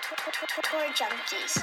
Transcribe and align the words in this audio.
Tour 0.00 0.80
Junkies. 0.94 1.60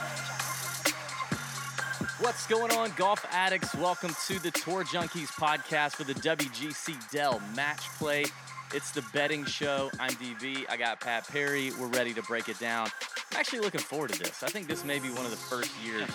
What's 2.21 2.45
going 2.45 2.71
on, 2.71 2.91
golf 2.95 3.25
addicts? 3.31 3.73
Welcome 3.75 4.13
to 4.27 4.39
the 4.39 4.51
Tour 4.51 4.83
Junkies 4.83 5.29
podcast 5.29 5.93
for 5.93 6.03
the 6.03 6.13
WGC 6.13 7.09
Dell 7.09 7.41
Match 7.55 7.89
Play. 7.97 8.25
It's 8.73 8.91
the 8.91 9.03
betting 9.13 9.43
show. 9.45 9.89
I'm 9.99 10.11
DV. 10.11 10.65
I 10.69 10.77
got 10.77 10.99
Pat 10.99 11.27
Perry. 11.27 11.71
We're 11.79 11.87
ready 11.87 12.13
to 12.13 12.21
break 12.23 12.47
it 12.47 12.59
down. 12.59 12.89
I'm 13.31 13.39
actually 13.39 13.61
looking 13.61 13.81
forward 13.81 14.11
to 14.13 14.19
this. 14.19 14.43
I 14.43 14.49
think 14.49 14.67
this 14.67 14.83
may 14.83 14.99
be 14.99 15.09
one 15.09 15.25
of 15.25 15.31
the 15.31 15.37
first 15.37 15.71
years 15.83 16.09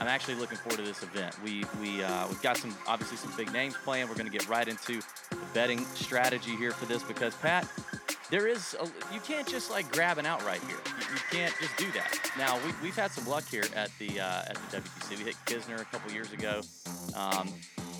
I'm 0.00 0.08
actually 0.08 0.36
looking 0.36 0.56
forward 0.56 0.78
to 0.78 0.82
this 0.82 1.02
event. 1.02 1.36
We 1.44 1.64
we 1.78 2.02
uh, 2.02 2.26
we've 2.26 2.40
got 2.40 2.56
some 2.56 2.74
obviously 2.88 3.18
some 3.18 3.36
big 3.36 3.52
names 3.52 3.74
playing. 3.84 4.08
We're 4.08 4.14
going 4.14 4.30
to 4.30 4.32
get 4.32 4.48
right 4.48 4.66
into 4.66 5.02
the 5.28 5.36
betting 5.52 5.84
strategy 5.84 6.56
here 6.56 6.72
for 6.72 6.86
this 6.86 7.02
because 7.02 7.34
Pat, 7.34 7.68
there 8.30 8.46
is 8.46 8.76
a, 8.80 8.84
you 9.12 9.20
can't 9.20 9.46
just 9.46 9.70
like 9.70 9.90
grab 9.92 10.18
an 10.18 10.26
outright 10.26 10.60
here. 10.62 10.76
You, 10.86 11.14
you 11.14 11.20
can't 11.30 11.54
just 11.60 11.76
do 11.76 11.90
that. 11.92 12.30
Now 12.38 12.56
we, 12.64 12.72
we've 12.82 12.96
had 12.96 13.10
some 13.10 13.26
luck 13.26 13.44
here 13.48 13.64
at 13.74 13.90
the 13.98 14.20
uh, 14.20 14.42
at 14.48 14.54
the 14.70 14.76
WGC. 14.78 15.18
We 15.18 15.24
hit 15.24 15.36
Kisner 15.46 15.80
a 15.80 15.84
couple 15.86 16.12
years 16.12 16.32
ago. 16.32 16.60
Um, 17.16 17.48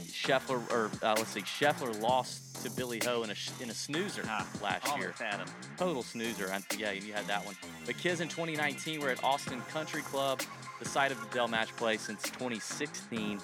Scheffler 0.07 0.61
or 0.73 0.91
uh, 1.03 1.15
let's 1.17 1.31
see, 1.31 1.41
Scheffler 1.43 1.99
lost 2.01 2.63
to 2.65 2.71
Billy 2.71 3.01
Ho 3.05 3.23
in 3.23 3.31
a 3.31 3.35
in 3.63 3.71
a 3.71 3.75
snoozer 3.75 4.23
Ah, 4.27 4.47
last 4.63 4.87
year. 4.99 5.15
had 5.19 5.39
him. 5.39 5.47
Total 5.79 6.03
snoozer. 6.03 6.51
I- 6.53 6.61
Yeah, 6.77 6.91
you 6.93 7.13
had 7.13 7.27
that 7.27 7.45
one. 7.47 7.55
But 7.87 7.97
Kiz 7.97 8.21
in 8.21 8.29
2019, 8.29 9.01
we're 9.01 9.11
at 9.11 9.25
Austin 9.25 9.61
Country 9.73 10.03
Club, 10.03 10.41
the 10.79 10.85
site 10.89 11.11
of 11.11 11.21
the 11.21 11.27
Dell 11.35 11.49
Match 11.49 11.75
Play 11.77 11.97
since 11.97 12.23
2016. 12.23 13.41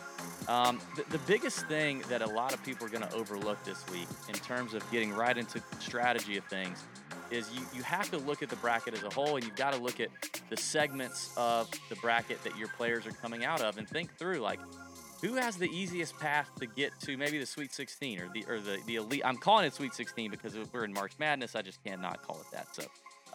Um, 0.48 0.80
the, 0.96 1.05
the 1.10 1.18
biggest 1.27 1.66
thing 1.66 2.02
that 2.09 2.23
a 2.23 2.27
lot 2.27 2.52
of 2.55 2.62
people 2.64 2.86
are 2.86 2.91
going 2.91 3.02
to 3.02 3.12
overlook 3.14 3.62
this 3.64 3.84
week 3.91 4.06
in 4.28 4.34
terms 4.34 4.74
of 4.74 4.88
getting 4.92 5.12
right 5.12 5.36
into 5.36 5.60
strategy 5.80 6.36
of 6.36 6.45
things 6.45 6.84
is 7.30 7.50
you, 7.52 7.60
you 7.74 7.82
have 7.82 8.09
to 8.10 8.19
look 8.19 8.42
at 8.42 8.48
the 8.48 8.56
bracket 8.56 8.95
as 8.95 9.02
a 9.02 9.10
whole 9.10 9.34
and 9.34 9.45
you've 9.45 9.56
got 9.56 9.72
to 9.72 9.80
look 9.80 9.98
at 9.98 10.08
the 10.48 10.56
segments 10.56 11.33
of 11.36 11.69
the 11.88 11.97
bracket 11.97 12.42
that 12.44 12.56
your 12.56 12.69
players 12.69 13.05
are 13.06 13.12
coming 13.12 13.44
out 13.44 13.61
of 13.61 13.78
and 13.78 13.88
think 13.88 14.16
through 14.16 14.38
like 14.38 14.61
who 15.22 15.34
has 15.34 15.56
the 15.56 15.69
easiest 15.70 16.16
path 16.19 16.48
to 16.60 16.66
get 16.66 16.92
to 17.00 17.16
maybe 17.16 17.38
the 17.38 17.47
Sweet 17.47 17.72
16 17.72 18.20
or 18.20 18.28
the 18.33 18.44
or 18.47 18.60
the, 18.60 18.78
the 18.86 18.97
elite? 18.97 19.22
I'm 19.25 19.38
calling 19.38 19.64
it 19.64 19.75
Sweet 19.75 19.94
16 19.94 20.31
because 20.31 20.55
we're 20.72 20.84
in 20.84 20.92
March 20.92 21.12
Madness. 21.19 21.56
I 21.56 21.62
just 21.62 21.83
cannot 21.83 22.22
call 22.22 22.36
it 22.36 22.47
that. 22.53 22.69
So 22.77 22.83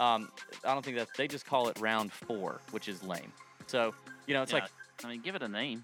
um, 0.01 0.31
I 0.63 0.73
don't 0.73 0.85
think 0.85 0.97
that 0.97 1.07
they 1.17 1.27
just 1.27 1.45
call 1.45 1.67
it 1.69 1.79
round 1.79 2.11
four, 2.13 2.61
which 2.71 2.87
is 2.87 3.03
lame. 3.03 3.31
So 3.67 3.93
you 4.27 4.33
know, 4.35 4.43
it's 4.43 4.53
Yeah, 4.53 4.59
like 4.59 4.69
I 5.03 5.09
mean, 5.09 5.21
give 5.21 5.35
it 5.35 5.41
a 5.41 5.47
name. 5.47 5.83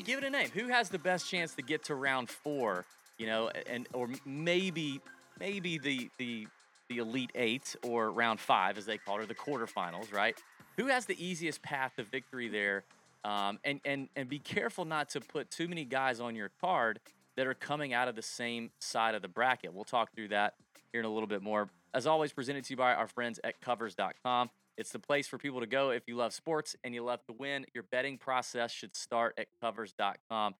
Give 0.00 0.18
it 0.18 0.24
a 0.24 0.30
name. 0.30 0.48
Who 0.54 0.68
has 0.68 0.88
the 0.88 0.98
best 0.98 1.28
chance 1.28 1.54
to 1.54 1.62
get 1.62 1.84
to 1.84 1.94
round 1.94 2.30
four? 2.30 2.86
You 3.18 3.26
know, 3.26 3.50
and 3.66 3.86
or 3.92 4.08
maybe 4.24 5.00
maybe 5.38 5.78
the 5.78 6.10
the 6.18 6.48
the 6.88 6.98
elite 6.98 7.30
eight 7.34 7.76
or 7.82 8.10
round 8.10 8.40
five, 8.40 8.78
as 8.78 8.86
they 8.86 8.98
call 8.98 9.18
it, 9.18 9.22
or 9.22 9.26
the 9.26 9.34
quarterfinals, 9.34 10.12
right? 10.12 10.36
Who 10.76 10.86
has 10.86 11.06
the 11.06 11.24
easiest 11.24 11.62
path 11.62 11.92
to 11.96 12.04
victory 12.04 12.48
there? 12.48 12.84
Um, 13.24 13.58
and 13.64 13.80
and 13.84 14.08
and 14.16 14.28
be 14.28 14.38
careful 14.38 14.84
not 14.84 15.10
to 15.10 15.20
put 15.20 15.50
too 15.50 15.68
many 15.68 15.84
guys 15.84 16.20
on 16.20 16.34
your 16.34 16.50
card 16.60 16.98
that 17.36 17.46
are 17.46 17.54
coming 17.54 17.92
out 17.92 18.08
of 18.08 18.16
the 18.16 18.22
same 18.22 18.70
side 18.78 19.14
of 19.14 19.22
the 19.22 19.28
bracket. 19.28 19.72
We'll 19.72 19.84
talk 19.84 20.14
through 20.14 20.28
that 20.28 20.54
here 20.90 21.00
in 21.00 21.06
a 21.06 21.12
little 21.12 21.28
bit 21.28 21.42
more. 21.42 21.68
As 21.94 22.06
always, 22.06 22.32
presented 22.32 22.64
to 22.64 22.72
you 22.72 22.76
by 22.76 22.94
our 22.94 23.06
friends 23.06 23.38
at 23.44 23.60
Covers.com. 23.60 24.50
It's 24.78 24.90
the 24.90 24.98
place 24.98 25.28
for 25.28 25.38
people 25.38 25.60
to 25.60 25.66
go 25.66 25.90
if 25.90 26.04
you 26.06 26.16
love 26.16 26.32
sports 26.32 26.74
and 26.82 26.94
you 26.94 27.04
love 27.04 27.20
to 27.26 27.34
win. 27.38 27.66
Your 27.74 27.84
betting 27.90 28.18
process 28.18 28.72
should 28.72 28.96
start 28.96 29.34
at 29.38 29.48
Covers.com. 29.60 30.54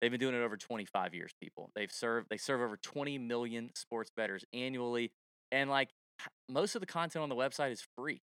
They've 0.00 0.10
been 0.10 0.18
doing 0.20 0.34
it 0.34 0.42
over 0.42 0.56
25 0.56 1.14
years, 1.14 1.32
people. 1.40 1.70
They've 1.76 1.90
served 1.90 2.26
they 2.28 2.36
serve 2.36 2.60
over 2.60 2.76
20 2.76 3.18
million 3.18 3.70
sports 3.76 4.10
bettors 4.16 4.44
annually, 4.52 5.12
and 5.52 5.70
like 5.70 5.90
most 6.48 6.74
of 6.74 6.80
the 6.80 6.86
content 6.86 7.22
on 7.22 7.28
the 7.28 7.36
website 7.36 7.70
is 7.70 7.86
free. 7.96 8.20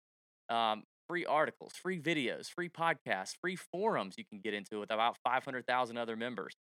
Um, 0.48 0.83
free 1.08 1.25
articles, 1.25 1.75
free 1.80 2.00
videos, 2.00 2.50
free 2.50 2.69
podcasts, 2.69 3.34
free 3.41 3.55
forums 3.55 4.17
you 4.19 4.25
can 4.25 4.41
get 4.41 4.55
into 4.55 4.80
with 4.80 4.90
about 4.90 5.17
500,000 5.24 5.96
other 5.96 6.17
members. 6.17 6.55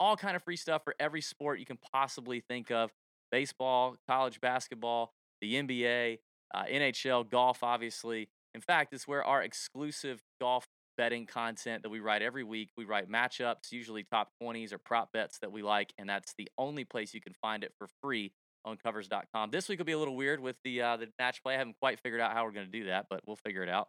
All 0.00 0.16
kind 0.16 0.34
of 0.36 0.42
free 0.42 0.56
stuff 0.56 0.82
for 0.84 0.94
every 0.98 1.20
sport 1.20 1.60
you 1.60 1.66
can 1.66 1.78
possibly 1.92 2.40
think 2.40 2.70
of: 2.70 2.90
baseball, 3.30 3.96
college 4.08 4.40
basketball, 4.40 5.12
the 5.42 5.54
NBA, 5.56 6.18
uh, 6.54 6.64
NHL, 6.64 7.28
golf, 7.28 7.62
obviously. 7.62 8.28
In 8.54 8.60
fact, 8.60 8.92
it's 8.92 9.08
where 9.08 9.24
our 9.24 9.42
exclusive 9.42 10.20
golf 10.40 10.66
betting 10.96 11.26
content 11.26 11.82
that 11.82 11.88
we 11.88 12.00
write 12.00 12.22
every 12.22 12.44
week. 12.44 12.70
We 12.76 12.84
write 12.84 13.08
matchups, 13.08 13.72
usually 13.72 14.04
top 14.04 14.28
20s 14.42 14.72
or 14.72 14.78
prop 14.78 15.10
bets 15.12 15.38
that 15.40 15.50
we 15.50 15.62
like, 15.62 15.92
and 15.98 16.08
that's 16.08 16.34
the 16.36 16.48
only 16.58 16.84
place 16.84 17.14
you 17.14 17.20
can 17.20 17.34
find 17.40 17.64
it 17.64 17.72
for 17.78 17.88
free 18.02 18.32
on 18.64 18.76
covers.com. 18.76 19.50
This 19.50 19.68
week 19.68 19.78
will 19.78 19.86
be 19.86 19.92
a 19.92 19.98
little 19.98 20.16
weird 20.16 20.40
with 20.40 20.56
the 20.64 20.82
uh, 20.82 20.96
the 20.96 21.08
match 21.18 21.42
play. 21.42 21.54
I 21.54 21.58
haven't 21.58 21.76
quite 21.80 21.98
figured 22.00 22.20
out 22.20 22.32
how 22.32 22.44
we're 22.44 22.52
going 22.52 22.70
to 22.70 22.72
do 22.72 22.86
that, 22.86 23.06
but 23.10 23.20
we'll 23.26 23.36
figure 23.36 23.62
it 23.62 23.68
out. 23.68 23.88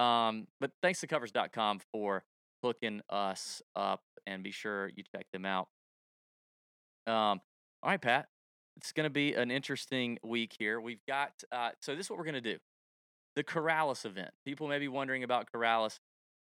Um, 0.00 0.46
but 0.60 0.70
thanks 0.82 1.00
to 1.00 1.06
covers.com 1.06 1.80
for 1.92 2.24
hooking 2.62 3.00
us 3.10 3.62
up 3.74 4.02
and 4.26 4.42
be 4.42 4.50
sure 4.50 4.90
you 4.94 5.04
check 5.14 5.26
them 5.32 5.44
out. 5.44 5.68
Um, 7.06 7.40
all 7.82 7.90
right, 7.90 8.00
Pat. 8.00 8.26
It's 8.76 8.92
going 8.92 9.04
to 9.04 9.10
be 9.10 9.34
an 9.34 9.50
interesting 9.50 10.18
week 10.22 10.54
here. 10.58 10.80
We've 10.80 11.04
got 11.06 11.32
uh, 11.50 11.70
so 11.80 11.94
this 11.94 12.06
is 12.06 12.10
what 12.10 12.18
we're 12.18 12.24
going 12.24 12.34
to 12.34 12.40
do. 12.40 12.58
The 13.34 13.44
Corales 13.44 14.04
event. 14.04 14.30
People 14.44 14.68
may 14.68 14.78
be 14.78 14.88
wondering 14.88 15.24
about 15.24 15.50
Corales. 15.52 15.98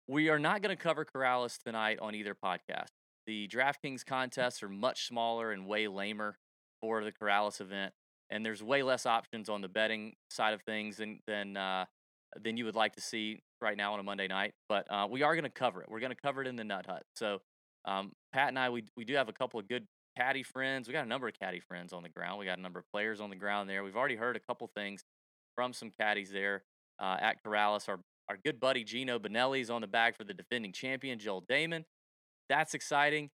We 0.08 0.30
are 0.30 0.40
not 0.40 0.62
going 0.62 0.76
to 0.76 0.82
cover 0.82 1.06
Corales 1.06 1.58
tonight 1.58 2.00
on 2.02 2.16
either 2.16 2.34
podcast. 2.34 2.88
The 3.26 3.48
DraftKings 3.48 4.06
contests 4.06 4.64
are 4.64 4.70
much 4.70 5.06
smaller 5.06 5.52
and 5.52 5.68
way 5.68 5.88
lamer 5.88 6.38
for 6.82 7.04
the 7.04 7.12
Corales 7.12 7.60
event, 7.60 7.94
and 8.30 8.46
there's 8.46 8.64
way 8.64 8.84
less 8.84 9.06
options 9.06 9.50
on 9.50 9.62
the 9.62 9.68
betting 9.68 10.14
side 10.30 10.54
of 10.54 10.62
things 10.62 10.98
than 10.98 11.20
than 11.28 11.58
uh, 11.58 11.86
than 12.42 12.58
you 12.58 12.66
would 12.66 12.76
like 12.76 12.96
to 12.96 13.02
see 13.02 13.42
right 13.62 13.76
now 13.78 13.94
on 13.94 14.00
a 14.00 14.04
Monday 14.04 14.28
night. 14.28 14.54
But 14.70 14.90
uh, 14.90 15.08
we 15.10 15.24
are 15.24 15.34
going 15.36 15.44
to 15.44 15.50
cover 15.50 15.82
it. 15.82 15.90
We're 15.90 16.00
going 16.00 16.12
to 16.12 16.22
cover 16.22 16.42
it 16.42 16.48
in 16.48 16.56
the 16.56 16.64
Nut 16.64 16.86
Hut. 16.86 17.04
So 17.16 17.42
um, 17.86 18.12
Pat 18.34 18.50
and 18.50 18.60
I, 18.60 18.70
we 18.70 18.84
we 18.96 19.06
do 19.06 19.16
have 19.16 19.30
a 19.30 19.34
couple 19.34 19.60
of 19.60 19.68
good 19.68 19.88
caddy 20.18 20.44
friends. 20.44 20.88
We 20.88 20.94
got 20.94 21.06
a 21.06 21.10
number 21.10 21.28
of 21.28 21.34
caddy 21.40 21.60
friends 21.60 21.94
on 21.94 22.04
the 22.04 22.10
ground. 22.10 22.40
We 22.40 22.46
got 22.46 22.58
a 22.58 22.62
number 22.62 22.80
of 22.80 22.86
players 22.92 23.22
on 23.22 23.30
the 23.30 23.36
ground 23.36 23.70
there. 23.70 23.84
We've 23.84 23.96
already 23.96 24.16
heard 24.16 24.36
a 24.36 24.40
couple 24.40 24.70
things 24.76 25.04
from 25.56 25.74
some 25.74 25.92
caddies 25.92 26.32
there 26.32 26.64
uh, 27.00 27.18
at 27.20 27.44
Corales. 27.44 27.88
Our 27.88 28.00
our 28.30 28.38
good 28.44 28.60
buddy 28.60 28.84
Geno 28.84 29.20
Bonnalie 29.20 29.62
is 29.62 29.70
on 29.70 29.80
the 29.80 29.88
bag 29.88 30.16
for 30.18 30.26
the 30.26 30.34
defending 30.34 30.74
champion 30.74 31.18
Joel 31.18 31.44
Dahmen. 31.50 31.86
That's 32.50 32.74
exciting. 32.74 33.30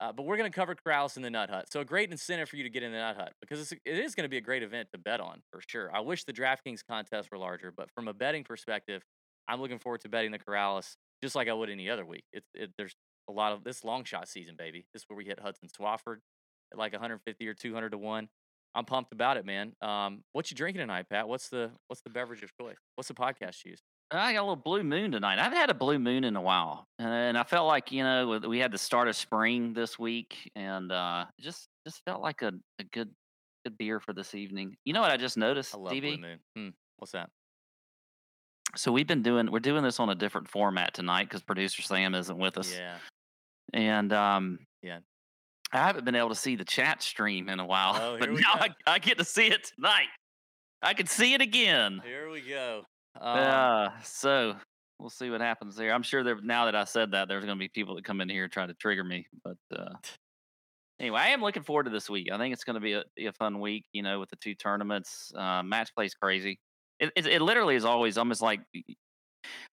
Uh, 0.00 0.12
but 0.12 0.24
we're 0.24 0.36
going 0.36 0.50
to 0.50 0.54
cover 0.54 0.74
Corales 0.74 1.16
in 1.16 1.22
the 1.22 1.30
Nut 1.30 1.50
Hut. 1.50 1.66
So 1.70 1.80
a 1.80 1.84
great 1.84 2.10
incentive 2.10 2.48
for 2.48 2.56
you 2.56 2.62
to 2.62 2.70
get 2.70 2.82
in 2.84 2.92
the 2.92 2.98
Nut 2.98 3.16
Hut 3.16 3.32
because 3.40 3.60
it's, 3.60 3.72
it 3.72 3.98
is 3.98 4.14
going 4.14 4.24
to 4.24 4.28
be 4.28 4.36
a 4.36 4.40
great 4.40 4.62
event 4.62 4.88
to 4.92 4.98
bet 4.98 5.20
on 5.20 5.42
for 5.50 5.60
sure. 5.68 5.90
I 5.94 6.00
wish 6.00 6.24
the 6.24 6.32
DraftKings 6.32 6.80
contests 6.88 7.28
were 7.32 7.38
larger, 7.38 7.72
but 7.76 7.90
from 7.90 8.06
a 8.06 8.14
betting 8.14 8.44
perspective, 8.44 9.02
I'm 9.48 9.60
looking 9.60 9.80
forward 9.80 10.00
to 10.02 10.08
betting 10.08 10.30
the 10.30 10.38
Corales 10.38 10.94
just 11.22 11.34
like 11.34 11.48
I 11.48 11.52
would 11.52 11.68
any 11.68 11.90
other 11.90 12.06
week. 12.06 12.24
It's 12.32 12.48
it, 12.54 12.70
there's 12.78 12.94
a 13.28 13.32
lot 13.32 13.52
of 13.52 13.64
this 13.64 13.84
long 13.84 14.04
shot 14.04 14.28
season, 14.28 14.54
baby. 14.56 14.86
This 14.92 15.02
is 15.02 15.08
where 15.08 15.16
we 15.16 15.24
hit 15.24 15.38
Hudson 15.40 15.68
Swafford 15.68 16.18
at 16.72 16.78
like 16.78 16.92
150 16.92 17.46
or 17.46 17.54
200 17.54 17.90
to 17.90 17.98
one. 17.98 18.28
I'm 18.74 18.84
pumped 18.84 19.12
about 19.12 19.36
it, 19.36 19.44
man. 19.46 19.72
Um, 19.80 20.22
what 20.32 20.50
you 20.50 20.56
drinking 20.56 20.80
tonight, 20.80 21.06
Pat? 21.10 21.26
What's 21.28 21.48
the 21.48 21.70
what's 21.88 22.02
the 22.02 22.10
beverage 22.10 22.42
of 22.42 22.50
choice? 22.60 22.76
What's 22.96 23.08
the 23.08 23.14
podcast 23.14 23.64
you 23.64 23.72
use? 23.72 23.80
I 24.10 24.32
got 24.32 24.40
a 24.40 24.42
little 24.42 24.56
blue 24.56 24.82
moon 24.82 25.12
tonight. 25.12 25.38
I 25.38 25.42
haven't 25.42 25.58
had 25.58 25.70
a 25.70 25.74
blue 25.74 25.98
moon 25.98 26.24
in 26.24 26.34
a 26.36 26.40
while, 26.40 26.86
and 26.98 27.36
I 27.36 27.42
felt 27.44 27.66
like 27.66 27.92
you 27.92 28.02
know 28.02 28.40
we 28.46 28.58
had 28.58 28.72
the 28.72 28.78
start 28.78 29.08
of 29.08 29.16
spring 29.16 29.72
this 29.74 29.98
week, 29.98 30.50
and 30.54 30.90
uh, 30.92 31.26
just 31.40 31.68
just 31.86 32.02
felt 32.06 32.22
like 32.22 32.42
a, 32.42 32.52
a 32.78 32.84
good 32.92 33.10
good 33.64 33.76
beer 33.76 34.00
for 34.00 34.12
this 34.12 34.34
evening. 34.34 34.76
You 34.84 34.92
know 34.92 35.00
what 35.00 35.10
I 35.10 35.16
just 35.16 35.36
noticed, 35.36 35.74
I 35.74 35.78
love 35.78 35.92
DB? 35.92 36.00
Blue 36.00 36.18
Moon. 36.18 36.38
Hmm, 36.56 36.68
what's 36.98 37.12
that? 37.12 37.28
So 38.76 38.92
we've 38.92 39.06
been 39.06 39.22
doing 39.22 39.50
we're 39.50 39.60
doing 39.60 39.82
this 39.82 39.98
on 39.98 40.10
a 40.10 40.14
different 40.14 40.48
format 40.48 40.92
tonight 40.94 41.24
because 41.24 41.42
producer 41.42 41.82
Sam 41.82 42.14
isn't 42.14 42.38
with 42.38 42.58
us, 42.58 42.76
Yeah. 42.76 42.96
And 43.72 44.12
um, 44.12 44.58
Yeah. 44.82 44.98
I 45.72 45.78
haven't 45.78 46.04
been 46.04 46.14
able 46.14 46.30
to 46.30 46.34
see 46.34 46.56
the 46.56 46.64
chat 46.64 47.02
stream 47.02 47.48
in 47.48 47.60
a 47.60 47.66
while, 47.66 47.94
Oh, 48.00 48.16
but 48.20 48.30
now. 48.30 48.40
I, 48.54 48.68
I 48.86 48.98
get 48.98 49.18
to 49.18 49.24
see 49.24 49.48
it 49.48 49.70
tonight. 49.74 50.08
I 50.82 50.94
can 50.94 51.06
see 51.06 51.34
it 51.34 51.40
again. 51.42 52.00
Here 52.04 52.30
we 52.30 52.40
go. 52.40 52.84
Um, 53.20 53.38
Uh, 53.38 53.90
so 54.02 54.56
we'll 54.98 55.10
see 55.10 55.28
what 55.28 55.40
happens 55.40 55.76
there. 55.76 55.92
I'm 55.92 56.02
sure 56.02 56.22
there 56.24 56.40
now 56.42 56.64
that 56.66 56.74
I 56.74 56.84
said 56.84 57.10
that 57.12 57.28
there's 57.28 57.44
going 57.44 57.56
to 57.56 57.60
be 57.60 57.68
people 57.68 57.96
that 57.96 58.04
come 58.04 58.20
in 58.20 58.28
here 58.28 58.44
and 58.44 58.52
try 58.52 58.66
to 58.66 58.74
trigger 58.74 59.04
me. 59.04 59.26
But 59.44 59.56
uh, 59.76 59.94
anyway, 61.00 61.20
I 61.20 61.28
am 61.28 61.42
looking 61.42 61.64
forward 61.64 61.84
to 61.84 61.90
this 61.90 62.08
week. 62.08 62.28
I 62.32 62.38
think 62.38 62.52
it's 62.54 62.64
going 62.64 62.74
to 62.74 62.80
be 62.80 62.92
a, 62.94 63.02
be 63.16 63.26
a 63.26 63.32
fun 63.32 63.60
week. 63.60 63.84
You 63.92 64.02
know, 64.02 64.20
with 64.20 64.30
the 64.30 64.36
two 64.36 64.54
tournaments, 64.54 65.32
uh, 65.36 65.62
match 65.62 65.94
plays 65.94 66.14
crazy. 66.14 66.58
It, 67.00 67.12
it 67.14 67.26
it 67.26 67.42
literally 67.42 67.74
is 67.76 67.84
always 67.84 68.16
almost 68.16 68.40
like. 68.40 68.60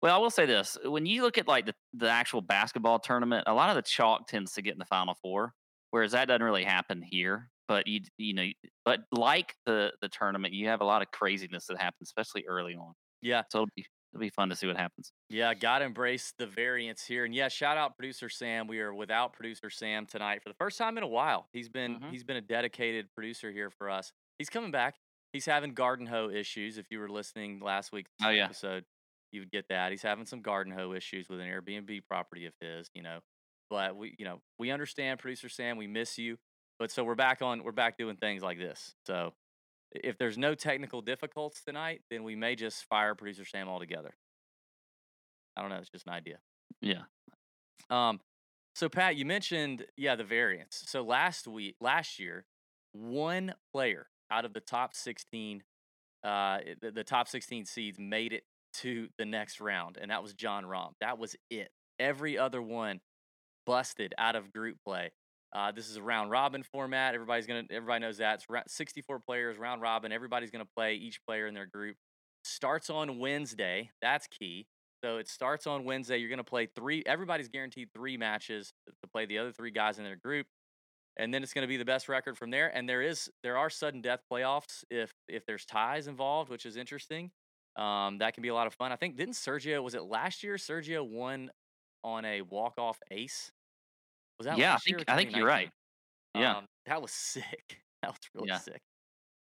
Well, 0.02 0.16
I 0.16 0.18
will 0.20 0.30
say 0.30 0.46
this: 0.46 0.78
when 0.84 1.06
you 1.06 1.22
look 1.24 1.38
at 1.38 1.48
like 1.48 1.66
the, 1.66 1.74
the 1.94 2.10
actual 2.10 2.42
basketball 2.42 3.00
tournament, 3.00 3.44
a 3.48 3.54
lot 3.54 3.70
of 3.70 3.76
the 3.76 3.82
chalk 3.82 4.28
tends 4.28 4.54
to 4.54 4.62
get 4.62 4.74
in 4.74 4.80
the 4.80 4.86
final 4.86 5.16
four, 5.22 5.54
whereas 5.92 6.12
that 6.14 6.28
doesn't 6.28 6.44
really 6.44 6.64
happen 6.64 7.02
here. 7.02 7.50
But 7.68 7.88
you 7.88 8.02
you 8.18 8.34
know, 8.34 8.46
but 8.84 9.02
like 9.12 9.56
the 9.66 9.92
the 10.02 10.10
tournament, 10.10 10.54
you 10.54 10.68
have 10.68 10.82
a 10.82 10.86
lot 10.86 11.02
of 11.02 11.10
craziness 11.12 11.66
that 11.68 11.80
happens, 11.80 12.10
especially 12.10 12.46
early 12.48 12.76
on. 12.76 12.94
yeah. 13.22 13.42
So 13.50 13.60
it'll 13.64 13.70
be 13.76 13.86
it'll 14.14 14.22
be 14.22 14.30
fun 14.30 14.50
to 14.50 14.56
see 14.56 14.68
what 14.68 14.78
happens. 14.78 15.12
Yeah, 15.30 15.54
gotta 15.56 15.84
embrace 15.86 16.32
the 16.38 16.46
variance 16.46 17.04
here. 17.04 17.26
And 17.26 17.34
yeah, 17.34 17.48
shout 17.48 17.78
out 17.78 17.98
producer 17.98 18.30
Sam. 18.30 18.68
We 18.68 18.80
are 18.82 18.94
without 18.94 19.34
producer 19.34 19.70
Sam 19.72 20.06
tonight 20.06 20.44
for 20.44 20.50
the 20.50 20.56
first 20.56 20.78
time 20.78 20.98
in 20.98 21.04
a 21.04 21.08
while. 21.08 21.50
He's 21.54 21.68
been 21.70 22.00
Mhm. 22.00 22.12
he's 22.12 22.24
been 22.24 22.38
a 22.38 22.42
dedicated 22.42 23.08
producer 23.16 23.52
here 23.52 23.72
for 23.72 23.90
us. 23.90 24.12
He's 24.38 24.50
coming 24.50 24.70
back. 24.72 24.96
He's 25.34 25.46
having 25.48 25.74
garden 25.74 26.06
hoe 26.06 26.30
issues. 26.30 26.78
If 26.78 26.86
you 26.92 27.00
were 27.00 27.10
listening 27.10 27.60
last 27.60 27.92
week's 27.92 28.12
Oh, 28.24 28.30
yeah. 28.30 28.46
episode, 28.46 28.86
you 29.36 29.42
would 29.42 29.52
get 29.52 29.68
that. 29.70 29.92
He's 29.92 30.02
having 30.02 30.26
some 30.26 30.42
garden 30.42 30.74
hoe 30.74 30.94
issues 30.94 31.30
with 31.30 31.40
an 31.40 31.46
Airbnb 31.46 32.02
property 32.08 32.48
of 32.48 32.54
his, 32.60 32.90
you 32.96 33.04
know. 33.04 33.20
But 33.70 33.96
we, 33.96 34.16
you 34.18 34.26
know, 34.26 34.42
we 34.58 34.72
understand, 34.72 35.20
producer 35.20 35.50
Sam. 35.50 35.78
We 35.78 35.88
miss 35.88 36.18
you. 36.18 36.38
But 36.80 36.92
so 36.92 37.04
we're 37.04 37.16
back 37.16 37.42
on. 37.42 37.64
We're 37.64 37.72
back 37.72 37.98
doing 37.98 38.16
things 38.16 38.42
like 38.42 38.58
this. 38.58 38.96
So 39.06 39.34
if 39.92 40.18
there's 40.18 40.38
no 40.38 40.56
technical 40.56 41.02
difficulties 41.02 41.62
tonight, 41.66 42.02
then 42.10 42.24
we 42.24 42.36
may 42.36 42.56
just 42.56 42.86
fire 42.86 43.16
producer 43.16 43.46
Sam 43.46 43.70
altogether. 43.70 44.14
I 45.56 45.62
don't 45.62 45.70
know. 45.70 45.78
It's 45.78 45.90
just 45.90 46.06
an 46.08 46.14
idea. 46.14 46.40
Yeah. 46.82 47.04
Um, 47.90 48.20
so 48.74 48.90
Pat, 48.90 49.16
you 49.16 49.26
mentioned 49.26 49.86
yeah 49.96 50.16
the 50.16 50.24
variance. 50.24 50.84
So 50.88 51.02
last 51.02 51.48
week, 51.48 51.76
last 51.80 52.20
year, 52.20 52.46
one 52.92 53.54
player 53.72 54.08
out 54.30 54.44
of 54.44 54.54
the 54.54 54.60
top 54.60 54.94
sixteen, 54.94 55.64
uh, 56.24 56.60
the, 56.82 56.92
the 56.92 57.04
top 57.04 57.28
sixteen 57.30 57.66
seeds 57.66 57.98
made 57.98 58.34
it 58.34 58.44
to 58.82 59.08
the 59.18 59.26
next 59.26 59.60
round, 59.60 59.98
and 60.00 60.12
that 60.12 60.22
was 60.22 60.34
Jon 60.34 60.64
Rahm. 60.64 60.92
That 61.02 61.18
was 61.18 61.36
it. 61.50 61.70
Every 62.00 62.38
other 62.38 62.62
one 62.62 63.00
busted 63.66 64.14
out 64.18 64.36
of 64.36 64.52
group 64.54 64.78
play. 64.86 65.12
Uh, 65.54 65.72
this 65.72 65.90
is 65.90 65.96
a 65.96 66.02
round 66.02 66.30
robin 66.32 66.64
format. 66.64 67.14
Everybody's 67.14 67.48
gonna 67.48 67.64
everybody 67.70 68.02
knows 68.02 68.18
that. 68.18 68.44
It's 68.50 68.74
64 68.74 69.20
players, 69.20 69.58
round 69.58 69.82
robin. 69.82 70.12
Everybody's 70.12 70.52
gonna 70.52 70.68
play 70.76 70.96
each 70.96 71.20
player 71.26 71.48
in 71.48 71.54
their 71.54 71.66
group. 71.66 71.96
Starts 72.44 72.90
on 72.90 73.20
Wednesday. 73.20 73.90
That's 74.02 74.28
key. 74.28 74.68
So 75.04 75.18
it 75.18 75.30
starts 75.30 75.66
on 75.66 75.86
Wednesday. 75.86 76.18
You're 76.18 76.30
gonna 76.30 76.44
play 76.44 76.68
three. 76.76 77.04
Everybody's 77.06 77.48
guaranteed 77.48 77.90
three 77.94 78.18
matches 78.18 78.74
to 78.88 79.08
play 79.08 79.26
the 79.26 79.38
other 79.38 79.52
three 79.52 79.72
guys 79.72 79.98
in 79.98 80.04
their 80.04 80.18
group, 80.18 80.48
and 81.16 81.34
then 81.34 81.42
it's 81.42 81.54
gonna 81.54 81.68
be 81.68 81.78
the 81.78 81.86
best 81.86 82.10
record 82.10 82.38
from 82.38 82.50
there. 82.52 82.76
And 82.76 82.90
there 82.90 83.02
is 83.02 83.30
there 83.42 83.58
are 83.58 83.70
sudden 83.70 84.02
death 84.02 84.22
playoffs 84.32 84.84
if 84.90 85.14
if 85.30 85.46
there's 85.46 85.66
ties 85.66 86.08
involved, 86.08 86.50
which 86.50 86.66
is 86.66 86.76
interesting. 86.76 87.32
Um, 87.76 88.20
that 88.20 88.34
can 88.34 88.42
be 88.42 88.50
a 88.50 88.54
lot 88.54 88.68
of 88.68 88.74
fun. 88.74 88.92
I 88.92 88.96
think 88.96 89.18
didn't 89.18 89.36
Sergio 89.36 89.84
was 89.84 89.96
it 89.96 90.04
last 90.04 90.44
year? 90.44 90.56
Sergio 90.56 91.08
won 91.08 91.52
on 92.04 92.26
a 92.26 92.42
walk 92.42 92.76
off 92.78 93.00
ace. 93.12 93.52
Was 94.40 94.46
that 94.46 94.60
Yeah, 94.60 94.76
I 94.76 94.80
think 94.80 95.04
I 95.08 95.16
think 95.16 95.34
you're 95.34 95.46
right. 95.46 95.72
Yeah. 96.34 96.56
Um, 96.56 96.68
that 96.86 97.02
was 97.02 97.12
sick. 97.14 97.82
That 98.02 98.10
was 98.12 98.20
really 98.36 98.50
Yeah. 98.50 98.54
sick. 98.54 98.82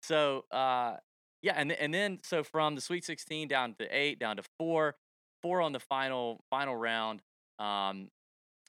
So 0.02 0.46
uh, 0.50 0.98
yeah, 1.42 1.54
and 1.56 1.72
and 1.72 1.92
then 1.94 2.20
so 2.22 2.44
from 2.44 2.74
the 2.74 2.80
Sweet 2.80 3.04
16 3.04 3.48
down 3.48 3.74
to 3.76 3.86
eight, 3.96 4.18
down 4.18 4.36
to 4.38 4.44
four, 4.58 4.96
four 5.42 5.60
on 5.62 5.72
the 5.72 5.80
final 5.80 6.44
final 6.50 6.76
round. 6.76 7.22
Um, 7.58 8.10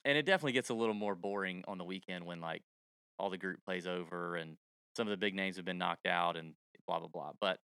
and 0.06 0.18
it 0.18 0.26
definitely 0.26 0.54
gets 0.54 0.70
a 0.70 0.74
little 0.74 0.96
more 0.96 1.16
boring 1.16 1.64
on 1.68 1.78
the 1.78 1.86
weekend 1.86 2.26
when 2.26 2.42
like 2.42 2.64
all 3.20 3.30
the 3.30 3.38
group 3.38 3.64
plays 3.66 3.88
over 3.88 4.36
and 4.38 4.58
some 4.96 5.08
of 5.08 5.12
the 5.12 5.18
big 5.18 5.36
names 5.36 5.58
have 5.58 5.66
been 5.66 5.78
knocked 5.78 6.08
out 6.08 6.38
and 6.38 6.56
blah 6.88 7.00
blah 7.00 7.08
blah. 7.10 7.34
But 7.42 7.60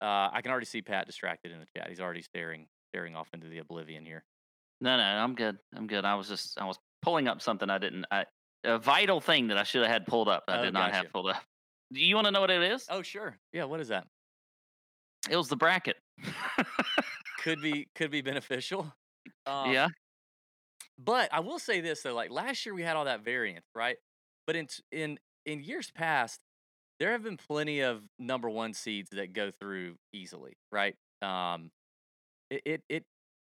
uh, 0.00 0.30
I 0.32 0.40
can 0.42 0.50
already 0.50 0.66
see 0.66 0.82
Pat 0.82 1.06
distracted 1.06 1.52
in 1.52 1.58
the 1.60 1.66
chat. 1.76 1.88
He's 1.88 2.00
already 2.00 2.22
staring 2.22 2.66
staring 2.92 3.14
off 3.16 3.28
into 3.34 3.48
the 3.48 3.58
oblivion 3.58 4.04
here. 4.06 4.24
No, 4.80 4.96
no, 4.96 5.02
I'm 5.02 5.34
good. 5.34 5.58
I'm 5.76 5.86
good. 5.86 6.04
I 6.04 6.14
was 6.14 6.28
just 6.28 6.58
I 6.60 6.64
was 6.64 6.78
pulling 7.02 7.28
up 7.28 7.42
something 7.42 7.68
I 7.68 7.78
didn't. 7.78 8.06
I, 8.10 8.24
a 8.64 8.78
vital 8.78 9.20
thing 9.20 9.48
that 9.48 9.58
I 9.58 9.62
should 9.64 9.82
have 9.82 9.90
had 9.90 10.06
pulled 10.06 10.28
up. 10.28 10.44
that 10.46 10.58
I 10.58 10.60
Oh, 10.60 10.64
did 10.64 10.74
not 10.74 10.90
gotcha. 10.90 10.96
have 11.04 11.12
pulled 11.12 11.30
up. 11.30 11.42
Do 11.92 12.00
you 12.00 12.14
want 12.14 12.26
to 12.26 12.30
know 12.30 12.40
what 12.40 12.50
it 12.50 12.62
is? 12.62 12.86
Oh 12.90 13.02
sure, 13.02 13.36
yeah. 13.52 13.64
What 13.64 13.80
is 13.80 13.88
that? 13.88 14.06
It 15.30 15.36
was 15.36 15.48
the 15.48 15.56
bracket. 15.56 15.96
Could 17.40 17.60
be 17.60 17.88
could 17.94 18.10
be 18.10 18.20
beneficial. 18.20 18.92
Um, 19.46 19.72
yeah. 19.72 19.88
But 20.98 21.28
I 21.32 21.40
will 21.40 21.58
say 21.58 21.80
this 21.80 22.02
though, 22.02 22.14
like 22.14 22.30
last 22.30 22.66
year 22.66 22.74
we 22.74 22.82
had 22.82 22.96
all 22.96 23.04
that 23.04 23.24
variance, 23.24 23.66
right? 23.74 23.96
But 24.46 24.56
in 24.56 24.68
in 24.92 25.18
in 25.46 25.62
years 25.62 25.90
past, 25.90 26.40
there 26.98 27.12
have 27.12 27.22
been 27.22 27.36
plenty 27.36 27.80
of 27.80 28.02
number 28.18 28.50
one 28.50 28.74
seeds 28.74 29.10
that 29.10 29.32
go 29.32 29.50
through 29.50 29.96
easily, 30.12 30.56
right? 30.72 30.96
Um, 31.22 31.70
it 32.50 32.62
it, 32.64 32.82
it 32.88 33.04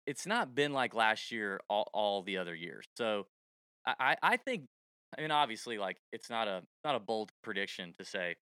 it's 0.07 0.25
not 0.25 0.55
been 0.55 0.73
like 0.73 0.93
last 0.93 1.31
year 1.31 1.59
all, 1.69 1.89
all 1.93 2.23
the 2.23 2.37
other 2.37 2.55
years. 2.55 2.85
So 2.97 3.27
I 3.85 4.15
I 4.21 4.37
think 4.37 4.65
I 5.17 5.21
mean 5.21 5.31
obviously 5.31 5.77
like 5.77 5.97
it's 6.11 6.29
not 6.29 6.47
a 6.47 6.63
not 6.83 6.95
a 6.95 6.99
bold 6.99 7.31
prediction 7.43 7.93
to 7.99 8.05
say, 8.05 8.35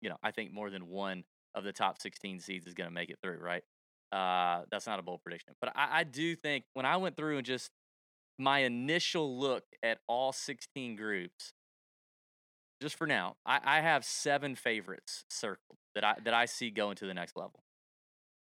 you 0.00 0.08
know, 0.08 0.16
I 0.22 0.30
think 0.30 0.52
more 0.52 0.70
than 0.70 0.88
one 0.88 1.24
of 1.54 1.64
the 1.64 1.72
top 1.72 2.00
16 2.00 2.40
seeds 2.40 2.66
is 2.66 2.74
going 2.74 2.88
to 2.88 2.94
make 2.94 3.10
it 3.10 3.18
through, 3.22 3.38
right? 3.38 3.62
Uh, 4.12 4.64
that's 4.70 4.86
not 4.86 4.98
a 4.98 5.02
bold 5.02 5.20
prediction, 5.22 5.54
but 5.60 5.72
I, 5.76 6.00
I 6.00 6.04
do 6.04 6.34
think 6.36 6.64
when 6.74 6.86
I 6.86 6.96
went 6.96 7.16
through 7.16 7.38
and 7.38 7.46
just 7.46 7.70
my 8.38 8.60
initial 8.60 9.38
look 9.38 9.64
at 9.82 9.98
all 10.08 10.32
16 10.32 10.96
groups, 10.96 11.52
just 12.80 12.96
for 12.96 13.06
now, 13.06 13.36
I, 13.44 13.60
I 13.62 13.80
have 13.80 14.04
seven 14.04 14.54
favorites 14.54 15.24
circled 15.28 15.78
that 15.94 16.04
I 16.04 16.14
that 16.24 16.34
I 16.34 16.46
see 16.46 16.70
going 16.70 16.96
to 16.96 17.06
the 17.06 17.14
next 17.14 17.36
level. 17.36 17.62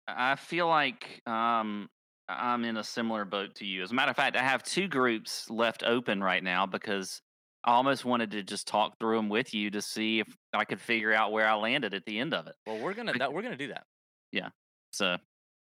I 0.08 0.36
feel 0.36 0.68
like 0.68 1.22
um, 1.26 1.88
I'm 2.28 2.64
in 2.64 2.76
a 2.76 2.84
similar 2.84 3.24
boat 3.24 3.56
to 3.56 3.66
you. 3.66 3.82
As 3.82 3.90
a 3.90 3.94
matter 3.94 4.10
of 4.10 4.16
fact, 4.16 4.36
I 4.36 4.42
have 4.42 4.62
two 4.62 4.88
groups 4.88 5.48
left 5.50 5.82
open 5.82 6.22
right 6.22 6.42
now 6.42 6.66
because 6.66 7.20
I 7.64 7.72
almost 7.72 8.04
wanted 8.04 8.30
to 8.32 8.42
just 8.42 8.68
talk 8.68 8.98
through 9.00 9.16
them 9.16 9.28
with 9.28 9.52
you 9.52 9.70
to 9.72 9.82
see 9.82 10.20
if 10.20 10.28
I 10.52 10.64
could 10.64 10.80
figure 10.80 11.12
out 11.12 11.32
where 11.32 11.48
I 11.48 11.54
landed 11.54 11.94
at 11.94 12.04
the 12.04 12.18
end 12.18 12.34
of 12.34 12.46
it. 12.46 12.54
Well, 12.66 12.78
we're 12.78 12.94
gonna 12.94 13.14
that, 13.18 13.32
we're 13.32 13.42
gonna 13.42 13.56
do 13.56 13.68
that. 13.68 13.84
Yeah. 14.32 14.48
So, 14.92 15.16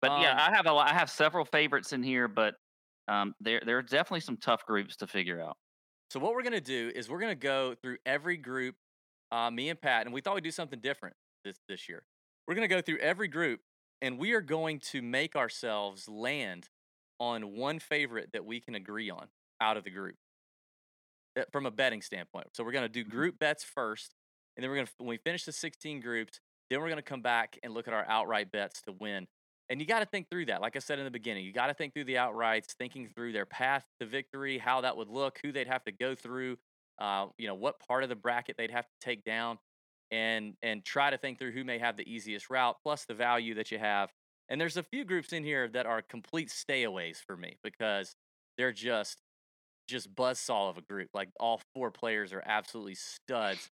but 0.00 0.20
yeah, 0.20 0.32
Um, 0.32 0.38
I 0.38 0.56
have 0.56 0.66
a 0.66 0.72
lot, 0.72 0.88
I 0.88 0.94
have 0.94 1.10
several 1.10 1.44
favorites 1.44 1.92
in 1.92 2.02
here, 2.02 2.28
but 2.28 2.54
um, 3.08 3.34
there 3.40 3.60
there 3.64 3.78
are 3.78 3.82
definitely 3.82 4.20
some 4.20 4.36
tough 4.36 4.64
groups 4.66 4.96
to 4.96 5.06
figure 5.06 5.40
out. 5.40 5.56
So 6.10 6.20
what 6.20 6.32
we're 6.34 6.42
gonna 6.42 6.60
do 6.60 6.90
is 6.94 7.08
we're 7.08 7.20
gonna 7.20 7.34
go 7.34 7.74
through 7.74 7.98
every 8.06 8.36
group, 8.36 8.76
uh, 9.30 9.50
me 9.50 9.68
and 9.68 9.80
Pat, 9.80 10.06
and 10.06 10.14
we 10.14 10.20
thought 10.20 10.34
we'd 10.34 10.44
do 10.44 10.50
something 10.50 10.80
different 10.80 11.16
this 11.44 11.60
this 11.68 11.88
year. 11.88 12.04
We're 12.46 12.54
gonna 12.54 12.68
go 12.68 12.80
through 12.80 12.98
every 12.98 13.28
group, 13.28 13.60
and 14.00 14.18
we 14.18 14.32
are 14.32 14.40
going 14.40 14.80
to 14.92 15.02
make 15.02 15.36
ourselves 15.36 16.08
land 16.08 16.70
on 17.20 17.56
one 17.56 17.78
favorite 17.78 18.32
that 18.32 18.44
we 18.44 18.60
can 18.60 18.74
agree 18.74 19.10
on 19.10 19.28
out 19.60 19.76
of 19.76 19.84
the 19.84 19.90
group, 19.90 20.16
uh, 21.36 21.44
from 21.52 21.66
a 21.66 21.70
betting 21.70 22.02
standpoint. 22.02 22.48
So 22.54 22.64
we're 22.64 22.72
gonna 22.72 22.88
do 22.88 23.04
Mhm. 23.04 23.10
group 23.10 23.38
bets 23.38 23.64
first, 23.64 24.14
and 24.56 24.62
then 24.62 24.70
we're 24.70 24.76
gonna 24.76 24.90
when 24.98 25.08
we 25.08 25.18
finish 25.18 25.44
the 25.44 25.52
16 25.52 26.00
groups, 26.00 26.40
then 26.70 26.80
we're 26.80 26.88
gonna 26.88 27.02
come 27.02 27.22
back 27.22 27.58
and 27.62 27.74
look 27.74 27.88
at 27.88 27.94
our 27.94 28.06
outright 28.06 28.50
bets 28.50 28.82
to 28.82 28.92
win. 28.92 29.28
And 29.70 29.80
you 29.80 29.86
got 29.86 30.00
to 30.00 30.06
think 30.06 30.30
through 30.30 30.46
that. 30.46 30.62
Like 30.62 30.76
I 30.76 30.78
said 30.78 30.98
in 30.98 31.04
the 31.04 31.10
beginning, 31.10 31.44
you 31.44 31.52
got 31.52 31.66
to 31.66 31.74
think 31.74 31.92
through 31.92 32.04
the 32.04 32.14
outrights, 32.14 32.72
thinking 32.72 33.08
through 33.08 33.32
their 33.32 33.44
path 33.46 33.86
to 34.00 34.06
victory, 34.06 34.56
how 34.58 34.80
that 34.80 34.96
would 34.96 35.08
look, 35.08 35.38
who 35.42 35.52
they'd 35.52 35.66
have 35.66 35.84
to 35.84 35.92
go 35.92 36.14
through, 36.14 36.56
uh, 36.98 37.28
you 37.36 37.46
know, 37.46 37.54
what 37.54 37.78
part 37.78 38.02
of 38.02 38.08
the 38.08 38.16
bracket 38.16 38.56
they'd 38.56 38.70
have 38.70 38.86
to 38.86 38.94
take 39.00 39.24
down, 39.24 39.58
and 40.10 40.56
and 40.62 40.84
try 40.84 41.10
to 41.10 41.18
think 41.18 41.38
through 41.38 41.52
who 41.52 41.64
may 41.64 41.78
have 41.78 41.96
the 41.98 42.10
easiest 42.10 42.48
route, 42.48 42.76
plus 42.82 43.04
the 43.04 43.14
value 43.14 43.54
that 43.54 43.70
you 43.70 43.78
have. 43.78 44.10
And 44.48 44.58
there's 44.58 44.78
a 44.78 44.82
few 44.82 45.04
groups 45.04 45.34
in 45.34 45.44
here 45.44 45.68
that 45.68 45.84
are 45.84 46.00
complete 46.00 46.48
stayaways 46.48 47.18
for 47.18 47.36
me 47.36 47.58
because 47.62 48.14
they're 48.56 48.72
just 48.72 49.20
just 49.86 50.14
buzzsaw 50.14 50.70
of 50.70 50.78
a 50.78 50.82
group. 50.82 51.10
Like 51.14 51.30
all 51.40 51.60
four 51.74 51.90
players 51.90 52.32
are 52.32 52.42
absolutely 52.44 52.94
studs 52.94 53.70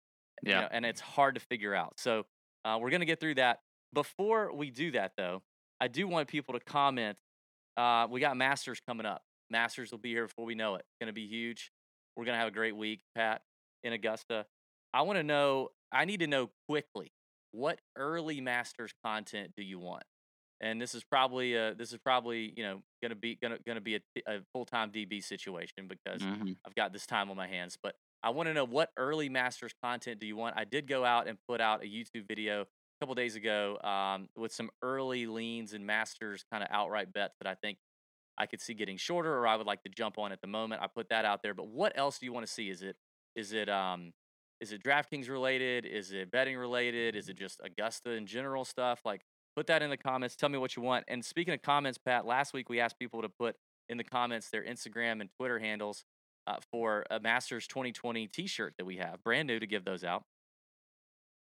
you 0.47 0.57
Yeah. 0.57 0.63
know, 0.63 0.69
and 0.71 0.85
it's 0.85 1.01
hard 1.01 1.37
to 1.37 1.41
figure 1.41 1.75
out. 1.75 1.99
So 2.01 2.27
uh, 2.65 2.79
we're 2.81 2.91
gonna 2.91 3.07
get 3.07 3.21
through 3.21 3.37
that. 3.37 3.61
Before 3.95 4.53
we 4.55 4.71
do 4.71 4.91
that, 4.93 5.13
though, 5.17 5.43
I 5.83 5.89
do 5.89 6.07
want 6.07 6.29
people 6.29 6.55
to 6.55 6.61
comment. 6.61 7.19
Uh, 7.77 8.07
we 8.09 8.21
got 8.21 8.37
Masters 8.37 8.81
coming 8.87 9.05
up. 9.05 9.23
Masters 9.51 9.91
will 9.91 9.99
be 9.99 10.11
here 10.11 10.29
before 10.29 10.45
we 10.45 10.55
know 10.55 10.77
it. 10.77 10.81
It's 10.81 10.97
gonna 11.01 11.13
be 11.13 11.27
huge. 11.27 11.73
We're 12.17 12.25
gonna 12.25 12.39
have 12.39 12.47
a 12.49 12.53
great 12.53 12.77
week, 12.77 13.01
Pat, 13.17 13.43
in 13.83 13.93
Augusta. 13.93 14.47
I 14.95 15.03
want 15.03 15.19
to 15.19 15.25
know. 15.25 15.71
I 15.91 16.05
need 16.05 16.21
to 16.21 16.29
know 16.29 16.51
quickly 16.69 17.13
what 17.51 17.81
early 17.97 18.41
Masters 18.41 18.93
content 19.05 19.55
do 19.57 19.65
you 19.65 19.81
want? 19.81 20.05
And 20.61 20.81
this 20.81 20.95
is 20.95 21.03
probably 21.03 21.55
a, 21.57 21.75
this 21.75 21.93
is 21.93 21.99
probably 21.99 22.55
you 22.57 22.63
know 22.63 22.83
gonna 23.03 23.17
be 23.17 23.37
gonna 23.43 23.59
gonna 23.67 23.81
be 23.81 23.97
a, 23.97 24.01
a 24.29 24.41
full 24.53 24.65
time 24.65 24.93
DB 24.93 25.23
situation 25.23 25.89
because 25.89 26.23
hmm 26.23 26.53
I've 26.65 26.77
got 26.77 26.93
this 26.93 27.07
time 27.07 27.29
on 27.29 27.37
my 27.37 27.49
hands, 27.49 27.77
but 27.83 27.97
I 28.23 28.31
want 28.31 28.49
to 28.49 28.55
know 28.55 28.65
what 28.65 28.91
early 28.97 29.29
Masters 29.29 29.73
content 29.83 30.21
do 30.21 30.27
you 30.29 30.37
want? 30.37 30.57
I 30.57 30.65
did 30.65 30.87
go 30.87 31.05
out 31.05 31.27
and 31.27 31.39
put 31.49 31.61
out 31.61 31.83
a 31.83 31.87
YouTube 31.87 32.29
video 32.29 32.67
couple 33.03 33.17
days 33.17 33.35
ago 33.35 33.79
um, 33.83 34.29
with 34.37 34.53
some 34.53 34.71
early 34.81 35.27
leans 35.27 35.73
and 35.73 35.85
Masters 35.85 36.45
kind 36.53 36.63
of 36.63 36.69
outright 36.71 37.13
bets 37.13 37.35
that 37.41 37.51
I 37.51 37.57
think 37.57 37.79
I 38.39 38.47
could 38.47 38.61
see 38.61 38.75
getting 38.75 38.97
shorter 38.97 39.37
or 39.37 39.49
I 39.49 39.57
would 39.57 39.67
like 39.67 39.83
to 39.83 39.89
jump 39.89 40.19
on 40.19 40.31
at 40.31 40.41
the 40.41 40.47
moment. 40.47 40.83
I 40.83 40.87
put 40.87 41.09
that 41.09 41.25
out 41.25 41.43
there, 41.43 41.53
but 41.53 41.67
what 41.67 41.99
else 41.99 42.21
do 42.21 42.27
you 42.27 42.33
want 42.33 42.47
to 42.47 42.53
see? 42.53 42.71
Is 42.71 42.83
it 42.83 42.95
is 43.35 43.53
it 43.53 43.69
um 43.69 44.13
is 44.61 44.71
it 44.71 44.85
DraftKings 44.85 45.29
related? 45.29 45.85
Is 45.85 46.13
it 46.13 46.31
betting 46.31 46.57
related? 46.57 47.17
Is 47.17 47.29
it 47.29 47.37
just 47.37 47.61
Augusta 47.65 48.13
in 48.13 48.25
general 48.25 48.65
stuff? 48.65 49.01
Like 49.05 49.23
put 49.57 49.67
that 49.67 49.83
in 49.83 49.91
the 49.91 49.97
comments. 49.97 50.37
Tell 50.37 50.49
me 50.49 50.59
what 50.59 50.77
you 50.77 50.83
want. 50.83 51.05
And 51.09 51.25
speaking 51.25 51.55
of 51.55 51.61
comments, 51.61 51.99
Pat, 51.99 52.25
last 52.25 52.55
week 52.55 52.69
we 52.69 52.79
asked 52.79 53.01
people 53.01 53.23
to 53.23 53.29
put 53.29 53.57
in 53.89 53.99
the 53.99 54.05
comments 54.05 54.49
their 54.49 54.63
Instagram 54.65 55.21
and 55.21 55.29
Twitter 55.37 55.59
handles 55.59 56.05
uh, 56.47 56.59
for 56.71 57.05
a 57.11 57.19
Masters 57.19 57.67
2020 57.67 58.29
T-shirt 58.29 58.75
that 58.79 58.85
we 58.85 58.99
have, 58.99 59.25
brand 59.25 59.49
new 59.49 59.59
to 59.59 59.67
give 59.67 59.85
those 59.85 60.05
out. 60.05 60.23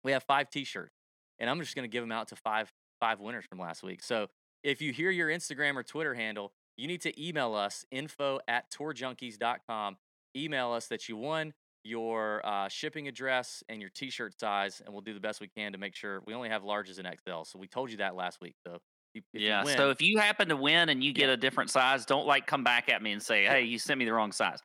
We 0.03 0.11
have 0.13 0.23
five 0.23 0.49
T-shirts, 0.49 0.95
and 1.41 1.49
I'm 1.49 1.59
just 1.59 1.75
going 1.75 1.83
to 1.83 1.91
give 1.91 2.01
them 2.03 2.11
out 2.13 2.29
to 2.29 2.37
five 2.37 2.71
five 3.01 3.19
winners 3.19 3.43
from 3.49 3.59
last 3.59 3.83
week. 3.83 4.01
So 4.03 4.27
if 4.63 4.81
you 4.81 4.93
hear 4.93 5.11
your 5.11 5.27
Instagram 5.29 5.75
or 5.75 5.83
Twitter 5.83 6.13
handle, 6.13 6.53
you 6.77 6.87
need 6.87 7.01
to 7.01 7.21
email 7.21 7.53
us 7.55 7.83
info 7.91 8.39
at 8.47 8.71
tourjunkies.com. 8.71 9.97
Email 10.37 10.71
us 10.71 10.87
that 10.87 11.09
you 11.09 11.17
won 11.17 11.53
your 11.83 12.45
uh, 12.45 12.69
shipping 12.69 13.07
address 13.07 13.63
and 13.67 13.81
your 13.81 13.89
T-shirt 13.89 14.39
size, 14.39 14.81
and 14.85 14.93
we'll 14.93 15.01
do 15.01 15.13
the 15.15 15.19
best 15.19 15.41
we 15.41 15.47
can 15.47 15.71
to 15.71 15.77
make 15.79 15.95
sure 15.95 16.21
we 16.27 16.33
only 16.35 16.47
have 16.49 16.61
larges 16.61 16.99
and 16.99 17.07
XL. 17.07 17.43
So 17.43 17.57
we 17.59 17.67
told 17.67 17.89
you 17.91 17.97
that 17.97 18.15
last 18.15 18.39
week. 18.39 18.53
So 18.65 18.77
If 19.15 19.23
you 19.33 19.47
yeah. 19.47 19.63
win- 19.65 19.75
So 19.77 19.89
if 19.89 19.99
you 20.01 20.19
happen 20.19 20.47
to 20.49 20.55
win 20.55 20.89
and 20.89 21.03
you 21.03 21.11
get 21.11 21.27
Yeah. 21.27 21.33
a 21.33 21.37
different 21.37 21.71
size, 21.71 22.05
don't 22.05 22.27
like 22.27 22.45
come 22.45 22.63
back 22.63 22.87
at 22.87 23.01
me 23.01 23.11
and 23.13 23.21
say, 23.21 23.45
"Hey, 23.45 23.63
you 23.63 23.79
sent 23.79 23.97
me 23.97 24.05
the 24.05 24.13
wrong 24.13 24.31
size." 24.31 24.59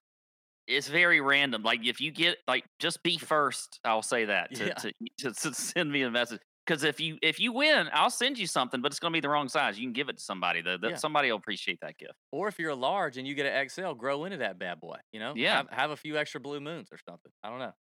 It's 0.68 0.88
very 0.88 1.20
random. 1.20 1.62
Like 1.62 1.84
if 1.86 2.00
you 2.00 2.10
get 2.10 2.38
like 2.46 2.64
just 2.78 3.02
be 3.02 3.16
first. 3.18 3.80
I'll 3.84 4.02
say 4.02 4.26
that 4.26 4.54
to 4.56 4.66
Yeah. 4.66 4.74
to, 4.74 4.92
to, 5.20 5.32
to 5.32 5.54
send 5.54 5.90
me 5.90 6.02
a 6.02 6.10
message. 6.10 6.40
Because 6.66 6.82
if 6.82 6.98
you 6.98 7.16
if 7.22 7.38
you 7.38 7.52
win, 7.52 7.88
I'll 7.92 8.10
send 8.10 8.38
you 8.38 8.46
something, 8.48 8.80
but 8.82 8.90
it's 8.90 8.98
going 8.98 9.12
to 9.12 9.16
be 9.16 9.20
the 9.20 9.28
wrong 9.28 9.48
size. 9.48 9.78
You 9.78 9.84
can 9.86 9.92
give 9.92 10.08
it 10.08 10.16
to 10.16 10.22
somebody. 10.22 10.62
though. 10.62 10.76
That 10.76 10.90
Yeah. 10.90 10.96
somebody 10.96 11.30
will 11.30 11.38
appreciate 11.38 11.78
that 11.82 11.96
gift. 11.96 12.14
or 12.32 12.48
if 12.48 12.58
you're 12.58 12.70
a 12.70 12.74
large 12.74 13.16
and 13.18 13.26
you 13.26 13.34
get 13.34 13.46
an 13.46 13.68
XL, 13.68 13.92
grow 13.92 14.24
into 14.24 14.38
that 14.38 14.58
bad 14.58 14.80
boy. 14.80 14.98
You 15.12 15.20
know, 15.20 15.34
Yeah. 15.36 15.56
have, 15.58 15.70
have 15.70 15.90
a 15.90 15.96
few 15.96 16.16
extra 16.18 16.40
blue 16.40 16.60
moons 16.60 16.88
or 16.90 16.98
something. 17.08 17.30
I 17.44 17.50
don't 17.50 17.60
know. 17.60 17.72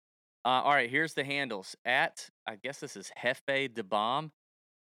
Uh, 0.44 0.62
all 0.62 0.70
right, 0.72 0.88
here's 0.88 1.14
the 1.14 1.24
handles 1.24 1.74
at 1.84 2.30
I 2.46 2.54
guess 2.56 2.78
this 2.78 2.96
is 2.96 3.10
Hefe 3.18 3.74
de 3.74 3.82
Bomb, 3.82 4.30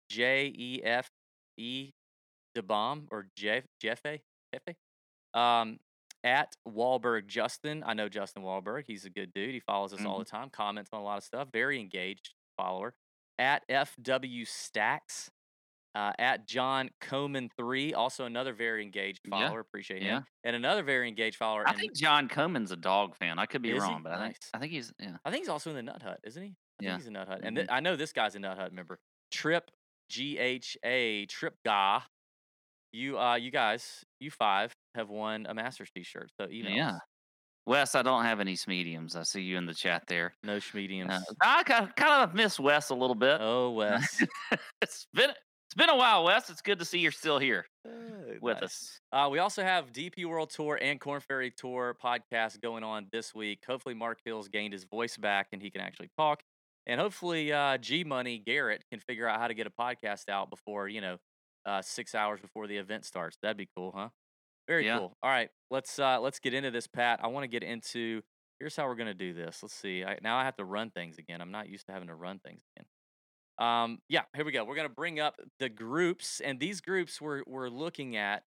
J 0.10 0.54
E 0.56 0.82
F 0.84 1.10
E 1.58 1.92
de 2.56 2.64
Bomb 2.64 3.08
or 3.12 3.28
Jeff 3.36 3.66
Jeffe 3.82 4.22
Jefe. 4.54 4.76
Um, 5.34 5.80
at 6.24 6.56
Wahlberg 6.68 7.28
Justin, 7.28 7.84
I 7.86 7.94
know 7.94 8.08
Justin 8.10 8.44
Wahlberg. 8.44 8.84
He's 8.88 9.06
a 9.06 9.10
good 9.10 9.34
dude. 9.34 9.54
He 9.54 9.60
follows 9.60 9.94
us 9.94 10.04
all 10.06 10.20
the 10.20 10.26
time, 10.26 10.50
comments 10.50 10.90
on 10.94 11.00
a 11.02 11.04
lot 11.04 11.18
of 11.18 11.24
stuff. 11.24 11.50
Very 11.52 11.80
engaged 11.80 12.34
follower. 12.58 12.94
At 13.40 13.64
FW 13.70 14.46
Stacks, 14.48 15.32
uh, 15.96 16.12
at 16.20 16.46
John 16.46 16.90
Coman 17.02 17.50
three, 17.58 17.94
also 17.94 18.26
another 18.26 18.54
very 18.54 18.84
engaged 18.84 19.22
Yeah, 19.26 19.32
follower. 19.48 19.60
Appreciate 19.62 20.02
yeah. 20.04 20.18
him. 20.20 20.26
And 20.44 20.56
another 20.56 20.84
very 20.84 21.08
engaged 21.08 21.38
follower. 21.38 21.64
I 21.68 21.74
think 21.74 21.96
John 21.96 22.28
Coman's 22.28 22.72
a 22.72 22.76
dog 22.76 23.16
fan. 23.16 23.40
I 23.40 23.46
could 23.48 23.62
be 23.62 23.72
Is 23.72 23.76
he? 23.84 23.90
wrong, 23.90 24.04
but 24.04 24.12
I 24.12 24.18
think 24.18 24.28
Nice. 24.42 24.50
I 24.54 24.60
think 24.60 24.72
he's 24.74 24.94
yeah. 25.00 25.18
I 25.26 25.32
think 25.32 25.42
he's 25.44 25.50
also 25.50 25.70
in 25.72 25.76
the 25.78 25.84
Nut 25.84 26.02
Hut, 26.04 26.20
isn't 26.24 26.44
he? 26.44 26.50
I 26.50 26.84
Yeah. 26.84 26.90
think 26.92 27.02
he's 27.02 27.08
a 27.08 27.12
Nut 27.12 27.28
Hut. 27.28 27.40
And 27.44 27.56
th- 27.56 27.70
I 27.72 27.80
know 27.80 27.96
this 27.96 28.14
guy's 28.14 28.36
a 28.36 28.40
Nut 28.40 28.58
Hut 28.58 28.74
member. 28.74 29.00
Trip 29.32 29.72
G 30.10 30.38
H 30.38 30.78
A 30.84 31.26
Trip 31.28 31.56
Ga. 31.66 32.02
You 32.92 33.18
uh 33.20 33.36
you 33.36 33.52
guys, 33.52 34.04
you 34.20 34.32
five 34.32 34.74
have 34.96 35.10
won 35.10 35.46
a 35.48 35.54
Masters 35.54 35.90
t-shirt. 35.96 36.30
So 36.40 36.48
email 36.52 36.76
Yeah. 36.76 36.90
us. 36.96 37.02
Wes, 37.70 37.94
I 37.94 38.02
don't 38.02 38.24
have 38.24 38.40
any 38.40 38.58
mediums. 38.68 39.16
I 39.16 39.22
see 39.22 39.42
you 39.42 39.56
in 39.56 39.68
the 39.68 39.76
chat 39.76 40.06
there. 40.08 40.34
No 40.44 40.58
schmediums. 40.58 41.12
Uh, 41.12 41.22
I 41.40 41.62
kind 41.64 42.24
of 42.24 42.34
miss 42.34 42.60
Wes 42.60 42.90
a 42.90 42.96
little 42.96 43.14
bit. 43.14 43.38
oh 43.40 43.70
Wes. 43.70 44.24
it's 44.82 45.06
been 45.14 45.30
it's 45.30 45.76
been 45.76 45.90
a 45.92 45.96
while, 45.96 46.24
Wes. 46.24 46.50
It's 46.50 46.64
good 46.64 46.80
to 46.80 46.86
see 46.86 46.98
you're 46.98 47.12
still 47.12 47.38
here 47.38 47.68
with 48.42 48.56
Nice. 48.60 48.64
us. 48.64 49.00
Uh, 49.12 49.30
we 49.30 49.38
also 49.38 49.62
have 49.62 49.94
DP 49.94 50.26
World 50.26 50.50
Tour 50.50 50.80
and 50.82 51.00
Corn 51.00 51.22
Ferry 51.22 51.52
Tour 51.52 51.96
podcast 52.04 52.60
going 52.60 52.84
on 52.84 53.06
this 53.12 53.36
week. 53.36 53.60
Hopefully, 53.68 53.94
Mark 53.94 54.18
Hills 54.26 54.48
gained 54.48 54.74
his 54.74 54.86
voice 54.86 55.16
back 55.16 55.50
and 55.54 55.62
he 55.62 55.70
can 55.70 55.82
actually 55.82 56.10
talk. 56.18 56.42
And 56.88 57.00
hopefully, 57.00 57.54
uh, 57.54 57.78
G 57.78 58.04
Money 58.04 58.42
Garrett 58.44 58.84
can 58.90 59.00
figure 59.00 59.28
out 59.28 59.40
how 59.40 59.48
to 59.48 59.54
get 59.54 59.68
a 59.68 59.70
podcast 59.70 60.28
out 60.28 60.50
before 60.50 60.88
you 60.88 61.02
know 61.02 61.18
uh, 61.68 61.84
six 61.84 62.16
hours 62.16 62.40
before 62.40 62.66
the 62.66 62.78
event 62.78 63.06
starts. 63.06 63.38
That'd 63.44 63.58
be 63.58 63.70
cool, 63.78 63.94
huh? 63.96 64.10
Very 64.70 64.86
Yeah. 64.86 65.00
cool. 65.00 65.18
All 65.24 65.30
right, 65.32 65.50
let's 65.72 65.98
uh, 66.00 66.20
let's 66.22 66.40
get 66.40 66.54
into 66.54 66.70
this, 66.72 66.88
Pat. 66.88 67.20
I 67.24 67.28
want 67.28 67.44
to 67.44 67.48
get 67.48 67.64
into. 67.64 68.22
Here's 68.60 68.76
how 68.76 68.86
we're 68.88 68.96
gonna 68.96 69.14
do 69.16 69.34
this. 69.34 69.64
Let's 69.64 69.74
see. 69.74 70.04
I, 70.06 70.20
now 70.22 70.38
I 70.38 70.44
have 70.44 70.56
to 70.58 70.64
run 70.66 70.92
things 70.92 71.18
again. 71.18 71.42
I'm 71.42 71.52
not 71.52 71.68
used 71.70 71.88
to 71.88 71.92
having 71.92 72.08
to 72.10 72.16
run 72.16 72.40
things 72.40 72.62
again. 72.76 72.86
Um, 73.58 74.00
yeah, 74.10 74.24
here 74.36 74.46
we 74.46 74.52
go. 74.52 74.64
We're 74.64 74.76
gonna 74.76 74.88
bring 74.90 75.20
up 75.20 75.40
the 75.58 75.70
groups, 75.70 76.40
and 76.40 76.60
these 76.60 76.82
groups 76.82 77.20
we're 77.20 77.42
we're 77.48 77.70
looking 77.70 78.16
at 78.16 78.44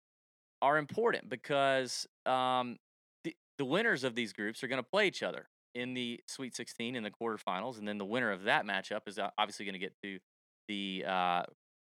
are 0.60 0.76
important 0.76 1.28
because 1.28 2.06
um, 2.26 2.78
the 3.22 3.36
the 3.58 3.64
winners 3.64 4.02
of 4.02 4.16
these 4.16 4.32
groups 4.32 4.64
are 4.64 4.68
gonna 4.68 4.82
play 4.82 5.06
each 5.06 5.22
other 5.22 5.48
in 5.76 5.94
the 5.94 6.20
Sweet 6.26 6.56
16 6.56 6.96
in 6.96 7.04
the 7.04 7.12
quarterfinals, 7.12 7.78
and 7.78 7.86
then 7.86 7.98
the 7.98 8.04
winner 8.04 8.32
of 8.32 8.42
that 8.44 8.64
matchup 8.64 9.02
is 9.06 9.20
uh, 9.20 9.30
obviously 9.38 9.66
gonna 9.66 9.78
get 9.78 9.94
to 10.02 10.18
the 10.66 11.04
uh, 11.06 11.42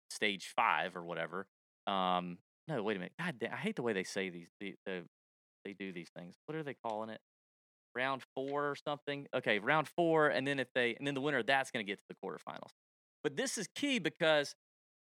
stage 0.10 0.51
five 0.53 0.98
or 0.98 1.05
whatever. 1.05 1.48
Um, 1.88 2.39
no, 2.67 2.81
wait 2.83 2.97
a 2.97 3.00
minute. 3.00 3.13
God 3.19 3.36
damn, 3.39 3.53
I 3.53 3.57
hate 3.57 3.75
the 3.75 3.81
way 3.81 3.93
they 3.93 4.03
say 4.03 4.29
these. 4.29 4.50
The, 4.59 4.75
the 4.86 5.03
they 5.65 5.74
do 5.74 5.91
these 5.91 6.09
things. 6.17 6.36
What 6.45 6.55
are 6.57 6.63
they 6.63 6.75
calling 6.86 7.09
it? 7.09 7.19
Round 7.95 8.21
four 8.36 8.69
or 8.69 8.75
something. 8.75 9.27
Okay, 9.33 9.59
round 9.59 9.88
four, 9.88 10.27
and 10.27 10.45
then 10.47 10.59
if 10.59 10.67
they 10.74 10.95
and 10.95 11.07
then 11.07 11.13
the 11.13 11.21
winner 11.21 11.41
that's 11.43 11.71
going 11.71 11.86
to 11.86 11.89
get 11.89 12.00
to 12.00 12.05
the 12.09 12.15
quarterfinals. 12.24 12.71
But 13.24 13.36
this 13.36 13.57
is 13.57 13.67
key 13.75 14.00
because 14.00 14.55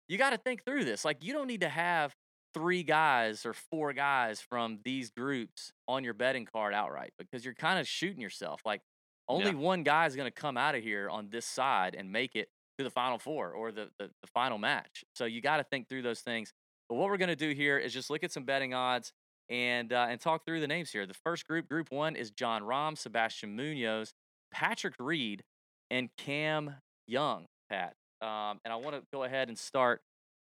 you 0.08 0.18
got 0.18 0.32
to 0.32 0.38
think 0.38 0.66
through 0.66 0.86
this. 0.86 1.06
Like 1.06 1.24
you 1.24 1.34
don't 1.34 1.48
need 1.48 1.62
to 1.62 1.70
have 1.70 2.16
three 2.54 2.82
guys 2.82 3.46
or 3.46 3.54
four 3.54 3.94
guys 3.94 4.42
from 4.42 4.80
these 4.84 5.12
groups 5.12 5.72
on 5.88 6.04
your 6.04 6.16
betting 6.16 6.46
card 6.52 6.74
outright 6.74 7.12
because 7.20 7.46
you're 7.46 7.54
kind 7.54 7.80
of 7.80 7.88
shooting 7.88 8.20
yourself. 8.22 8.62
Like 8.66 8.82
only 9.28 9.52
Yeah. 9.52 9.58
one 9.58 9.84
guy 9.84 10.08
is 10.08 10.16
going 10.16 10.26
to 10.28 10.32
come 10.32 10.58
out 10.58 10.74
of 10.74 10.82
here 10.82 11.10
on 11.10 11.30
this 11.30 11.46
side 11.46 11.94
and 11.96 12.12
make 12.12 12.36
it 12.36 12.50
to 12.80 12.84
the 12.84 12.90
final 12.90 13.20
four 13.20 13.52
or 13.52 13.72
the 13.72 13.90
the, 14.00 14.08
the 14.08 14.28
final 14.34 14.58
match. 14.58 15.04
So 15.14 15.26
you 15.26 15.42
got 15.42 15.58
to 15.58 15.64
think 15.64 15.88
through 15.90 16.02
those 16.02 16.22
things. 16.22 16.52
But 16.90 16.96
what 16.96 17.10
we're 17.10 17.18
going 17.18 17.30
to 17.30 17.36
do 17.36 17.52
here 17.52 17.78
is 17.78 17.94
just 17.94 18.10
look 18.10 18.24
at 18.24 18.32
some 18.32 18.44
betting 18.44 18.74
odds 18.74 19.14
and 19.50 19.94
uh, 19.94 20.08
and 20.10 20.20
talk 20.20 20.46
through 20.46 20.60
the 20.60 20.68
names 20.68 20.92
here. 20.92 21.06
The 21.06 21.14
first 21.14 21.48
group, 21.48 21.70
Group 21.70 21.92
One, 21.92 22.16
is 22.16 22.32
Jon 22.32 22.64
Rahm, 22.64 22.98
Sebastian 22.98 23.56
Munoz, 23.56 24.14
Patrick 24.52 24.96
Reed, 25.00 25.44
and 25.90 26.10
Cam 26.18 26.76
Young. 27.08 27.46
Pat, 27.70 27.94
um, 28.22 28.60
and 28.66 28.74
I 28.74 28.78
want 28.78 28.96
to 28.96 29.04
go 29.14 29.24
ahead 29.24 29.48
and 29.48 29.58
start 29.58 30.02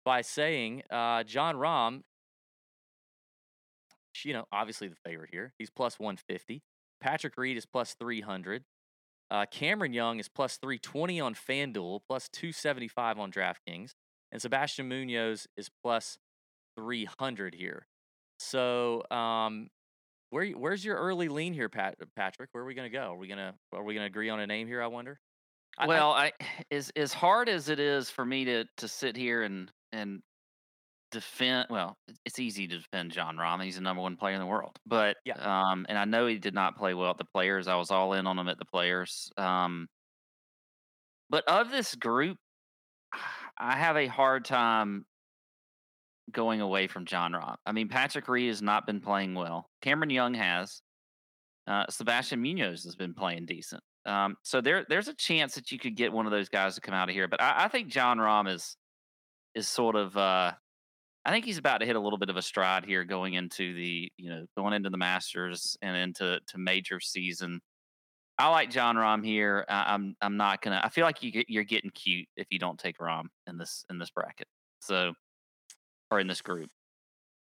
by 0.04 0.22
saying 0.22 0.82
uh, 0.90 1.24
Jon 1.24 1.56
Rahm. 1.56 2.02
You 4.24 4.32
know, 4.34 4.44
obviously 4.52 4.88
the 4.88 4.96
favorite 5.04 5.30
here. 5.32 5.52
He's 5.58 5.70
plus 5.70 5.98
150. 5.98 6.62
Patrick 7.00 7.36
Reed 7.36 7.56
is 7.56 7.64
plus 7.64 7.94
300. 7.94 8.64
Uh, 9.30 9.46
Cameron 9.50 9.92
Young 9.92 10.18
is 10.18 10.28
plus 10.28 10.56
320 10.56 11.20
on 11.20 11.34
FanDuel, 11.34 12.00
plus 12.06 12.28
275 12.28 13.18
on 13.18 13.30
DraftKings. 13.30 13.92
And 14.32 14.40
Sebastian 14.40 14.88
Munoz 14.88 15.46
is 15.56 15.68
plus 15.82 16.16
300 16.76 17.54
here. 17.54 17.86
So, 18.38 19.02
um, 19.10 19.68
where 20.30 20.46
where's 20.52 20.84
your 20.84 20.96
early 20.96 21.28
lean 21.28 21.52
here, 21.52 21.68
Pat, 21.68 21.96
Patrick? 22.14 22.48
Where 22.52 22.62
are 22.62 22.66
we 22.66 22.74
gonna 22.74 22.88
go? 22.90 23.12
Are 23.12 23.16
we 23.16 23.26
gonna 23.26 23.54
are 23.72 23.82
we 23.82 23.94
gonna 23.94 24.06
agree 24.06 24.30
on 24.30 24.38
a 24.40 24.46
name 24.46 24.66
here? 24.68 24.80
I 24.82 24.86
wonder. 24.86 25.18
I- 25.78 25.84
I- 25.84 25.86
Well, 25.88 26.12
I, 26.12 26.32
as 26.70 26.90
as 26.96 27.12
hard 27.12 27.48
as 27.48 27.68
it 27.68 27.80
is 27.80 28.10
for 28.10 28.24
me 28.24 28.44
to 28.44 28.64
to 28.78 28.88
sit 28.88 29.16
here 29.16 29.42
and 29.42 29.70
and 29.92 30.22
defend. 31.10 31.66
Well, 31.70 31.96
it's 32.24 32.38
easy 32.38 32.68
to 32.68 32.78
defend 32.78 33.10
Jon 33.10 33.36
Rahm. 33.36 33.62
He's 33.64 33.74
the 33.74 33.80
number 33.80 34.00
one 34.02 34.16
player 34.16 34.34
in 34.34 34.40
the 34.40 34.46
world. 34.46 34.78
But 34.86 35.16
Yeah. 35.24 35.38
um, 35.38 35.84
and 35.88 35.98
I 35.98 36.04
know 36.04 36.26
he 36.28 36.38
did 36.38 36.54
not 36.54 36.76
play 36.76 36.94
well 36.94 37.10
at 37.10 37.18
the 37.18 37.24
Players. 37.34 37.66
I 37.66 37.74
was 37.74 37.90
all 37.90 38.12
in 38.12 38.28
on 38.28 38.38
him 38.38 38.48
at 38.48 38.58
the 38.58 38.64
Players. 38.64 39.32
Um, 39.36 39.88
but 41.28 41.42
of 41.48 41.70
this 41.72 41.94
group, 41.96 42.38
I 43.58 43.76
have 43.76 43.96
a 43.96 44.06
hard 44.06 44.44
time 44.44 45.04
going 46.32 46.60
away 46.60 46.86
from 46.86 47.04
Jon 47.04 47.32
Rahm. 47.32 47.56
I 47.66 47.72
mean, 47.72 47.88
Patrick 47.88 48.28
Reed 48.28 48.48
has 48.48 48.62
not 48.62 48.86
been 48.86 49.00
playing 49.00 49.34
well. 49.34 49.68
Cameron 49.82 50.10
Young 50.10 50.34
has. 50.34 50.82
Uh, 51.66 51.84
Sebastian 51.88 52.40
Munoz 52.40 52.84
has 52.84 52.96
been 52.96 53.14
playing 53.14 53.46
decent. 53.46 53.82
Um, 54.06 54.36
so 54.42 54.60
there, 54.60 54.84
there's 54.88 55.08
a 55.08 55.14
chance 55.14 55.54
that 55.54 55.70
you 55.70 55.78
could 55.78 55.94
get 55.94 56.12
one 56.12 56.26
of 56.26 56.32
those 56.32 56.48
guys 56.48 56.74
to 56.74 56.80
come 56.80 56.94
out 56.94 57.08
of 57.08 57.14
here. 57.14 57.28
But 57.28 57.42
I, 57.42 57.64
I 57.64 57.68
think 57.68 57.88
Jon 57.88 58.18
Rahm 58.18 58.52
is 58.52 58.76
is 59.54 59.68
sort 59.68 59.96
of. 59.96 60.16
Uh, 60.16 60.52
I 61.24 61.30
think 61.30 61.44
he's 61.44 61.58
about 61.58 61.78
to 61.78 61.86
hit 61.86 61.96
a 61.96 62.00
little 62.00 62.18
bit 62.18 62.30
of 62.30 62.36
a 62.36 62.42
stride 62.42 62.86
here, 62.86 63.04
going 63.04 63.34
into 63.34 63.74
the 63.74 64.10
you 64.16 64.30
know 64.30 64.46
going 64.56 64.72
into 64.72 64.90
the 64.90 64.96
Masters 64.96 65.76
and 65.82 65.96
into 65.96 66.40
to 66.48 66.58
major 66.58 66.98
season. 66.98 67.60
I 68.40 68.48
like 68.48 68.70
Jon 68.70 68.96
Rahm 68.96 69.24
here. 69.24 69.64
I, 69.68 69.94
I'm 69.94 70.16
I'm 70.20 70.36
not 70.36 70.62
gonna. 70.62 70.80
I 70.82 70.88
feel 70.88 71.04
like 71.04 71.22
you 71.22 71.30
get, 71.30 71.50
you're 71.50 71.64
getting 71.64 71.90
cute 71.90 72.26
if 72.36 72.46
you 72.50 72.58
don't 72.58 72.78
take 72.78 72.98
Rahm 72.98 73.26
in 73.46 73.58
this 73.58 73.84
in 73.90 73.98
this 73.98 74.10
bracket. 74.10 74.48
So 74.80 75.12
or 76.10 76.20
in 76.20 76.26
this 76.26 76.40
group. 76.40 76.70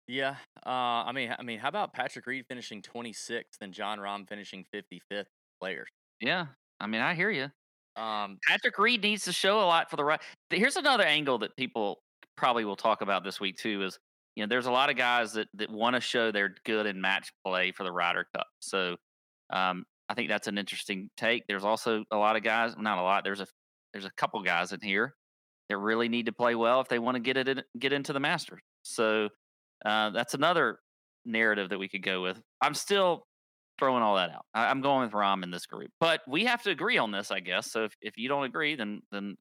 Yeah. 0.06 0.36
Uh, 0.66 0.68
I 1.06 1.12
mean, 1.12 1.34
I 1.36 1.42
mean, 1.42 1.58
how 1.58 1.68
about 1.68 1.94
Patrick 1.94 2.26
Reed 2.26 2.44
finishing 2.48 2.82
26th 2.82 3.42
and 3.60 3.72
Jon 3.72 3.98
Rahm 3.98 4.28
finishing 4.28 4.64
55th 4.74 5.24
players? 5.60 5.88
Yeah, 6.20 6.46
I 6.78 6.86
mean 6.86 7.00
I 7.00 7.14
hear 7.14 7.30
you. 7.30 7.50
Um, 7.96 8.38
Patrick 8.46 8.78
Reed 8.78 9.02
needs 9.02 9.24
to 9.24 9.32
show 9.32 9.60
a 9.60 9.66
lot 9.66 9.90
for 9.90 9.96
the 9.96 10.04
right. 10.04 10.20
Here's 10.50 10.76
another 10.76 11.04
angle 11.04 11.38
that 11.38 11.56
people 11.56 12.02
probably 12.36 12.64
will 12.64 12.76
talk 12.76 13.02
about 13.02 13.24
this 13.24 13.40
week 13.40 13.56
too. 13.56 13.82
Is 13.82 13.98
you 14.36 14.42
know 14.42 14.48
there's 14.48 14.66
a 14.66 14.70
lot 14.70 14.90
of 14.90 14.96
guys 14.96 15.32
that 15.32 15.48
that 15.54 15.70
want 15.70 15.94
to 15.94 16.00
show 16.00 16.30
they're 16.30 16.54
good 16.64 16.86
in 16.86 17.00
match 17.00 17.32
play 17.44 17.72
for 17.72 17.84
the 17.84 17.92
Ryder 17.92 18.26
Cup. 18.34 18.46
So 18.60 18.96
um, 19.50 19.84
I 20.12 20.14
think 20.14 20.28
that's 20.28 20.46
an 20.46 20.58
interesting 20.58 21.08
take. 21.16 21.44
There's 21.48 21.64
also 21.64 22.04
a 22.10 22.18
lot 22.18 22.36
of 22.36 22.42
guys, 22.42 22.74
not 22.78 22.98
a 22.98 23.02
lot. 23.02 23.24
There's 23.24 23.40
a 23.40 23.46
there's 23.94 24.04
a 24.04 24.10
couple 24.18 24.42
guys 24.42 24.70
in 24.72 24.80
here 24.82 25.14
that 25.70 25.78
really 25.78 26.10
need 26.10 26.26
to 26.26 26.32
play 26.32 26.54
well 26.54 26.82
if 26.82 26.88
they 26.88 26.98
want 26.98 27.14
to 27.14 27.20
get 27.20 27.38
it 27.38 27.48
in, 27.48 27.62
get 27.78 27.94
into 27.94 28.12
the 28.12 28.20
Masters. 28.20 28.60
So 28.82 29.30
uh, 29.86 30.10
that's 30.10 30.34
another 30.34 30.76
narrative 31.24 31.70
that 31.70 31.78
we 31.78 31.88
could 31.88 32.02
go 32.02 32.20
with. 32.20 32.38
I'm 32.60 32.74
still 32.74 33.22
throwing 33.78 34.02
all 34.02 34.16
that 34.16 34.28
out. 34.28 34.44
I, 34.52 34.66
I'm 34.66 34.82
going 34.82 35.04
with 35.04 35.12
Rahm 35.12 35.42
in 35.44 35.50
this 35.50 35.64
group, 35.64 35.90
but 35.98 36.20
we 36.28 36.44
have 36.44 36.62
to 36.64 36.70
agree 36.70 36.98
on 36.98 37.10
this, 37.10 37.30
I 37.30 37.40
guess. 37.40 37.72
So 37.72 37.84
if, 37.84 37.94
if 38.02 38.18
you 38.18 38.28
don't 38.28 38.44
agree, 38.44 38.74
then 38.76 39.00
then 39.12 39.36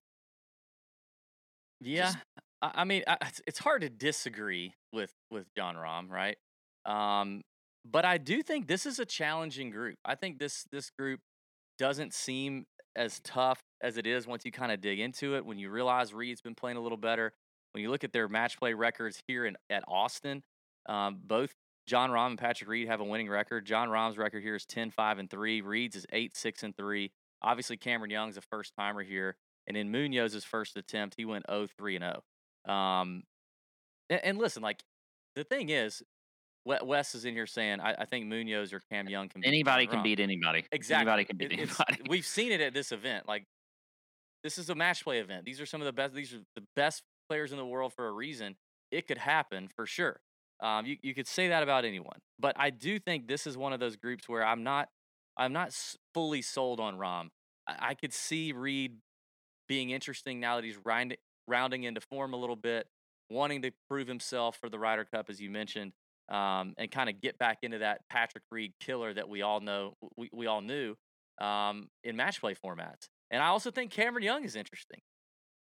yeah. 1.82 2.04
Just- 2.04 2.18
I, 2.62 2.72
I 2.76 2.84
mean, 2.86 3.04
I, 3.08 3.18
it's, 3.28 3.42
it's 3.46 3.60
hard 3.60 3.82
to 3.82 3.90
disagree 3.90 4.74
with 4.94 5.12
with 5.32 5.48
Jon 5.58 5.76
Rahm, 5.76 6.10
right? 6.10 6.38
Um, 6.86 7.42
but 7.86 8.06
I 8.06 8.18
do 8.18 8.44
think 8.44 8.68
this 8.68 8.86
is 8.86 9.00
a 9.00 9.06
challenging 9.06 9.70
group. 9.70 9.98
I 10.06 10.16
think 10.16 10.40
this 10.40 10.66
this 10.72 10.90
group 10.92 11.20
doesn't 11.78 12.14
seem 12.14 12.66
as 12.96 13.20
tough 13.24 13.62
as 13.82 13.98
it 13.98 14.06
is 14.06 14.28
once 14.28 14.46
you 14.46 14.52
kind 14.52 14.72
of 14.72 14.82
dig 14.82 15.00
into 15.00 15.36
it. 15.36 15.46
When 15.46 15.58
you 15.58 15.70
realize 15.70 16.14
Reed's 16.14 16.42
been 16.42 16.56
playing 16.56 16.78
a 16.78 16.82
little 16.82 16.98
better, 16.98 17.34
when 17.72 17.82
you 17.82 17.90
look 17.90 18.04
at 18.04 18.14
their 18.14 18.28
match 18.28 18.60
play 18.60 18.74
records 18.74 19.22
here 19.28 19.46
in 19.46 19.56
at 19.70 19.84
Austin, 19.88 20.44
um, 20.88 21.20
both 21.24 21.54
Jon 21.88 22.10
Rahm 22.10 22.28
and 22.28 22.38
Patrick 22.38 22.70
Reed 22.70 22.88
have 22.88 23.02
a 23.02 23.04
winning 23.04 23.30
record. 23.30 23.66
Jon 23.66 23.90
Rahm's 23.90 24.18
record 24.18 24.44
here 24.44 24.56
is 24.56 24.66
10 24.66 24.92
5 24.92 25.20
and 25.20 25.30
3. 25.30 25.62
Reed's 25.62 25.96
is 25.96 26.06
8 26.12 26.36
6 26.36 26.64
and 26.64 26.76
3. 26.76 27.12
Obviously, 27.42 27.78
Cameron 27.78 28.12
Young's 28.12 28.38
a 28.38 28.42
first 28.42 28.74
timer 28.78 29.04
here. 29.04 29.36
And 29.68 29.78
in 29.78 29.92
Munoz's 29.92 30.44
first 30.44 30.78
attempt, 30.78 31.16
he 31.18 31.26
went 31.26 31.46
0 31.50 31.68
3 31.78 31.96
and 31.98 32.06
0. 32.68 32.76
Um, 32.76 33.24
and, 34.10 34.22
and 34.24 34.38
listen, 34.38 34.62
like, 34.62 34.84
the 35.36 35.44
thing 35.44 35.70
is, 35.70 36.04
Wes 36.66 37.16
is 37.16 37.26
in 37.26 37.34
here 37.34 37.48
saying, 37.48 37.80
I, 37.80 37.94
I 38.00 38.06
think 38.06 38.28
Munoz 38.28 38.72
or 38.72 38.82
Cam 38.92 39.10
Young 39.10 39.30
can 39.30 39.42
beat 39.42 39.48
anybody 39.48 39.88
can 39.88 40.04
beat 40.04 40.20
anybody. 40.20 40.64
Exactly. 40.72 41.02
Anybody 41.12 41.26
can 41.26 41.38
beat 41.38 41.52
It- 41.52 41.60
anybody. 41.60 41.98
We've 42.10 42.26
seen 42.26 42.52
it 42.52 42.62
at 42.62 42.74
this 42.74 42.92
event. 42.92 43.28
Like, 43.28 43.46
this 44.44 44.58
is 44.58 44.70
a 44.70 44.76
match 44.76 45.04
play 45.04 45.20
event. 45.20 45.46
These 45.46 45.60
are 45.60 45.66
some 45.66 45.82
of 45.82 45.86
the 45.86 45.94
best. 45.94 46.14
These 46.14 46.34
are 46.34 46.40
the 46.56 46.64
best 46.76 47.04
players 47.30 47.52
in 47.52 47.58
the 47.58 47.66
world 47.66 47.94
for 47.94 48.08
a 48.08 48.12
reason. 48.12 48.56
It 48.92 49.08
could 49.08 49.18
happen 49.18 49.70
for 49.76 49.86
sure. 49.86 50.20
Um, 50.60 50.86
you 50.86 50.98
you 51.02 51.16
could 51.16 51.28
say 51.28 51.48
that 51.48 51.64
about 51.64 51.86
anyone, 51.86 52.20
but 52.38 52.56
I 52.60 52.70
do 52.70 53.00
think 53.00 53.28
this 53.28 53.48
is 53.48 53.58
one 53.58 53.74
of 53.74 53.80
those 53.80 53.96
groups 53.96 54.30
where 54.30 54.46
I'm 54.46 54.64
not 54.64 54.90
I'm 55.38 55.54
not 55.54 55.76
fully 56.14 56.44
sold 56.44 56.80
on 56.80 56.98
Rahm. 56.98 57.30
I, 57.68 57.90
I 57.90 57.94
could 57.96 58.14
see 58.14 58.52
Reed 58.52 58.98
being 59.68 59.90
interesting 59.90 60.40
now 60.40 60.58
that 60.58 60.64
he's 60.66 60.78
rind, 60.86 61.18
rounding 61.48 61.84
into 61.84 62.02
form 62.02 62.34
a 62.34 62.38
little 62.38 62.56
bit, 62.56 62.88
wanting 63.30 63.62
to 63.64 63.72
prove 63.90 64.08
himself 64.08 64.58
for 64.58 64.70
the 64.70 64.78
Ryder 64.78 65.06
Cup, 65.06 65.30
as 65.30 65.42
you 65.42 65.50
mentioned, 65.50 65.94
um, 66.32 66.74
and 66.78 66.90
kind 66.90 67.10
of 67.10 67.22
get 67.22 67.38
back 67.38 67.60
into 67.62 67.80
that 67.80 68.02
Patrick 68.10 68.44
Reed 68.50 68.74
killer 68.80 69.14
that 69.14 69.28
we 69.28 69.42
all 69.42 69.60
know 69.60 69.96
we, 70.18 70.30
we 70.34 70.48
all 70.48 70.62
knew 70.62 70.96
um, 71.40 71.90
in 72.04 72.16
match 72.16 72.40
play 72.40 72.56
formats. 72.56 73.10
And 73.30 73.44
I 73.44 73.48
also 73.48 73.70
think 73.70 73.92
Cameron 73.92 74.24
Young 74.24 74.44
is 74.44 74.56
interesting. 74.56 75.00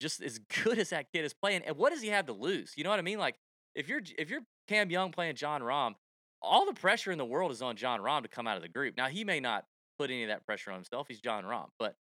Just 0.00 0.20
as 0.20 0.38
good 0.64 0.78
as 0.78 0.90
that 0.90 1.06
kid 1.12 1.25
is 1.25 1.32
playing, 1.32 1.62
and 1.62 1.76
what 1.76 1.92
does 1.92 2.02
he 2.02 2.08
have 2.08 2.26
to 2.26 2.32
lose? 2.32 2.73
You 2.76 2.85
know 2.85 2.90
what 2.90 2.99
I 2.99 3.02
mean? 3.02 3.18
Like 3.18 3.37
if 3.75 3.88
you're 3.88 4.02
if 4.18 4.28
you're 4.28 4.40
Cam 4.66 4.90
Young 4.90 5.12
playing 5.12 5.37
Jon 5.37 5.62
Rahm, 5.62 5.94
all 6.42 6.66
the 6.66 6.75
pressure 6.75 7.12
in 7.12 7.18
the 7.18 7.25
world 7.25 7.52
is 7.52 7.62
on 7.62 7.76
Jon 7.76 8.00
Rahm 8.00 8.23
to 8.23 8.28
come 8.28 8.49
out 8.49 8.56
of 8.56 8.62
the 8.62 8.68
group. 8.68 8.96
Now 8.96 9.06
he 9.06 9.25
may 9.25 9.38
not 9.38 9.64
put 9.99 10.11
any 10.11 10.25
of 10.25 10.28
that 10.28 10.44
pressure 10.44 10.70
on 10.70 10.76
himself. 10.76 11.06
He's 11.08 11.20
Jon 11.20 11.44
Rahm, 11.44 11.66
but 11.78 11.94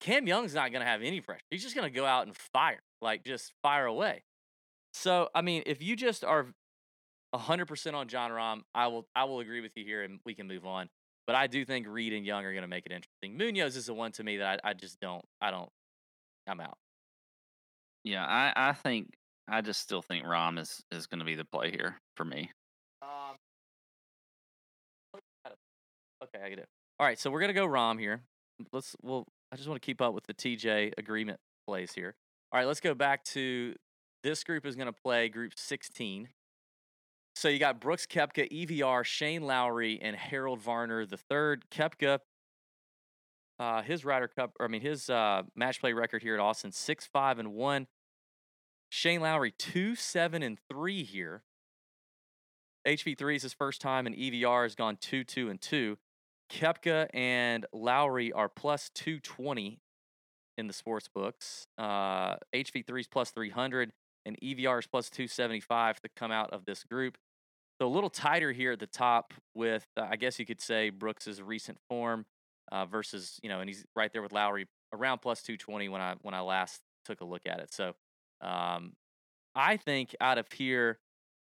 Cam 0.00 0.26
Young's 0.26 0.54
not 0.54 0.72
going 0.72 0.80
to 0.80 0.86
have 0.86 1.02
any 1.02 1.20
pressure. 1.20 1.42
He's 1.50 1.62
just 1.62 1.74
going 1.74 1.90
to 1.90 1.96
go 1.96 2.04
out 2.04 2.26
and 2.26 2.36
fire, 2.36 2.82
like 3.00 3.24
just 3.24 3.52
fire 3.62 3.86
away. 3.86 4.24
So 4.92 5.28
I 5.34 5.42
mean, 5.42 5.62
if 5.66 5.80
you 5.80 5.94
just 5.94 6.24
are 6.24 6.48
hundred 7.34 7.66
percent 7.66 7.96
on 7.96 8.08
Jon 8.08 8.30
Rahm, 8.30 8.62
I 8.74 8.88
will 8.88 9.06
I 9.14 9.24
will 9.24 9.40
agree 9.40 9.60
with 9.60 9.72
you 9.76 9.84
here, 9.84 10.02
and 10.02 10.20
we 10.24 10.34
can 10.34 10.46
move 10.46 10.66
on. 10.66 10.88
But 11.26 11.36
I 11.36 11.46
do 11.46 11.64
think 11.64 11.86
Reed 11.88 12.12
and 12.12 12.26
Young 12.26 12.44
are 12.44 12.52
going 12.52 12.62
to 12.62 12.68
make 12.68 12.84
it 12.84 12.92
interesting. 12.92 13.36
Munoz 13.36 13.76
is 13.76 13.86
the 13.86 13.94
one 13.94 14.10
to 14.12 14.24
me 14.24 14.38
that 14.38 14.60
I, 14.64 14.70
I 14.70 14.72
just 14.74 15.00
don't 15.00 15.24
I 15.40 15.50
don't 15.50 15.70
I'm 16.48 16.60
out. 16.60 16.76
yeah, 18.04 18.24
I, 18.24 18.52
I 18.56 18.72
think 18.72 19.14
I 19.48 19.60
just 19.60 19.80
still 19.80 20.02
think 20.02 20.24
Rahm 20.24 20.58
is 20.58 20.82
is 20.90 21.06
going 21.06 21.20
to 21.20 21.24
be 21.24 21.34
the 21.34 21.44
play 21.44 21.70
here 21.70 21.96
for 22.16 22.24
me. 22.24 22.50
Um, 23.02 23.36
okay, 26.24 26.44
I 26.44 26.48
get 26.48 26.58
it. 26.58 26.68
All 26.98 27.06
right, 27.06 27.18
so 27.18 27.30
we're 27.30 27.40
gonna 27.40 27.52
go 27.52 27.66
Rahm 27.66 27.98
here. 27.98 28.22
Let's. 28.72 28.94
Well, 29.02 29.26
I 29.52 29.56
just 29.56 29.68
want 29.68 29.80
to 29.80 29.84
keep 29.86 30.00
up 30.00 30.14
with 30.14 30.24
the 30.26 30.34
TJ 30.34 30.92
agreement 30.98 31.38
plays 31.66 31.92
here. 31.92 32.14
All 32.52 32.58
right, 32.58 32.66
let's 32.66 32.80
go 32.80 32.94
back 32.94 33.24
to 33.24 33.74
this 34.22 34.44
group 34.44 34.66
is 34.66 34.76
gonna 34.76 34.92
play 34.92 35.28
Group 35.28 35.52
16. 35.56 36.28
So 37.34 37.48
you 37.48 37.58
got 37.58 37.80
Brooks 37.80 38.06
Koepka, 38.06 38.50
EVR, 38.50 39.04
Shane 39.04 39.42
Lowry, 39.42 39.98
and 40.00 40.14
Harold 40.14 40.60
Varner 40.60 41.06
the 41.06 41.16
third. 41.16 41.64
Koepka, 41.70 42.18
uh, 43.58 43.82
his 43.82 44.04
Ryder 44.04 44.28
Cup, 44.28 44.52
or 44.60 44.66
I 44.66 44.68
mean 44.68 44.82
his 44.82 45.08
uh, 45.08 45.42
match 45.56 45.80
play 45.80 45.92
record 45.92 46.22
here 46.22 46.34
at 46.34 46.40
Austin, 46.40 46.72
six 46.72 47.06
five 47.06 47.38
and 47.38 47.52
one. 47.52 47.86
Shane 48.90 49.20
Lowry 49.20 49.52
two 49.58 49.94
seven 49.94 50.42
and 50.42 50.58
three 50.68 51.02
here. 51.02 51.42
HV3 52.86 53.36
is 53.36 53.42
his 53.42 53.52
first 53.52 53.80
time, 53.80 54.06
and 54.06 54.16
EVR 54.16 54.64
has 54.64 54.74
gone 54.74 54.96
2 54.96 55.24
2 55.24 55.48
and 55.50 55.60
2. 55.60 55.96
Koepka 56.50 57.08
and 57.14 57.64
Lowry 57.72 58.32
are 58.32 58.48
plus 58.48 58.90
220 58.94 59.80
in 60.58 60.66
the 60.66 60.72
sports 60.72 61.08
books. 61.08 61.66
Uh, 61.78 62.36
HV3 62.54 63.00
is 63.00 63.08
plus 63.08 63.30
300, 63.30 63.92
and 64.24 64.38
EVR 64.40 64.78
is 64.78 64.86
plus 64.86 65.10
275 65.10 66.00
to 66.00 66.08
come 66.16 66.30
out 66.30 66.52
of 66.52 66.64
this 66.64 66.84
group. 66.84 67.16
So 67.80 67.86
a 67.86 67.88
little 67.88 68.10
tighter 68.10 68.52
here 68.52 68.72
at 68.72 68.78
the 68.78 68.86
top 68.86 69.34
with, 69.54 69.86
uh, 69.96 70.06
I 70.08 70.16
guess 70.16 70.38
you 70.38 70.46
could 70.46 70.60
say, 70.60 70.90
Brooks's 70.90 71.42
recent 71.42 71.78
form 71.88 72.26
uh, 72.70 72.86
versus, 72.86 73.40
you 73.42 73.48
know, 73.48 73.60
and 73.60 73.68
he's 73.68 73.84
right 73.96 74.12
there 74.12 74.22
with 74.22 74.32
Lowry 74.32 74.66
around 74.92 75.18
plus 75.18 75.42
220 75.42 75.88
when 75.88 76.00
I 76.00 76.14
when 76.22 76.34
I 76.34 76.40
last 76.40 76.80
took 77.04 77.20
a 77.20 77.24
look 77.24 77.42
at 77.46 77.58
it. 77.58 77.72
So 77.72 77.94
um, 78.40 78.92
I 79.54 79.76
think 79.76 80.14
out 80.20 80.38
of 80.38 80.50
here, 80.52 80.98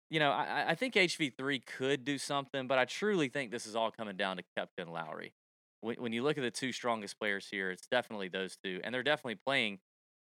you 0.10 0.19
know, 0.19 0.32
I, 0.32 0.65
I 0.69 0.76
think 0.76 0.93
HV3 0.93 1.65
could 1.65 2.06
do 2.06 2.17
something, 2.17 2.67
but 2.67 2.78
I 2.78 2.86
truly 2.86 3.30
think 3.30 3.52
this 3.52 3.65
is 3.65 3.76
all 3.76 3.91
coming 3.91 4.15
down 4.15 4.38
to 4.38 4.43
Koepka 4.58 4.84
and 4.84 4.93
Lowry. 4.93 5.34
When, 5.82 5.95
when 5.95 6.13
you 6.13 6.23
look 6.23 6.38
at 6.38 6.43
the 6.43 6.52
two 6.52 6.71
strongest 6.71 7.19
players 7.19 7.47
here, 7.52 7.71
it's 7.71 7.88
definitely 7.88 8.30
those 8.30 8.56
two, 8.63 8.80
and 8.84 8.93
they're 8.93 9.04
definitely 9.04 9.39
playing 9.45 9.80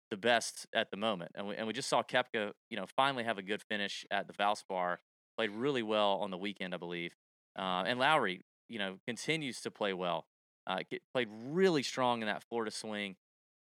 the 0.09 0.17
best 0.17 0.67
at 0.73 0.91
the 0.91 0.97
moment. 0.97 1.31
And 1.35 1.47
we, 1.47 1.55
and 1.55 1.67
we 1.67 1.73
just 1.73 1.89
saw 1.89 2.03
Koepka, 2.03 2.51
you 2.69 2.77
know, 2.77 2.85
finally 2.95 3.23
have 3.23 3.37
a 3.37 3.41
good 3.41 3.61
finish 3.61 4.05
at 4.11 4.27
the 4.27 4.33
Valspar. 4.33 4.97
Played 5.37 5.51
really 5.51 5.83
well 5.83 6.19
on 6.21 6.31
the 6.31 6.37
weekend, 6.37 6.73
I 6.73 6.77
believe. 6.77 7.13
Uh, 7.57 7.83
and 7.85 7.99
Lowry, 7.99 8.41
you 8.67 8.79
know, 8.79 8.97
continues 9.07 9.61
to 9.61 9.71
play 9.71 9.93
well. 9.93 10.25
Uh, 10.67 10.79
get, 10.89 11.01
played 11.13 11.29
really 11.31 11.83
strong 11.83 12.21
in 12.21 12.27
that 12.27 12.43
Florida 12.43 12.71
swing, 12.71 13.15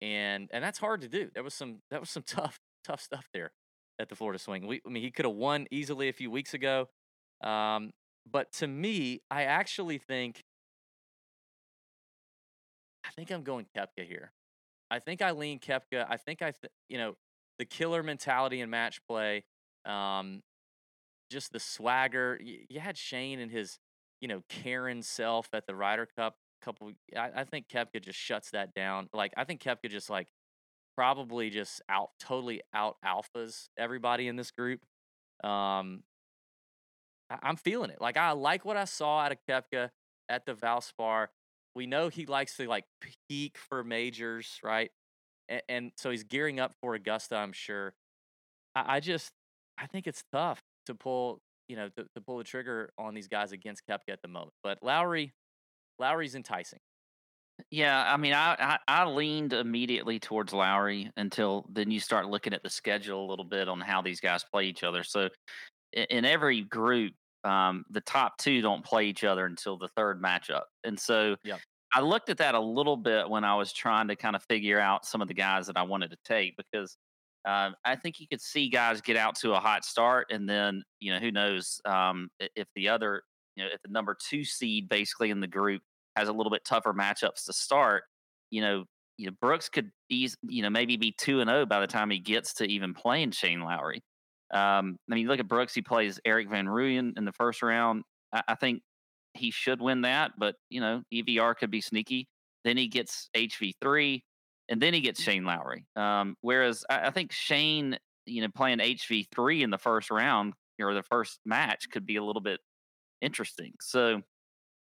and 0.00 0.48
and 0.52 0.64
that's 0.64 0.78
hard 0.78 1.00
to 1.02 1.08
do. 1.08 1.30
There 1.34 1.42
was 1.42 1.52
some 1.52 1.82
that 1.90 2.00
was 2.00 2.10
some 2.10 2.22
tough 2.26 2.60
tough 2.84 3.00
stuff 3.00 3.28
there 3.34 3.52
at 3.98 4.08
the 4.08 4.14
Florida 4.14 4.38
swing. 4.38 4.66
We, 4.66 4.80
I 4.86 4.90
mean, 4.90 5.02
he 5.02 5.10
could 5.10 5.24
have 5.24 5.34
won 5.34 5.66
easily 5.70 6.08
a 6.08 6.12
few 6.12 6.30
weeks 6.30 6.54
ago. 6.54 6.88
Um, 7.42 7.90
but 8.30 8.52
to 8.54 8.66
me, 8.66 9.20
I 9.30 9.44
actually 9.44 9.98
think, 9.98 10.42
I 13.04 13.10
think 13.10 13.30
I'm 13.30 13.42
going 13.42 13.66
Koepka 13.76 14.06
here. 14.06 14.32
I 14.94 15.00
think 15.00 15.22
I 15.22 15.32
lean 15.32 15.58
Koepka. 15.58 16.06
I 16.08 16.16
think 16.16 16.40
I, 16.40 16.52
th- 16.52 16.72
you 16.88 16.98
know, 16.98 17.14
the 17.58 17.64
killer 17.64 18.04
mentality 18.04 18.60
in 18.60 18.70
match 18.70 19.00
play, 19.08 19.42
um, 19.84 20.40
just 21.32 21.52
the 21.52 21.58
swagger. 21.58 22.38
You, 22.40 22.58
you 22.68 22.78
had 22.78 22.96
Shane 22.96 23.40
and 23.40 23.50
his, 23.50 23.80
you 24.20 24.28
know, 24.28 24.42
Karen 24.48 25.02
self 25.02 25.48
at 25.52 25.66
the 25.66 25.74
Ryder 25.74 26.06
Cup. 26.16 26.36
Couple, 26.62 26.92
I, 27.16 27.30
I 27.38 27.44
think 27.44 27.66
Koepka 27.68 28.00
just 28.02 28.18
shuts 28.18 28.52
that 28.52 28.72
down. 28.72 29.08
Like 29.12 29.32
I 29.36 29.42
think 29.42 29.60
Koepka 29.60 29.90
just 29.90 30.08
like 30.08 30.28
probably 30.96 31.50
just 31.50 31.82
out 31.88 32.10
totally 32.20 32.62
out 32.72 32.96
alphas 33.04 33.66
everybody 33.76 34.28
in 34.28 34.36
this 34.36 34.52
group. 34.52 34.80
Um, 35.42 36.04
I, 37.28 37.38
I'm 37.42 37.56
feeling 37.56 37.90
it. 37.90 38.00
Like 38.00 38.16
I 38.16 38.30
like 38.30 38.64
what 38.64 38.76
I 38.76 38.84
saw 38.84 39.18
out 39.18 39.32
of 39.32 39.38
Koepka 39.50 39.90
at 40.28 40.46
the 40.46 40.54
Valspar. 40.54 41.26
We 41.74 41.86
know 41.86 42.08
he 42.08 42.26
likes 42.26 42.56
to 42.56 42.68
like 42.68 42.84
peak 43.28 43.58
for 43.68 43.82
majors, 43.82 44.58
right? 44.62 44.90
And, 45.48 45.62
and 45.68 45.92
so 45.96 46.10
he's 46.10 46.24
gearing 46.24 46.60
up 46.60 46.72
for 46.80 46.94
Augusta, 46.94 47.36
I'm 47.36 47.52
sure. 47.52 47.94
I, 48.74 48.96
I 48.96 49.00
just 49.00 49.30
I 49.78 49.86
think 49.86 50.06
it's 50.06 50.22
tough 50.32 50.62
to 50.86 50.94
pull, 50.94 51.40
you 51.68 51.76
know, 51.76 51.88
to, 51.96 52.04
to 52.14 52.20
pull 52.20 52.38
the 52.38 52.44
trigger 52.44 52.90
on 52.98 53.14
these 53.14 53.28
guys 53.28 53.52
against 53.52 53.82
Koepka 53.88 54.10
at 54.12 54.22
the 54.22 54.28
moment. 54.28 54.52
But 54.62 54.78
Lowry, 54.82 55.32
Lowry's 55.98 56.34
enticing. 56.34 56.80
Yeah, 57.70 58.02
I 58.12 58.16
mean, 58.16 58.32
I, 58.32 58.56
I 58.58 58.78
I 58.88 59.04
leaned 59.06 59.52
immediately 59.52 60.18
towards 60.18 60.52
Lowry 60.52 61.10
until 61.16 61.66
then 61.72 61.90
you 61.90 62.00
start 62.00 62.26
looking 62.26 62.52
at 62.52 62.62
the 62.62 62.70
schedule 62.70 63.24
a 63.24 63.28
little 63.28 63.44
bit 63.44 63.68
on 63.68 63.80
how 63.80 64.02
these 64.02 64.20
guys 64.20 64.44
play 64.52 64.64
each 64.64 64.82
other. 64.82 65.04
So 65.04 65.28
in, 65.92 66.06
in 66.10 66.24
every 66.24 66.62
group, 66.62 67.12
um, 67.44 67.84
the 67.90 68.00
top 68.00 68.38
two 68.38 68.60
don't 68.60 68.84
play 68.84 69.06
each 69.06 69.24
other 69.24 69.46
until 69.46 69.78
the 69.78 69.88
third 69.88 70.22
matchup, 70.22 70.64
and 70.84 70.98
so 70.98 71.36
Yep. 71.44 71.60
I 71.94 72.00
looked 72.00 72.28
at 72.28 72.38
that 72.38 72.56
a 72.56 72.60
little 72.60 72.96
bit 72.96 73.28
when 73.30 73.44
I 73.44 73.54
was 73.54 73.72
trying 73.72 74.08
to 74.08 74.16
kind 74.16 74.34
of 74.34 74.42
figure 74.42 74.80
out 74.80 75.06
some 75.06 75.22
of 75.22 75.28
the 75.28 75.34
guys 75.34 75.68
that 75.68 75.76
I 75.76 75.82
wanted 75.82 76.10
to 76.10 76.16
take 76.24 76.56
because 76.56 76.96
uh, 77.44 77.70
I 77.84 77.94
think 77.94 78.18
you 78.18 78.26
could 78.26 78.40
see 78.40 78.68
guys 78.68 79.00
get 79.00 79.16
out 79.16 79.36
to 79.36 79.52
a 79.52 79.60
hot 79.60 79.84
start, 79.84 80.28
and 80.30 80.48
then 80.48 80.82
you 81.00 81.12
know 81.12 81.18
who 81.20 81.30
knows 81.30 81.80
um, 81.84 82.30
if 82.56 82.66
the 82.74 82.88
other 82.88 83.22
you 83.56 83.64
know 83.64 83.70
if 83.72 83.80
the 83.82 83.90
number 83.90 84.16
two 84.28 84.44
seed 84.44 84.88
basically 84.88 85.30
in 85.30 85.40
the 85.40 85.46
group 85.46 85.82
has 86.16 86.28
a 86.28 86.32
little 86.32 86.50
bit 86.50 86.64
tougher 86.64 86.94
matchups 86.94 87.44
to 87.46 87.52
start, 87.52 88.04
you 88.50 88.60
know, 88.60 88.84
you 89.18 89.26
know 89.26 89.32
Brooks 89.40 89.68
could 89.68 89.90
ease, 90.08 90.36
you 90.42 90.62
know 90.62 90.70
maybe 90.70 90.96
be 90.96 91.12
two 91.12 91.40
and 91.40 91.48
zero 91.48 91.66
by 91.66 91.80
the 91.80 91.86
time 91.86 92.10
he 92.10 92.18
gets 92.18 92.54
to 92.54 92.64
even 92.64 92.94
playing 92.94 93.32
Shane 93.32 93.60
Lowry. 93.60 94.02
Um, 94.52 94.96
I 95.10 95.14
mean, 95.14 95.26
look 95.26 95.40
at 95.40 95.48
Brooks; 95.48 95.74
he 95.74 95.82
plays 95.82 96.20
Erik 96.24 96.48
Van 96.48 96.66
Rooyen 96.66 97.16
in 97.16 97.24
the 97.24 97.32
first 97.32 97.62
round. 97.62 98.04
I, 98.32 98.42
I 98.48 98.54
think 98.54 98.82
he 99.34 99.50
should 99.50 99.80
win 99.80 100.02
that, 100.02 100.32
but 100.38 100.56
you 100.70 100.80
know, 100.80 101.02
EVR 101.12 101.56
could 101.56 101.70
be 101.70 101.80
sneaky. 101.80 102.28
Then 102.64 102.76
he 102.76 102.88
gets 102.88 103.28
HV 103.36 103.72
three, 103.80 104.24
and 104.68 104.80
then 104.80 104.94
he 104.94 105.00
gets 105.00 105.22
Shane 105.22 105.44
Lowry. 105.44 105.86
Um, 105.96 106.36
whereas 106.40 106.84
I, 106.88 107.08
I 107.08 107.10
think 107.10 107.32
Shane, 107.32 107.98
you 108.26 108.42
know, 108.42 108.48
playing 108.54 108.78
HV 108.78 109.26
three 109.34 109.62
in 109.62 109.70
the 109.70 109.78
first 109.78 110.10
round 110.10 110.54
or 110.80 110.94
the 110.94 111.02
first 111.02 111.38
match 111.44 111.88
could 111.90 112.06
be 112.06 112.16
a 112.16 112.24
little 112.24 112.42
bit 112.42 112.60
interesting. 113.20 113.72
So 113.80 114.22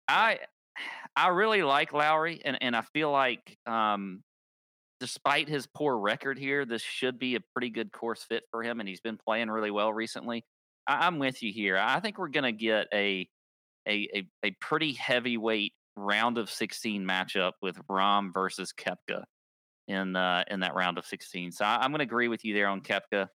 I 0.07 0.39
I 1.17 1.29
really 1.29 1.63
like 1.63 1.93
Lowry, 1.93 2.41
and 2.45 2.57
and 2.61 2.77
I 2.77 2.83
feel 2.83 3.11
like 3.11 3.59
um, 3.67 4.23
despite 5.01 5.49
his 5.49 5.67
poor 5.67 5.99
record 5.99 6.39
here, 6.39 6.65
this 6.65 6.83
should 6.83 7.19
be 7.19 7.35
a 7.35 7.41
pretty 7.55 7.71
good 7.71 7.93
course 7.93 8.23
fit 8.23 8.45
for 8.51 8.63
him, 8.63 8.81
and 8.81 8.89
he's 8.89 9.01
been 9.01 9.19
playing 9.19 9.51
really 9.51 9.71
well 9.71 9.93
recently. 9.93 10.45
I, 10.87 11.07
I'm 11.07 11.19
with 11.19 11.43
you 11.43 11.53
here. 11.53 11.79
I 11.79 12.01
think 12.01 12.19
we're 12.19 12.29
going 12.29 12.45
to 12.45 12.53
get 12.53 12.89
a, 12.93 13.29
a 13.87 14.09
a 14.15 14.29
a 14.45 14.51
pretty 14.61 14.93
heavyweight 14.93 15.75
round 15.97 16.39
of 16.39 16.51
16 16.51 17.05
matchup 17.05 17.53
with 17.61 17.77
Rahm 17.89 18.33
versus 18.33 18.73
Koepka 18.73 19.25
in 19.89 20.17
uh, 20.17 20.45
in 20.51 20.61
that 20.61 20.75
round 20.75 20.99
of 20.99 21.07
16. 21.07 21.53
So 21.53 21.65
I, 21.65 21.85
am 21.85 21.91
going 21.91 21.99
to 21.99 22.05
agree 22.05 22.29
with 22.29 22.45
you 22.45 22.55
there 22.55 22.69
on 22.69 22.81
Koepka. 22.81 23.29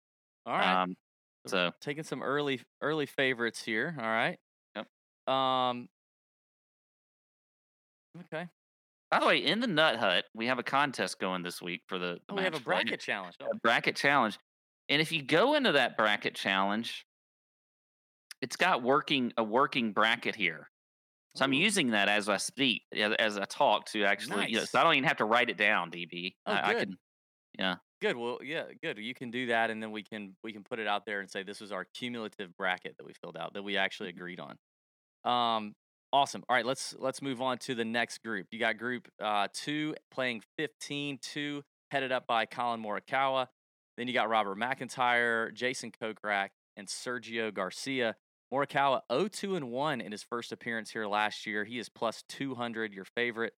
All 0.47 0.55
right. 0.55 0.83
Um, 0.83 0.97
so 1.47 1.71
taking 1.81 2.05
some 2.05 2.23
early 2.23 2.61
early 2.83 3.07
favorites 3.07 3.63
here. 3.63 3.97
All 3.99 4.05
right. 4.05 4.39
Yep. 4.77 5.35
Um. 5.35 5.89
Okay. 8.33 8.49
By 9.11 9.19
the 9.21 9.27
way, 9.27 9.39
in 9.45 9.61
the 9.61 9.67
Nut 9.67 9.97
Hut, 9.97 10.25
we 10.35 10.47
have 10.47 10.59
a 10.59 10.63
contest 10.63 11.19
going 11.19 11.43
this 11.43 11.61
week 11.61 11.83
for 11.89 11.99
the. 11.99 12.15
the 12.15 12.21
Oh, 12.31 12.35
we 12.37 12.43
have 12.43 12.55
a 12.55 12.61
bracket 12.61 13.01
challenge. 13.01 13.37
a 13.41 13.57
bracket 13.57 13.97
challenge. 13.97 14.39
And 14.89 15.01
if 15.03 15.13
you 15.13 15.23
go 15.23 15.55
into 15.55 15.73
that 15.73 15.97
bracket 15.97 16.35
challenge, 16.35 17.07
it's 18.41 18.57
got 18.57 18.83
working 18.83 19.33
a 19.37 19.45
working 19.45 19.93
bracket 19.93 20.35
here. 20.35 20.69
So 21.37 21.45
I'm 21.45 21.53
using 21.53 21.91
that 21.91 22.09
as 22.09 22.29
I 22.29 22.39
speak, 22.39 22.83
as, 22.93 23.39
I 23.39 23.45
talk 23.45 23.87
to 23.87 24.05
actually. 24.05 24.47
You 24.49 24.55
know, 24.55 24.61
Nice. 24.61 24.71
so 24.71 24.81
I 24.81 24.85
don't 24.85 24.95
even 24.95 25.05
have 25.09 25.19
to 25.19 25.25
write 25.25 25.49
it 25.49 25.57
down, 25.57 25.91
DB. 25.91 26.35
Oh, 26.47 26.53
I, 26.53 26.71
I 26.71 26.75
can. 26.75 26.97
Yeah. 27.59 27.77
Good. 28.03 28.17
Well, 28.17 28.39
yeah, 28.43 28.65
good. 28.83 28.99
You 28.99 29.15
can 29.15 29.31
do 29.31 29.47
that, 29.47 29.71
and 29.71 29.83
then 29.83 29.93
we 29.93 30.03
can 30.03 30.35
we 30.43 30.53
can 30.53 30.65
put 30.65 30.79
it 30.79 30.87
out 30.89 31.05
there 31.07 31.21
and 31.21 31.31
say 31.31 31.43
this 31.43 31.61
was 31.61 31.71
our 31.71 31.85
cumulative 31.95 32.57
bracket 32.57 32.97
that 32.97 33.05
we 33.05 33.13
filled 33.15 33.37
out 33.37 33.55
that 33.55 33.63
we 33.63 33.77
actually 33.77 34.09
Mm-hmm. 34.11 34.19
agreed 34.19 34.41
on. 34.41 34.57
Um, 35.25 35.75
awesome. 36.13 36.43
All 36.49 36.57
right, 36.57 36.67
let's 36.67 36.95
let's 36.99 37.23
move 37.23 37.41
on 37.41 37.59
to 37.59 37.75
the 37.75 37.85
next 37.85 38.19
group. 38.23 38.49
You 38.51 38.59
got 38.59 38.79
group 38.79 39.09
uh, 39.23 39.49
two 39.53 39.95
playing 40.11 40.43
15, 40.59 41.19
two 41.23 41.63
headed 41.91 42.13
up 42.13 42.27
by 42.27 42.47
Collin 42.47 42.83
Morikawa. 42.83 43.47
Then 43.97 44.09
you 44.09 44.15
got 44.15 44.29
Robert 44.29 44.57
MacIntyre, 44.57 45.51
Jason 45.51 45.93
Kokrak, 45.93 46.49
and 46.77 46.89
Sergio 46.89 47.53
Garcia. 47.53 48.17
Morikawa 48.53 49.03
0-2 49.13 49.57
and 49.57 49.71
1 49.71 50.01
in 50.01 50.11
his 50.11 50.25
first 50.25 50.51
appearance 50.51 50.91
here 50.91 51.07
last 51.07 51.47
year. 51.47 51.65
He 51.65 51.79
is 51.79 51.89
plus 51.89 52.25
200, 52.29 52.93
your 52.93 53.05
favorite. 53.05 53.53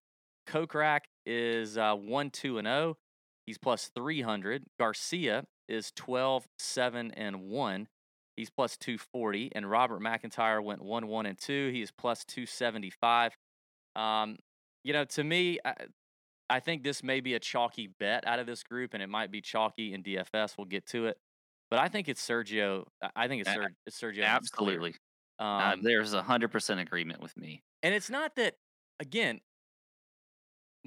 Kokrak 0.47 1.01
is 1.25 1.77
uh, 1.77 1.95
1-2 1.95 2.59
and 2.59 2.67
0. 2.67 2.97
He's 3.45 3.57
plus 3.57 3.89
300. 3.95 4.65
Garcia 4.79 5.45
is 5.67 5.91
12, 5.95 6.47
7, 6.59 7.11
and 7.11 7.41
1. 7.49 7.87
He's 8.35 8.49
plus 8.49 8.77
240. 8.77 9.51
And 9.55 9.69
Robert 9.69 9.99
MacIntyre 10.01 10.61
went 10.61 10.81
1, 10.81 11.07
1, 11.07 11.25
and 11.25 11.37
2. 11.37 11.69
He 11.71 11.81
is 11.81 11.91
plus 11.91 12.25
275. 12.25 13.37
Um, 13.95 14.37
you 14.83 14.91
know, 14.93 15.05
to 15.05 15.23
me, 15.23 15.59
I, 15.63 15.73
I 16.49 16.59
think 16.59 16.83
this 16.83 17.03
may 17.03 17.19
be 17.21 17.35
a 17.35 17.39
chalky 17.39 17.87
bet 17.99 18.25
out 18.27 18.39
of 18.39 18.45
this 18.47 18.63
group, 18.63 18.93
and 18.93 19.03
it 19.03 19.07
might 19.09 19.31
be 19.31 19.39
chalky 19.41 19.93
in 19.93 20.03
DFS. 20.03 20.57
We'll 20.57 20.65
get 20.65 20.85
to 20.87 21.07
it. 21.07 21.17
But 21.69 21.79
I 21.79 21.87
think 21.87 22.09
it's 22.09 22.21
Sergio. 22.27 22.85
I- 23.15 23.27
think 23.27 23.41
it's, 23.41 23.51
Ser- 23.53 23.71
it's 23.85 23.99
Sergio. 23.99 24.23
and 24.23 24.37
it's 24.37 24.49
clear. 24.49 24.71
Absolutely. 24.75 24.95
uh, 25.39 25.43
Um, 25.43 25.81
there's 25.83 26.13
a 26.13 26.21
hundred 26.21 26.49
percent 26.51 26.79
agreement 26.79 27.21
with 27.21 27.35
me. 27.37 27.63
and 27.81 27.93
it's 27.95 28.09
not 28.09 28.35
that 28.35 28.55
again, 28.99 29.41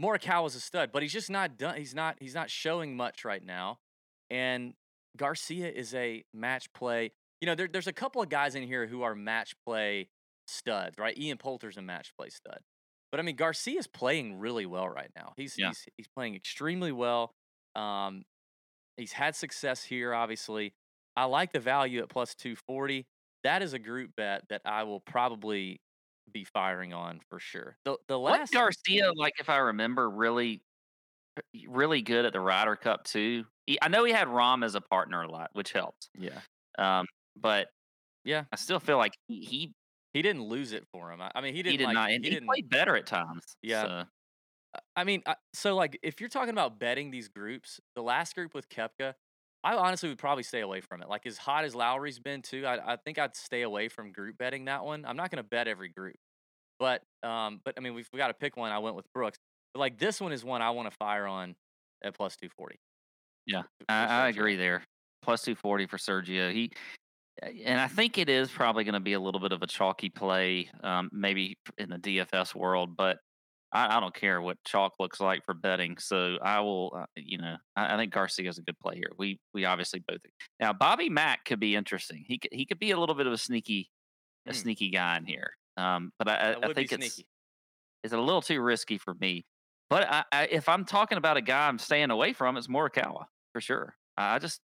Morikawa's 0.01 0.55
a 0.55 0.61
stud, 0.61 0.91
but 0.93 1.03
he's 1.03 1.13
just 1.13 1.31
not 1.31 1.57
done. 1.57 1.77
He's 1.77 1.95
not. 1.95 2.17
He's 2.21 2.35
not 2.35 2.51
showing 2.51 2.97
much 2.97 3.25
right 3.25 3.43
now. 3.45 3.79
And 4.31 4.75
Garcia 5.17 5.71
is 5.71 5.95
a 5.95 6.25
match 6.35 6.73
play. 6.73 7.13
You 7.47 7.53
know, 7.53 7.55
there, 7.55 7.69
there's 7.69 7.87
a 7.87 7.93
couple 7.93 8.21
of 8.21 8.29
guys 8.29 8.57
in 8.57 8.65
here 8.65 8.89
who 8.89 9.03
are 9.03 9.15
match 9.15 9.55
play 9.65 10.09
studs, 10.49 10.99
right? 10.99 11.17
Ian 11.17 11.39
Poulter's 11.39 11.77
a 11.77 11.83
match 11.83 12.13
play 12.19 12.29
stud, 12.29 12.59
but 13.13 13.21
I 13.21 13.23
mean 13.23 13.37
Garcia's 13.37 13.87
playing 13.87 14.41
really 14.41 14.67
well 14.67 14.89
right 14.89 15.13
now. 15.15 15.33
He's 15.37 15.55
Yeah. 15.57 15.69
he's 15.69 15.85
he's 15.97 16.09
playing 16.09 16.35
extremely 16.35 16.91
well. 16.91 17.37
Um, 17.77 18.25
he's 18.97 19.13
had 19.13 19.37
success 19.37 19.85
here, 19.85 20.13
obviously. 20.13 20.75
I 21.15 21.27
like 21.27 21.53
the 21.53 21.61
value 21.61 22.01
at 22.03 22.09
plus 22.09 22.35
two 22.35 22.57
forty. 22.57 23.07
That 23.45 23.63
is 23.63 23.75
a 23.75 23.79
group 23.79 24.11
bet 24.17 24.43
that 24.49 24.63
I 24.65 24.83
will 24.83 24.99
probably 24.99 25.81
be 26.33 26.43
firing 26.43 26.93
on 26.93 27.21
for 27.31 27.39
sure. 27.39 27.79
The 27.85 27.97
the 28.09 28.19
last 28.19 28.53
Garcia, 28.53 29.13
like 29.15 29.35
if 29.39 29.49
I 29.49 29.59
remember, 29.59 30.11
really, 30.11 30.63
really 31.69 32.03
good 32.03 32.25
at 32.25 32.33
the 32.33 32.41
Ryder 32.41 32.75
Cup 32.75 33.05
too. 33.05 33.45
He, 33.67 33.79
I 33.81 33.87
know 33.87 34.03
he 34.03 34.13
had 34.13 34.27
Rahm 34.27 34.65
as 34.65 34.75
a 34.75 34.81
partner 34.81 35.23
a 35.23 35.31
lot, 35.31 35.51
which 35.53 35.71
helped. 35.71 36.09
yeah 36.19 36.41
Um, 36.79 37.07
but 37.40 37.68
yeah 38.25 38.44
I 38.53 38.57
still 38.57 38.81
feel 38.81 38.99
like 38.99 39.14
he 39.29 39.40
he, 39.40 39.72
he 40.12 40.22
didn't 40.22 40.44
lose 40.44 40.72
it 40.72 40.85
for 40.92 41.11
him. 41.12 41.20
I, 41.20 41.31
I 41.35 41.40
mean 41.40 41.55
he 41.55 41.62
didn't 41.62 41.72
he 41.72 41.77
did 41.79 41.85
like, 41.85 41.94
not, 41.94 42.09
he 42.11 42.14
he, 42.16 42.31
didn't. 42.31 42.46
played 42.46 42.68
better 42.68 42.96
at 42.96 43.07
times. 43.07 43.42
Yeah. 43.62 43.83
so, 43.83 44.05
I 44.94 45.05
mean, 45.05 45.22
I- 45.27 45.37
so 45.55 45.75
like 45.75 45.99
if 46.03 46.20
you're 46.20 46.29
talking 46.29 46.51
about 46.51 46.79
betting 46.79 47.11
these 47.11 47.29
groups, 47.29 47.81
the 47.94 48.03
last 48.03 48.35
group 48.35 48.55
with 48.55 48.68
Koepka, 48.68 49.14
I 49.64 49.75
honestly 49.75 50.09
would 50.09 50.18
probably 50.18 50.42
stay 50.42 50.61
away 50.61 50.81
from 50.81 51.03
it. 51.03 51.09
Like 51.09 51.27
as 51.27 51.38
hot 51.38 51.64
as 51.64 51.75
Lowry's 51.75 52.18
been 52.18 52.42
too, 52.42 52.66
I, 52.66 52.92
I 52.92 52.96
think 52.96 53.18
I'd 53.18 53.35
stay 53.35 53.62
away 53.62 53.88
from 53.88 54.12
group 54.12 54.38
betting 54.38 54.66
that 54.66 54.85
one. 54.85 55.05
I'm 55.05 55.16
not 55.16 55.31
going 55.31 55.42
to 55.42 55.49
bet 55.49 55.66
every 55.66 55.88
group, 55.88 56.16
but 56.79 57.03
um, 57.22 57.61
but 57.64 57.75
I 57.77 57.81
mean, 57.81 57.94
we've 57.94 58.09
we 58.12 58.18
got 58.18 58.29
to 58.29 58.35
pick 58.35 58.57
one. 58.57 58.70
I 58.70 58.79
went 58.79 58.96
with 58.96 59.07
Brooks, 59.12 59.38
but 59.75 59.81
like 59.81 59.99
this 59.99 60.20
one 60.20 60.33
is 60.33 60.44
one 60.44 60.62
I 60.62 60.70
want 60.70 60.90
to 60.90 60.96
fire 60.96 61.27
on 61.27 61.57
at 62.03 62.14
plus 62.14 62.37
two 62.37 62.49
forty. 62.57 62.77
Yeah, 63.46 63.62
I, 63.88 64.05
I 64.05 64.29
agree 64.29 64.57
there. 64.57 64.85
Plus 65.22 65.42
two 65.42 65.55
forty 65.55 65.87
for 65.87 65.96
Sergio. 65.96 66.53
He 66.53 66.70
and 67.42 67.81
I 67.81 67.88
think 67.88 68.18
it 68.18 68.29
is 68.29 68.51
probably 68.51 68.85
going 68.85 68.94
to 68.94 69.01
be 69.01 69.12
a 69.14 69.20
little 69.20 69.40
bit 69.40 69.53
of 69.53 69.62
a 69.62 69.66
chalky 69.66 70.09
play, 70.09 70.70
um, 70.83 71.11
maybe 71.12 71.59
in 71.79 71.90
the 71.90 71.99
DFS 71.99 72.55
world, 72.55 72.96
but 72.96 73.18
I, 73.72 73.96
I 73.96 74.01
don't 74.01 74.14
care 74.14 74.40
what 74.40 74.57
chalk 74.64 74.94
looks 74.99 75.20
like 75.20 75.44
for 75.44 75.53
betting. 75.55 75.99
So 75.99 76.38
I 76.42 76.61
will, 76.61 76.92
uh, 76.96 77.07
you 77.16 77.38
know, 77.38 77.57
I, 77.77 77.94
I 77.94 77.96
think 77.99 78.12
Garcia 78.12 78.49
is 78.49 78.59
a 78.59 78.62
good 78.62 78.79
play 78.79 78.94
here. 78.96 79.11
We 79.18 79.38
we 79.53 79.64
obviously 79.64 80.03
both 80.07 80.20
now 80.61 80.72
Bobby 80.72 81.09
Mack 81.11 81.44
could 81.44 81.61
be 81.61 81.75
interesting. 81.77 82.25
He 82.27 82.38
could, 82.38 82.53
he 82.53 82.64
could 82.64 82.79
be 82.79 82.92
a 82.92 82.99
little 82.99 83.14
bit 83.14 83.27
of 83.27 83.33
a 83.33 83.38
sneaky 83.38 83.90
a 84.46 84.51
Hmm. 84.53 84.57
sneaky 84.57 84.90
guy 84.90 85.16
in 85.18 85.25
here. 85.27 85.51
Um, 85.77 86.12
but 86.18 86.29
I, 86.29 86.33
I- 86.33 86.37
That 86.53 86.64
I 86.64 86.66
would 86.68 86.77
think 86.77 86.92
it's 86.92 87.14
sneaky. 87.14 87.29
it's 88.05 88.14
a 88.14 88.18
little 88.18 88.40
too 88.42 88.61
risky 88.61 88.96
for 88.99 89.14
me. 89.14 89.44
But 89.90 90.27
if 90.33 90.68
I'm 90.68 90.85
talking 90.85 91.18
about 91.18 91.37
a 91.37 91.40
guy 91.42 91.68
I'm 91.68 91.79
staying 91.79 92.11
away 92.11 92.33
from, 92.33 92.57
it's 92.57 92.66
Morikawa 92.66 93.27
for 93.53 93.61
sure. 93.61 93.94
I 94.16 94.38
just 94.40 94.61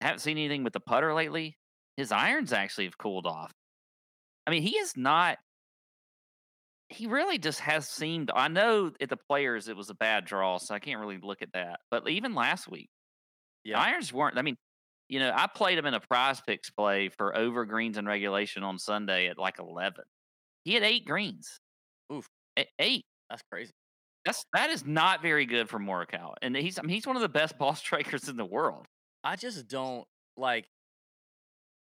haven't 0.00 0.20
seen 0.20 0.38
anything 0.38 0.64
with 0.64 0.72
the 0.72 0.80
putter 0.80 1.14
lately. 1.14 1.56
His 1.96 2.12
irons 2.12 2.52
actually 2.52 2.84
have 2.84 2.98
cooled 2.98 3.26
off. 3.26 3.52
I 4.46 4.50
mean, 4.50 4.62
he 4.62 4.76
is 4.76 4.96
not. 4.96 5.38
He 6.88 7.06
really 7.06 7.38
just 7.38 7.60
has 7.60 7.88
seemed. 7.88 8.30
I 8.34 8.48
know 8.48 8.92
at 9.00 9.08
the 9.08 9.16
players 9.16 9.68
it 9.68 9.76
was 9.76 9.90
a 9.90 9.94
bad 9.94 10.24
draw, 10.26 10.58
so 10.58 10.74
I 10.74 10.78
can't 10.78 11.00
really 11.00 11.18
look 11.18 11.42
at 11.42 11.52
that. 11.54 11.80
But 11.90 12.08
even 12.08 12.34
last 12.34 12.68
week, 12.68 12.88
Yeah, 13.64 13.80
irons 13.80 14.12
weren't. 14.12 14.38
I 14.38 14.42
mean, 14.42 14.56
you 15.08 15.18
know, 15.18 15.32
I 15.34 15.46
played 15.46 15.78
him 15.78 15.86
in 15.86 15.94
a 15.94 16.00
prize 16.00 16.40
picks 16.40 16.70
play 16.70 17.08
for 17.08 17.36
over 17.36 17.64
greens 17.64 17.96
and 17.96 18.06
regulation 18.06 18.62
on 18.62 18.78
Sunday 18.78 19.28
at 19.28 19.38
like 19.38 19.58
11. 19.58 20.04
He 20.64 20.74
had 20.74 20.82
eight 20.82 21.04
greens. 21.06 21.58
Oof. 22.12 22.26
A- 22.58 22.68
Eight. 22.78 23.04
that's 23.30 23.42
crazy. 23.50 23.72
That's 24.24 24.44
that 24.54 24.70
is 24.70 24.84
not 24.86 25.20
very 25.20 25.44
good 25.46 25.68
for 25.68 25.78
Morikawa, 25.78 26.34
and 26.40 26.56
he's 26.56 26.78
I 26.78 26.82
mean, 26.82 26.90
he's 26.94 27.06
one 27.06 27.16
of 27.16 27.22
the 27.22 27.28
best 27.28 27.58
ball 27.58 27.74
strikers 27.74 28.28
in 28.28 28.36
the 28.36 28.44
world. 28.44 28.86
I 29.22 29.36
just 29.36 29.68
don't 29.68 30.06
like. 30.36 30.66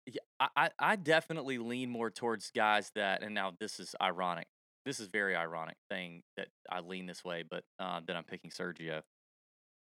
Yeah, 0.08 0.48
I, 0.56 0.70
I 0.80 0.96
definitely 0.96 1.58
lean 1.58 1.90
more 1.90 2.10
towards 2.10 2.52
guys 2.56 2.92
that, 2.96 3.24
and 3.24 3.36
now 3.36 3.54
this 3.60 3.80
is 3.80 3.94
ironic. 4.02 4.48
This 4.86 5.00
is 5.02 5.08
very 5.08 5.36
ironic 5.36 5.76
thing 5.90 6.22
that 6.38 6.48
I 6.72 6.80
lean 6.80 7.08
this 7.08 7.26
way, 7.26 7.44
but 7.50 7.64
uh, 7.80 8.00
that 8.08 8.16
I'm 8.16 8.24
picking 8.24 8.52
Sergio. 8.52 9.02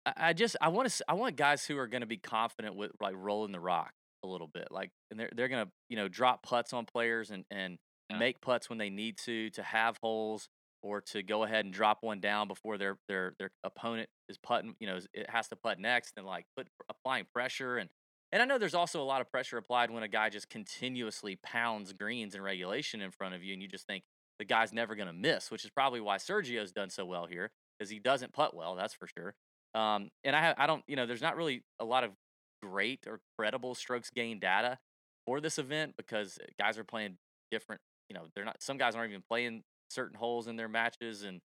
I, 0.06 0.12
I 0.16 0.32
just 0.32 0.56
I 0.60 0.68
want 0.68 0.88
to 0.90 1.04
I 1.08 1.14
want 1.14 1.36
guys 1.36 1.64
who 1.66 1.78
are 1.78 1.86
going 1.86 2.00
to 2.02 2.06
be 2.06 2.16
confident 2.16 2.74
with 2.76 2.92
like 3.00 3.14
rolling 3.16 3.52
the 3.52 3.60
rock 3.60 3.92
a 4.24 4.26
little 4.26 4.48
bit, 4.48 4.68
like 4.70 4.90
and 5.10 5.20
they're 5.20 5.30
they're 5.36 5.48
going 5.48 5.66
to 5.66 5.70
you 5.90 5.96
know 5.96 6.08
drop 6.08 6.42
putts 6.42 6.72
on 6.72 6.86
players 6.86 7.30
and 7.30 7.44
and 7.50 7.78
Yeah. 8.10 8.18
make 8.18 8.40
putts 8.40 8.68
when 8.70 8.78
they 8.78 8.90
need 8.90 9.18
to 9.24 9.50
to 9.50 9.62
have 9.62 9.98
holes 10.02 10.48
or 10.82 11.00
to 11.02 11.22
go 11.22 11.44
ahead 11.44 11.64
and 11.64 11.74
drop 11.74 11.98
one 12.02 12.20
down 12.20 12.48
before 12.48 12.78
their 12.78 12.96
their 13.08 13.34
their 13.38 13.50
opponent 13.64 14.08
is 14.28 14.38
putting 14.38 14.74
you 14.80 14.86
know 14.86 14.98
it 15.12 15.28
has 15.30 15.48
to 15.48 15.56
putt 15.56 15.78
next 15.78 16.12
and 16.16 16.26
like 16.26 16.44
put 16.56 16.66
applying 16.88 17.26
pressure 17.34 17.76
and 17.78 17.90
and 18.32 18.42
I 18.42 18.46
know 18.46 18.58
there's 18.58 18.74
also 18.74 19.00
a 19.00 19.04
lot 19.04 19.20
of 19.20 19.30
pressure 19.30 19.56
applied 19.58 19.90
when 19.90 20.02
a 20.02 20.08
guy 20.08 20.28
just 20.28 20.48
continuously 20.48 21.38
pounds 21.42 21.92
greens 21.92 22.34
in 22.34 22.42
regulation 22.42 23.00
in 23.00 23.10
front 23.10 23.34
of 23.34 23.42
you 23.42 23.52
and 23.52 23.62
you 23.62 23.68
just 23.68 23.86
think 23.86 24.04
the 24.38 24.44
guy's 24.44 24.72
never 24.72 24.94
going 24.94 25.06
to 25.06 25.12
miss, 25.12 25.50
which 25.50 25.64
is 25.64 25.70
probably 25.70 26.00
why 26.00 26.16
Sergio's 26.16 26.72
done 26.72 26.90
so 26.90 27.04
well 27.04 27.26
here 27.26 27.50
because 27.78 27.90
he 27.90 27.98
doesn't 27.98 28.32
putt 28.32 28.54
well, 28.54 28.74
that's 28.74 28.94
for 28.94 29.06
sure. 29.06 29.34
Um, 29.74 30.08
and 30.22 30.36
I 30.36 30.54
I 30.56 30.66
don't 30.66 30.82
you 30.86 30.96
know 30.96 31.06
there's 31.06 31.22
not 31.22 31.36
really 31.36 31.62
a 31.80 31.84
lot 31.84 32.04
of 32.04 32.12
great 32.62 33.06
or 33.06 33.20
credible 33.38 33.74
strokes 33.74 34.10
gain 34.10 34.38
data 34.38 34.78
for 35.26 35.40
this 35.40 35.58
event 35.58 35.94
because 35.96 36.38
guys 36.58 36.78
are 36.78 36.84
playing 36.84 37.16
different. 37.50 37.80
You 38.08 38.14
know, 38.14 38.26
they're 38.34 38.44
not. 38.44 38.62
Some 38.62 38.78
guys 38.78 38.94
aren't 38.94 39.10
even 39.10 39.24
playing 39.28 39.62
certain 39.90 40.16
holes 40.16 40.46
in 40.46 40.56
their 40.56 40.68
matches, 40.68 41.22
and 41.22 41.40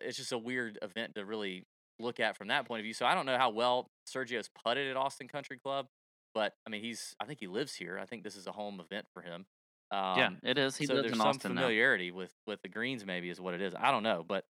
it's 0.00 0.16
just 0.16 0.32
a 0.32 0.38
weird 0.38 0.78
event 0.82 1.14
to 1.14 1.24
really 1.24 1.64
look 1.98 2.20
at 2.20 2.36
from 2.36 2.48
that 2.48 2.66
point 2.66 2.80
of 2.80 2.84
view. 2.84 2.94
So 2.94 3.06
I 3.06 3.14
don't 3.14 3.26
know 3.26 3.38
how 3.38 3.50
well 3.50 3.90
Sergio's 4.06 4.48
putted 4.64 4.90
at 4.90 4.96
Austin 4.96 5.28
Country 5.28 5.58
Club, 5.58 5.86
but 6.34 6.54
I 6.66 6.70
mean, 6.70 6.82
he's. 6.82 7.14
I 7.20 7.24
think 7.26 7.40
he 7.40 7.46
lives 7.46 7.74
here. 7.74 7.98
I 7.98 8.06
think 8.06 8.22
this 8.24 8.36
is 8.36 8.46
a 8.46 8.52
home 8.52 8.80
event 8.80 9.06
for 9.12 9.22
him. 9.22 9.46
Um, 9.90 10.18
yeah, 10.18 10.30
it 10.42 10.56
is. 10.58 10.76
He 10.76 10.86
so 10.86 10.94
lives 10.94 11.04
there's 11.04 11.12
in 11.12 11.18
some 11.18 11.28
Austin 11.28 11.54
now. 11.54 11.60
familiarity 11.62 12.10
with 12.10 12.32
with 12.46 12.62
the 12.62 12.68
greens, 12.68 13.04
maybe 13.04 13.28
is 13.30 13.40
what 13.40 13.54
it 13.54 13.60
is. 13.60 13.74
I 13.78 13.90
don't 13.90 14.02
know, 14.02 14.24
but 14.26 14.44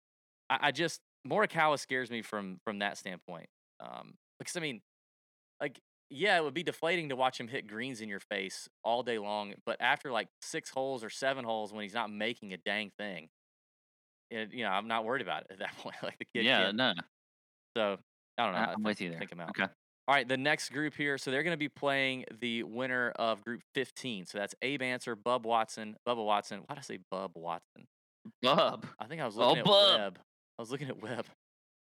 I, 0.50 0.58
I 0.64 0.72
just 0.72 1.00
Morikawa 1.28 1.80
scares 1.80 2.10
me 2.12 2.22
from 2.22 2.60
from 2.66 2.80
that 2.80 2.98
standpoint. 2.98 3.48
Um, 3.80 4.16
because 4.40 4.58
I 4.58 4.60
mean, 4.60 4.82
like, 5.62 5.80
yeah, 6.10 6.38
it 6.38 6.44
would 6.44 6.54
be 6.54 6.64
deflating 6.64 7.10
to 7.10 7.16
watch 7.16 7.40
him 7.40 7.48
hit 7.48 7.68
greens 7.68 8.02
in 8.02 8.10
your 8.10 8.20
face 8.20 8.68
all 8.84 9.04
day 9.04 9.18
long, 9.18 9.54
but 9.66 9.78
after 9.80 10.12
like 10.12 10.28
six 10.42 10.70
holes 10.70 11.04
or 11.04 11.10
seven 11.10 11.46
holes 11.46 11.72
when 11.72 11.84
he's 11.84 11.94
not 11.94 12.12
making 12.12 12.52
a 12.54 12.58
dang 12.58 12.92
thing, 12.98 13.30
it, 14.30 14.52
you 14.54 14.64
know, 14.64 14.70
I'm 14.72 14.88
not 14.88 15.06
worried 15.06 15.22
about 15.22 15.44
it 15.44 15.48
at 15.52 15.60
that 15.60 15.78
point. 15.82 15.96
Like 16.04 16.18
the 16.20 16.26
kid, 16.26 16.46
Yeah, 16.46 16.66
can't- 16.66 16.78
no, 16.78 16.94
So 17.78 17.98
I 18.38 18.46
don't 18.46 18.54
know. 18.54 18.74
I'm 18.76 18.84
with 18.84 19.00
you 19.02 19.10
there. 19.10 19.20
Think 19.20 19.32
him 19.32 19.40
out. 19.40 19.50
Okay. 19.50 19.68
All 20.10 20.16
right, 20.16 20.28
the 20.28 20.38
next 20.38 20.70
group 20.72 20.96
here. 20.96 21.20
So 21.20 21.30
they're 21.30 21.44
going 21.44 21.54
to 21.54 21.58
be 21.58 21.70
playing 21.70 22.26
the 22.42 22.64
winner 22.64 23.12
of 23.18 23.44
Group 23.44 23.62
15. 23.76 24.26
So 24.26 24.40
that's 24.40 24.56
Abe 24.64 24.82
Ancer, 24.82 25.16
Bub 25.16 25.46
Watson, 25.46 25.98
Bubba 26.08 26.26
Watson. 26.26 26.62
Why 26.66 26.74
did 26.74 26.80
I 26.80 26.82
say 26.82 26.98
Bub 27.12 27.34
Watson? 27.36 27.86
Bub. 28.42 28.88
I 29.00 29.06
think 29.06 29.22
I 29.22 29.28
was 29.28 29.38
Oh, 29.38 29.50
looking 29.50 29.60
at 29.60 29.66
Bub. 29.66 30.00
Webb. 30.00 30.20
I 30.58 30.62
was 30.64 30.72
looking 30.72 30.88
at 30.90 31.00
Webb. 31.00 31.28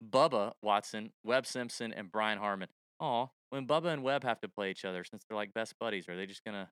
Bubba 0.08 0.52
Watson, 0.62 1.10
Webb 1.24 1.48
Simpson, 1.48 1.92
and 1.92 2.12
Brian 2.12 2.38
Harman. 2.38 2.70
Oh, 3.00 3.32
when 3.50 3.66
Bubba 3.66 3.88
and 3.94 4.04
Webb 4.04 4.24
have 4.26 4.40
to 4.42 4.48
play 4.48 4.70
each 4.70 4.86
other, 4.86 5.04
since 5.04 5.24
they're 5.28 5.36
like 5.36 5.52
best 5.56 5.74
buddies, 5.80 6.08
are 6.08 6.16
they 6.16 6.28
just 6.28 6.44
gonna 6.46 6.70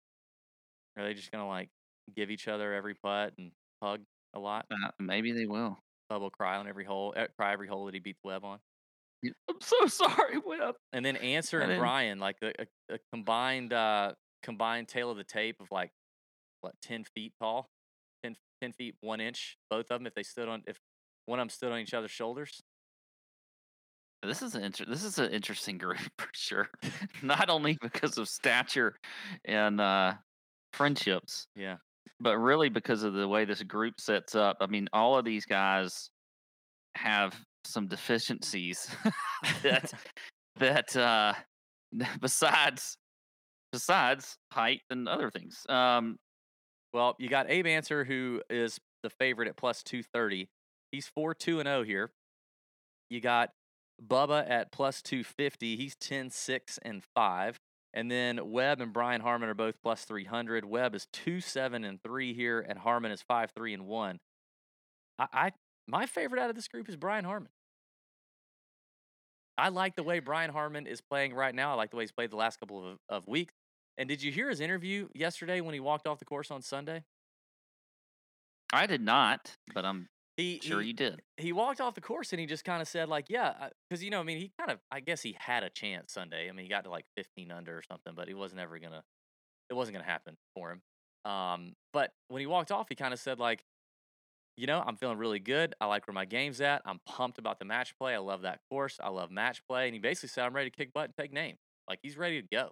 are 0.95 1.03
they 1.03 1.15
just 1.15 1.31
gonna 1.31 1.47
like 1.47 1.69
give 2.15 2.29
each 2.29 2.47
other 2.47 2.71
every 2.75 2.93
putt 2.93 3.33
and 3.39 3.51
hug 3.81 4.01
a 4.35 4.39
lot? 4.39 4.67
Uh, 4.71 4.91
maybe 4.99 5.31
they 5.31 5.47
will. 5.47 5.79
Bubba 6.11 6.19
will 6.19 6.29
cry 6.29 6.57
on 6.57 6.67
every 6.67 6.85
hole, 6.85 7.15
eh, 7.17 7.25
cry 7.35 7.51
every 7.51 7.67
hole 7.67 7.85
that 7.85 7.95
he 7.95 7.99
beats 7.99 8.19
Webb 8.23 8.45
on. 8.45 8.59
I'm 9.49 9.61
so 9.61 9.87
sorry. 9.87 10.39
And 10.93 11.05
then 11.05 11.15
Ancer 11.17 11.61
I 11.61 11.65
and 11.65 11.79
Brian, 11.79 12.19
like 12.19 12.37
a, 12.41 12.51
a, 12.59 12.95
a 12.95 12.99
combined 13.11 13.73
uh 13.73 14.13
combined 14.43 14.87
tail 14.87 15.09
of 15.11 15.17
the 15.17 15.23
tape 15.23 15.57
of 15.59 15.67
like 15.71 15.91
what 16.61 16.73
ten 16.81 17.03
feet 17.03 17.33
tall, 17.41 17.67
10, 18.23 18.35
10 18.61 18.73
feet 18.73 18.95
one 19.01 19.19
inch, 19.19 19.57
both 19.69 19.91
of 19.91 19.99
them 19.99 20.07
if 20.07 20.13
they 20.13 20.23
stood 20.23 20.47
on 20.47 20.63
if 20.67 20.77
one 21.25 21.39
of 21.39 21.41
them 21.43 21.49
stood 21.49 21.71
on 21.71 21.79
each 21.79 21.93
other's 21.93 22.11
shoulders. 22.11 22.61
This 24.23 24.41
is 24.41 24.55
an 24.55 24.63
inter- 24.63 24.85
this 24.85 25.03
is 25.03 25.19
an 25.19 25.31
interesting 25.31 25.77
group 25.77 25.99
for 26.17 26.29
sure. 26.33 26.69
Not 27.21 27.49
only 27.49 27.77
because 27.81 28.17
of 28.17 28.27
stature 28.27 28.95
and 29.45 29.79
uh, 29.79 30.15
friendships, 30.73 31.47
Yeah. 31.55 31.77
but 32.19 32.37
really 32.37 32.69
because 32.69 33.03
of 33.03 33.13
the 33.13 33.27
way 33.27 33.45
this 33.45 33.61
group 33.63 33.99
sets 33.99 34.33
up. 34.35 34.57
I 34.59 34.65
mean, 34.67 34.87
all 34.91 35.17
of 35.17 35.25
these 35.25 35.45
guys 35.45 36.09
have 36.95 37.39
some 37.67 37.87
deficiencies 37.87 38.89
that 39.63 39.93
that 40.57 40.95
uh, 40.95 41.33
besides 42.21 42.97
besides 43.71 44.37
height 44.51 44.81
and 44.89 45.07
other 45.07 45.29
things. 45.29 45.65
Um, 45.69 46.17
Well, 46.93 47.15
you 47.19 47.29
got 47.29 47.49
Abe 47.49 47.67
Ancer, 47.67 48.05
who 48.05 48.41
is 48.49 48.79
the 49.03 49.09
favorite 49.09 49.47
at 49.47 49.57
plus 49.57 49.83
230. 49.83 50.49
He's 50.91 51.07
4 51.07 51.33
2 51.33 51.59
and 51.59 51.67
0 51.67 51.83
here. 51.83 52.11
You 53.09 53.21
got 53.21 53.49
Bubba 54.05 54.49
at 54.49 54.71
plus 54.71 55.01
250. 55.01 55.75
He's 55.75 55.95
10 55.95 56.29
6 56.29 56.79
and 56.83 57.03
5. 57.15 57.57
And 57.93 58.11
then 58.11 58.51
Webb 58.51 58.81
and 58.81 58.93
Brian 58.93 59.21
Harman 59.21 59.49
are 59.49 59.55
both 59.55 59.75
plus 59.81 60.03
300. 60.05 60.65
Webb 60.65 60.93
is 60.95 61.07
2 61.13 61.41
7 61.41 61.83
and 61.83 62.01
3 62.01 62.33
here, 62.33 62.59
and 62.59 62.77
Harman 62.79 63.11
is 63.11 63.21
5 63.21 63.51
3 63.55 63.73
and 63.73 63.85
1. 63.87 64.19
I, 65.19 65.27
I 65.33 65.51
My 65.87 66.05
favorite 66.05 66.41
out 66.41 66.49
of 66.49 66.55
this 66.55 66.67
group 66.67 66.89
is 66.89 66.95
Brian 66.95 67.25
Harman. 67.25 67.49
I 69.57 69.69
like 69.69 69.95
the 69.95 70.03
way 70.03 70.19
Brian 70.19 70.51
Harman 70.51 70.87
is 70.87 71.01
playing 71.01 71.33
right 71.33 71.53
now. 71.53 71.71
I 71.71 71.75
like 71.75 71.89
the 71.91 71.97
way 71.97 72.03
he's 72.03 72.11
played 72.11 72.31
the 72.31 72.35
last 72.35 72.59
couple 72.59 72.87
of, 72.91 72.97
of 73.09 73.27
weeks. 73.27 73.53
And 73.97 74.07
did 74.07 74.21
you 74.21 74.31
hear 74.31 74.49
his 74.49 74.59
interview 74.59 75.07
yesterday 75.15 75.61
when 75.61 75.73
he 75.73 75.79
walked 75.79 76.07
off 76.07 76.19
the 76.19 76.25
course 76.25 76.51
on 76.51 76.61
Sunday? 76.61 77.03
I 78.71 78.85
did 78.85 79.01
not, 79.01 79.55
but 79.73 79.85
I'm 79.85 80.07
He 80.35 80.59
sure 80.59 80.81
he, 80.81 80.89
you 80.89 80.93
did. 80.93 81.21
he 81.37 81.51
walked 81.53 81.81
off 81.81 81.95
the 81.95 82.01
course 82.01 82.31
and 82.33 82.39
he 82.39 82.45
just 82.45 82.63
kind 82.63 82.81
of 82.81 82.87
said 82.87 83.09
like, 83.09 83.25
yeah, 83.29 83.69
because 83.89 84.03
you 84.03 84.11
know, 84.11 84.19
I 84.19 84.23
mean, 84.23 84.37
he 84.37 84.51
kind 84.59 84.69
of, 84.71 84.79
I 84.91 84.99
guess 84.99 85.21
he 85.21 85.35
had 85.39 85.63
a 85.63 85.69
chance 85.69 86.13
Sunday. 86.13 86.49
I 86.49 86.51
mean, 86.51 86.65
he 86.65 86.69
got 86.69 86.83
to 86.83 86.89
like 86.91 87.05
15 87.15 87.51
under 87.51 87.77
or 87.77 87.81
something, 87.81 88.13
but 88.15 88.27
he 88.27 88.33
wasn't 88.35 88.61
ever 88.61 88.77
gonna, 88.77 89.03
it 89.69 89.73
wasn't 89.73 89.95
gonna 89.95 90.05
happen 90.09 90.35
for 90.53 90.71
him. 90.71 90.81
Um, 91.31 91.73
but 91.93 92.11
when 92.27 92.39
he 92.39 92.45
walked 92.45 92.71
off, 92.71 92.87
he 92.89 92.95
kind 92.95 93.13
of 93.13 93.19
said 93.19 93.39
like, 93.39 93.63
you 94.57 94.67
know, 94.67 94.83
I'm 94.85 94.97
feeling 94.97 95.17
really 95.17 95.39
good. 95.39 95.75
I 95.79 95.85
like 95.85 96.07
where 96.07 96.13
my 96.13 96.25
game's 96.25 96.59
at. 96.61 96.81
I'm 96.85 96.99
pumped 97.05 97.37
about 97.37 97.59
the 97.59 97.65
match 97.65 97.97
play. 97.97 98.15
I 98.15 98.17
love 98.17 98.41
that 98.41 98.59
course. 98.69 98.97
I 99.01 99.09
love 99.09 99.29
match 99.31 99.61
play. 99.67 99.85
And 99.85 99.93
he 99.93 99.99
basically 99.99 100.29
said, 100.29 100.45
I'm 100.45 100.53
ready 100.53 100.69
to 100.69 100.75
kick 100.75 100.91
butt 100.93 101.05
and 101.05 101.13
take 101.17 101.31
name. 101.31 101.55
Like 101.87 101.99
he's 102.01 102.17
ready 102.17 102.41
to 102.41 102.47
go. 102.51 102.71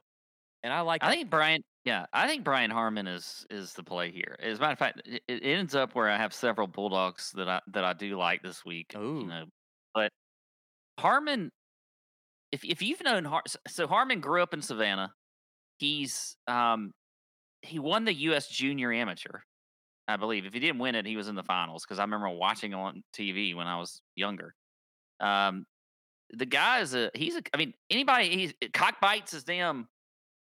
And 0.63 0.73
I 0.73 0.81
like. 0.81 1.03
I 1.03 1.11
think 1.11 1.29
Brian, 1.29 1.61
yeah, 1.83 2.07
I 2.11 2.27
think 2.27 2.43
Brian 2.43 2.71
Harman 2.71 3.05
is 3.05 3.45
is 3.51 3.73
the 3.73 3.83
play 3.83 4.11
here. 4.11 4.35
As 4.41 4.57
a 4.57 4.61
matter 4.61 4.73
of 4.73 4.79
fact, 4.79 5.01
it, 5.05 5.21
it 5.27 5.43
ends 5.43 5.75
up 5.75 5.93
where 5.93 6.09
I 6.09 6.17
have 6.17 6.33
several 6.33 6.65
Bulldogs 6.65 7.31
that 7.35 7.47
I 7.47 7.61
that 7.67 7.83
I 7.83 7.93
do 7.93 8.17
like 8.17 8.41
this 8.41 8.65
week. 8.65 8.93
Ooh. 8.97 9.19
You 9.19 9.27
know, 9.27 9.45
but 9.93 10.11
Harman, 10.99 11.51
if 12.51 12.65
if 12.65 12.81
you've 12.81 13.03
known 13.03 13.25
Har- 13.25 13.43
so 13.67 13.85
Harman 13.85 14.21
grew 14.21 14.41
up 14.41 14.53
in 14.55 14.61
Savannah. 14.61 15.13
He's 15.77 16.35
um 16.47 16.93
he 17.61 17.79
won 17.79 18.05
the 18.05 18.13
U.S. 18.13 18.47
Junior 18.47 18.91
Amateur, 18.91 19.41
I 20.07 20.17
believe. 20.17 20.45
If 20.45 20.53
he 20.53 20.59
didn't 20.59 20.79
win 20.79 20.95
it, 20.95 21.05
he 21.05 21.17
was 21.17 21.27
in 21.27 21.35
the 21.35 21.43
finals 21.43 21.83
because 21.83 21.99
I 21.99 22.03
remember 22.03 22.29
watching 22.29 22.73
on 22.73 23.03
TV 23.17 23.55
when 23.55 23.67
I 23.67 23.79
was 23.79 24.01
younger. 24.15 24.53
Um, 25.19 25.65
the 26.31 26.45
guy 26.45 26.79
is 26.81 26.93
a 26.93 27.11
he's 27.13 27.35
a. 27.35 27.41
I 27.53 27.57
mean, 27.57 27.73
anybody 27.89 28.29
he's 28.29 28.53
cock 28.73 28.99
bites 29.01 29.31
his 29.31 29.43
damn 29.43 29.87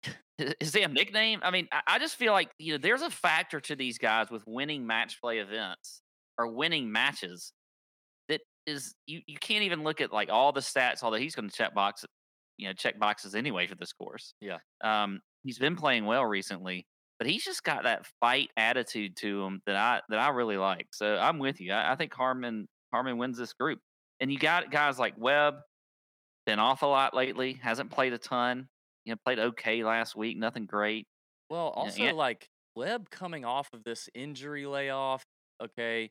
his 0.39 0.73
damn 0.73 0.93
nickname. 0.93 1.41
I 1.43 1.51
mean, 1.51 1.69
I, 1.73 1.81
I 1.87 1.99
just 1.99 2.17
feel 2.17 2.33
like 2.33 2.51
you 2.59 2.73
know 2.73 2.79
there's 2.79 3.03
a 3.03 3.11
factor 3.11 3.61
to 3.61 3.77
these 3.77 3.99
guys 3.99 4.31
with 4.31 4.43
winning 4.47 4.87
match 4.87 5.21
play 5.21 5.39
events 5.39 6.03
or 6.39 6.49
winning 6.49 6.91
matches 6.91 7.53
that 8.29 8.41
is 8.67 8.95
you 9.07 9.21
you 9.27 9.39
can't 9.39 9.65
even 9.65 9.83
look 9.83 10.01
at 10.01 10.13
like 10.13 10.31
all 10.31 10.53
the 10.53 10.61
stats. 10.61 11.03
Although 11.03 11.19
he's 11.19 11.35
going 11.35 11.49
to 11.49 11.55
check 11.55 11.75
box, 11.75 12.05
you 12.57 12.69
know, 12.69 12.73
check 12.73 12.99
boxes 12.99 13.35
anyway 13.35 13.67
for 13.67 13.75
this 13.77 13.93
course. 13.93 14.35
Yeah. 14.41 14.59
Um, 14.83 15.21
he's 15.43 15.59
been 15.59 15.77
playing 15.77 16.07
well 16.07 16.25
recently, 16.25 16.87
but 17.19 17.29
he's 17.29 17.45
just 17.45 17.63
got 17.63 17.85
that 17.85 18.07
fight 18.21 18.51
attitude 18.57 19.17
to 19.17 19.45
him 19.45 19.61
that 19.67 19.77
I 19.77 20.01
that 20.09 20.19
I 20.19 20.29
really 20.31 20.57
like. 20.57 20.89
So 20.93 21.17
I'm 21.17 21.39
with 21.39 21.61
you. 21.61 21.73
I, 21.73 21.93
I 21.93 21.97
think 21.97 22.13
Harman 22.15 22.67
Harman 22.93 23.19
wins 23.19 23.39
this 23.39 23.53
group, 23.53 23.79
and 24.21 24.33
you 24.33 24.39
got 24.39 24.71
guys 24.71 24.99
like 24.99 25.15
Webb, 25.17 25.55
been 26.47 26.59
off 26.59 26.83
a 26.83 26.87
lot 26.87 27.15
lately, 27.15 27.55
hasn't 27.55 27.91
played 27.91 28.13
a 28.13 28.19
ton. 28.19 28.69
You 29.05 29.13
know, 29.13 29.19
played 29.25 29.39
okay 29.39 29.85
last 29.85 30.17
week, 30.17 30.39
nothing 30.39 30.67
great. 30.67 31.07
Well, 31.51 31.69
also 31.69 32.05
yeah. 32.05 32.13
like 32.13 32.49
Webb 32.75 33.11
coming 33.11 33.45
off 33.45 33.69
of 33.73 33.85
this 33.85 34.09
injury 34.15 34.67
layoff, 34.67 35.23
okay, 35.63 36.11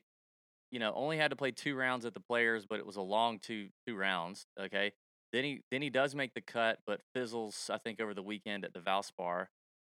you 0.70 0.78
know, 0.78 0.92
only 0.94 1.16
had 1.16 1.30
to 1.30 1.36
play 1.36 1.50
two 1.50 1.74
rounds 1.76 2.04
at 2.04 2.14
the 2.14 2.20
players, 2.20 2.66
but 2.68 2.78
it 2.78 2.86
was 2.86 2.96
a 2.96 3.02
long 3.02 3.38
two 3.40 3.68
two 3.86 3.96
rounds. 3.96 4.46
Okay. 4.60 4.92
Then 5.32 5.44
he 5.44 5.60
then 5.70 5.82
he 5.82 5.90
does 5.90 6.14
make 6.14 6.32
the 6.34 6.40
cut, 6.40 6.78
but 6.86 7.00
fizzles, 7.14 7.68
I 7.68 7.78
think, 7.78 8.00
over 8.00 8.14
the 8.14 8.22
weekend 8.22 8.64
at 8.64 8.72
the 8.72 8.80
Valspar. 8.80 9.46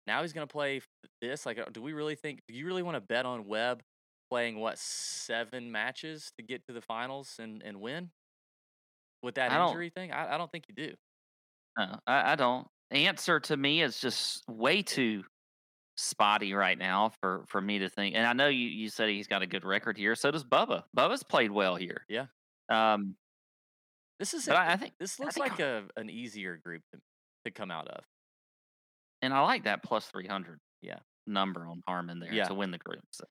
Now 0.06 0.22
he's 0.22 0.32
gonna 0.32 0.46
play 0.46 0.80
this. 1.20 1.46
Like, 1.46 1.58
uh, 1.58 1.66
do 1.72 1.82
we 1.82 1.92
really 1.92 2.14
think 2.14 2.40
do 2.48 2.54
you 2.54 2.66
really 2.66 2.82
want 2.82 2.96
to 2.96 3.00
bet 3.00 3.26
on 3.26 3.46
Webb 3.46 3.82
playing 4.30 4.58
what 4.58 4.78
seven 4.78 5.70
matches 5.70 6.32
to 6.36 6.42
get 6.42 6.64
to 6.66 6.72
the 6.72 6.80
finals 6.80 7.36
and, 7.38 7.62
and 7.62 7.80
win? 7.80 8.10
With 9.22 9.34
that 9.34 9.52
I 9.52 9.66
injury 9.66 9.90
thing? 9.90 10.12
I, 10.12 10.34
I 10.34 10.38
don't 10.38 10.50
think 10.50 10.64
you 10.68 10.74
do. 10.74 10.94
No, 11.78 11.98
I, 12.06 12.32
I 12.32 12.36
don't. 12.36 12.66
Ancer 12.90 13.38
to 13.40 13.56
me 13.56 13.82
is 13.82 14.00
just 14.00 14.42
way 14.48 14.82
too 14.82 15.22
spotty 15.96 16.54
right 16.54 16.78
now 16.78 17.12
for 17.20 17.44
for 17.46 17.60
me 17.60 17.80
to 17.80 17.88
think. 17.88 18.16
And 18.16 18.26
I 18.26 18.32
know 18.32 18.48
you 18.48 18.66
you 18.66 18.88
said 18.88 19.10
he's 19.10 19.26
got 19.26 19.42
a 19.42 19.46
good 19.46 19.64
record 19.64 19.98
here. 19.98 20.14
So 20.14 20.30
does 20.30 20.44
Bubba. 20.44 20.84
Bubba's 20.96 21.22
played 21.22 21.50
well 21.50 21.76
here. 21.76 22.04
Yeah. 22.08 22.26
Um, 22.70 23.16
This 24.18 24.34
is 24.34 24.48
I, 24.48 24.72
I 24.72 24.76
think, 24.76 24.94
this 24.98 25.18
looks 25.18 25.34
think 25.34 25.50
like 25.50 25.60
a 25.60 25.84
an 25.96 26.10
easier 26.10 26.56
group 26.64 26.82
to, 26.92 27.00
to 27.44 27.50
come 27.50 27.70
out 27.70 27.88
of. 27.88 28.04
And 29.22 29.34
I 29.34 29.40
like 29.40 29.64
that 29.64 29.82
plus 29.82 30.06
three 30.06 30.26
hundred. 30.26 30.58
Yeah. 30.82 30.98
Number 31.26 31.66
on 31.66 31.82
Harman 31.86 32.20
there 32.20 32.32
Yeah. 32.32 32.44
to 32.44 32.54
win 32.54 32.70
the 32.70 32.78
group. 32.78 33.02
So. 33.10 33.24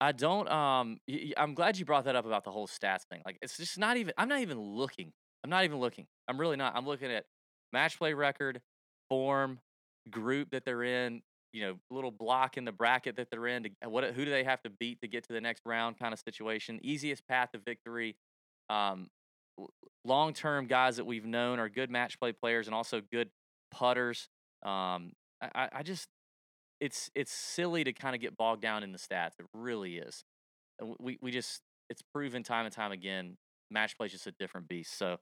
I 0.00 0.12
don't. 0.12 0.48
Um, 0.48 0.98
I'm 1.36 1.54
glad 1.54 1.78
you 1.78 1.84
brought 1.84 2.04
that 2.04 2.16
up 2.16 2.26
about 2.26 2.44
the 2.44 2.50
whole 2.50 2.66
stats 2.66 3.04
thing. 3.10 3.22
Like, 3.24 3.38
it's 3.42 3.56
just 3.56 3.78
not 3.78 3.96
even. 3.96 4.12
I'm 4.18 4.28
not 4.28 4.40
even 4.40 4.60
looking. 4.60 5.12
I'm 5.42 5.50
not 5.50 5.64
even 5.64 5.78
looking. 5.78 6.06
I'm 6.28 6.38
really 6.38 6.56
not. 6.56 6.76
I'm 6.76 6.86
looking 6.86 7.10
at 7.10 7.24
match 7.72 7.98
play 7.98 8.12
record, 8.12 8.60
form, 9.08 9.58
group 10.10 10.50
that 10.50 10.64
they're 10.64 10.82
in. 10.82 11.22
You 11.52 11.62
know, 11.62 11.74
little 11.90 12.10
block 12.10 12.58
in 12.58 12.66
the 12.66 12.72
bracket 12.72 13.16
that 13.16 13.28
they're 13.30 13.46
in. 13.46 13.62
To, 13.64 13.70
what? 13.88 14.04
Who 14.04 14.24
do 14.26 14.30
they 14.30 14.44
have 14.44 14.62
to 14.64 14.70
beat 14.70 15.00
to 15.00 15.08
get 15.08 15.24
to 15.28 15.32
the 15.32 15.40
next 15.40 15.62
round? 15.64 15.98
Kind 15.98 16.12
of 16.12 16.20
situation. 16.20 16.78
Easiest 16.82 17.26
path 17.26 17.52
to 17.52 17.58
victory. 17.58 18.16
Um, 18.68 19.08
long 20.04 20.34
term 20.34 20.66
guys 20.66 20.96
that 20.96 21.06
we've 21.06 21.24
known 21.24 21.58
are 21.58 21.70
good 21.70 21.90
match 21.90 22.20
play 22.20 22.32
players 22.32 22.66
and 22.66 22.74
also 22.74 23.00
good 23.00 23.30
putters. 23.70 24.28
Um, 24.66 25.12
I, 25.40 25.68
I- 25.72 25.82
just 25.82 26.08
it's 26.80 27.10
it's 27.14 27.32
silly 27.32 27.84
to 27.84 27.92
kind 27.92 28.14
of 28.14 28.20
get 28.20 28.36
bogged 28.36 28.62
down 28.62 28.82
in 28.82 28.92
the 28.92 28.98
stats. 28.98 29.38
It 29.38 29.46
really 29.54 29.96
is. 29.98 30.24
We 30.98 31.18
we 31.22 31.30
just 31.30 31.62
it's 31.88 32.02
proven 32.02 32.42
time 32.42 32.66
and 32.66 32.74
time 32.74 32.92
again. 32.92 33.36
Match 33.70 33.96
play 33.96 34.06
is 34.06 34.12
just 34.12 34.26
a 34.26 34.32
different 34.38 34.68
beast. 34.68 34.98
So 34.98 35.16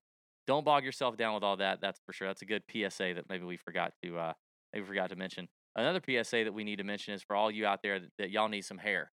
don't 0.47 0.65
bog 0.65 0.85
yourself 0.85 1.17
down 1.17 1.35
with 1.35 1.43
all 1.45 1.57
that. 1.59 1.81
That's 1.81 2.01
for 2.07 2.13
sure. 2.13 2.29
That's 2.29 2.43
a 2.43 2.47
good 2.47 2.63
PSA 2.71 3.15
that 3.15 3.29
maybe 3.29 3.45
we 3.45 3.57
forgot 3.57 3.93
to 4.03 4.19
uh 4.19 4.33
maybe 4.73 4.87
forgot 4.87 5.11
to 5.11 5.17
mention. 5.17 5.49
Another 5.77 6.01
PSA 6.05 6.45
that 6.45 6.55
we 6.55 6.65
need 6.65 6.77
to 6.77 6.85
mention 6.85 7.15
is 7.15 7.23
for 7.23 7.35
all 7.37 7.51
you 7.51 7.67
out 7.67 7.81
there 7.83 7.99
that, 8.01 8.11
that 8.19 8.31
y'all 8.31 8.49
need 8.49 8.65
some 8.65 8.79
hair. 8.79 9.11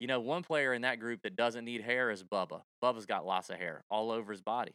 You 0.00 0.06
know, 0.08 0.20
one 0.20 0.42
player 0.42 0.74
in 0.74 0.82
that 0.82 0.98
group 0.98 1.20
that 1.22 1.36
doesn't 1.36 1.64
need 1.64 1.80
hair 1.82 2.10
is 2.10 2.24
Bubba. 2.24 2.62
Bubba's 2.82 3.06
got 3.06 3.24
lots 3.24 3.50
of 3.50 3.56
hair 3.56 3.84
all 3.90 4.10
over 4.10 4.32
his 4.32 4.42
body. 4.42 4.72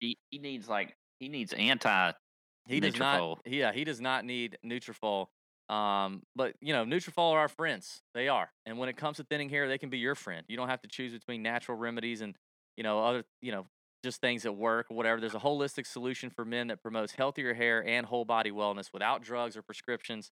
He 0.00 0.18
he 0.30 0.38
needs 0.38 0.68
like 0.68 0.96
he 1.20 1.28
needs 1.28 1.52
anti. 1.52 2.12
He 2.66 2.80
does 2.80 2.98
not. 2.98 3.38
Yeah, 3.46 3.72
he 3.72 3.84
does 3.84 4.00
not 4.00 4.24
need 4.24 4.58
Nutrafol. 4.64 5.26
Um, 5.68 6.22
but 6.34 6.54
you 6.60 6.72
know, 6.72 6.84
Nutrafol 6.84 7.32
are 7.32 7.40
our 7.40 7.48
friends. 7.48 8.02
They 8.14 8.28
are. 8.28 8.50
And 8.66 8.78
when 8.78 8.88
it 8.88 8.96
comes 8.96 9.16
to 9.16 9.24
thinning 9.24 9.48
hair, 9.48 9.68
they 9.68 9.78
can 9.78 9.90
be 9.90 9.98
your 9.98 10.14
friend. 10.14 10.44
You 10.48 10.56
don't 10.56 10.68
have 10.68 10.82
to 10.82 10.88
choose 10.88 11.12
between 11.12 11.42
natural 11.42 11.76
remedies 11.76 12.20
and 12.20 12.36
you 12.76 12.84
know 12.84 13.04
other 13.04 13.24
you 13.40 13.52
know 13.52 13.66
just 14.04 14.20
things 14.20 14.44
that 14.44 14.52
work 14.52 14.86
or 14.90 14.96
whatever. 14.96 15.20
There's 15.20 15.34
a 15.34 15.40
holistic 15.40 15.86
solution 15.86 16.30
for 16.30 16.44
men 16.44 16.68
that 16.68 16.82
promotes 16.82 17.12
healthier 17.12 17.54
hair 17.54 17.84
and 17.84 18.06
whole 18.06 18.24
body 18.24 18.50
wellness 18.50 18.92
without 18.92 19.22
drugs 19.22 19.56
or 19.56 19.62
prescriptions. 19.62 20.30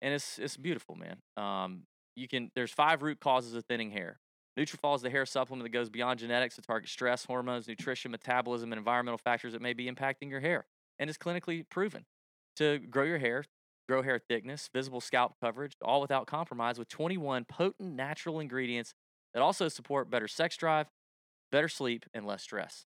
And 0.00 0.14
it's 0.14 0.38
it's 0.38 0.56
beautiful, 0.56 0.96
man. 0.96 1.16
Um, 1.36 1.82
you 2.16 2.28
can 2.28 2.50
there's 2.54 2.72
five 2.72 3.02
root 3.02 3.20
causes 3.20 3.54
of 3.54 3.64
thinning 3.66 3.90
hair. 3.90 4.20
Nutrafol 4.58 4.94
is 4.94 5.02
the 5.02 5.10
hair 5.10 5.26
supplement 5.26 5.64
that 5.64 5.76
goes 5.76 5.90
beyond 5.90 6.20
genetics 6.20 6.54
to 6.54 6.62
target 6.62 6.88
stress, 6.88 7.24
hormones, 7.24 7.66
nutrition, 7.66 8.10
metabolism, 8.10 8.72
and 8.72 8.78
environmental 8.78 9.18
factors 9.18 9.52
that 9.52 9.60
may 9.60 9.72
be 9.72 9.90
impacting 9.90 10.30
your 10.30 10.40
hair. 10.40 10.64
And 10.98 11.10
is 11.10 11.18
clinically 11.18 11.68
proven 11.68 12.04
to 12.56 12.78
grow 12.78 13.04
your 13.04 13.18
hair, 13.18 13.44
grow 13.88 14.02
hair 14.02 14.20
thickness, 14.28 14.70
visible 14.72 15.00
scalp 15.00 15.34
coverage, 15.42 15.72
all 15.82 16.00
without 16.00 16.26
compromise 16.26 16.78
with 16.78 16.88
21 16.88 17.44
potent 17.44 17.94
natural 17.94 18.40
ingredients 18.40 18.94
that 19.32 19.42
also 19.42 19.68
support 19.68 20.10
better 20.10 20.28
sex 20.28 20.56
drive, 20.56 20.86
better 21.50 21.68
sleep, 21.68 22.06
and 22.14 22.24
less 22.26 22.42
stress. 22.42 22.86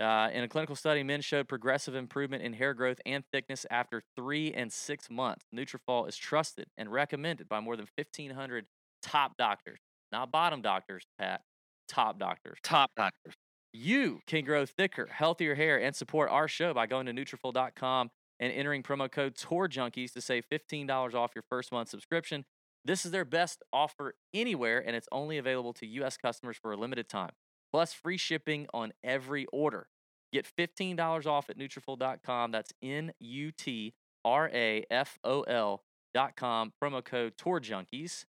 Uh, 0.00 0.28
in 0.32 0.44
a 0.44 0.48
clinical 0.48 0.76
study, 0.76 1.02
men 1.02 1.20
showed 1.20 1.48
progressive 1.48 1.94
improvement 1.94 2.42
in 2.42 2.52
hair 2.52 2.72
growth 2.72 3.00
and 3.04 3.24
thickness 3.32 3.66
after 3.68 4.02
three 4.14 4.52
and 4.52 4.72
six 4.72 5.10
months. 5.10 5.44
Nutrafol 5.54 6.08
is 6.08 6.16
trusted 6.16 6.66
and 6.76 6.92
recommended 6.92 7.48
by 7.48 7.58
more 7.58 7.76
than 7.76 7.86
1,500 7.96 8.66
top 9.02 9.36
doctors, 9.36 9.80
not 10.12 10.30
bottom 10.30 10.62
doctors, 10.62 11.04
Pat, 11.18 11.40
top 11.88 12.18
doctors. 12.18 12.58
Top 12.62 12.90
doctors. 12.96 13.34
You 13.72 14.20
can 14.26 14.44
grow 14.44 14.64
thicker, 14.64 15.08
healthier 15.10 15.54
hair 15.54 15.80
and 15.80 15.94
support 15.94 16.30
our 16.30 16.48
show 16.48 16.72
by 16.72 16.86
going 16.86 17.06
to 17.06 17.12
Nutrafol.com 17.12 18.10
and 18.40 18.52
entering 18.52 18.82
promo 18.82 19.10
code 19.10 19.34
Tour 19.36 19.68
Junkies 19.68 20.12
to 20.12 20.20
save 20.20 20.46
$15 20.50 21.14
off 21.14 21.32
your 21.34 21.44
first 21.48 21.72
month 21.72 21.88
subscription. 21.88 22.44
This 22.84 23.04
is 23.04 23.10
their 23.10 23.24
best 23.24 23.62
offer 23.72 24.14
anywhere, 24.32 24.82
and 24.86 24.96
it's 24.96 25.08
only 25.12 25.36
available 25.36 25.72
to 25.74 25.86
U.S. 25.86 26.16
customers 26.16 26.56
for 26.56 26.72
a 26.72 26.76
limited 26.76 27.08
time. 27.08 27.32
Plus, 27.70 27.92
free 27.92 28.16
shipping 28.16 28.66
on 28.72 28.92
every 29.04 29.46
order. 29.52 29.88
Get 30.32 30.46
$15 30.58 31.26
off 31.26 31.50
at 31.50 31.58
Nutrafol.com. 31.58 32.50
That's 32.50 32.72
N 32.82 33.12
U 33.18 33.50
T 33.50 33.94
R 34.24 34.50
A 34.52 34.84
F 34.90 35.18
O 35.24 35.42
L.com. 35.42 36.72
Promo 36.82 37.04
code 37.04 37.34
Tour 37.36 37.60
Junkies 37.60 38.24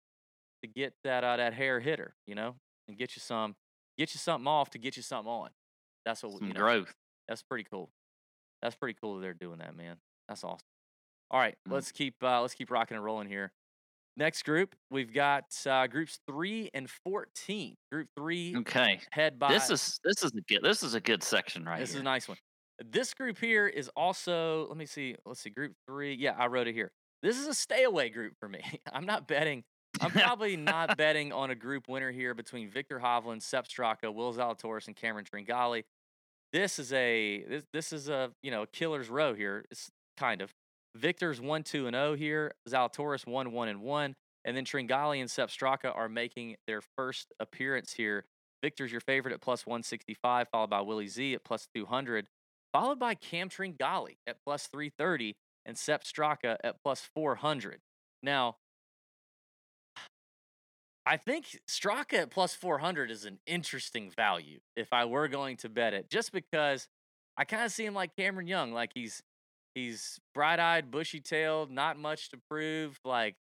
to 0.63 0.69
get 0.69 0.93
that 1.03 1.23
uh, 1.23 1.37
that 1.37 1.53
hair 1.53 1.79
hitter, 1.79 2.15
you 2.25 2.35
know, 2.35 2.55
and 2.87 2.97
get 2.97 3.15
you 3.15 3.21
some, 3.21 3.55
get 3.97 4.13
you 4.13 4.19
something 4.19 4.47
off 4.47 4.69
to 4.71 4.77
get 4.77 4.95
you 4.97 5.03
something 5.03 5.31
on. 5.31 5.49
That's 6.05 6.23
what 6.23 6.33
Some 6.37 6.47
you 6.47 6.53
know. 6.53 6.59
growth. 6.59 6.93
That's 7.27 7.41
pretty 7.43 7.63
cool. 7.69 7.89
That's 8.61 8.75
pretty 8.75 8.97
cool 9.01 9.15
that 9.15 9.21
they're 9.21 9.33
doing 9.33 9.59
that, 9.59 9.75
man. 9.75 9.97
That's 10.27 10.43
awesome. 10.43 10.65
All 11.31 11.39
right, 11.39 11.55
Mhm. 11.67 11.71
let's 11.73 11.91
keep 11.91 12.15
uh, 12.23 12.41
let's 12.41 12.53
keep 12.53 12.69
rocking 12.71 12.95
and 12.95 13.03
rolling 13.03 13.27
here. 13.27 13.51
Next 14.17 14.43
group, 14.43 14.75
we've 14.91 15.11
got 15.11 15.43
uh, 15.65 15.87
groups 15.87 16.19
three 16.27 16.69
and 16.73 16.89
fourteen. 16.89 17.75
Group 17.91 18.07
three, 18.15 18.55
Okay. 18.57 19.01
head 19.11 19.37
by 19.39 19.51
This 19.53 19.69
is 19.69 19.99
this 20.03 20.23
is 20.23 20.31
a 20.35 20.41
good 20.41 20.63
this 20.63 20.83
is 20.83 20.93
a 20.93 21.01
good 21.01 21.21
section 21.23 21.65
right 21.65 21.79
this 21.79 21.89
is 21.89 21.99
a 21.99 22.03
nice 22.03 22.27
one. 22.27 22.37
This 22.79 23.13
group 23.13 23.37
here 23.37 23.67
is 23.67 23.89
also. 23.95 24.67
Let 24.67 24.77
me 24.77 24.85
see. 24.85 25.15
Let's 25.25 25.39
see. 25.41 25.49
Group 25.49 25.73
three. 25.87 26.13
Yeah, 26.13 26.35
I 26.37 26.47
wrote 26.47 26.67
it 26.67 26.73
here. 26.73 26.91
This 27.21 27.37
is 27.37 27.47
a 27.47 27.53
stay 27.53 27.83
away 27.83 28.09
group 28.09 28.33
for 28.39 28.47
me. 28.49 28.61
I'm 28.93 29.05
not 29.05 29.27
betting. 29.27 29.63
I'm 30.01 30.11
probably 30.11 30.57
not 30.57 30.97
betting 30.97 31.31
on 31.31 31.51
a 31.51 31.55
group 31.55 31.87
winner 31.87 32.11
here 32.11 32.33
between 32.33 32.69
Viktor 32.69 32.99
Hovland, 32.99 33.41
Sepp 33.41 33.67
Straka, 33.67 34.13
Will 34.13 34.33
Zalatoris, 34.33 34.87
and 34.87 34.95
Cameron 34.95 35.25
Tringale. 35.25 35.83
This 36.53 36.79
is 36.79 36.93
a 36.93 37.43
this, 37.47 37.63
this 37.73 37.93
is 37.93 38.09
a 38.09 38.31
you 38.41 38.51
know 38.51 38.65
killer's 38.71 39.09
row 39.09 39.33
here. 39.33 39.65
It's 39.71 39.89
kind 40.17 40.41
of 40.41 40.53
Viktor's 40.95 41.41
one 41.41 41.63
two 41.63 41.87
and 41.87 41.95
zero 41.95 42.15
here. 42.15 42.53
Zalatoris 42.69 43.27
one 43.27 43.51
one 43.51 43.67
and 43.67 43.81
one, 43.81 44.15
and 44.43 44.55
then 44.55 44.65
Tringale 44.65 45.19
and 45.19 45.29
Sepp 45.29 45.49
Straka 45.49 45.95
are 45.95 46.09
making 46.09 46.55
their 46.67 46.81
first 46.95 47.33
appearance 47.39 47.93
here. 47.93 48.25
Viktor's 48.63 48.91
your 48.91 49.01
favorite 49.01 49.33
at 49.33 49.41
plus 49.41 49.65
165, 49.65 50.47
followed 50.49 50.69
by 50.69 50.81
Willie 50.81 51.07
Z 51.07 51.35
at 51.35 51.43
plus 51.43 51.67
200, 51.75 52.27
followed 52.73 52.99
by 52.99 53.13
Cam 53.13 53.49
Tringale 53.49 54.15
at 54.25 54.37
plus 54.43 54.67
330, 54.67 55.35
and 55.65 55.77
Sepp 55.77 56.03
Straka 56.03 56.57
at 56.63 56.81
plus 56.81 57.07
400. 57.13 57.81
Now, 58.23 58.55
I 61.05 61.17
think 61.17 61.59
Straka 61.69 62.13
at 62.13 62.31
plus 62.31 62.55
400 62.55 63.11
is 63.11 63.25
an 63.25 63.39
interesting 63.45 64.09
value 64.09 64.59
if 64.75 64.91
I 64.91 65.05
were 65.05 65.27
going 65.27 65.57
to 65.57 65.69
bet 65.69 65.93
it, 65.93 66.09
just 66.09 66.31
because 66.31 66.87
I 67.37 67.43
kind 67.43 67.63
of 67.63 67.71
see 67.71 67.85
him 67.85 67.93
like 67.93 68.15
Cameron 68.15 68.47
Young, 68.47 68.71
like 68.71 68.91
he's 68.95 69.21
he's 69.75 70.19
bright-eyed, 70.33 70.89
bushy-tailed, 70.89 71.69
not 71.69 71.99
much 71.99 72.29
to 72.29 72.37
prove, 72.49 72.99
like 73.03 73.35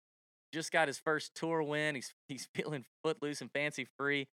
just 0.53 0.73
got 0.73 0.88
his 0.88 0.99
first 0.99 1.35
tour 1.35 1.62
win. 1.62 1.94
He's 1.94 2.14
he's 2.29 2.49
feeling 2.55 2.85
footloose 3.05 3.40
and 3.40 3.51
fancy 3.51 3.87
free. 3.99 4.29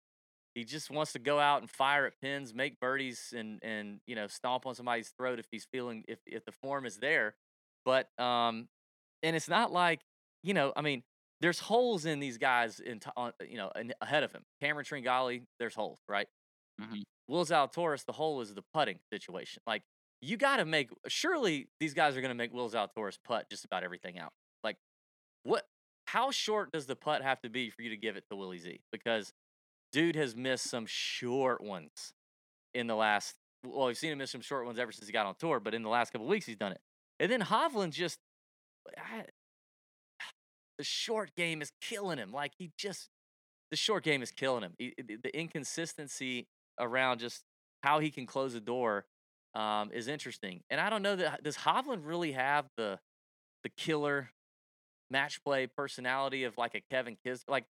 He 0.56 0.64
just 0.64 0.90
wants 0.90 1.14
to 1.14 1.20
go 1.20 1.40
out 1.40 1.62
and 1.62 1.70
fire 1.70 2.08
at 2.08 2.14
pins, 2.22 2.54
make 2.54 2.80
birdies, 2.80 3.34
and 3.36 3.60
and 3.62 4.00
you 4.08 4.16
know 4.16 4.28
stomp 4.28 4.66
on 4.66 4.74
somebody's 4.76 5.10
throat 5.18 5.38
if 5.40 5.48
he's 5.52 5.68
feeling 5.72 6.06
if 6.08 6.20
if 6.26 6.46
the 6.46 6.52
form 6.52 6.86
is 6.86 6.98
there. 6.98 7.36
But 7.86 8.08
um, 8.20 8.70
and 9.22 9.36
it's 9.36 9.50
not 9.50 9.72
like 9.72 10.00
you 10.44 10.54
know, 10.54 10.72
I 10.76 10.82
mean, 10.82 11.04
there's 11.42 11.60
holes 11.60 12.06
in 12.06 12.20
these 12.20 12.38
guys 12.38 12.80
in 12.80 13.00
t- 13.00 13.10
on, 13.16 13.32
you 13.48 13.58
know 13.58 13.72
in, 13.76 13.94
ahead 14.02 14.24
of 14.24 14.32
him. 14.32 14.44
Cameron 14.62 14.86
Tringale, 14.86 15.44
there's 15.60 15.76
holes, 15.76 16.00
right? 16.08 16.28
Mhm. 16.82 17.04
Will 17.28 17.46
Zalatoris, 17.46 18.06
the 18.06 18.14
hole 18.14 18.42
is 18.42 18.54
the 18.54 18.64
putting 18.74 19.00
situation. 19.12 19.62
Like 19.68 19.84
you 20.22 20.38
got 20.38 20.58
to 20.58 20.66
make. 20.66 20.90
Surely 21.08 21.70
these 21.80 21.94
guys 21.94 22.18
are 22.18 22.22
going 22.22 22.30
to 22.30 22.36
make 22.36 22.54
Will 22.54 22.70
Zalatoris 22.70 23.18
putt 23.24 23.46
just 23.52 23.66
about 23.66 23.84
everything 23.84 24.18
out. 24.18 24.32
Like 24.64 24.78
what? 25.44 25.66
How 26.08 26.32
short 26.32 26.72
does 26.72 26.86
the 26.86 26.96
putt 26.96 27.22
have 27.22 27.42
to 27.42 27.50
be 27.50 27.70
for 27.70 27.82
you 27.82 27.90
to 27.90 27.98
give 27.98 28.16
it 28.16 28.24
to 28.32 28.36
Willie 28.38 28.60
Z? 28.60 28.80
Because 28.92 29.34
dude 29.92 30.16
has 30.16 30.36
missed 30.36 30.70
some 30.70 30.86
short 30.88 31.62
ones 31.62 32.14
in 32.74 32.88
the 32.88 32.96
last. 32.96 33.36
Well, 33.66 33.88
we've 33.88 33.98
seen 33.98 34.12
him 34.12 34.20
miss 34.20 34.32
some 34.32 34.42
short 34.42 34.66
ones 34.66 34.80
ever 34.80 34.92
since 34.92 35.08
he 35.08 35.14
got 35.14 35.26
on 35.26 35.36
tour, 35.40 35.60
but 35.60 35.74
in 35.74 35.84
the 35.84 35.90
last 35.90 36.12
couple 36.14 36.28
weeks 36.28 36.46
he's 36.46 36.56
done 36.56 36.72
it. 36.72 36.80
And 37.20 37.32
then 37.32 37.42
Hovland 37.42 37.92
just, 37.92 38.20
I, 38.98 39.26
the 40.78 40.84
short 40.84 41.32
game 41.36 41.62
is 41.62 41.72
killing 41.82 42.18
him. 42.18 42.32
Like 42.32 42.54
he 42.58 42.72
just, 42.78 43.10
the 43.72 43.78
short 43.78 44.04
game 44.04 44.22
is 44.22 44.32
killing 44.32 44.64
him. 44.64 44.74
He- 44.78 44.94
the- 44.98 45.18
the 45.18 45.38
inconsistency 45.38 46.48
around 46.80 47.20
just 47.20 47.44
how 47.84 48.00
he 48.00 48.12
can 48.12 48.26
close 48.26 48.54
a 48.56 48.60
door 48.62 49.06
um, 49.56 49.92
is 49.92 50.08
interesting. 50.08 50.62
And 50.70 50.80
I 50.80 50.90
don't 50.90 51.02
know 51.02 51.16
that 51.16 51.44
does 51.44 51.58
Hovland 51.58 52.02
really 52.06 52.34
have 52.34 52.68
the 52.78 53.00
the 53.64 53.70
killer 53.70 54.30
match 55.10 55.42
play 55.44 55.68
personality 55.68 56.44
of 56.44 56.58
like 56.58 56.76
a 56.76 56.82
Kevin 56.92 57.18
Kis 57.26 57.44
like 57.48 57.66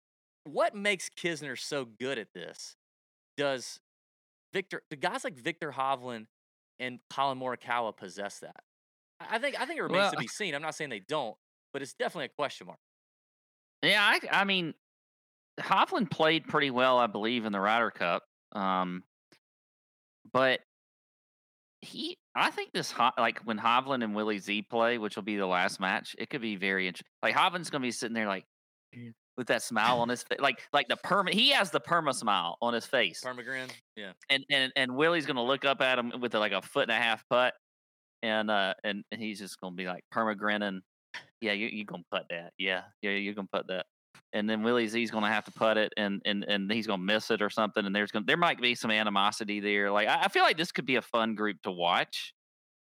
what 0.46 0.76
makes 0.76 1.10
Kisner 1.10 1.58
so 1.60 1.86
good 1.86 2.18
at 2.20 2.28
this? 2.34 2.76
Does 3.38 3.80
Viktor 4.54 4.84
the 4.90 4.96
guys 4.96 5.24
like 5.24 5.36
Viktor 5.36 5.72
Hovland 5.72 6.28
and 6.80 7.00
Collin 7.10 7.40
Morikawa 7.40 7.96
possess 7.96 8.40
that? 8.40 8.64
I 9.20 9.36
I 9.36 9.40
think 9.40 9.60
I 9.60 9.66
think 9.66 9.80
it 9.80 9.84
remains 9.84 10.04
Well- 10.04 10.12
to 10.12 10.18
be 10.18 10.28
seen. 10.28 10.54
I'm 10.56 10.62
not 10.62 10.76
saying 10.76 10.90
they 10.90 11.00
don't, 11.08 11.36
but 11.74 11.82
it's 11.82 11.94
definitely 11.94 12.26
a 12.26 12.36
question 12.38 12.68
mark. 12.68 12.80
Yeah, 13.84 14.02
I 14.02 14.20
I 14.32 14.44
mean, 14.46 14.74
Hovland 15.60 16.10
played 16.10 16.48
pretty 16.48 16.72
well, 16.72 16.98
I 16.98 17.08
believe, 17.08 17.46
in 17.46 17.52
the 17.52 17.60
Ryder 17.60 17.92
Cup. 17.92 18.24
Um, 18.54 19.04
but 20.32 20.62
he, 21.82 22.18
I 22.36 22.50
think 22.50 22.72
this 22.74 22.92
Ho- 22.92 23.12
like 23.18 23.40
when 23.42 23.60
Hovland 23.60 24.04
and 24.04 24.16
Willie 24.16 24.40
Z 24.40 24.64
play, 24.64 24.98
which 24.98 25.16
will 25.16 25.24
be 25.24 25.36
the 25.36 25.46
last 25.46 25.80
match, 25.80 26.16
it 26.18 26.30
could 26.30 26.42
be 26.42 26.56
very 26.56 26.88
interesting. 26.88 27.12
Like 27.22 27.36
Hovland's 27.36 27.70
gonna 27.70 27.82
be 27.82 27.92
sitting 27.92 28.14
there 28.14 28.28
like 28.28 28.46
with 29.38 29.48
that 29.48 29.62
smile 29.62 30.00
on 30.00 30.10
his 30.10 30.24
face, 30.24 30.40
like 30.40 30.64
like 30.72 30.88
the 30.88 30.98
perma. 30.98 31.34
He 31.34 31.50
has 31.50 31.72
the 31.72 31.82
perma 31.82 32.14
smile 32.14 32.58
on 32.62 32.74
his 32.74 32.86
face, 32.86 33.22
Permagrin, 33.24 33.70
yeah. 33.96 34.14
and 34.30 34.46
and 34.50 34.72
and 34.76 34.96
Willie's 34.96 35.26
gonna 35.26 35.44
look 35.44 35.66
up 35.66 35.82
at 35.82 36.00
him 36.00 36.14
with 36.22 36.34
a, 36.36 36.40
like 36.40 36.54
a 36.54 36.62
foot 36.62 36.84
and 36.84 36.92
a 36.92 36.96
half 36.96 37.28
putt, 37.30 37.54
and 38.22 38.50
uh 38.50 38.74
and, 38.84 39.04
and 39.12 39.22
he's 39.22 39.40
just 39.40 39.60
gonna 39.60 39.76
be 39.76 39.88
like 39.88 40.04
perma 40.14 40.38
grinning. 40.38 40.82
Yeah, 41.44 41.52
you 41.52 41.68
you 41.68 41.84
gonna 41.84 42.04
put 42.10 42.24
that? 42.30 42.54
Yeah, 42.58 42.84
yeah, 43.02 43.12
you're 43.12 43.34
gonna 43.34 43.50
putt 43.52 43.68
that. 43.68 43.86
And 44.32 44.50
then 44.50 44.64
Willie 44.64 44.88
Z's 44.88 45.12
gonna 45.12 45.28
have 45.28 45.44
to 45.44 45.52
put 45.52 45.76
it, 45.76 45.92
and 45.98 46.22
and 46.26 46.46
and 46.46 46.72
he's 46.72 46.88
gonna 46.88 47.04
miss 47.04 47.32
it 47.32 47.42
or 47.42 47.50
something. 47.50 47.86
And 47.86 47.94
there's 47.94 48.12
gonna 48.12 48.24
there 48.26 48.38
might 48.38 48.62
be 48.62 48.76
some 48.76 48.92
animosity 48.92 49.60
there. 49.60 49.92
Like 49.92 50.08
I, 50.08 50.24
I 50.24 50.28
feel 50.30 50.44
like 50.44 50.56
this 50.56 50.72
could 50.72 50.86
be 50.86 50.96
a 50.96 51.02
fun 51.02 51.36
group 51.36 51.58
to 51.64 51.72
watch. 51.72 52.34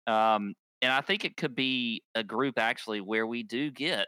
Um, 0.07 0.53
and 0.81 0.93
I 0.93 1.01
think 1.01 1.25
it 1.25 1.35
could 1.35 1.55
be 1.55 2.03
a 2.15 2.23
group 2.23 2.57
actually 2.57 3.01
where 3.01 3.27
we 3.27 3.43
do 3.43 3.69
get 3.69 4.07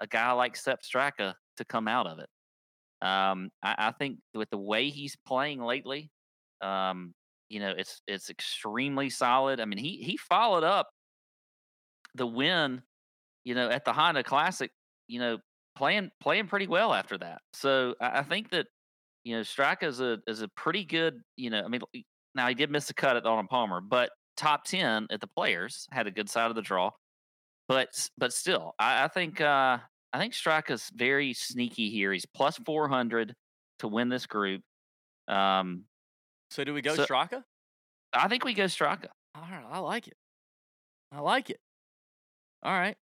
a 0.00 0.08
guy 0.08 0.32
like 0.32 0.56
Sepp 0.56 0.80
Straka 0.82 1.34
to 1.58 1.64
come 1.64 1.86
out 1.86 2.08
of 2.08 2.18
it. 2.18 2.28
Um, 3.06 3.50
I, 3.62 3.76
I 3.78 3.92
think 3.92 4.18
with 4.34 4.50
the 4.50 4.58
way 4.58 4.90
he's 4.90 5.16
playing 5.24 5.60
lately, 5.62 6.10
um, 6.62 7.14
you 7.48 7.60
know, 7.60 7.74
it's 7.76 8.02
it's 8.08 8.28
extremely 8.28 9.08
solid. 9.08 9.60
I 9.60 9.66
mean, 9.66 9.78
he 9.78 9.98
he 10.02 10.16
followed 10.16 10.64
up 10.64 10.88
the 12.14 12.26
win, 12.26 12.82
you 13.44 13.54
know, 13.54 13.68
at 13.70 13.84
the 13.84 13.92
Honda 13.92 14.22
Classic, 14.22 14.70
you 15.06 15.18
know, 15.20 15.38
playing 15.76 16.10
playing 16.20 16.48
pretty 16.48 16.66
well 16.66 16.92
after 16.92 17.16
that. 17.18 17.38
So 17.52 17.94
I, 18.00 18.20
I 18.20 18.22
think 18.22 18.50
that 18.50 18.66
you 19.24 19.36
know 19.36 19.42
Straka 19.42 19.84
is 19.84 20.00
a 20.00 20.18
is 20.26 20.42
a 20.42 20.48
pretty 20.48 20.84
good. 20.84 21.20
You 21.36 21.50
know, 21.50 21.62
I 21.64 21.68
mean, 21.68 21.80
now 22.34 22.48
he 22.48 22.54
did 22.54 22.70
miss 22.70 22.90
a 22.90 22.94
cut 22.94 23.16
at 23.16 23.26
Arnold 23.26 23.48
Palmer, 23.48 23.80
but 23.80 24.10
top 24.36 24.64
ten 24.64 25.06
at 25.10 25.20
the 25.20 25.26
players 25.26 25.86
had 25.90 26.06
a 26.06 26.10
good 26.10 26.28
side 26.28 26.50
of 26.50 26.56
the 26.56 26.62
draw. 26.62 26.90
But 27.68 27.88
but 28.16 28.32
still, 28.32 28.74
I, 28.78 29.04
I 29.04 29.08
think 29.08 29.40
uh, 29.40 29.78
I 30.12 30.18
think 30.18 30.32
Straka's 30.34 30.90
very 30.94 31.34
sneaky 31.34 31.90
here. 31.90 32.12
He's 32.12 32.26
plus 32.26 32.58
four 32.64 32.88
hundred 32.88 33.34
to 33.80 33.88
win 33.88 34.08
this 34.08 34.26
group. 34.26 34.62
Um, 35.28 35.84
So 36.50 36.64
do 36.64 36.72
we 36.72 36.80
go 36.82 36.94
So- 36.94 37.04
Straka? 37.04 37.42
I 38.14 38.26
think 38.28 38.42
we 38.44 38.54
go 38.54 38.64
Straka. 38.64 39.08
All 39.34 39.42
right, 39.42 39.64
I 39.70 39.78
like 39.80 40.08
it. 40.08 40.14
I 41.12 41.20
like 41.20 41.50
it. 41.50 41.60
All 42.62 42.72
right. 42.72 42.96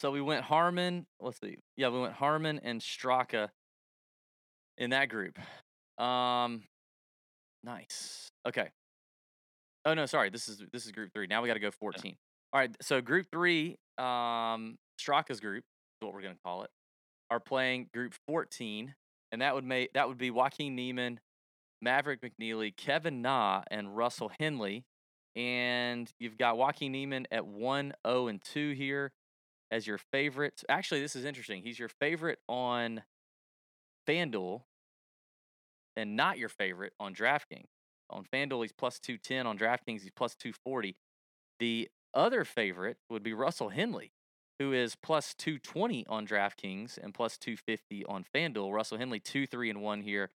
So 0.00 0.10
we 0.10 0.20
went 0.20 0.44
Harman. 0.44 1.06
Let's 1.20 1.40
see. 1.40 1.56
Yeah, 1.76 1.88
we 1.88 2.00
went 2.00 2.14
Harman 2.14 2.60
and 2.62 2.80
Straka 2.80 3.48
in 4.76 4.90
that 4.90 5.08
group. 5.08 5.38
Um, 5.98 6.62
nice. 7.64 8.28
Okay. 8.46 8.68
Oh 9.84 9.94
no, 9.94 10.06
sorry. 10.06 10.30
This 10.30 10.48
is 10.48 10.62
this 10.72 10.84
is 10.84 10.92
group 10.92 11.12
three. 11.14 11.26
Now 11.26 11.42
we 11.42 11.48
got 11.48 11.54
to 11.54 11.60
go 11.60 11.70
fourteen. 11.70 12.16
All 12.52 12.60
right. 12.60 12.74
So 12.82 13.00
group 13.00 13.26
three, 13.32 13.76
um, 13.98 14.76
Straka's 15.00 15.40
group 15.40 15.64
is 15.64 16.06
what 16.06 16.12
we're 16.12 16.22
gonna 16.22 16.34
call 16.44 16.62
it, 16.64 16.70
are 17.30 17.40
playing 17.40 17.88
group 17.94 18.14
fourteen, 18.26 18.94
and 19.32 19.40
that 19.40 19.54
would 19.54 19.64
make 19.64 19.92
that 19.94 20.08
would 20.08 20.18
be 20.18 20.30
Joaquin 20.30 20.74
Niemann, 20.74 21.20
Maverick 21.80 22.20
McNeely, 22.20 22.76
Kevin 22.76 23.22
Na, 23.22 23.62
and 23.70 23.96
Russell 23.96 24.30
Henley 24.38 24.84
and 25.36 26.10
you've 26.18 26.38
got 26.38 26.56
Joaquin 26.56 26.92
Niemann 26.92 27.26
at 27.30 27.46
1 27.46 27.92
0 28.06 28.26
and 28.28 28.42
2 28.42 28.72
here 28.72 29.12
as 29.70 29.86
your 29.86 29.98
favorite. 29.98 30.62
Actually, 30.68 31.00
this 31.00 31.16
is 31.16 31.24
interesting. 31.24 31.62
He's 31.62 31.78
your 31.78 31.88
favorite 31.88 32.38
on 32.48 33.02
FanDuel 34.08 34.62
and 35.96 36.16
not 36.16 36.38
your 36.38 36.48
favorite 36.48 36.92
on 37.00 37.14
DraftKings. 37.14 37.68
On 38.10 38.24
FanDuel, 38.24 38.62
he's 38.62 38.72
plus 38.72 38.98
210. 38.98 39.46
On 39.46 39.58
DraftKings, 39.58 40.02
he's 40.02 40.12
plus 40.14 40.34
240. 40.36 40.96
The 41.58 41.88
other 42.14 42.44
favorite 42.44 42.98
would 43.10 43.22
be 43.22 43.32
Russell 43.32 43.70
Henley, 43.70 44.12
who 44.58 44.72
is 44.72 44.94
plus 44.94 45.34
220 45.34 46.06
on 46.08 46.26
DraftKings 46.26 46.98
and 47.02 47.12
plus 47.12 47.36
250 47.38 48.04
on 48.06 48.24
FanDuel. 48.34 48.72
Russell 48.72 48.98
Henley, 48.98 49.20
2 49.20 49.46
3 49.46 49.70
and 49.70 49.82
1 49.82 50.02
here. 50.02 50.30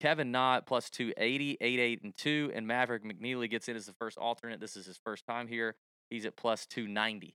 Kevin 0.00 0.30
Knott 0.30 0.66
plus 0.66 0.90
280, 0.90 1.56
8 1.60 1.80
8 1.80 2.02
and 2.02 2.16
2. 2.16 2.52
And 2.54 2.66
Maverick 2.66 3.02
McNeely 3.02 3.50
gets 3.50 3.68
in 3.68 3.76
as 3.76 3.86
the 3.86 3.94
first 3.94 4.18
alternate. 4.18 4.60
This 4.60 4.76
is 4.76 4.86
his 4.86 5.00
first 5.02 5.26
time 5.26 5.48
here. 5.48 5.74
He's 6.10 6.26
at 6.26 6.36
plus 6.36 6.66
290. 6.66 7.34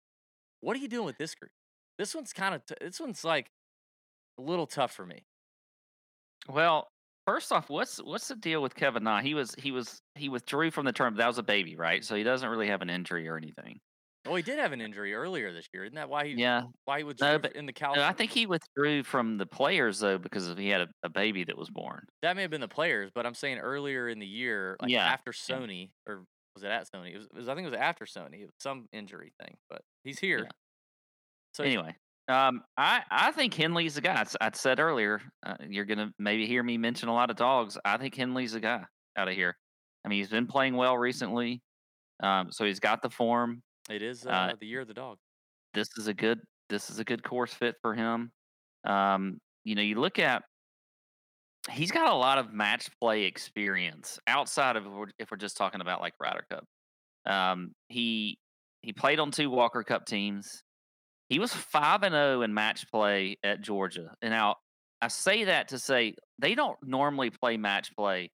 What 0.61 0.75
are 0.77 0.79
you 0.79 0.87
doing 0.87 1.05
with 1.05 1.17
this 1.17 1.35
group? 1.35 1.51
This 1.97 2.15
one's 2.15 2.33
kind 2.33 2.55
of, 2.55 2.65
t- 2.65 2.75
this 2.81 2.99
one's 2.99 3.23
like 3.23 3.47
a 4.39 4.41
little 4.41 4.65
tough 4.67 4.91
for 4.93 5.05
me. 5.05 5.25
Well, 6.47 6.87
first 7.27 7.51
off, 7.51 7.69
what's 7.69 7.97
what's 7.97 8.27
the 8.27 8.35
deal 8.35 8.61
with 8.61 8.75
Kevin 8.75 9.03
Na? 9.03 9.21
He 9.21 9.33
was 9.33 9.53
he 9.57 9.71
was 9.71 9.99
he 10.15 10.29
withdrew 10.29 10.71
from 10.71 10.85
the 10.85 10.91
term. 10.93 11.15
That 11.15 11.27
was 11.27 11.37
a 11.37 11.43
baby, 11.43 11.75
right? 11.75 12.03
So 12.03 12.15
he 12.15 12.23
doesn't 12.23 12.47
really 12.49 12.67
have 12.67 12.81
an 12.81 12.89
injury 12.89 13.27
or 13.27 13.37
anything. 13.37 13.79
Oh, 14.27 14.35
he 14.35 14.43
did 14.43 14.59
have 14.59 14.71
an 14.71 14.81
injury 14.81 15.15
earlier 15.15 15.51
this 15.51 15.67
year. 15.73 15.83
Isn't 15.83 15.95
that 15.95 16.07
why 16.07 16.27
he, 16.27 16.33
Yeah, 16.33 16.63
why 16.85 16.99
he 16.99 17.03
would 17.03 17.19
No, 17.19 17.31
no, 17.33 17.39
but- 17.39 17.55
in 17.55 17.65
the 17.65 17.73
Cal? 17.73 17.95
No, 17.95 18.03
I 18.03 18.13
think 18.13 18.29
he 18.31 18.45
withdrew 18.45 19.03
from 19.03 19.37
the 19.37 19.47
players 19.47 19.99
though 19.99 20.19
because 20.19 20.47
he 20.57 20.69
had 20.69 20.81
a, 20.81 20.87
a 21.03 21.09
baby 21.09 21.43
that 21.45 21.57
was 21.57 21.69
born. 21.71 22.05
that 22.21 22.35
may 22.35 22.43
have 22.43 22.51
been 22.51 22.61
the 22.61 22.67
players, 22.67 23.09
but 23.15 23.25
I'm 23.25 23.33
saying 23.33 23.57
earlier 23.57 24.07
in 24.07 24.19
the 24.19 24.27
year, 24.27 24.77
like 24.79 24.91
Yeah, 24.91 25.05
after 25.05 25.31
Sony, 25.31 25.89
or 26.07 26.23
was 26.55 26.63
it 26.63 26.71
at 26.71 26.87
Sony? 26.91 27.13
It 27.13 27.17
was, 27.17 27.25
it 27.27 27.35
was 27.35 27.49
I 27.49 27.55
think 27.55 27.67
it 27.67 27.71
was 27.71 27.79
after 27.79 28.05
Sony. 28.05 28.41
It 28.41 28.45
was 28.45 28.55
some 28.59 28.87
injury 28.91 29.33
thing, 29.41 29.55
but 29.69 29.81
he's 30.03 30.19
here. 30.19 30.39
Yeah. 30.39 30.49
So 31.53 31.63
anyway, 31.63 31.95
um, 32.27 32.63
I 32.77 33.01
I 33.09 33.31
think 33.31 33.53
Henley's 33.53 33.95
the 33.95 34.01
guy. 34.01 34.25
I 34.39 34.51
said 34.53 34.79
earlier, 34.79 35.21
uh, 35.45 35.55
you're 35.67 35.85
gonna 35.85 36.11
maybe 36.19 36.45
hear 36.45 36.63
me 36.63 36.77
mention 36.77 37.09
a 37.09 37.13
lot 37.13 37.29
of 37.29 37.35
dogs. 37.35 37.77
I 37.83 37.97
think 37.97 38.15
Henley's 38.15 38.53
the 38.53 38.59
guy 38.59 38.83
out 39.17 39.27
of 39.27 39.33
here. 39.33 39.57
I 40.05 40.09
mean, 40.09 40.19
he's 40.19 40.29
been 40.29 40.47
playing 40.47 40.75
well 40.75 40.97
recently, 40.97 41.61
um, 42.23 42.51
so 42.51 42.65
he's 42.65 42.79
got 42.79 43.01
the 43.01 43.09
form. 43.09 43.61
it 43.89 44.01
is 44.01 44.25
uh, 44.25 44.29
uh, 44.29 44.53
the 44.59 44.67
year 44.67 44.81
of 44.81 44.87
the 44.87 44.93
dog. 44.93 45.17
This 45.73 45.89
is 45.97 46.07
a 46.07 46.13
good 46.13 46.39
this 46.69 46.89
is 46.89 46.99
a 46.99 47.03
good 47.03 47.23
course 47.23 47.53
fit 47.53 47.75
for 47.81 47.93
him. 47.93 48.31
Um, 48.85 49.39
you 49.63 49.75
know, 49.75 49.81
you 49.81 49.99
look 49.99 50.19
at 50.19 50.43
he's 51.69 51.91
got 51.91 52.11
a 52.11 52.15
lot 52.15 52.37
of 52.37 52.53
match 52.53 52.89
play 52.99 53.23
experience 53.23 54.19
outside 54.27 54.75
of 54.75 54.85
if 55.19 55.29
we're, 55.31 55.37
just 55.37 55.57
talking 55.57 55.81
about 55.81 56.01
like 56.01 56.13
Ryder 56.19 56.45
Cup. 56.49 56.65
Um, 57.25 57.73
he 57.87 58.39
he 58.81 58.93
played 58.93 59.19
on 59.19 59.31
two 59.31 59.49
Walker 59.49 59.83
Cup 59.83 60.05
teams. 60.05 60.63
He 61.29 61.39
was 61.39 61.53
five 61.53 62.03
and 62.03 62.13
zero 62.13 62.41
in 62.41 62.53
match 62.53 62.89
play 62.89 63.37
at 63.43 63.61
Georgia. 63.61 64.13
And 64.21 64.31
now 64.31 64.55
I 65.01 65.07
say 65.07 65.45
that 65.45 65.69
to 65.69 65.79
say 65.79 66.15
they 66.39 66.55
don't 66.55 66.77
normally 66.83 67.29
play 67.29 67.57
match 67.57 67.95
play 67.95 68.31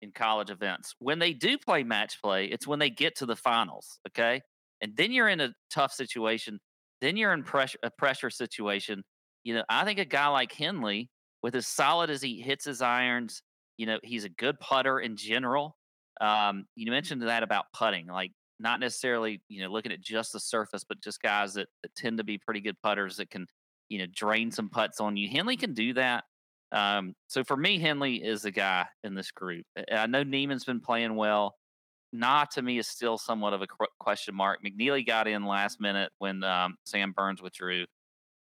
in 0.00 0.12
college 0.12 0.50
events. 0.50 0.94
When 1.00 1.18
they 1.18 1.32
do 1.32 1.58
play 1.58 1.82
match 1.82 2.20
play, 2.22 2.46
it's 2.46 2.66
when 2.66 2.78
they 2.78 2.90
get 2.90 3.16
to 3.16 3.26
the 3.26 3.36
finals. 3.36 3.98
Okay, 4.08 4.40
and 4.80 4.96
then 4.96 5.12
you're 5.12 5.28
in 5.28 5.40
a 5.40 5.52
tough 5.70 5.92
situation. 5.92 6.60
Then 7.00 7.16
you're 7.16 7.32
in 7.32 7.42
pressure 7.42 7.78
a 7.82 7.90
pressure 7.90 8.30
situation. 8.30 9.02
You 9.44 9.54
know, 9.54 9.64
I 9.68 9.84
think 9.84 9.98
a 9.98 10.04
guy 10.04 10.28
like 10.28 10.52
Henley, 10.52 11.08
with 11.42 11.54
as 11.54 11.66
solid 11.66 12.10
as 12.10 12.22
he 12.22 12.40
hits 12.40 12.64
his 12.64 12.82
irons, 12.82 13.42
you 13.76 13.86
know, 13.86 13.98
he's 14.02 14.24
a 14.24 14.28
good 14.28 14.58
putter 14.60 14.98
in 14.98 15.16
general. 15.16 15.76
Um, 16.20 16.66
you 16.74 16.90
mentioned 16.90 17.22
that 17.22 17.42
about 17.42 17.66
putting, 17.72 18.06
like 18.06 18.32
not 18.58 18.80
necessarily, 18.80 19.40
you 19.48 19.62
know, 19.62 19.70
looking 19.70 19.92
at 19.92 20.00
just 20.00 20.32
the 20.32 20.40
surface, 20.40 20.84
but 20.84 21.00
just 21.00 21.22
guys 21.22 21.54
that, 21.54 21.68
that 21.82 21.94
tend 21.94 22.18
to 22.18 22.24
be 22.24 22.38
pretty 22.38 22.60
good 22.60 22.76
putters 22.82 23.16
that 23.16 23.30
can, 23.30 23.46
you 23.88 23.98
know, 23.98 24.06
drain 24.12 24.50
some 24.50 24.68
putts 24.68 25.00
on 25.00 25.16
you. 25.16 25.28
Henley 25.28 25.56
can 25.56 25.74
do 25.74 25.94
that. 25.94 26.24
Um, 26.72 27.14
so 27.28 27.44
for 27.44 27.56
me, 27.56 27.78
Henley 27.78 28.16
is 28.16 28.42
the 28.42 28.50
guy 28.50 28.86
in 29.04 29.14
this 29.14 29.30
group. 29.30 29.64
I- 29.90 30.06
know 30.06 30.24
Niemann's 30.24 30.64
been 30.64 30.80
playing 30.80 31.14
well. 31.14 31.54
Na, 32.12 32.44
to 32.52 32.62
me, 32.62 32.78
is 32.78 32.88
still 32.88 33.18
somewhat 33.18 33.52
of 33.52 33.62
a 33.62 33.66
question 34.00 34.34
mark. 34.34 34.60
McNeely 34.64 35.06
got 35.06 35.28
in 35.28 35.44
last 35.44 35.80
minute 35.80 36.10
when 36.18 36.42
um, 36.42 36.76
Sam 36.84 37.12
Burns 37.12 37.42
withdrew. 37.42 37.84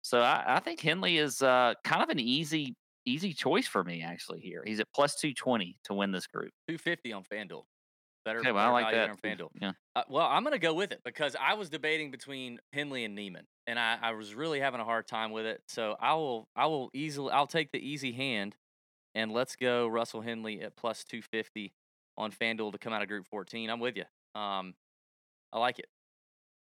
So 0.01 0.19
I, 0.21 0.43
I 0.47 0.59
think 0.59 0.79
Henley 0.79 1.17
is 1.17 1.41
uh, 1.41 1.73
kind 1.83 2.01
of 2.03 2.09
an 2.09 2.19
easy 2.19 2.75
easy 3.05 3.33
choice 3.33 3.67
for 3.67 3.83
me 3.83 4.03
actually 4.03 4.39
here. 4.39 4.61
He's 4.65 4.79
at 4.79 4.87
plus 4.93 5.15
220 5.15 5.77
to 5.85 5.93
win 5.93 6.11
this 6.11 6.27
group. 6.27 6.51
250 6.67 7.13
on 7.13 7.23
FanDuel. 7.23 7.63
Better, 8.25 8.39
Okay, 8.39 8.51
well, 8.51 8.67
I 8.75 8.81
like 8.81 8.93
that. 8.93 9.09
on 9.09 9.17
FanDuel. 9.17 9.49
Yeah. 9.59 9.71
Uh, 9.95 10.03
well, 10.09 10.27
I'm 10.27 10.43
going 10.43 10.51
to 10.53 10.59
go 10.59 10.73
with 10.73 10.91
it 10.91 10.99
because 11.03 11.35
I 11.39 11.53
was 11.53 11.69
debating 11.69 12.11
between 12.11 12.59
Henley 12.73 13.05
and 13.05 13.15
Niemann, 13.15 13.45
and 13.65 13.79
I, 13.79 13.97
I 14.01 14.11
was 14.11 14.35
really 14.35 14.59
having 14.59 14.81
a 14.81 14.83
hard 14.85 15.07
time 15.07 15.31
with 15.31 15.45
it. 15.45 15.61
So 15.67 15.95
I 15.99 16.13
will 16.15 16.47
I 16.55 16.65
will 16.67 16.89
easily 16.93 17.31
I'll 17.31 17.47
take 17.47 17.71
the 17.71 17.79
easy 17.79 18.11
hand, 18.11 18.55
and 19.15 19.31
let's 19.31 19.55
go 19.55 19.87
Russell 19.87 20.21
Henley 20.21 20.61
at 20.61 20.75
plus 20.75 21.03
250 21.05 21.73
on 22.17 22.31
FanDuel 22.31 22.73
to 22.73 22.77
come 22.77 22.91
out 22.93 23.01
of 23.01 23.07
Group 23.07 23.25
14. 23.27 23.69
I'm 23.69 23.79
with 23.79 23.95
you. 23.95 24.03
Um, 24.39 24.75
I 25.53 25.59
like 25.59 25.79
it. 25.79 25.87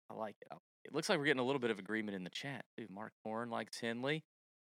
I 0.09 0.13
like 0.13 0.35
it. 0.41 0.47
I- 0.51 0.55
It 0.87 0.93
looks 0.93 1.09
like 1.09 1.19
we're 1.19 1.25
getting 1.25 1.41
a 1.41 1.45
little 1.45 1.59
bit 1.59 1.71
of 1.71 1.79
agreement 1.79 2.15
in 2.15 2.23
the 2.23 2.29
chat. 2.29 2.63
too. 2.77 2.87
Mark 2.89 3.11
Horn 3.25 3.49
likes 3.49 3.79
Henley. 3.79 4.23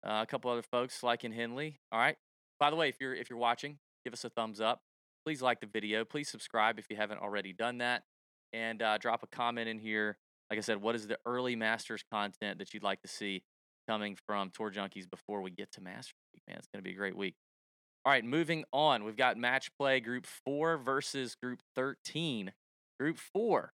Uh, 0.07 0.21
a 0.23 0.27
couple 0.27 0.51
other 0.51 0.63
folks 0.63 1.03
liking 1.03 1.33
Henley. 1.33 1.79
All 1.93 1.99
right. 1.99 2.17
By 2.59 2.71
the 2.71 2.77
way, 2.77 2.89
if 2.89 2.97
you're 3.01 3.15
if 3.15 3.29
you're 3.29 3.39
watching, 3.39 3.79
give 4.05 4.15
us 4.15 4.25
a 4.25 4.31
thumbs 4.31 4.61
up 4.61 4.81
please 5.27 5.43
like 5.43 5.61
the 5.61 5.67
video. 5.67 6.05
Please 6.05 6.29
subscribe 6.29 6.79
if 6.79 6.87
you 6.89 6.97
haven't 6.97 7.19
already 7.19 7.53
done 7.53 7.79
that. 7.79 8.05
And 8.53 8.81
uh, 8.81 8.97
drop 8.99 9.25
a 9.25 9.27
comment 9.27 9.69
in 9.69 9.79
here. 9.79 10.17
Like 10.49 10.59
I 10.59 10.61
said, 10.61 10.81
what 10.81 10.95
is 10.95 11.09
the 11.09 11.19
early 11.27 11.57
Masters 11.57 12.05
content 12.13 12.61
that 12.61 12.73
you'd 12.73 12.85
like 12.85 13.03
to 13.03 13.09
see 13.09 13.43
coming 13.89 14.17
from 14.25 14.51
Tour 14.51 14.71
Junkies 14.71 15.11
before 15.11 15.43
we 15.43 15.51
get 15.51 15.73
to 15.73 15.81
Masters 15.81 16.15
Week? 16.33 16.43
Man, 16.47 16.57
it's 16.59 16.69
going 16.73 16.79
to 16.79 16.89
be 16.89 16.95
a 16.95 16.97
great 16.97 17.17
week. 17.17 17.35
All 18.05 18.13
right, 18.13 18.25
moving 18.25 18.65
on. 18.73 19.03
We've 19.03 19.17
got 19.17 19.37
match 19.37 19.71
play 19.77 19.99
group 19.99 20.27
four 20.45 20.79
versus 20.79 21.35
group 21.35 21.61
13. 21.75 22.53
Group 23.01 23.19
four, 23.19 23.73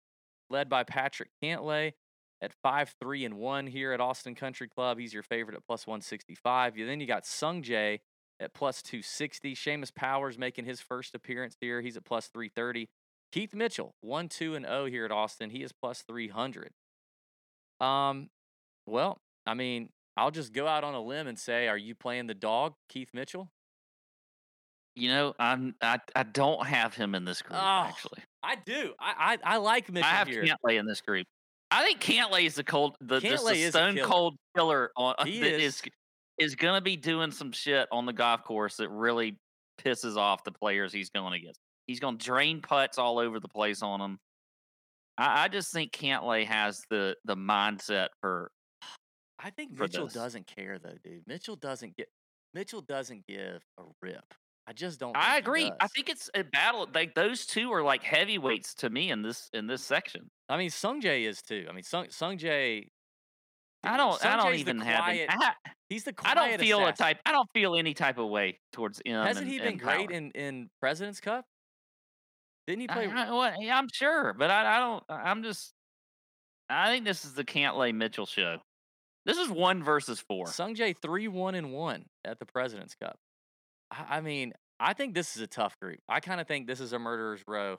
led 0.49 0.69
by 0.69 0.85
Patrick 0.85 1.31
Cantlay 1.43 1.91
at 2.41 2.53
5 2.53 2.95
3 2.99 3.25
and 3.25 3.35
1 3.35 3.67
here 3.67 3.93
at 3.93 4.01
Austin 4.01 4.35
Country 4.35 4.67
Club. 4.67 4.97
He's 4.99 5.13
your 5.13 5.23
favorite 5.23 5.55
at 5.55 5.65
plus 5.65 5.85
165. 5.85 6.75
Then 6.75 6.99
you 6.99 7.07
got 7.07 7.25
Sung 7.25 7.61
Jae 7.61 7.99
at 8.39 8.53
plus 8.53 8.81
260. 8.81 9.55
Seamus 9.55 9.93
Powers 9.93 10.37
making 10.37 10.65
his 10.65 10.81
first 10.81 11.13
appearance 11.15 11.55
here. 11.59 11.81
He's 11.81 11.97
at 11.97 12.05
plus 12.05 12.27
330. 12.27 12.89
Keith 13.31 13.53
Mitchell, 13.53 13.95
1 14.01 14.27
2 14.29 14.55
and 14.55 14.65
0 14.65 14.85
here 14.85 15.05
at 15.05 15.11
Austin. 15.11 15.51
He 15.51 15.63
is 15.63 15.71
plus 15.71 16.01
300. 16.01 16.71
Um, 17.79 18.29
well, 18.85 19.19
I 19.45 19.53
mean, 19.53 19.89
I'll 20.17 20.31
just 20.31 20.53
go 20.53 20.67
out 20.67 20.83
on 20.83 20.93
a 20.93 21.01
limb 21.01 21.27
and 21.27 21.39
say, 21.39 21.67
are 21.67 21.77
you 21.77 21.95
playing 21.95 22.27
the 22.27 22.33
dog, 22.33 22.73
Keith 22.89 23.09
Mitchell? 23.13 23.49
You 24.95 25.09
know, 25.09 25.33
I'm 25.39 25.75
I, 25.81 25.99
I 26.15 26.23
don't 26.23 26.65
have 26.67 26.95
him 26.95 27.15
in 27.15 27.23
this 27.23 27.41
group 27.41 27.57
Oh, 27.57 27.85
actually. 27.87 28.23
I 28.43 28.55
do. 28.55 28.93
I 28.99 29.37
I, 29.43 29.53
I 29.53 29.57
like 29.57 29.89
Mitchell 29.89 30.09
I 30.09 30.13
have 30.13 30.27
here. 30.27 30.43
Cantlay 30.43 30.77
in 30.79 30.85
this 30.85 30.99
group. 30.99 31.27
I 31.71 31.83
think 31.85 32.01
Cantlay 32.01 32.45
is 32.45 32.55
the 32.55 32.63
cold, 32.63 32.97
the, 32.99 33.19
just 33.19 33.47
the 33.47 33.69
stone 33.69 33.95
killer. 33.95 34.07
cold 34.07 34.35
killer 34.55 34.91
on 34.97 35.15
He 35.25 35.39
that 35.39 35.53
is. 35.53 35.75
is 35.75 35.81
is 36.37 36.55
going 36.55 36.75
to 36.75 36.81
be 36.81 36.95
doing 36.97 37.31
some 37.31 37.51
shit 37.51 37.87
on 37.91 38.05
the 38.05 38.13
golf 38.13 38.43
course 38.43 38.77
that 38.77 38.89
really 38.89 39.37
pisses 39.79 40.17
off 40.17 40.43
the 40.43 40.51
players 40.51 40.91
he's 40.91 41.09
going 41.09 41.33
against. 41.33 41.59
He's 41.87 41.99
going 41.99 42.17
to 42.17 42.25
drain 42.25 42.61
putts 42.61 42.97
all 42.97 43.19
over 43.19 43.39
the 43.39 43.47
place 43.47 43.81
on 43.81 43.99
them. 43.99 44.19
I, 45.17 45.43
I 45.43 45.47
just 45.47 45.71
think 45.71 45.91
Cantlay 45.91 46.45
has 46.45 46.81
the 46.89 47.15
the 47.25 47.35
mindset 47.35 48.07
for. 48.21 48.51
I 49.43 49.49
think 49.49 49.77
Mitchell 49.79 50.05
this. 50.05 50.13
doesn't 50.13 50.47
care 50.47 50.77
though, 50.77 50.97
dude. 51.03 51.23
Mitchell 51.25 51.55
doesn't 51.55 51.95
get. 51.95 52.07
Mitchell 52.53 52.81
doesn't 52.81 53.25
give 53.27 53.63
a 53.79 53.83
rip. 54.01 54.25
I 54.67 54.73
just 54.73 54.99
don't. 54.99 55.15
I 55.17 55.37
agree. 55.37 55.71
I 55.79 55.87
think 55.87 56.09
it's 56.09 56.29
a 56.35 56.43
battle. 56.43 56.87
Like 56.93 57.15
those 57.15 57.45
two 57.45 57.71
are 57.73 57.83
like 57.83 58.03
heavyweights 58.03 58.75
to 58.75 58.89
me 58.89 59.11
in 59.11 59.21
this 59.21 59.49
in 59.53 59.67
this 59.67 59.83
section. 59.83 60.29
I 60.49 60.57
mean, 60.57 60.69
Sung 60.69 61.01
Jae 61.01 61.27
is 61.27 61.41
too. 61.41 61.65
I 61.69 61.73
mean, 61.73 61.83
Sung 61.83 62.07
Sung 62.09 62.37
Jae. 62.37 62.87
I 63.83 63.97
don't. 63.97 64.23
I 64.23 64.37
don't 64.37 64.55
even 64.55 64.79
have. 64.79 65.09
Any, 65.09 65.25
I, 65.27 65.53
He's 65.89 66.03
the 66.03 66.13
I 66.23 66.35
don't 66.35 66.59
feel 66.59 66.85
a 66.85 66.93
type. 66.93 67.17
I 67.25 67.31
don't 67.31 67.49
feel 67.53 67.75
any 67.75 67.93
type 67.93 68.17
of 68.17 68.29
way 68.29 68.59
towards 68.71 69.01
him. 69.03 69.15
Hasn't 69.15 69.45
and- 69.45 69.51
he 69.51 69.59
been 69.59 69.77
great 69.77 70.09
Power. 70.09 70.17
in 70.17 70.31
in 70.31 70.69
President's 70.79 71.19
Cup? 71.19 71.43
Didn't 72.67 72.81
he 72.81 72.87
play? 72.87 73.07
I, 73.07 73.29
well, 73.31 73.53
yeah, 73.59 73.77
I'm 73.77 73.89
sure, 73.91 74.33
but 74.33 74.51
I, 74.51 74.77
I 74.77 74.79
don't. 74.79 75.03
I'm 75.09 75.43
just. 75.43 75.73
I 76.69 76.89
think 76.91 77.03
this 77.03 77.25
is 77.25 77.33
the 77.33 77.43
Cantlay 77.43 77.93
Mitchell 77.93 78.25
show. 78.25 78.59
This 79.25 79.37
is 79.37 79.49
one 79.49 79.83
versus 79.83 80.19
four. 80.19 80.47
Sung 80.47 80.75
Jae 80.75 80.95
three 80.95 81.27
one 81.27 81.55
and 81.55 81.73
one 81.73 82.05
at 82.23 82.39
the 82.39 82.45
President's 82.45 82.95
Cup. 82.95 83.17
I, 83.91 84.21
mean, 84.21 84.53
I 84.79 84.93
think 84.93 85.13
this 85.13 85.35
is 85.35 85.41
a 85.41 85.47
tough 85.47 85.77
group. 85.79 85.99
I 86.07 86.19
kind 86.19 86.41
of 86.41 86.47
think 86.47 86.67
this 86.67 86.79
is 86.79 86.93
a 86.93 86.99
murderer's 86.99 87.41
row 87.47 87.77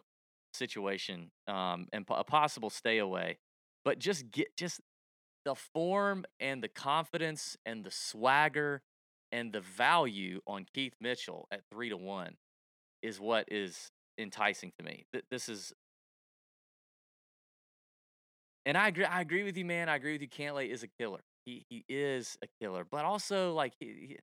situation, 0.54 1.30
um, 1.48 1.86
and 1.92 2.04
a 2.10 2.24
possible 2.24 2.70
stay 2.70 2.98
away. 2.98 3.38
But 3.84 3.98
just 3.98 4.30
get 4.30 4.48
just 4.56 4.80
the 5.44 5.54
form 5.74 6.24
and 6.40 6.62
the 6.62 6.68
confidence 6.68 7.56
and 7.66 7.84
the 7.84 7.90
swagger 7.90 8.82
and 9.32 9.52
the 9.52 9.60
value 9.60 10.40
on 10.46 10.66
Keith 10.74 10.94
Mitchell 11.00 11.48
at 11.50 11.62
three 11.72 11.88
to 11.88 11.96
one 11.96 12.36
is 13.02 13.20
what 13.20 13.46
is 13.50 13.90
enticing 14.18 14.72
to 14.78 14.84
me. 14.84 15.04
Th- 15.12 15.24
This 15.30 15.48
is. 15.48 15.72
And 18.64 18.76
I 18.78 18.88
agree. 18.88 19.04
I 19.04 19.20
agree 19.20 19.42
with 19.42 19.56
you, 19.56 19.64
man. 19.64 19.88
I 19.88 19.96
agree 19.96 20.12
with 20.12 20.22
you. 20.22 20.28
Cantlay 20.28 20.68
is 20.70 20.82
a 20.82 20.88
killer. 20.98 21.20
He 21.44 21.64
he 21.68 21.84
is 21.88 22.36
a 22.42 22.46
killer, 22.60 22.84
but 22.88 23.04
also 23.04 23.52
like 23.54 23.74
he, 23.80 23.86
he- 23.86 24.18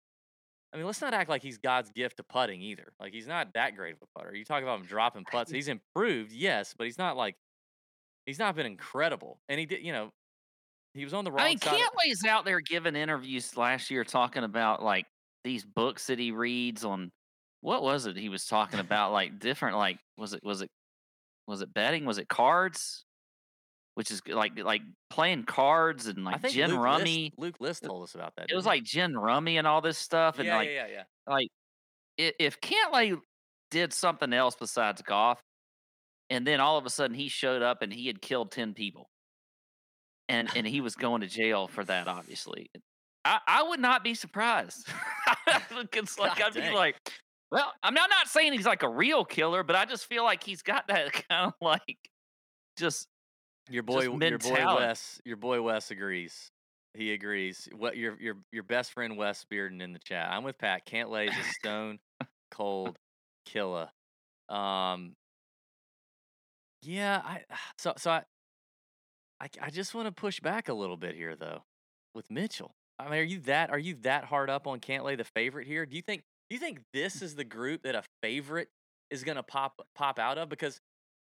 I 0.74 0.78
mean, 0.78 0.86
let's 0.86 1.02
not 1.02 1.14
act 1.14 1.30
like 1.30 1.42
he's 1.42 1.58
God's 1.58 1.90
gift 1.90 2.18
to 2.18 2.24
putting 2.24 2.62
either. 2.62 2.94
Like 3.00 3.14
he's 3.14 3.28
not 3.28 3.54
that 3.54 3.76
great 3.76 3.96
of 3.96 4.02
a 4.04 4.20
putter. 4.20 4.36
You 4.36 4.46
talk 4.46 4.62
about 4.62 4.80
him 4.80 4.86
dropping 4.86 5.26
putts. 5.26 5.52
He's 5.52 5.68
improved, 5.68 6.32
yes, 6.32 6.76
but 6.78 6.86
he's 6.86 6.98
not 6.98 7.18
like 7.18 7.36
he's 8.26 8.40
not 8.40 8.56
been 8.56 8.68
incredible. 8.68 9.40
And 9.50 9.60
he 9.60 9.66
did, 9.66 9.84
you 9.84 9.92
know, 9.92 10.12
he 10.94 11.04
was 11.04 11.14
on 11.14 11.24
the 11.26 11.32
wrong 11.32 11.42
I 11.42 11.50
mean, 11.50 11.58
side. 11.60 11.74
of- 11.74 12.26
out 12.30 12.46
there 12.46 12.60
giving 12.60 12.96
interviews 12.96 13.58
last 13.58 13.90
year 13.90 14.04
talking 14.04 14.44
about 14.44 14.84
like 14.84 15.06
these 15.44 15.66
books 15.66 16.08
that 16.08 16.20
he 16.20 16.32
reads 16.32 16.86
on 16.86 17.12
what 17.62 17.82
was 17.82 18.06
it 18.06 18.16
he 18.16 18.30
was 18.30 18.46
talking 18.46 18.80
about? 18.80 19.12
like 19.12 19.40
different 19.40 19.78
like 19.78 19.98
was 20.18 20.34
it 20.34 20.42
was 20.44 20.62
it 20.62 20.70
was 21.48 21.62
it 21.62 21.74
betting? 21.74 22.06
Was 22.06 22.20
it 22.20 22.28
cards? 22.28 23.06
Which 24.00 24.12
is 24.12 24.22
like 24.30 24.58
like 24.58 24.82
playing 25.10 25.44
cards 25.44 26.08
and 26.08 26.24
like 26.24 26.42
gin 26.48 26.72
Luke 26.72 26.80
rummy. 26.80 27.24
List, 27.24 27.38
Luke 27.38 27.56
List 27.60 27.84
told 27.84 28.04
us 28.04 28.16
about 28.16 28.32
that. 28.38 28.48
It 28.50 28.56
was 28.56 28.64
he? 28.64 28.70
like 28.70 28.84
gin 28.84 29.18
rummy 29.18 29.58
and 29.58 29.68
all 29.68 29.82
this 29.82 29.98
stuff. 29.98 30.40
And 30.40 30.48
yeah, 30.48 30.56
like 30.56 30.70
yeah, 30.70 30.88
yeah, 30.88 31.04
yeah. 31.28 31.34
like 31.34 31.50
if 32.18 32.62
Cantlay 32.62 33.20
did 33.72 33.92
something 33.92 34.32
else 34.32 34.56
besides 34.56 35.02
golf, 35.02 35.42
and 36.30 36.48
then 36.48 36.62
all 36.62 36.78
of 36.78 36.86
a 36.86 36.90
sudden 36.90 37.14
he 37.14 37.28
showed 37.28 37.62
up 37.62 37.82
and 37.82 37.92
he 37.92 38.08
had 38.08 38.22
killed 38.22 38.54
ten 38.54 38.74
people, 38.74 39.10
and 40.30 40.48
and 40.56 40.66
he 40.66 40.80
was 40.80 40.96
going 40.96 41.20
to 41.20 41.28
jail 41.28 41.68
for 41.68 41.84
that, 41.84 42.08
obviously, 42.08 42.72
I, 43.26 43.40
I 43.46 43.64
would 43.64 43.82
not 43.82 44.02
be 44.02 44.14
surprised. 44.14 44.88
it's 45.94 46.18
like 46.18 46.38
God 46.38 46.58
I'd 46.58 46.70
be 46.70 46.74
like, 46.74 46.96
well, 47.52 47.74
I'm 47.84 47.94
not 47.94 48.10
not 48.10 48.30
saying 48.30 48.54
he's 48.54 48.66
like 48.66 48.84
a 48.84 48.90
real 48.90 49.26
killer, 49.26 49.64
but 49.64 49.76
I 49.76 49.84
just 49.84 50.06
feel 50.06 50.24
like 50.24 50.44
he's 50.44 50.62
got 50.62 50.88
that 50.88 51.12
kind 51.30 51.48
of 51.48 51.54
like 51.62 51.98
just 52.78 53.08
Your 53.70 53.84
boy, 53.84 54.02
your 54.02 54.38
boy. 54.38 54.76
Wes, 54.76 55.22
your 55.26 55.38
boy 55.38 55.62
Wes 55.62 55.92
agrees. 55.92 56.52
He 56.94 57.14
agrees. 57.14 57.70
What 57.78 57.98
your 57.98 58.20
your 58.20 58.36
your 58.52 58.64
best 58.64 58.94
friend 58.94 59.18
Wes 59.18 59.46
Bearden 59.52 59.82
in 59.82 59.94
the 59.94 60.00
chat. 60.00 60.30
I'm 60.32 60.44
with 60.44 60.58
Pat. 60.58 60.86
Cantlay 60.88 61.30
is 61.30 61.38
a 61.38 61.44
stone 61.60 62.00
cold 62.52 62.98
killer. 63.46 63.90
Um. 64.50 65.14
Yeah, 66.82 67.22
I 67.24 67.42
so 67.78 67.94
so 67.98 68.12
I 68.12 68.24
I, 69.40 69.48
I 69.62 69.70
just 69.70 69.94
want 69.94 70.08
to 70.08 70.12
push 70.12 70.40
back 70.40 70.70
a 70.70 70.74
little 70.74 70.98
bit 70.98 71.16
here 71.16 71.36
though 71.36 71.64
with 72.16 72.30
Mitchell. 72.32 72.72
I 72.98 73.06
mean, 73.06 73.20
are 73.20 73.24
you 73.24 73.40
that 73.42 73.70
are 73.70 73.80
you 73.80 73.96
that 74.02 74.26
hard 74.26 74.50
up 74.50 74.68
on 74.68 74.80
Cantlay 74.80 75.16
the 75.18 75.24
favorite 75.24 75.68
here? 75.68 75.86
Do 75.86 75.96
you 75.96 76.02
think 76.02 76.24
do 76.50 76.56
you 76.56 76.60
think 76.60 76.80
this 76.94 77.22
is 77.22 77.36
the 77.36 77.44
group 77.44 77.84
that 77.84 77.96
a 77.96 78.04
favorite 78.22 78.70
is 79.10 79.24
going 79.24 79.38
to 79.38 79.44
pop 79.44 79.80
pop 79.96 80.20
out 80.20 80.38
of 80.38 80.50
because 80.50 80.80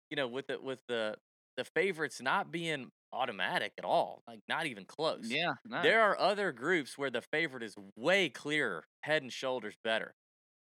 you 0.09 0.15
know 0.15 0.27
with 0.27 0.47
the 0.47 0.59
with 0.61 0.79
the 0.87 1.15
the 1.57 1.63
favorites 1.63 2.21
not 2.21 2.51
being 2.51 2.89
automatic 3.13 3.71
at 3.77 3.85
all, 3.85 4.21
like 4.27 4.39
not 4.49 4.65
even 4.65 4.85
close. 4.85 5.29
yeah. 5.29 5.53
No. 5.65 5.81
There 5.81 6.01
are 6.01 6.19
other 6.19 6.51
groups 6.51 6.97
where 6.97 7.09
the 7.09 7.21
favorite 7.21 7.63
is 7.63 7.75
way 7.95 8.29
clearer, 8.29 8.85
head 9.01 9.21
and 9.21 9.31
shoulders 9.31 9.75
better 9.83 10.13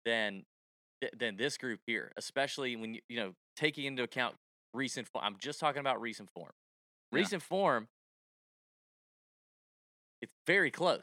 than 0.06 0.44
than 1.18 1.36
this 1.36 1.58
group 1.58 1.80
here, 1.86 2.12
especially 2.18 2.76
when 2.76 2.94
you 2.94 3.02
you 3.10 3.18
know 3.18 3.34
taking 3.58 3.86
into 3.86 4.04
account 4.04 4.36
recent 4.74 5.08
form. 5.08 5.26
I'm 5.26 5.36
just 5.40 5.60
talking 5.60 5.80
about 5.80 6.00
recent 6.02 6.30
form. 6.30 6.52
Yeah. 7.12 7.20
Recent 7.20 7.44
form, 7.44 7.88
it's 10.22 10.32
very 10.48 10.72
close. 10.72 11.02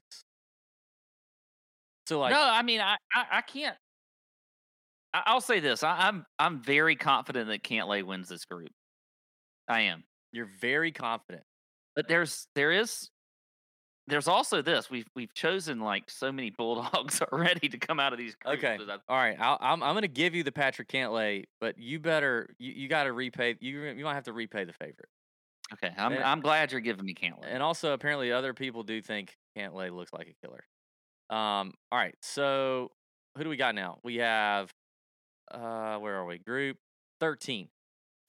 So 2.06 2.18
like, 2.18 2.32
no, 2.32 2.40
I 2.40 2.62
mean, 2.62 2.80
I, 2.80 2.96
I, 3.14 3.24
I 3.32 3.40
can't. 3.42 3.76
I, 5.12 5.22
I'll 5.26 5.40
say 5.40 5.60
this: 5.60 5.82
I, 5.82 6.08
I'm 6.08 6.24
I'm 6.38 6.62
very 6.62 6.96
confident 6.96 7.48
that 7.48 7.62
Cantlay 7.62 8.02
wins 8.02 8.28
this 8.28 8.44
group. 8.44 8.70
I 9.70 9.82
am, 9.82 10.04
you're 10.32 10.48
very 10.60 10.92
confident. 10.92 11.44
but 11.96 12.08
there's 12.08 12.46
there 12.54 12.72
is 12.72 13.10
there's 14.06 14.26
also 14.28 14.60
this: 14.62 14.90
we've 14.90 15.06
we've 15.14 15.32
chosen 15.34 15.80
like 15.80 16.10
so 16.10 16.32
many 16.32 16.50
bulldogs 16.50 17.22
already 17.32 17.68
to 17.68 17.78
come 17.78 18.00
out 18.00 18.12
of 18.12 18.18
these. 18.18 18.34
Okay. 18.44 18.76
All 19.08 19.16
right, 19.16 19.36
I'll, 19.40 19.58
I'm 19.60 19.82
I'm 19.82 19.94
gonna 19.94 20.08
give 20.08 20.34
you 20.34 20.42
the 20.42 20.52
Patrick 20.52 20.88
Cantlay, 20.88 21.44
but 21.60 21.78
you 21.78 22.00
better 22.00 22.48
you, 22.58 22.72
you 22.72 22.88
got 22.88 23.04
to 23.04 23.12
repay. 23.12 23.56
You 23.60 23.80
you 23.82 24.04
might 24.04 24.14
have 24.14 24.24
to 24.24 24.32
repay 24.32 24.64
the 24.64 24.72
favorite. 24.72 25.08
Okay, 25.74 25.92
I'm 25.96 26.12
And- 26.14 26.24
I'm 26.24 26.40
glad 26.40 26.72
you're 26.72 26.80
giving 26.80 27.04
me 27.04 27.14
Cantlay. 27.14 27.44
And 27.46 27.62
also, 27.62 27.92
apparently, 27.92 28.32
other 28.32 28.52
people 28.54 28.82
do 28.82 29.00
think 29.00 29.36
Cantlay 29.56 29.92
looks 29.94 30.12
like 30.12 30.26
a 30.26 30.34
killer. 30.44 30.64
Um, 31.30 31.74
all 31.92 31.98
right, 31.98 32.16
so 32.22 32.90
who 33.36 33.44
do 33.44 33.50
we 33.50 33.56
got 33.56 33.76
now? 33.76 33.98
We 34.02 34.16
have, 34.16 34.68
uh, 35.52 35.98
where 35.98 36.16
are 36.16 36.24
we? 36.26 36.38
Group 36.38 36.78
13. 37.20 37.68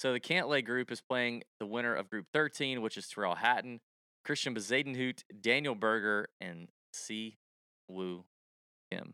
So 0.02 0.14
the 0.14 0.20
Cantlay 0.20 0.66
group 0.66 0.92
is 0.92 1.00
playing 1.00 1.44
the 1.60 1.68
winner 1.68 1.94
of 1.94 2.10
Group 2.10 2.26
13, 2.34 2.82
which 2.82 2.98
is 2.98 3.08
Tyrrell 3.08 3.36
Hatton, 3.36 3.82
Christiaan 4.28 4.56
Bezuidenhout, 4.56 5.22
Daniel 5.40 5.76
Berger, 5.76 6.28
and 6.42 6.70
C. 6.92 7.38
Woo 7.88 8.24
Kim. 8.92 9.14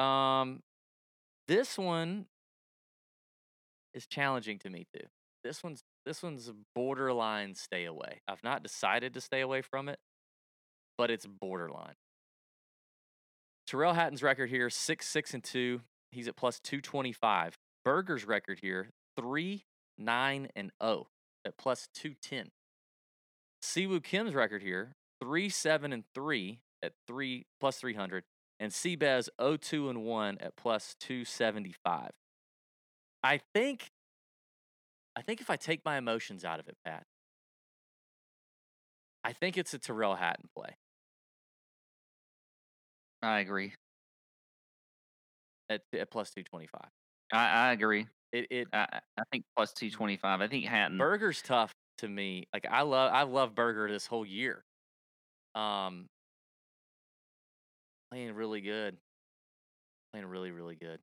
Um, 0.00 0.60
this 1.48 1.76
one 1.76 2.26
is 3.92 4.06
challenging 4.06 4.60
to 4.60 4.70
me 4.70 4.86
too. 4.94 5.04
This 5.42 5.64
one's 5.64 5.82
this 6.06 6.22
one's 6.22 6.52
borderline 6.76 7.56
stay 7.56 7.84
away. 7.84 8.20
I've 8.28 8.44
not 8.44 8.62
decided 8.62 9.14
to 9.14 9.20
stay 9.20 9.40
away 9.40 9.62
from 9.62 9.88
it, 9.88 9.98
but 10.96 11.10
it's 11.10 11.26
borderline. 11.26 11.94
Tyrrell 13.66 13.94
Hatton's 13.94 14.22
record 14.22 14.48
here, 14.48 14.70
six, 14.70 15.08
six, 15.08 15.34
and 15.34 15.42
two. 15.42 15.80
He's 16.12 16.28
at 16.28 16.36
plus 16.36 16.60
two 16.60 16.80
twenty 16.80 17.12
five. 17.12 17.58
Berger's 17.84 18.24
record 18.24 18.60
here, 18.62 18.90
three, 19.16 19.64
nine, 19.98 20.48
and 20.54 20.70
oh 20.80 21.08
at 21.46 21.56
plus 21.56 21.88
two 21.94 22.14
ten. 22.20 22.50
Siwoo 23.62 24.02
Kim's 24.02 24.34
record 24.34 24.62
here, 24.62 24.96
three, 25.22 25.48
seven, 25.48 25.92
and 25.92 26.04
three 26.14 26.60
at 26.82 26.92
three 27.06 27.46
plus 27.60 27.76
three 27.78 27.94
hundred. 27.94 28.24
And 28.60 28.70
Seabez 28.70 29.28
02 29.40 29.90
and 29.90 30.04
1 30.04 30.38
at 30.40 30.54
plus 30.54 30.94
275. 31.00 32.10
I 33.24 33.40
think 33.52 33.90
I 35.16 35.22
think 35.22 35.40
if 35.40 35.50
I 35.50 35.56
take 35.56 35.84
my 35.84 35.98
emotions 35.98 36.44
out 36.44 36.60
of 36.60 36.68
it, 36.68 36.76
Pat, 36.84 37.04
I 39.24 39.32
think 39.32 39.58
it's 39.58 39.74
a 39.74 39.78
Tyrrell 39.80 40.14
Hatton 40.14 40.48
play 40.56 40.76
I 43.22 43.40
agree. 43.40 43.72
at, 45.68 45.82
at 45.98 46.10
plus 46.10 46.30
225. 46.30 46.80
I, 47.32 47.68
I 47.68 47.72
agree. 47.72 48.06
It 48.32 48.46
it 48.50 48.68
I, 48.72 48.86
I 48.92 49.00
I 49.18 49.22
think 49.30 49.44
plus 49.56 49.72
two 49.72 49.90
twenty 49.90 50.16
five. 50.16 50.40
I 50.40 50.48
think 50.48 50.64
Hatton. 50.64 50.98
Berger's 50.98 51.42
tough 51.42 51.72
to 51.98 52.08
me. 52.08 52.46
Like 52.52 52.66
I 52.70 52.82
love 52.82 53.12
I 53.12 53.22
love 53.22 53.54
Burger 53.54 53.90
this 53.90 54.06
whole 54.06 54.24
year. 54.26 54.64
Um 55.54 56.06
playing 58.10 58.34
really 58.34 58.60
good. 58.60 58.96
Playing 60.12 60.26
really, 60.28 60.50
really 60.50 60.76
good. 60.76 60.98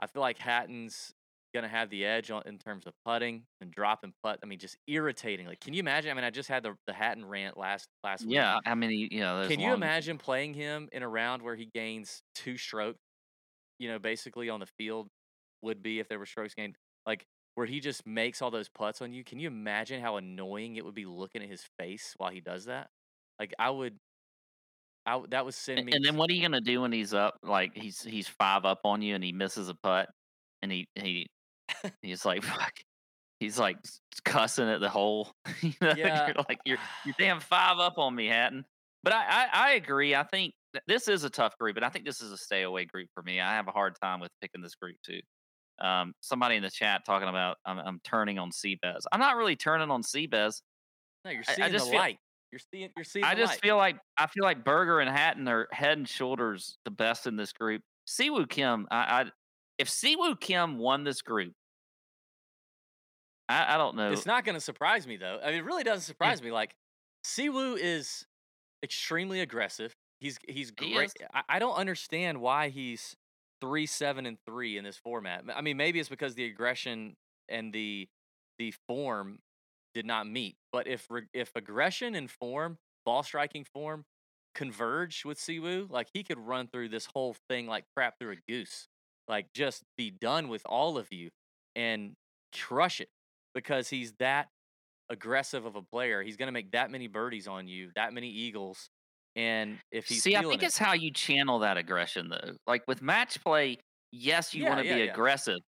I 0.00 0.06
feel 0.06 0.22
like 0.22 0.38
Hatton's 0.38 1.12
gonna 1.54 1.68
have 1.68 1.90
the 1.90 2.04
edge 2.04 2.30
on 2.30 2.42
in 2.46 2.58
terms 2.58 2.86
of 2.86 2.92
putting 3.04 3.42
and 3.60 3.70
dropping 3.70 4.12
putt. 4.22 4.38
I 4.42 4.46
mean, 4.46 4.58
just 4.58 4.76
irritating. 4.88 5.46
Like, 5.46 5.60
can 5.60 5.74
you 5.74 5.80
imagine? 5.80 6.10
I 6.10 6.14
mean, 6.14 6.24
I 6.24 6.30
just 6.30 6.48
had 6.48 6.62
the 6.62 6.74
the 6.86 6.92
Hatton 6.92 7.24
rant 7.24 7.56
last 7.56 7.88
last 8.02 8.24
week. 8.24 8.34
yeah, 8.34 8.58
how 8.64 8.74
many? 8.74 9.08
You 9.10 9.20
know, 9.20 9.40
those 9.40 9.48
Can 9.48 9.60
you 9.60 9.68
long- 9.68 9.76
imagine 9.76 10.18
playing 10.18 10.54
him 10.54 10.88
in 10.92 11.02
a 11.02 11.08
round 11.08 11.42
where 11.42 11.54
he 11.54 11.68
gains 11.74 12.22
two 12.34 12.56
strokes? 12.56 12.98
You 13.78 13.88
know, 13.88 13.98
basically 13.98 14.48
on 14.48 14.60
the 14.60 14.68
field 14.78 15.08
would 15.62 15.82
be 15.82 15.98
if 16.00 16.08
there 16.08 16.18
were 16.18 16.26
strokes 16.26 16.54
gained, 16.54 16.76
like 17.06 17.24
where 17.54 17.66
he 17.66 17.80
just 17.80 18.06
makes 18.06 18.40
all 18.42 18.50
those 18.50 18.68
putts 18.68 19.02
on 19.02 19.12
you. 19.12 19.24
Can 19.24 19.38
you 19.38 19.48
imagine 19.48 20.00
how 20.00 20.16
annoying 20.16 20.76
it 20.76 20.84
would 20.84 20.94
be 20.94 21.04
looking 21.06 21.42
at 21.42 21.48
his 21.48 21.64
face 21.78 22.14
while 22.16 22.30
he 22.30 22.40
does 22.40 22.64
that? 22.66 22.88
Like 23.38 23.52
I 23.58 23.70
would, 23.70 23.98
I 25.04 25.20
that 25.30 25.44
was 25.44 25.56
send 25.56 25.84
me 25.84 25.92
and 25.92 26.04
then 26.04 26.16
what 26.16 26.30
are 26.30 26.32
you 26.32 26.42
gonna 26.42 26.60
do 26.60 26.80
when 26.80 26.92
he's 26.92 27.12
up? 27.12 27.34
Like 27.42 27.72
he's 27.74 28.00
he's 28.02 28.28
five 28.28 28.64
up 28.64 28.80
on 28.84 29.02
you 29.02 29.14
and 29.14 29.24
he 29.24 29.32
misses 29.32 29.68
a 29.68 29.74
putt, 29.74 30.08
and 30.62 30.70
he 30.70 30.86
he 30.94 31.26
he's 32.02 32.24
like 32.24 32.42
fuck. 32.44 32.72
He's 33.40 33.58
like 33.58 33.76
cussing 34.24 34.68
at 34.68 34.80
the 34.80 34.88
hole. 34.88 35.32
you 35.62 35.72
know, 35.80 35.94
Yeah. 35.96 36.26
you're 36.28 36.44
like 36.48 36.58
you're 36.64 36.78
you're 37.04 37.14
damn 37.18 37.40
five 37.40 37.78
up 37.78 37.98
on 37.98 38.14
me, 38.14 38.26
Hatton. 38.28 38.64
But 39.02 39.14
I, 39.14 39.24
I 39.26 39.48
I 39.52 39.70
agree. 39.72 40.14
I 40.14 40.22
think 40.22 40.54
th- 40.72 40.84
this 40.86 41.08
is 41.08 41.24
a 41.24 41.30
tough 41.30 41.58
group, 41.58 41.74
and 41.76 41.84
I 41.84 41.88
think 41.88 42.04
this 42.04 42.20
is 42.20 42.30
a 42.30 42.38
stay 42.38 42.62
away 42.62 42.84
group 42.84 43.08
for 43.14 43.22
me. 43.24 43.40
I 43.40 43.54
have 43.56 43.66
a 43.66 43.72
hard 43.72 43.96
time 44.00 44.20
with 44.20 44.30
picking 44.40 44.62
this 44.62 44.76
group 44.76 44.94
too. 45.04 45.20
Um, 45.82 46.14
somebody 46.20 46.56
in 46.56 46.62
the 46.62 46.70
chat 46.70 47.04
talking 47.04 47.28
about 47.28 47.56
I'm, 47.66 47.78
I'm 47.78 48.00
turning 48.04 48.38
on 48.38 48.50
Seabez. 48.52 49.02
I'm 49.10 49.18
not 49.20 49.36
really 49.36 49.56
turning 49.56 49.90
on 49.90 50.02
Seabez. 50.02 50.62
No, 51.24 51.30
you're 51.32 51.42
I- 51.48 51.52
I 51.52 51.54
seeing 51.56 51.72
just 51.72 51.84
the 51.86 51.90
feel- 51.90 52.00
light. 52.00 52.18
You're 52.52 52.60
seeing 52.72 52.90
you're 52.96 53.04
seeing 53.04 53.24
I 53.24 53.34
just 53.34 53.52
light. 53.54 53.60
feel 53.62 53.76
like 53.78 53.96
I 54.18 54.26
feel 54.26 54.44
like 54.44 54.62
Berger 54.62 55.00
and 55.00 55.08
Hatton 55.10 55.48
are 55.48 55.68
head 55.72 55.96
and 55.98 56.06
shoulders 56.08 56.76
the 56.84 56.90
best 56.90 57.26
in 57.26 57.34
this 57.36 57.52
group. 57.52 57.80
Siwoo 58.06 58.46
Kim, 58.48 58.86
I, 58.90 58.96
I 58.96 59.24
if 59.78 59.88
Siwoo 59.88 60.38
Kim 60.38 60.78
won 60.78 61.02
this 61.02 61.22
group, 61.22 61.54
I, 63.48 63.74
I 63.74 63.76
don't 63.78 63.96
know. 63.96 64.12
It's 64.12 64.26
not 64.26 64.44
going 64.44 64.54
to 64.54 64.60
surprise 64.60 65.06
me 65.06 65.16
though. 65.16 65.38
I 65.42 65.46
mean, 65.50 65.60
it 65.60 65.64
really 65.64 65.82
doesn't 65.82 66.02
surprise 66.02 66.42
me. 66.42 66.50
Like, 66.50 66.74
Siwoo 67.24 67.78
is 67.80 68.26
extremely 68.82 69.40
aggressive. 69.40 69.92
He's 70.20 70.38
he's 70.46 70.70
great. 70.70 71.06
is. 71.06 71.14
I, 71.34 71.42
I 71.48 71.58
don't 71.58 71.74
understand 71.74 72.40
why 72.40 72.68
he's 72.68 73.16
three 73.62 73.86
seven 73.86 74.26
and 74.26 74.36
three 74.44 74.76
in 74.76 74.84
this 74.84 74.98
format. 74.98 75.44
I 75.54 75.62
mean, 75.62 75.78
maybe 75.78 76.00
it's 76.00 76.10
because 76.10 76.34
the 76.34 76.44
aggression 76.44 77.14
and 77.48 77.72
the 77.72 78.08
the 78.58 78.74
form 78.88 79.38
did 79.94 80.04
not 80.04 80.26
meet. 80.26 80.56
But 80.72 80.86
if 80.86 81.08
if 81.32 81.52
aggression 81.56 82.14
and 82.14 82.30
form, 82.30 82.76
ball 83.06 83.22
striking 83.22 83.64
form, 83.64 84.04
converge 84.54 85.24
with 85.24 85.38
Siwoo, 85.38 85.90
like 85.90 86.08
he 86.12 86.24
could 86.24 86.38
run 86.38 86.68
through 86.68 86.88
this 86.88 87.06
whole 87.06 87.36
thing 87.48 87.66
like 87.66 87.84
crap 87.96 88.18
through 88.18 88.32
a 88.32 88.50
goose. 88.52 88.88
Like 89.28 89.46
just 89.54 89.84
be 89.96 90.10
done 90.10 90.48
with 90.48 90.62
all 90.66 90.98
of 90.98 91.12
you 91.12 91.30
and 91.76 92.14
crush 92.54 93.00
it 93.00 93.08
because 93.54 93.88
he's 93.88 94.12
that 94.18 94.48
aggressive 95.08 95.64
of 95.64 95.76
a 95.76 95.82
player. 95.82 96.22
He's 96.22 96.36
going 96.36 96.48
to 96.48 96.52
make 96.52 96.72
that 96.72 96.90
many 96.90 97.06
birdies 97.06 97.46
on 97.46 97.68
you, 97.68 97.90
that 97.94 98.12
many 98.12 98.28
eagles. 98.28 98.90
And 99.36 99.78
if 99.90 100.06
he's 100.06 100.22
See, 100.22 100.36
I 100.36 100.42
think 100.42 100.62
it- 100.62 100.66
it's 100.66 100.78
how 100.78 100.92
you 100.92 101.10
channel 101.12 101.60
that 101.60 101.76
aggression, 101.76 102.28
though. 102.28 102.56
Like 102.66 102.82
with 102.86 103.00
match 103.02 103.42
play, 103.42 103.78
yes, 104.10 104.54
you 104.54 104.64
Yeah, 104.64 104.68
want 104.70 104.80
to 104.82 104.86
yeah, 104.86 104.94
be 104.96 105.04
yeah. 105.04 105.12
aggressive, 105.12 105.60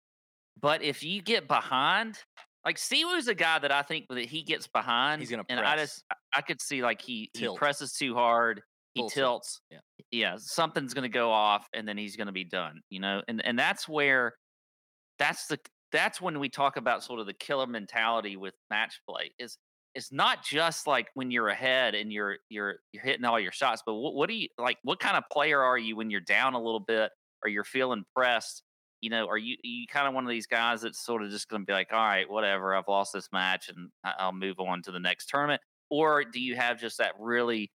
but 0.60 0.82
if 0.82 1.02
you 1.02 1.22
get 1.22 1.46
behind, 1.48 2.18
like 2.64 2.76
Siwoo's 2.76 3.28
a 3.28 3.34
guy 3.34 3.58
that 3.60 3.70
I 3.72 3.82
think 3.82 4.06
that 4.08 4.24
he 4.26 4.42
gets 4.42 4.66
behind, 4.66 5.20
He's 5.22 5.30
gonna 5.30 5.44
and 5.48 5.60
I 5.60 5.76
just 5.76 6.02
I- 6.34 6.42
could 6.42 6.60
see 6.60 6.82
like 6.82 7.00
he 7.02 7.30
he 7.34 7.54
presses 7.56 7.92
too 7.92 8.14
hard, 8.14 8.62
he 8.94 9.00
Full 9.02 9.10
tilt, 9.10 9.42
tilts, 9.44 9.60
yeah. 9.70 9.78
yeah, 10.10 10.36
something's 10.38 10.92
gonna 10.94 11.08
go 11.08 11.30
off, 11.30 11.68
and 11.72 11.86
then 11.86 11.96
he's 11.96 12.16
gonna 12.16 12.32
be 12.32 12.44
done, 12.44 12.80
you 12.90 13.00
know, 13.00 13.22
and 13.28 13.44
and 13.44 13.58
that's 13.58 13.88
where 13.88 14.34
that's 15.18 15.46
the 15.46 15.58
that's 15.92 16.20
when 16.20 16.40
we 16.40 16.48
talk 16.48 16.76
about 16.76 17.04
sort 17.04 17.20
of 17.20 17.26
the 17.26 17.34
killer 17.34 17.66
mentality 17.66 18.36
with 18.36 18.54
match 18.70 19.00
play 19.08 19.32
is 19.38 19.58
it's 19.94 20.12
not 20.12 20.44
just 20.44 20.86
like 20.86 21.08
when 21.14 21.30
you're 21.30 21.48
ahead 21.48 21.94
and 21.94 22.12
you're 22.12 22.36
you're 22.48 22.76
you're 22.92 23.02
hitting 23.02 23.24
all 23.24 23.38
your 23.38 23.52
shots, 23.52 23.82
but 23.84 23.94
what, 23.94 24.14
what 24.14 24.28
do 24.28 24.34
you 24.34 24.48
like? 24.58 24.78
What 24.84 25.00
kind 25.00 25.16
of 25.16 25.24
player 25.30 25.60
are 25.60 25.78
you 25.78 25.96
when 25.96 26.10
you're 26.10 26.20
down 26.20 26.54
a 26.54 26.62
little 26.62 26.80
bit 26.80 27.10
or 27.44 27.50
you're 27.50 27.64
feeling 27.64 28.04
pressed? 28.14 28.62
You 29.00 29.10
know, 29.10 29.26
are 29.26 29.38
you 29.38 29.56
you 29.62 29.86
kind 29.86 30.08
of 30.08 30.14
one 30.14 30.24
of 30.24 30.30
these 30.30 30.46
guys 30.46 30.82
that's 30.82 31.04
sort 31.04 31.22
of 31.22 31.30
just 31.30 31.48
going 31.48 31.62
to 31.62 31.66
be 31.66 31.72
like, 31.72 31.92
all 31.92 31.98
right, 31.98 32.28
whatever, 32.28 32.74
I've 32.74 32.88
lost 32.88 33.12
this 33.12 33.28
match 33.32 33.68
and 33.68 33.90
I'll 34.04 34.32
move 34.32 34.60
on 34.60 34.82
to 34.82 34.92
the 34.92 35.00
next 35.00 35.26
tournament, 35.28 35.60
or 35.90 36.24
do 36.24 36.40
you 36.40 36.56
have 36.56 36.80
just 36.80 36.98
that 36.98 37.12
really, 37.18 37.70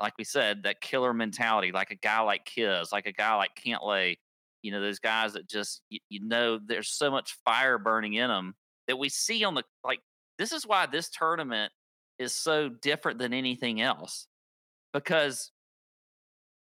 like 0.00 0.14
we 0.18 0.24
said, 0.24 0.64
that 0.64 0.80
killer 0.80 1.14
mentality, 1.14 1.72
like 1.72 1.90
a 1.90 1.96
guy 1.96 2.20
like 2.20 2.44
Kiz, 2.44 2.92
like 2.92 3.06
a 3.06 3.12
guy 3.12 3.34
like 3.36 3.52
Cantlay, 3.54 4.16
you 4.62 4.72
know, 4.72 4.80
those 4.80 4.98
guys 4.98 5.32
that 5.34 5.48
just 5.48 5.82
you, 5.88 6.00
you 6.10 6.20
know 6.26 6.58
there's 6.64 6.88
so 6.88 7.10
much 7.10 7.38
fire 7.44 7.78
burning 7.78 8.14
in 8.14 8.28
them 8.28 8.54
that 8.88 8.98
we 8.98 9.08
see 9.08 9.44
on 9.44 9.54
the 9.54 9.62
like 9.84 10.00
this 10.38 10.52
is 10.52 10.66
why 10.66 10.86
this 10.86 11.08
tournament 11.10 11.72
is 12.18 12.34
so 12.34 12.68
different 12.68 13.18
than 13.18 13.32
anything 13.32 13.80
else 13.80 14.26
because 14.92 15.50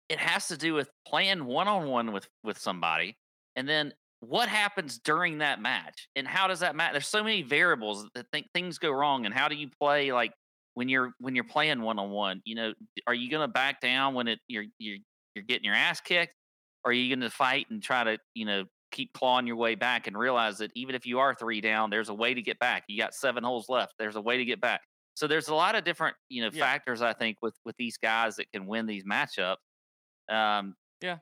it 0.08 0.18
has 0.18 0.48
to 0.48 0.56
do 0.56 0.74
with 0.74 0.88
playing 1.06 1.44
one 1.44 1.68
on 1.68 1.88
one 1.88 2.12
with 2.12 2.28
with 2.44 2.58
somebody 2.58 3.16
and 3.54 3.68
then 3.68 3.92
what 4.20 4.48
happens 4.48 4.98
during 4.98 5.38
that 5.38 5.60
match 5.60 6.08
and 6.16 6.26
how 6.26 6.46
does 6.46 6.60
that 6.60 6.74
match 6.74 6.92
there's 6.92 7.06
so 7.06 7.22
many 7.22 7.42
variables 7.42 8.06
that 8.14 8.26
think 8.32 8.46
things 8.52 8.78
go 8.78 8.90
wrong 8.90 9.26
and 9.26 9.34
how 9.34 9.48
do 9.48 9.54
you 9.54 9.68
play 9.80 10.12
like 10.12 10.32
when 10.74 10.88
you're 10.88 11.12
when 11.18 11.34
you're 11.34 11.44
playing 11.44 11.80
one 11.80 11.98
on 11.98 12.10
one 12.10 12.40
you 12.44 12.54
know 12.54 12.72
are 13.06 13.14
you 13.14 13.30
going 13.30 13.46
to 13.46 13.52
back 13.52 13.80
down 13.80 14.14
when 14.14 14.26
it 14.28 14.38
you're 14.48 14.64
you're 14.78 14.98
you're 15.36 15.44
getting 15.44 15.64
your 15.64 15.74
ass 15.74 16.00
kicked? 16.00 16.34
Or 16.82 16.90
are 16.90 16.94
you 16.94 17.14
going 17.14 17.28
to 17.28 17.30
fight 17.34 17.66
and 17.70 17.82
try 17.82 18.02
to 18.02 18.18
you 18.34 18.46
know 18.46 18.64
keep 18.92 19.12
clawing 19.12 19.46
your 19.46 19.56
way 19.56 19.74
back 19.74 20.06
and 20.06 20.16
realize 20.16 20.58
that 20.58 20.70
even 20.74 20.94
if 20.94 21.04
you 21.06 21.18
are 21.18 21.34
three 21.34 21.60
down 21.60 21.90
there's 21.90 22.08
a 22.08 22.14
way 22.14 22.32
to 22.34 22.42
get 22.42 22.58
back 22.58 22.84
you 22.88 22.96
got 22.98 23.14
seven 23.14 23.42
holes 23.44 23.68
left 23.68 23.94
there's 23.98 24.16
a 24.16 24.20
way 24.20 24.36
to 24.36 24.44
get 24.44 24.60
back 24.60 24.80
so 25.14 25.26
there's 25.26 25.48
a 25.48 25.54
lot 25.54 25.74
of 25.74 25.84
different 25.84 26.16
you 26.28 26.42
know 26.42 26.50
Yeah. 26.52 26.64
factors 26.64 27.02
i 27.02 27.12
think 27.12 27.38
with 27.42 27.54
with 27.64 27.74
these 27.78 27.96
guys 27.96 28.36
that 28.36 28.50
can 28.52 28.66
win 28.66 28.86
these 28.86 29.04
matchups 29.04 29.56
um 30.28 30.74
Yeah. 31.00 31.18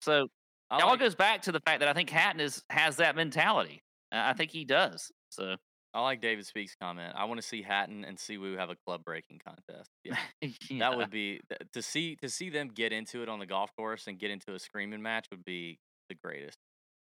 so 0.00 0.28
I 0.70 0.78
it 0.78 0.82
all 0.82 0.96
goes 0.96 1.14
back 1.14 1.42
to 1.42 1.52
the 1.52 1.60
fact 1.60 1.80
that 1.80 1.88
i 1.88 1.92
think 1.92 2.10
hatton 2.10 2.40
is 2.40 2.62
has 2.70 2.96
that 2.96 3.16
mentality 3.16 3.82
i 4.12 4.30
I 4.30 4.32
think 4.34 4.50
he 4.50 4.64
does 4.64 5.10
so 5.30 5.56
I 5.94 6.00
like 6.02 6.20
David 6.20 6.44
Speaks' 6.44 6.74
comment. 6.78 7.14
I 7.16 7.24
want 7.24 7.40
to 7.40 7.46
see 7.46 7.62
Hatton 7.62 8.04
and 8.04 8.18
Siwoo 8.18 8.58
have 8.58 8.68
a 8.68 8.76
club 8.86 9.02
breaking 9.02 9.40
contest. 9.42 9.88
Yeah. 10.04 10.18
yeah. 10.68 10.90
That 10.90 10.98
would 10.98 11.08
be 11.08 11.40
to 11.72 11.80
see 11.80 12.16
to 12.16 12.28
see 12.28 12.50
them 12.50 12.68
get 12.68 12.92
into 12.92 13.22
it 13.22 13.30
on 13.30 13.38
the 13.38 13.46
golf 13.46 13.70
course 13.74 14.06
and 14.06 14.18
get 14.18 14.30
into 14.30 14.54
a 14.54 14.58
screaming 14.58 15.00
match 15.00 15.24
would 15.30 15.42
be 15.46 15.78
the 16.10 16.14
greatest. 16.22 16.58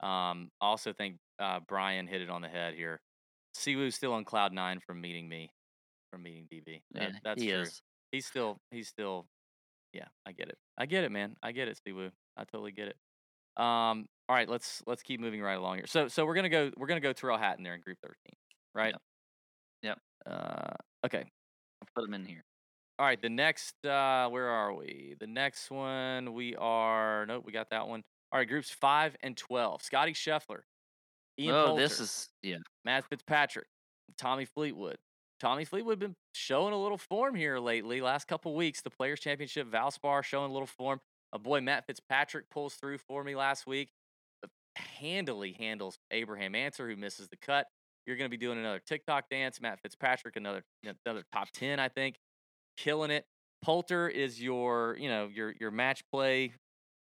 Um, 0.02 0.50
I 0.62 0.66
also 0.66 0.94
think 0.94 1.18
uh, 1.40 1.60
Brian 1.68 2.08
hit 2.08 2.22
it 2.22 2.30
on 2.30 2.42
the 2.42 2.50
head 2.50 2.74
here. 2.74 3.02
Siwoo's 3.56 3.96
still 3.96 4.14
on 4.14 4.26
cloud 4.26 4.52
nine 4.52 4.80
from 4.86 5.00
meeting 5.02 5.30
me, 5.30 5.52
from 6.12 6.24
meeting 6.24 6.48
DB. 6.52 6.82
That, 6.94 7.02
yeah, 7.02 7.10
that's 7.24 7.42
he 7.42 7.50
true. 7.50 7.62
is. 7.62 7.82
He's 8.12 8.26
still 8.26 8.58
he's 8.72 8.88
still, 8.88 9.28
yeah. 9.94 10.08
I 10.26 10.32
get 10.32 10.50
it. 10.50 10.58
I 10.78 10.86
get 10.86 11.04
it, 11.04 11.12
man. 11.12 11.36
I 11.42 11.52
get 11.52 11.68
it, 11.68 11.80
Siwoo. 11.88 12.12
I 12.38 12.44
totally 12.46 12.72
get 12.72 12.88
it. 12.88 12.96
Um, 13.62 14.08
all 14.28 14.36
right, 14.36 14.50
let's 14.50 14.82
let's 14.88 15.04
keep 15.04 15.20
moving 15.20 15.42
right 15.42 15.58
along 15.58 15.78
here. 15.78 15.88
So 15.88 16.08
so 16.08 16.26
we're 16.26 16.36
gonna 16.36 16.50
go 16.50 16.72
we're 16.78 16.88
gonna 16.88 17.00
go 17.00 17.14
Tyrrell 17.14 17.38
Hatton 17.38 17.64
there 17.64 17.76
in 17.76 17.82
Group 17.82 17.98
thirteen, 18.02 18.36
right? 18.74 18.96
Yep. 19.84 20.00
Uh, 20.26 20.74
okay. 21.06 21.24
I'll 21.82 21.90
put 21.96 22.08
him 22.08 22.14
in 22.14 22.26
here 22.26 22.44
All 22.98 23.06
right, 23.06 23.22
the 23.22 23.30
next 23.30 23.76
uh 23.86 24.30
where 24.30 24.48
are 24.48 24.74
we? 24.74 25.16
The 25.20 25.28
next 25.28 25.70
one 25.70 26.34
we 26.34 26.56
are 26.56 27.26
nope, 27.26 27.44
we 27.46 27.52
got 27.52 27.70
that 27.72 27.88
one. 27.88 28.04
All 28.34 28.40
right, 28.40 28.48
groups 28.50 28.72
five 28.72 29.16
and 29.22 29.38
twelve. 29.38 29.84
Scottie 29.84 30.14
Scheffler, 30.14 30.62
Ian 31.40 31.54
oh 31.54 31.66
Poulter, 31.68 31.82
this 31.84 32.00
is 32.00 32.30
yeah 32.42 32.58
Matt 32.84 33.06
Fitzpatrick, 33.08 33.68
Tommy 34.18 34.46
Fleetwood. 34.46 34.98
Tommy 35.40 35.66
Fleetwood 35.66 36.00
been 36.00 36.16
showing 36.34 36.74
a 36.74 36.82
little 36.82 36.98
form 36.98 37.36
here 37.36 37.60
lately. 37.60 38.02
Last 38.02 38.28
couple 38.28 38.56
weeks, 38.56 38.82
the 38.82 38.90
Players 38.90 39.20
Championship, 39.20 39.70
Valspar 39.70 40.24
showing 40.24 40.50
a 40.50 40.54
little 40.54 40.68
form. 40.68 41.00
A 41.32 41.38
boy 41.38 41.62
Matt 41.62 41.86
Fitzpatrick 41.86 42.50
pulls 42.50 42.74
through 42.74 42.98
for 42.98 43.24
me 43.24 43.36
last 43.36 43.68
week. 43.68 43.90
uh, 44.44 44.48
Handily 44.76 45.54
handles 45.54 46.00
Abraham 46.10 46.56
Ancer, 46.56 46.90
who 46.90 46.96
misses 46.96 47.28
the 47.28 47.38
cut. 47.38 47.68
You're 48.08 48.18
going 48.18 48.30
to 48.30 48.36
be 48.36 48.44
doing 48.44 48.58
another 48.58 48.82
TikTok 48.84 49.30
dance. 49.30 49.62
Matt 49.62 49.80
Fitzpatrick, 49.82 50.38
another 50.38 50.64
another 51.06 51.24
top 51.32 51.52
ten, 51.52 51.80
I 51.80 51.90
think, 51.90 52.16
killing 52.78 53.12
it. 53.12 53.26
Poulter 53.62 54.10
is 54.10 54.42
your, 54.42 54.98
you 55.00 55.08
know, 55.08 55.30
your 55.32 55.54
your 55.60 55.72
match 55.72 56.04
play, 56.12 56.54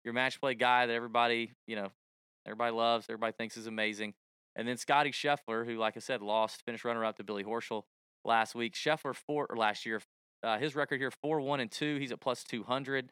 your 0.05 0.15
match 0.15 0.41
play 0.41 0.55
guy 0.55 0.87
that 0.87 0.95
everybody, 0.95 1.53
you 1.67 1.77
know, 1.77 1.89
everybody 2.47 2.73
loves, 2.73 3.07
everybody 3.09 3.33
thinks 3.33 3.57
is 3.57 3.67
amazing. 3.67 4.15
And 4.57 4.69
then 4.69 4.77
Scottie 4.77 5.13
Scheffler, 5.13 5.65
who, 5.65 5.77
like 5.77 5.97
I 5.97 6.01
said, 6.01 6.21
lost, 6.21 6.63
finished 6.65 6.85
runner 6.85 7.05
up 7.05 7.17
to 7.17 7.25
Billy 7.25 7.45
Horschel 7.45 7.83
last 8.25 8.55
week. 8.55 8.75
Scheffler 8.75 9.15
four 9.15 9.47
or 9.49 9.57
last 9.57 9.87
year, 9.87 10.03
uh, 10.43 10.59
his 10.59 10.75
record 10.75 11.01
here 11.01 11.11
four 11.11 11.41
one 11.41 11.61
and 11.61 11.71
two. 11.71 11.97
He's 11.99 12.13
at 12.13 12.21
plus 12.21 12.45
two 12.45 12.65
hundred. 12.65 13.11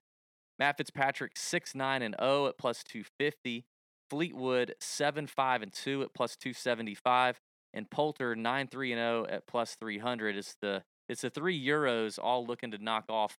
Matt 0.59 0.77
Fitzpatrick 0.77 1.33
six 1.37 1.75
nine 1.75 2.03
and 2.03 2.15
zero 2.21 2.47
at 2.47 2.59
plus 2.59 2.85
two 2.85 3.05
fifty. 3.19 3.65
Fleetwood 4.11 4.75
seven 4.81 5.27
five 5.27 5.63
and 5.63 5.73
two 5.73 6.03
at 6.03 6.13
plus 6.13 6.37
two 6.37 6.53
seventy 6.53 6.95
five. 6.95 7.41
And 7.73 7.89
Poulter 7.89 8.35
nine 8.35 8.67
three 8.67 8.93
and 8.93 8.99
zero 8.99 9.27
at 9.31 9.47
plus 9.47 9.77
three 9.81 9.99
hundred. 9.99 10.37
It's 10.37 10.57
the 10.61 10.83
it's 11.09 11.23
the 11.23 11.31
three 11.31 11.65
Euros 11.65 12.19
all 12.23 12.45
looking 12.45 12.73
to 12.73 12.79
knock 12.79 13.05
off 13.09 13.39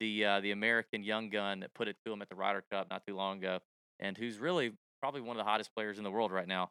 the 0.00 0.24
uh, 0.24 0.40
the 0.40 0.50
American 0.50 1.02
young 1.02 1.30
gun 1.30 1.60
that 1.60 1.72
put 1.74 1.88
it 1.88 1.96
to 2.04 2.12
him 2.12 2.22
at 2.22 2.28
the 2.28 2.34
Ryder 2.34 2.64
Cup 2.72 2.88
not 2.90 3.02
too 3.06 3.14
long 3.14 3.38
ago, 3.38 3.60
and 4.00 4.16
who's 4.16 4.38
really 4.38 4.72
probably 5.00 5.20
one 5.20 5.36
of 5.36 5.44
the 5.44 5.48
hottest 5.48 5.70
players 5.74 5.98
in 5.98 6.04
the 6.04 6.10
world 6.10 6.32
right 6.32 6.48
now. 6.48 6.70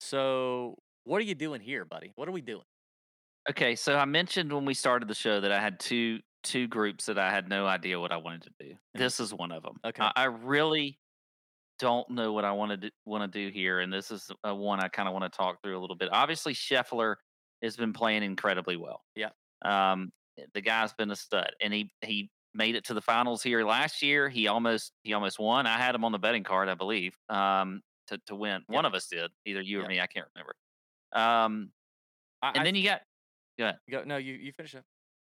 So, 0.00 0.76
what 1.04 1.18
are 1.18 1.24
you 1.24 1.34
doing 1.34 1.60
here, 1.60 1.84
buddy? 1.84 2.12
What 2.16 2.28
are 2.28 2.32
we 2.32 2.40
doing? 2.40 2.64
Okay, 3.50 3.74
so 3.74 3.96
I 3.96 4.04
mentioned 4.04 4.52
when 4.52 4.64
we 4.64 4.74
started 4.74 5.08
the 5.08 5.14
show 5.14 5.40
that 5.40 5.52
I 5.52 5.60
had 5.60 5.78
two 5.80 6.20
two 6.42 6.66
groups 6.66 7.06
that 7.06 7.18
I 7.18 7.30
had 7.30 7.48
no 7.48 7.66
idea 7.66 8.00
what 8.00 8.12
I 8.12 8.16
wanted 8.16 8.42
to 8.42 8.50
do. 8.58 8.74
This 8.94 9.20
is 9.20 9.32
one 9.32 9.52
of 9.52 9.62
them. 9.62 9.76
Okay. 9.84 10.02
I, 10.02 10.12
I 10.16 10.24
really 10.24 10.98
don't 11.78 12.08
know 12.10 12.32
what 12.32 12.44
I 12.44 12.52
want 12.52 12.70
to 12.72 12.76
do, 12.76 12.90
want 13.04 13.32
to 13.32 13.38
do 13.38 13.52
here, 13.52 13.80
and 13.80 13.92
this 13.92 14.10
is 14.10 14.30
uh 14.46 14.54
one 14.54 14.80
I 14.80 14.88
kind 14.88 15.08
of 15.08 15.14
want 15.14 15.30
to 15.30 15.36
talk 15.36 15.62
through 15.62 15.78
a 15.78 15.80
little 15.80 15.96
bit. 15.96 16.08
Obviously, 16.12 16.54
Scheffler 16.54 17.16
has 17.62 17.76
been 17.76 17.92
playing 17.92 18.22
incredibly 18.22 18.76
well. 18.76 19.02
Yeah. 19.14 19.30
Um, 19.64 20.12
the 20.54 20.60
guy's 20.60 20.92
been 20.92 21.10
a 21.10 21.16
stud, 21.16 21.50
and 21.60 21.72
he 21.72 21.90
he 22.00 22.30
made 22.54 22.74
it 22.74 22.84
to 22.84 22.94
the 22.94 23.00
finals 23.02 23.42
here 23.42 23.64
last 23.64 24.02
year. 24.02 24.28
He 24.28 24.46
almost 24.48 24.92
he 25.02 25.12
almost 25.12 25.38
won. 25.38 25.66
I 25.66 25.78
had 25.78 25.94
him 25.94 26.04
on 26.04 26.12
the 26.12 26.18
betting 26.18 26.44
card, 26.44 26.68
I 26.68 26.74
believe, 26.74 27.16
um, 27.28 27.82
to 28.08 28.18
to 28.26 28.34
win. 28.36 28.62
One 28.66 28.84
of 28.84 28.94
us 28.94 29.08
did, 29.08 29.30
either 29.46 29.60
you 29.62 29.80
or 29.82 29.88
me. 29.88 30.00
I 30.00 30.06
can't 30.06 30.26
remember. 30.34 30.54
Um, 31.12 31.72
I, 32.42 32.50
and 32.50 32.58
I- 32.60 32.64
then 32.64 32.74
you 32.74 32.84
got 32.84 33.02
go 33.58 33.64
ahead. 33.64 33.78
go, 33.90 34.04
no, 34.04 34.16
you 34.16 34.34
you 34.34 34.52
finish 34.52 34.74
up. 34.74 34.84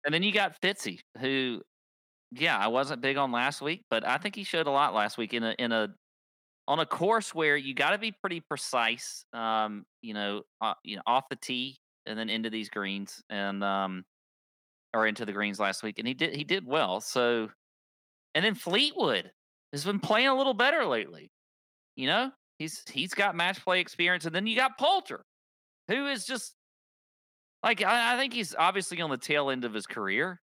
And 0.05 0.13
then 0.13 0.21
you 0.23 0.33
got 0.33 0.59
Fitzy, 0.61 0.99
who, 1.19 1.61
yeah, 2.31 2.57
I 2.57 2.67
wasn't 2.67 3.01
big 3.01 3.15
on 3.17 3.31
last 3.31 3.61
week, 3.61 3.85
but 3.89 4.05
I 4.05 4.17
think 4.17 4.35
he 4.35 4.43
showed 4.43 4.67
a 4.67 4.71
lot 4.71 4.93
last 4.93 5.17
week 5.17 5.33
in 5.33 5.43
a 5.43 5.55
in 5.59 5.71
a 5.71 5.95
on 6.67 6.79
a 6.79 6.85
course 6.85 7.33
where 7.35 7.57
you 7.57 7.73
got 7.73 7.91
to 7.91 7.97
be 7.97 8.11
pretty 8.11 8.41
precise. 8.41 9.25
Um, 9.33 9.85
you 10.01 10.13
know, 10.13 10.43
uh, 10.61 10.73
you 10.83 10.95
know, 10.97 11.03
off 11.05 11.29
the 11.29 11.35
tee 11.35 11.77
and 12.05 12.17
then 12.17 12.29
into 12.29 12.49
these 12.49 12.69
greens 12.69 13.23
and 13.29 13.63
um, 13.63 14.05
or 14.93 15.07
into 15.07 15.25
the 15.25 15.33
greens 15.33 15.59
last 15.59 15.83
week, 15.83 15.99
and 15.99 16.07
he 16.07 16.13
did 16.13 16.35
he 16.35 16.43
did 16.43 16.65
well. 16.65 17.01
So, 17.01 17.49
and 18.35 18.45
then 18.45 18.55
Fleetwood 18.55 19.31
has 19.71 19.83
been 19.83 19.99
playing 19.99 20.27
a 20.27 20.35
little 20.35 20.53
better 20.53 20.85
lately. 20.85 21.31
You 21.95 22.07
know, 22.07 22.31
he's 22.59 22.83
he's 22.89 23.13
got 23.13 23.35
match 23.35 23.63
play 23.63 23.79
experience, 23.79 24.25
and 24.25 24.33
then 24.35 24.47
you 24.47 24.55
got 24.55 24.77
Poulter, 24.77 25.25
who 25.87 26.07
is 26.07 26.25
just 26.25 26.53
like 27.63 27.83
I, 27.83 28.15
I 28.15 28.17
think 28.17 28.33
he's 28.33 28.55
obviously 28.55 29.01
on 29.01 29.09
the 29.09 29.17
tail 29.17 29.49
end 29.49 29.65
of 29.65 29.73
his 29.73 29.85
career. 29.85 30.39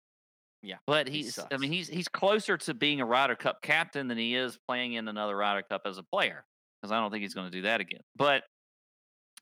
Yeah, 0.61 0.77
but 0.85 1.07
he 1.07 1.23
he's 1.23 1.39
I 1.51 1.57
mean 1.57 1.71
he's 1.71 1.87
he's 1.87 2.07
closer 2.07 2.57
to 2.57 2.73
being 2.73 3.01
a 3.01 3.05
Ryder 3.05 3.35
Cup 3.35 3.61
captain 3.61 4.07
than 4.07 4.17
he 4.17 4.35
is 4.35 4.57
playing 4.67 4.93
in 4.93 5.07
another 5.07 5.37
Ryder 5.37 5.63
Cup 5.69 5.83
as 5.85 5.97
a 5.97 6.03
player 6.03 6.43
because 6.81 6.91
I 6.91 6.99
don't 6.99 7.11
think 7.11 7.21
he's 7.21 7.33
going 7.33 7.47
to 7.47 7.51
do 7.51 7.61
that 7.63 7.81
again. 7.81 8.01
But 8.15 8.43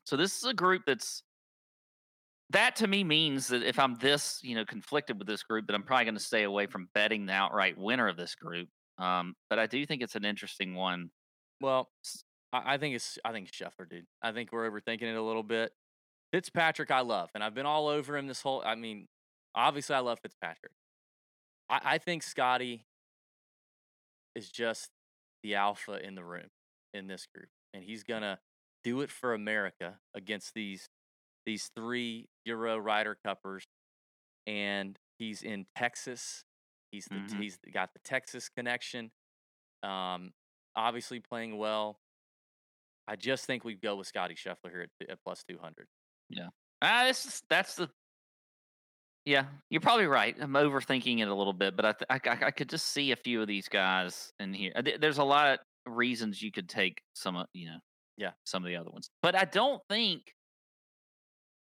so 0.04 0.16
this 0.16 0.36
is 0.36 0.44
a 0.44 0.54
group 0.54 0.82
that's 0.86 1.22
that 2.50 2.76
to 2.76 2.86
me 2.86 3.04
means 3.04 3.48
that 3.48 3.62
if 3.62 3.78
I'm 3.78 3.96
this 3.96 4.40
you 4.42 4.54
know 4.54 4.64
conflicted 4.64 5.18
with 5.18 5.28
this 5.28 5.42
group, 5.42 5.66
that 5.66 5.74
I'm 5.74 5.82
probably 5.82 6.04
going 6.04 6.14
to 6.14 6.20
stay 6.20 6.44
away 6.44 6.66
from 6.66 6.88
betting 6.94 7.26
the 7.26 7.32
outright 7.32 7.76
winner 7.76 8.08
of 8.08 8.16
this 8.16 8.34
group. 8.34 8.68
Um, 8.98 9.34
but 9.50 9.58
I 9.58 9.66
do 9.66 9.84
think 9.86 10.02
it's 10.02 10.16
an 10.16 10.24
interesting 10.24 10.74
one. 10.74 11.10
Well, 11.60 11.88
I, 12.52 12.78
think 12.78 12.94
it's 12.94 13.18
I 13.24 13.32
think 13.32 13.50
Scheffler, 13.50 13.88
dude. 13.88 14.06
I 14.22 14.32
think 14.32 14.52
we're 14.52 14.68
overthinking 14.70 15.02
it 15.02 15.16
a 15.16 15.22
little 15.22 15.42
bit. 15.42 15.72
Fitzpatrick, 16.32 16.90
I 16.90 17.00
love, 17.00 17.30
and 17.34 17.42
I've 17.42 17.54
been 17.54 17.66
all 17.66 17.88
over 17.88 18.16
him 18.16 18.26
this 18.26 18.42
whole. 18.42 18.62
I 18.64 18.74
mean, 18.74 19.06
obviously, 19.54 19.94
I 19.94 20.00
love 20.00 20.18
Fitzpatrick. 20.22 20.72
I, 21.70 21.80
I 21.84 21.98
think 21.98 22.22
Scottie 22.22 22.84
is 24.34 24.50
just 24.50 24.90
the 25.42 25.54
alpha 25.54 26.04
in 26.04 26.14
the 26.14 26.24
room 26.24 26.48
in 26.92 27.06
this 27.06 27.26
group, 27.34 27.48
and 27.72 27.82
he's 27.82 28.02
gonna 28.02 28.38
do 28.84 29.00
it 29.00 29.10
for 29.10 29.34
America 29.34 29.98
against 30.14 30.54
these 30.54 30.88
these 31.48 31.70
three 31.74 32.28
Euro 32.44 32.76
Ryder 32.76 33.16
Cuppers, 33.24 33.64
and 34.46 34.98
he's 35.18 35.42
in 35.42 35.64
Texas. 35.74 36.44
He's 36.92 37.06
the 37.06 37.16
Mhm. 37.16 37.40
he's 37.42 37.58
got 37.72 37.90
the 37.94 38.00
Texas 38.04 38.50
connection. 38.50 39.10
Um, 39.82 40.32
obviously 40.76 41.20
playing 41.20 41.56
well. 41.56 41.98
I 43.06 43.16
just 43.16 43.46
think 43.46 43.64
we 43.64 43.74
go 43.76 43.96
with 43.96 44.06
Scottie 44.06 44.34
Scheffler 44.34 44.70
here 44.70 44.82
at, 45.00 45.10
at 45.10 45.18
plus 45.24 45.42
two 45.48 45.56
hundred. 45.58 45.86
Ah, 46.82 47.04
this 47.06 47.24
is, 47.24 47.42
that's 47.48 47.76
the. 47.76 47.88
Yeah, 49.24 49.46
you're 49.70 49.80
probably 49.80 50.06
right. 50.06 50.36
I'm 50.38 50.52
overthinking 50.52 51.20
it 51.20 51.28
a 51.28 51.34
little 51.34 51.52
bit, 51.54 51.76
but 51.76 51.84
I, 51.86 51.92
th- 51.92 52.06
I, 52.10 52.44
I- 52.44 52.46
I 52.48 52.50
could 52.50 52.68
just 52.68 52.86
see 52.86 53.12
a 53.12 53.16
few 53.16 53.40
of 53.40 53.48
these 53.48 53.68
guys 53.68 54.32
in 54.38 54.52
here. 54.54 54.72
Uh, 54.76 54.82
There's 55.00 55.18
a 55.18 55.24
lot 55.24 55.48
of 55.48 55.58
reasons 55.86 56.42
you 56.42 56.52
could 56.52 56.68
take 56.68 57.00
some, 57.14 57.36
of 57.36 57.46
you 57.54 57.66
know, 57.66 57.78
Yeah. 58.18 58.32
some 58.44 58.62
of 58.62 58.68
the 58.68 58.76
other 58.76 58.90
ones, 58.90 59.08
but 59.22 59.34
I 59.34 59.44
don't 59.44 59.82
think 59.88 60.34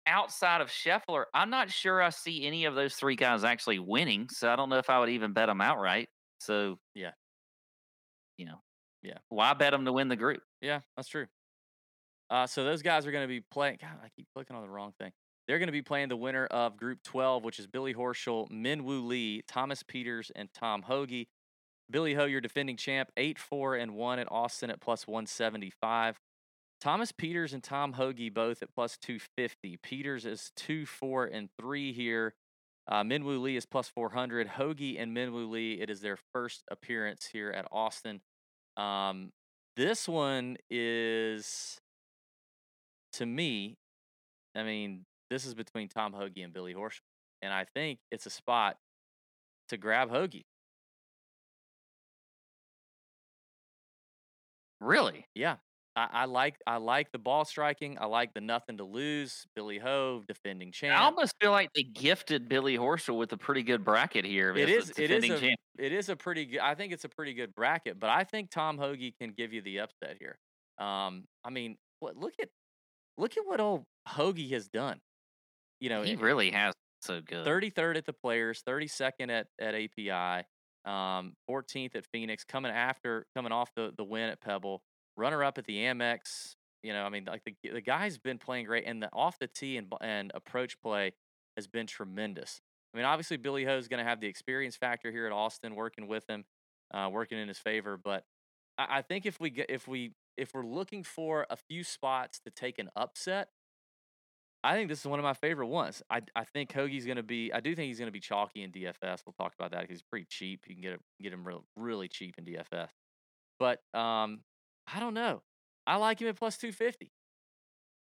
outside 0.06 0.62
of 0.62 0.70
Scheffler, 0.70 1.26
I'm 1.34 1.50
not 1.50 1.70
sure 1.72 2.02
I 2.02 2.10
see 2.10 2.46
any 2.46 2.66
of 2.66 2.76
those 2.76 2.96
three 2.96 3.16
guys 3.16 3.44
actually 3.44 3.80
winning. 3.80 4.30
So 4.30 4.50
I 4.52 4.56
don't 4.56 4.70
know 4.70 4.78
if 4.78 4.90
I 4.90 5.00
would 5.00 5.10
even 5.10 5.34
bet 5.34 5.48
them 5.48 5.62
outright. 5.62 6.10
So 6.40 6.80
Yeah. 6.96 7.12
you 8.38 8.46
know, 8.46 8.62
Yeah. 9.02 9.18
why 9.30 9.54
bet 9.54 9.72
them 9.72 9.86
to 9.86 9.92
win 9.94 10.08
the 10.08 10.16
group? 10.16 10.44
Yeah, 10.62 10.82
that's 10.96 11.08
true. 11.08 11.28
Uh, 12.30 12.48
so 12.48 12.64
those 12.64 12.82
guys 12.82 13.06
are 13.06 13.12
going 13.12 13.24
to 13.24 13.28
be 13.28 13.42
playing. 13.42 13.78
God, 13.82 14.00
I 14.02 14.10
keep 14.10 14.28
clicking 14.34 14.56
on 14.56 14.64
the 14.64 14.70
wrong 14.70 14.94
thing. 14.94 15.12
They're 15.48 15.60
going 15.60 15.68
to 15.68 15.74
be 15.74 15.82
playing 15.82 16.08
the 16.10 16.16
winner 16.16 16.46
of 16.46 16.78
Group 16.78 17.04
12, 17.04 17.44
which 17.44 17.60
is 17.60 17.68
Billy 17.68 17.94
Horschel, 17.94 18.50
Min 18.50 18.84
Woo 18.86 19.02
Lee, 19.02 19.42
Thomas 19.48 19.84
Pieters, 19.84 20.32
and 20.36 20.54
Tom 20.54 20.84
Hoge. 20.84 21.28
Billy 21.90 22.14
Ho, 22.14 22.24
your 22.24 22.40
defending 22.40 22.78
champ, 22.78 23.12
8 23.18 23.38
4 23.38 23.76
and 23.76 23.96
1 23.96 24.20
at 24.20 24.32
Austin 24.32 24.70
at 24.70 24.80
plus 24.80 25.06
175. 25.08 26.18
Thomas 26.82 27.12
Pieters 27.12 27.54
and 27.54 27.64
Tom 27.64 27.94
Hoge 27.94 28.34
both 28.34 28.64
at 28.64 28.74
plus 28.74 28.98
250. 28.98 29.78
Pieters 29.78 30.26
is 30.26 30.52
2 30.56 30.88
4 30.88 31.26
and 31.26 31.50
3 31.60 31.94
here. 31.94 32.34
Uh, 32.88 33.04
Minwoo 33.04 33.40
Lee 33.40 33.56
is 33.56 33.68
plus 33.68 33.88
400. 33.88 34.48
Hoge 34.48 34.96
and 34.98 35.16
Minwoo 35.16 35.50
Lee, 35.50 35.80
it 35.80 35.92
is 35.92 36.02
their 36.02 36.18
first 36.34 36.64
appearance 36.72 37.30
here 37.32 37.52
at 37.52 37.68
Austin. 37.72 38.22
Um, 38.76 39.32
this 39.78 40.10
one 40.10 40.58
is, 40.72 41.80
to 43.14 43.26
me, 43.28 43.78
I 44.56 44.64
mean, 44.64 45.06
this 45.30 45.46
is 45.46 45.54
between 45.54 45.88
Tom 45.88 46.14
Hoge 46.14 46.40
and 46.40 46.52
Billy 46.52 46.74
Horschel. 46.74 47.02
And 47.44 47.54
I 47.54 47.66
think 47.76 48.00
it's 48.12 48.26
a 48.26 48.32
spot 48.32 48.78
to 49.70 49.78
grab 49.78 50.10
Hoge. 50.10 50.44
Really? 54.80 55.28
Yeah. 55.36 55.58
I, 55.96 56.08
I 56.12 56.26
like 56.26 56.56
I 56.66 56.78
like 56.78 57.12
the 57.12 57.18
ball 57.20 57.44
striking. 57.44 57.98
I 58.00 58.06
like 58.06 58.34
the 58.34 58.42
nothing 58.42 58.78
to 58.78 58.84
lose. 58.84 59.46
Billy 59.56 59.78
Ho, 59.78 60.24
defending 60.28 60.72
champ. 60.72 60.98
I 60.98 61.04
almost 61.04 61.34
feel 61.42 61.52
like 61.52 61.70
they 61.76 61.84
gifted 61.84 62.48
Billy 62.48 62.78
Horschel 62.78 63.18
with 63.18 63.34
a 63.34 63.38
pretty 63.38 63.64
good 63.64 63.84
bracket 63.84 64.24
here. 64.24 64.56
It 64.56 64.70
is. 64.70 64.92
It 64.98 65.12
is 65.12 65.24
a. 65.30 65.40
champ. 65.40 65.60
It 65.78 65.92
is 65.92 66.10
a 66.10 66.16
pretty 66.16 66.46
good. 66.46 66.60
I 66.62 66.76
think 66.76 66.94
it's 66.94 67.04
a 67.04 67.10
pretty 67.10 67.34
good 67.34 67.54
bracket, 67.56 68.00
but 68.00 68.10
I 68.10 68.24
think 68.24 68.52
Tom 68.52 68.78
Hoge 68.78 69.14
can 69.20 69.32
give 69.32 69.52
you 69.52 69.62
the 69.62 69.80
upset 69.82 70.18
here. 70.20 70.38
Um, 70.78 71.26
I 71.44 71.50
mean, 71.50 71.76
what? 72.00 72.16
Look 72.16 72.34
at, 72.42 72.48
look 73.18 73.36
at 73.38 73.46
what 73.46 73.60
old 73.60 73.84
Hoge 74.08 74.50
has 74.52 74.68
done. 74.70 75.00
You 75.82 75.90
know, 75.90 76.04
He 76.04 76.14
it- 76.14 76.22
really 76.22 76.52
has 76.52 76.74
so 77.02 77.20
good. 77.22 77.46
33rd 77.46 77.98
at 77.98 78.06
the 78.06 78.14
Players, 78.14 78.62
32nd 78.66 79.30
at 79.30 79.48
at 79.60 79.76
API, 79.76 80.46
um, 80.86 81.34
14th 81.50 81.96
at 81.96 82.06
Phoenix, 82.14 82.44
coming 82.46 82.72
after 82.72 83.26
coming 83.36 83.52
off 83.52 83.72
the 83.76 83.94
the 83.98 84.04
win 84.06 84.30
at 84.30 84.40
Pebble, 84.40 84.82
runner 85.22 85.44
up 85.44 85.58
at 85.58 85.66
the 85.66 85.78
Amex. 85.78 86.56
You 86.84 86.94
know, 86.94 87.04
I 87.04 87.10
mean, 87.10 87.26
like 87.26 87.44
the 87.46 87.56
the 87.72 87.82
guy's 87.82 88.18
been 88.18 88.40
playing 88.40 88.66
great, 88.66 88.86
and 88.86 89.02
the 89.02 89.10
off 89.14 89.38
the 89.40 89.48
tee 89.48 89.78
and 89.78 89.92
and 90.02 90.32
approach 90.34 90.82
play 90.82 91.14
has 91.56 91.68
been 91.68 91.88
tremendous. 91.88 92.62
I 92.94 92.98
mean, 92.98 93.06
obviously 93.06 93.38
Billy 93.38 93.64
Ho 93.66 93.78
is 93.78 93.88
going 93.88 94.04
to 94.04 94.10
have 94.10 94.20
the 94.20 94.28
experience 94.28 94.76
factor 94.76 95.12
here 95.12 95.26
at 95.26 95.32
Austin, 95.32 95.76
working 95.76 96.08
with 96.08 96.30
him, 96.30 96.44
uh, 96.94 97.10
working 97.12 97.38
in 97.38 97.48
his 97.48 97.60
favor. 97.60 97.98
But 97.98 98.26
I, 98.78 98.98
I 98.98 99.02
think 99.02 99.26
if 99.26 99.40
we 99.40 99.50
get 99.50 99.70
if 99.70 99.88
we 99.88 100.14
if 100.38 100.54
we're 100.54 100.66
looking 100.66 101.04
for 101.04 101.46
a 101.50 101.56
few 101.56 101.84
spots 101.84 102.40
to 102.46 102.52
take 102.52 102.80
an 102.80 102.90
upset, 102.96 103.50
I 104.64 104.74
think 104.74 104.90
this 104.90 105.00
is 105.00 105.06
one 105.06 105.20
of 105.20 105.24
my 105.24 105.34
favorite 105.34 105.68
ones. 105.68 106.02
I 106.10 106.22
I 106.36 106.44
think 106.44 106.72
Hoge's 106.72 107.06
going 107.06 107.18
to 107.18 107.24
be. 107.24 107.52
I 107.54 107.60
do 107.60 107.76
think 107.76 107.88
he's 107.88 108.00
going 108.00 108.08
to 108.08 108.12
be 108.12 108.20
chalky 108.20 108.64
in 108.64 108.72
DFS. 108.72 109.22
We'll 109.26 109.34
talk 109.38 109.54
about 109.58 109.72
that 109.72 109.82
because 109.82 110.00
he's 110.00 110.04
pretty 110.04 110.26
cheap. 110.30 110.66
You 110.68 110.76
can 110.76 110.82
get 110.82 110.94
it, 110.94 111.02
get 111.22 111.34
him 111.34 111.48
real, 111.48 111.64
really 111.76 112.08
cheap 112.08 112.36
in 112.38 112.46
DFS. 112.46 112.90
But 113.60 113.80
um, 113.94 114.40
I 114.94 115.00
don't 115.00 115.14
know. 115.14 115.42
I 115.88 115.98
like 115.98 116.20
him 116.22 116.28
at 116.28 116.36
plus 116.38 116.58
two 116.58 116.72
fifty. 116.72 117.12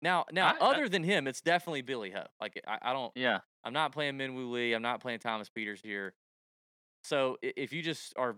Now, 0.01 0.25
now, 0.31 0.47
I- 0.47 0.55
I- 0.65 0.69
other 0.71 0.87
than 0.89 1.03
him, 1.03 1.27
it's 1.27 1.41
definitely 1.41 1.81
Billy 1.81 2.11
Ho. 2.11 2.23
Like 2.39 2.61
I, 2.67 2.77
I 2.81 2.93
don't. 2.93 3.11
yeah. 3.15 3.39
I'm 3.63 3.73
not 3.73 3.91
playing 3.91 4.15
Minwoo 4.17 4.51
Lee. 4.51 4.73
I'm 4.73 4.83
not 4.83 5.01
playing 5.01 5.19
Thomas 5.19 5.49
Pieters 5.49 5.81
here. 5.83 6.13
So 7.03 7.37
if 7.41 7.73
you 7.73 7.81
just 7.81 8.13
are 8.15 8.35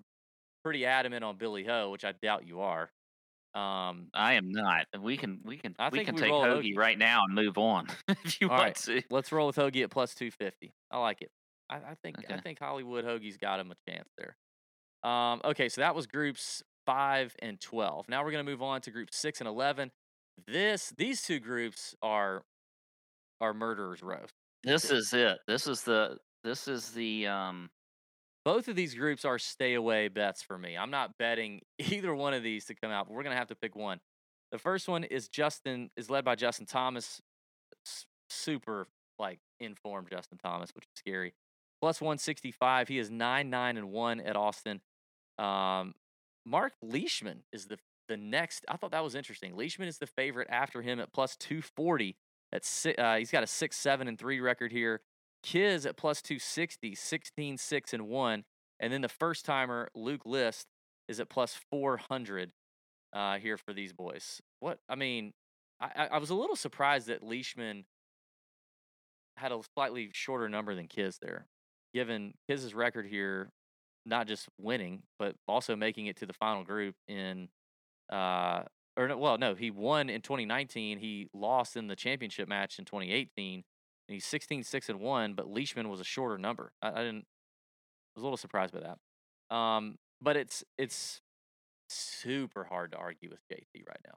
pretty 0.64 0.86
adamant 0.86 1.24
on 1.26 1.38
Billy 1.38 1.66
Ho, 1.66 1.90
which 1.92 2.06
I 2.06 2.14
doubt 2.14 2.48
you 2.48 2.62
are, 2.62 2.90
um, 3.54 4.08
I 4.14 4.34
am 4.34 4.52
not. 4.52 4.86
We 5.02 5.18
can 5.18 5.40
we 5.44 5.58
can 5.58 5.76
I 5.80 5.90
we 5.90 6.06
can 6.06 6.16
we 6.16 6.22
take 6.22 6.32
Hoge 6.32 6.66
Hoge. 6.66 6.76
right 6.78 6.98
now 6.98 7.24
and 7.26 7.36
move 7.36 7.58
on 7.58 7.88
if 8.24 8.40
you 8.40 8.48
All 8.50 8.56
want 8.58 8.64
right. 8.64 8.76
to. 8.76 9.02
let's 9.10 9.32
roll 9.32 9.48
with 9.48 9.56
Hoge 9.58 9.78
at 9.78 9.90
plus 9.90 10.14
250. 10.16 10.74
I 10.92 11.00
like 11.00 11.22
it. 11.22 11.32
I, 11.70 11.76
I 11.78 11.96
think 12.02 12.18
I 12.30 12.38
think 12.38 12.60
Hollywood 12.60 13.04
Hoge's 13.04 13.36
got 13.38 13.60
him 13.60 13.72
a 13.72 13.92
chance 13.92 14.08
there. 14.18 14.38
Um, 15.10 15.42
okay, 15.44 15.68
so 15.70 15.82
that 15.82 15.96
was 15.96 16.08
groups 16.08 16.64
five 16.88 17.36
and 17.40 17.60
twelve. 17.60 18.10
Now 18.10 18.24
we're 18.24 18.32
gonna 18.32 18.44
move 18.44 18.64
on 18.64 18.82
to 18.82 18.92
group 18.92 19.10
six 19.12 19.40
and 19.40 19.48
eleven. 19.48 19.92
This 20.48 20.92
these 20.98 21.22
two 21.22 21.40
groups 21.40 21.94
are 22.02 22.44
are 23.40 23.54
murderers 23.54 24.02
row. 24.02 24.26
This 24.64 24.90
is 24.90 25.14
it. 25.14 25.38
This 25.48 25.68
is 25.68 25.84
the 25.84 26.18
this 26.44 26.68
is 26.68 26.92
the 26.92 27.28
um 27.28 27.70
both 28.46 28.70
of 28.70 28.78
these 28.78 28.96
groups 28.96 29.26
are 29.26 29.38
stay 29.38 29.74
away 29.74 30.08
bets 30.08 30.42
for 30.42 30.58
me. 30.58 30.78
I'm 30.78 30.90
not 30.90 31.18
betting 31.20 31.62
either 31.80 32.16
one 32.16 32.34
of 32.34 32.42
these 32.42 32.66
to 32.66 32.76
come 32.76 32.90
out, 32.90 33.08
but 33.08 33.14
we're 33.14 33.24
gonna 33.24 33.36
have 33.36 33.50
to 33.50 33.56
pick 33.56 33.76
one. 33.76 34.00
The 34.52 34.58
first 34.58 34.88
one 34.88 35.04
is 35.04 35.28
Justin 35.28 35.92
is 35.98 36.10
led 36.10 36.24
by 36.24 36.36
Justin 36.36 36.66
Thomas, 36.66 37.22
super 38.30 38.88
like 39.20 39.40
informed 39.60 40.10
Justin 40.10 40.38
Thomas, 40.38 40.72
which 40.74 40.86
is 40.86 40.92
scary. 40.98 41.34
Plus 41.82 42.02
165. 42.02 42.88
He 42.88 42.98
is 42.98 43.12
nine 43.12 43.50
nine 43.50 43.78
and 43.78 43.92
one 43.92 44.22
at 44.22 44.36
Austin. 44.36 44.82
Um, 45.38 45.94
Mark 46.48 46.74
Leishman 46.82 47.44
is 47.52 47.66
the 47.66 47.78
the 48.08 48.16
next. 48.18 48.64
I 48.70 48.78
thought 48.78 48.92
that 48.92 49.04
was 49.04 49.16
interesting. 49.16 49.56
Leishman 49.56 49.88
is 49.90 49.98
the 49.98 50.08
favorite 50.08 50.48
after 50.50 50.82
him 50.82 51.00
at 51.02 51.12
plus 51.12 51.36
240. 51.36 52.16
At 52.54 52.64
si- 52.64 52.96
uh, 52.96 53.18
he's 53.18 53.32
got 53.32 53.44
a 53.44 53.48
six 53.48 53.76
seven 53.76 54.08
and 54.08 54.18
three 54.18 54.40
record 54.40 54.72
here. 54.72 55.02
Kiz 55.44 55.86
at 55.86 55.98
plus 55.98 56.22
260, 56.22 56.96
16, 56.96 57.58
6, 57.58 57.94
and 57.94 58.08
1. 58.08 58.44
And 58.80 58.92
then 58.94 59.02
the 59.02 59.10
first 59.10 59.46
timer, 59.46 59.90
Luke 59.94 60.26
List, 60.26 60.68
is 61.08 61.20
at 61.20 61.30
plus 61.30 61.58
400 61.70 62.52
uh, 63.14 63.38
here 63.38 63.58
for 63.58 63.74
these 63.74 63.92
boys. 63.94 64.42
What 64.62 64.80
I 64.88 64.96
mean, 64.96 65.34
I, 65.82 65.90
I- 65.96 66.08
I 66.14 66.18
was 66.20 66.30
a 66.30 66.36
little 66.36 66.56
surprised 66.56 67.08
that 67.08 67.24
Leishman 67.24 67.86
had 69.36 69.52
a 69.52 69.60
slightly 69.76 70.10
shorter 70.14 70.48
number 70.50 70.74
than 70.76 70.88
Kiz 70.88 71.18
there, 71.22 71.46
given 71.94 72.34
Kiz's 72.50 72.74
record 72.74 73.06
here, 73.06 73.50
not 74.08 74.28
just 74.28 74.48
winning, 74.58 75.04
but 75.20 75.36
also 75.48 75.76
making 75.76 76.08
it 76.08 76.18
to 76.18 76.26
the 76.26 76.34
final 76.34 76.64
group 76.64 76.96
in, 77.08 77.50
uh, 78.12 78.64
or 78.96 79.08
no, 79.08 79.18
well, 79.18 79.38
no, 79.38 79.54
he 79.54 79.70
won 79.70 80.10
in 80.10 80.22
2019. 80.22 80.98
He 80.98 81.28
lost 81.34 81.76
in 81.76 81.88
the 81.88 81.96
championship 81.96 82.48
match 82.48 82.80
in 82.80 82.86
2018, 82.86 83.56
and 83.56 83.64
he's 84.14 84.26
16, 84.26 84.64
6, 84.64 84.90
and 84.90 85.00
1, 85.00 85.34
but 85.34 85.48
Leishman 85.48 85.90
was 85.90 86.00
a 86.00 86.06
shorter 86.06 86.38
number. 86.38 86.72
I, 86.82 86.90
I 86.90 87.04
didn't, 87.04 87.26
I 87.26 88.16
was 88.16 88.22
a 88.22 88.26
little 88.26 88.38
surprised 88.38 88.74
by 88.74 88.80
that. 88.80 89.56
Um, 89.56 89.98
but 90.22 90.36
it's, 90.36 90.64
it's 90.78 91.22
super 91.90 92.64
hard 92.64 92.92
to 92.94 92.98
argue 92.98 93.30
with 93.30 93.40
JT 93.52 93.88
right 93.88 94.02
now, 94.06 94.16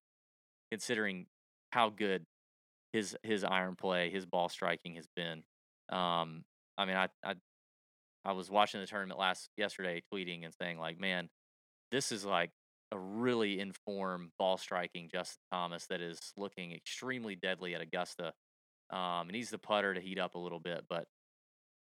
considering 0.70 1.26
how 1.72 1.90
good 1.90 2.24
his 2.92 3.16
his 3.22 3.44
iron 3.44 3.76
play, 3.76 4.10
his 4.10 4.26
ball 4.26 4.48
striking 4.48 4.96
has 4.96 5.06
been. 5.14 5.42
Um, 5.90 6.44
I 6.76 6.84
mean, 6.84 6.96
I 6.96 7.08
I 7.24 7.34
I 8.24 8.32
was 8.32 8.50
watching 8.50 8.80
the 8.80 8.86
tournament 8.86 9.18
last 9.18 9.48
yesterday, 9.56 10.02
tweeting 10.12 10.44
and 10.44 10.54
saying 10.60 10.78
like, 10.78 10.98
man, 10.98 11.28
this 11.90 12.12
is 12.12 12.24
like 12.24 12.50
a 12.92 12.98
really 12.98 13.60
informed 13.60 14.30
ball 14.38 14.56
striking 14.58 15.08
Justin 15.10 15.38
Thomas 15.52 15.86
that 15.86 16.00
is 16.00 16.18
looking 16.36 16.72
extremely 16.72 17.36
deadly 17.36 17.74
at 17.74 17.80
Augusta. 17.80 18.32
Um, 18.90 19.28
and 19.28 19.34
he's 19.34 19.50
the 19.50 19.58
putter 19.58 19.94
to 19.94 20.00
heat 20.00 20.18
up 20.18 20.34
a 20.34 20.38
little 20.38 20.58
bit, 20.58 20.84
but 20.88 21.04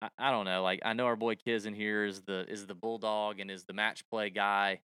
I, 0.03 0.09
I 0.19 0.31
don't 0.31 0.45
know. 0.45 0.63
Like 0.63 0.81
I 0.85 0.93
know 0.93 1.07
our 1.07 1.17
boy 1.17 1.37
Kiz 1.37 1.65
in 1.67 1.75
here 1.75 2.05
is 2.05 2.21
the 2.23 2.45
is 2.49 2.67
the 2.67 2.75
bulldog 2.75 3.41
and 3.41 3.51
is 3.51 3.65
the 3.65 3.73
match 3.73 4.05
play 4.11 4.29
guy, 4.31 4.81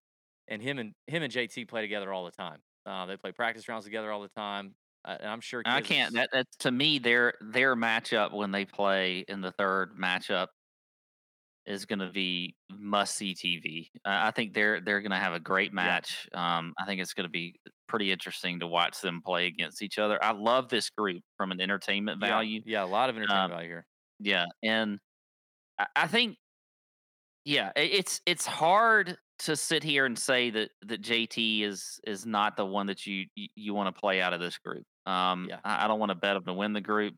and 0.47 0.61
him 0.61 0.79
and 0.79 0.93
him 1.05 1.21
and 1.23 1.31
JT 1.31 1.67
play 1.67 1.81
together 1.81 2.11
all 2.11 2.25
the 2.25 2.31
time. 2.31 2.57
Uh, 2.85 3.05
they 3.05 3.17
play 3.17 3.31
practice 3.31 3.67
rounds 3.67 3.85
together 3.85 4.11
all 4.11 4.21
the 4.21 4.29
time. 4.29 4.73
Uh, 5.05 5.17
and 5.19 5.29
I'm 5.29 5.41
sure 5.41 5.61
I 5.65 5.81
can't. 5.81 6.07
is- 6.09 6.13
That, 6.15 6.29
that 6.33 6.47
to 6.59 6.71
me, 6.71 6.97
their 6.99 7.33
their 7.39 7.75
matchup 7.75 8.33
when 8.33 8.51
they 8.51 8.65
play 8.65 9.19
in 9.27 9.41
the 9.41 9.51
third 9.51 9.91
matchup 9.95 10.47
is 11.67 11.85
going 11.85 11.99
to 11.99 12.11
be 12.11 12.55
must 12.71 13.15
see 13.15 13.33
TV. 13.35 13.89
I 14.05 14.27
I 14.29 14.31
think 14.31 14.53
they're 14.53 14.81
they're 14.81 15.01
going 15.01 15.11
to 15.11 15.17
have 15.17 15.33
a 15.33 15.39
great 15.39 15.73
match. 15.73 16.27
Um, 16.33 16.73
I 16.79 16.85
think 16.85 17.01
it's 17.01 17.13
going 17.13 17.25
to 17.25 17.29
be 17.31 17.59
pretty 17.87 18.11
interesting 18.11 18.59
to 18.61 18.67
watch 18.67 19.01
them 19.01 19.21
play 19.25 19.47
against 19.47 19.81
each 19.81 19.99
other. 19.99 20.23
I 20.23 20.31
love 20.31 20.69
this 20.69 20.89
group 20.89 21.23
from 21.37 21.51
an 21.51 21.61
entertainment 21.61 22.19
value. 22.21 22.61
Yeah, 22.65 22.83
a 22.83 22.87
lot 22.87 23.09
of 23.09 23.15
entertainment 23.17 23.45
Um, 23.45 23.57
value 23.57 23.69
here. 23.69 23.85
Yeah, 24.19 24.45
and 24.63 24.99
I, 25.79 25.87
I 25.95 26.07
think, 26.07 26.37
yeah, 27.45 27.71
i- 27.75 27.79
it's 27.81 28.21
it's 28.25 28.45
hard 28.45 29.17
to 29.39 29.55
sit 29.55 29.83
here 29.83 30.05
and 30.05 30.17
say 30.17 30.49
that 30.49 30.71
that 30.83 31.01
JT 31.01 31.61
is 31.63 31.99
is 32.05 32.25
not 32.25 32.57
the 32.57 32.65
one 32.65 32.87
that 32.87 33.05
you 33.05 33.27
you, 33.35 33.47
you 33.55 33.73
want 33.73 33.93
to 33.93 33.99
play 33.99 34.21
out 34.21 34.33
of 34.33 34.39
this 34.39 34.57
group. 34.57 34.83
Um, 35.05 35.47
Yeah. 35.49 35.59
I, 35.63 35.85
I 35.85 35.87
don't 35.87 35.99
want 35.99 36.09
to 36.09 36.15
bet 36.15 36.35
him 36.35 36.43
to 36.45 36.53
win 36.53 36.73
the 36.73 36.81
group. 36.81 37.15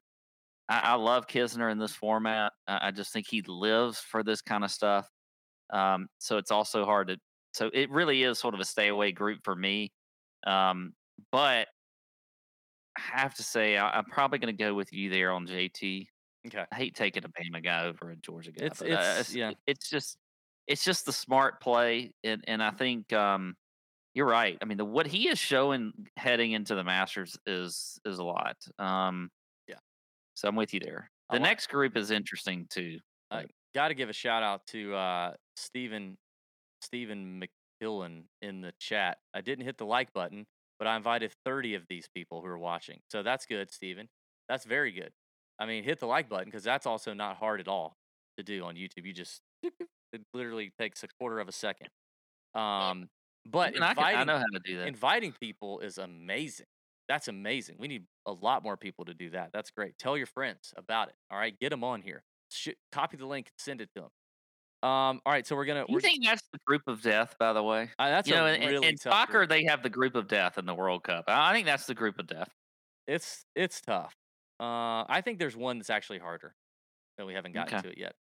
I, 0.69 0.79
I 0.79 0.93
love 0.95 1.27
Kisner 1.27 1.71
in 1.71 1.79
this 1.79 1.95
format. 1.95 2.53
I, 2.67 2.87
I 2.87 2.91
just 2.91 3.11
think 3.11 3.27
he 3.27 3.41
lives 3.41 3.99
for 3.99 4.23
this 4.23 4.41
kind 4.41 4.63
of 4.63 4.71
stuff. 4.71 5.09
Um, 5.71 6.07
so 6.19 6.37
it's 6.37 6.51
also 6.51 6.85
hard 6.85 7.09
to. 7.09 7.17
So 7.53 7.69
it 7.73 7.89
really 7.89 8.23
is 8.23 8.39
sort 8.39 8.53
of 8.53 8.59
a 8.59 8.65
stay 8.65 8.87
away 8.89 9.11
group 9.11 9.39
for 9.43 9.55
me. 9.55 9.91
Um, 10.45 10.93
but 11.31 11.67
I 12.97 13.01
have 13.01 13.35
to 13.35 13.43
say, 13.43 13.77
I, 13.77 13.97
I'm 13.97 14.05
probably 14.05 14.39
going 14.39 14.55
to 14.55 14.63
go 14.63 14.73
with 14.73 14.91
you 14.93 15.09
there 15.09 15.31
on 15.31 15.47
JT. 15.47 16.07
Okay. 16.47 16.65
I 16.71 16.75
hate 16.75 16.95
taking 16.95 17.23
a 17.25 17.29
Bama 17.29 17.63
guy 17.63 17.85
over 17.85 18.11
a 18.11 18.15
Georgia 18.17 18.51
guy. 18.51 18.65
It's- 18.65 18.79
but, 18.79 18.91
uh, 18.91 19.01
it's- 19.19 19.35
yeah. 19.35 19.51
It's 19.67 19.89
just 19.89 20.17
it's 20.67 20.83
just 20.83 21.05
the 21.07 21.11
smart 21.13 21.61
play, 21.61 22.13
and 22.23 22.43
and 22.47 22.61
I 22.61 22.69
think 22.69 23.11
um, 23.11 23.55
you're 24.13 24.27
right. 24.27 24.55
I 24.61 24.65
mean, 24.65 24.77
the 24.77 24.85
what 24.85 25.07
he 25.07 25.27
is 25.27 25.39
showing 25.39 25.93
heading 26.15 26.51
into 26.51 26.75
the 26.75 26.83
Masters 26.83 27.37
is 27.47 27.99
is 28.05 28.19
a 28.19 28.23
lot. 28.23 28.55
Um. 28.77 29.31
So 30.39 30.47
I'm 30.47 30.55
with 30.55 30.73
you 30.73 30.79
there. 30.79 31.11
The 31.29 31.35
like- 31.35 31.41
next 31.43 31.67
group 31.67 31.97
is 31.97 32.11
interesting 32.11 32.65
too. 32.69 32.99
I 33.29 33.45
got 33.75 33.89
to 33.89 33.93
give 33.93 34.07
a 34.07 34.13
shout 34.13 34.41
out 34.41 34.65
to 34.67 34.95
uh, 34.95 35.33
Stephen 35.57 36.17
Stephen 36.81 37.43
McKillen 37.83 38.23
in 38.41 38.61
the 38.61 38.71
chat. 38.79 39.17
I 39.33 39.41
didn't 39.41 39.65
hit 39.65 39.77
the 39.77 39.85
like 39.85 40.13
button, 40.13 40.45
but 40.79 40.87
I 40.87 40.95
invited 40.95 41.33
30 41.45 41.75
of 41.75 41.83
these 41.89 42.07
people 42.15 42.39
who 42.41 42.47
are 42.47 42.57
watching. 42.57 42.99
So 43.11 43.21
that's 43.21 43.45
good, 43.45 43.69
Stephen. 43.69 44.07
That's 44.47 44.63
very 44.63 44.93
good. 44.93 45.11
I 45.59 45.65
mean, 45.65 45.83
hit 45.83 45.99
the 45.99 46.07
like 46.07 46.29
button 46.29 46.45
because 46.45 46.63
that's 46.63 46.85
also 46.85 47.13
not 47.13 47.35
hard 47.35 47.59
at 47.59 47.67
all 47.67 47.97
to 48.37 48.43
do 48.43 48.63
on 48.63 48.75
YouTube. 48.75 49.05
You 49.05 49.13
just 49.13 49.41
it 49.63 50.21
literally 50.33 50.71
takes 50.79 51.03
a 51.03 51.09
quarter 51.19 51.39
of 51.41 51.49
a 51.49 51.51
second. 51.51 51.89
Um, 52.55 53.09
but 53.45 53.75
And 53.75 53.83
I, 53.83 53.93
can, 53.93 54.03
I 54.03 54.23
know 54.23 54.37
how 54.37 54.45
to 54.53 54.59
do 54.63 54.77
that. 54.77 54.87
inviting 54.87 55.33
people 55.33 55.81
is 55.81 55.97
amazing. 55.97 56.65
That's 57.09 57.27
amazing. 57.27 57.75
We 57.79 57.87
need 57.89 58.03
a 58.25 58.31
lot 58.31 58.63
more 58.63 58.77
people 58.77 59.03
to 59.05 59.13
do 59.13 59.31
that. 59.31 59.49
That's 59.51 59.71
great. 59.71 59.97
Tell 59.97 60.15
your 60.15 60.27
friends 60.27 60.73
about 60.77 61.09
it. 61.09 61.15
All 61.31 61.37
right, 61.37 61.59
get 61.59 61.71
them 61.71 61.83
on 61.83 62.01
here. 62.01 62.23
Sh- 62.51 62.69
copy 62.91 63.17
the 63.17 63.25
link, 63.25 63.49
send 63.57 63.81
it 63.81 63.89
to 63.95 64.01
them. 64.01 64.09
Um, 64.89 65.19
all 65.25 65.33
right, 65.33 65.45
so 65.45 65.55
we're 65.57 65.65
gonna. 65.65 65.85
You 65.89 65.95
we're, 65.95 65.99
think 66.01 66.23
that's 66.23 66.43
the 66.53 66.59
group 66.65 66.83
of 66.87 67.01
death? 67.01 67.35
By 67.37 67.51
the 67.51 67.61
way, 67.63 67.89
uh, 67.99 68.09
that's 68.09 68.29
you 68.29 68.35
know, 68.35 68.45
a 68.45 68.53
in, 68.53 68.61
in- 68.61 68.69
really 68.69 68.87
in 68.87 68.95
tough. 68.95 69.11
soccer 69.11 69.39
group. 69.39 69.49
they 69.49 69.65
have 69.65 69.83
the 69.83 69.89
group 69.89 70.15
of 70.15 70.27
death 70.29 70.57
in 70.57 70.65
the 70.65 70.73
World 70.73 71.03
Cup. 71.03 71.25
I 71.27 71.49
I 71.49 71.53
think 71.53 71.65
that's 71.65 71.85
the 71.85 71.95
group 71.95 72.17
of 72.19 72.27
death. 72.27 72.49
It's 73.07 73.43
it's 73.55 73.81
tough. 73.81 74.15
Uh, 74.59 75.03
I 75.09 75.21
think 75.23 75.39
there's 75.39 75.55
one 75.57 75.79
that's 75.79 75.89
actually 75.89 76.19
harder 76.19 76.53
that 77.17 77.25
we 77.25 77.33
haven't 77.33 77.53
gotten 77.53 77.73
Okay. 77.75 77.87
to 77.87 77.91
it 77.91 77.97
yet. 77.97 78.13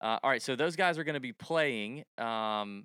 Uh, 0.00 0.18
all 0.22 0.30
right, 0.30 0.42
so 0.42 0.56
those 0.56 0.74
guys 0.74 0.98
are 0.98 1.04
going 1.04 1.14
to 1.14 1.20
be 1.20 1.32
playing 1.32 2.02
um, 2.18 2.84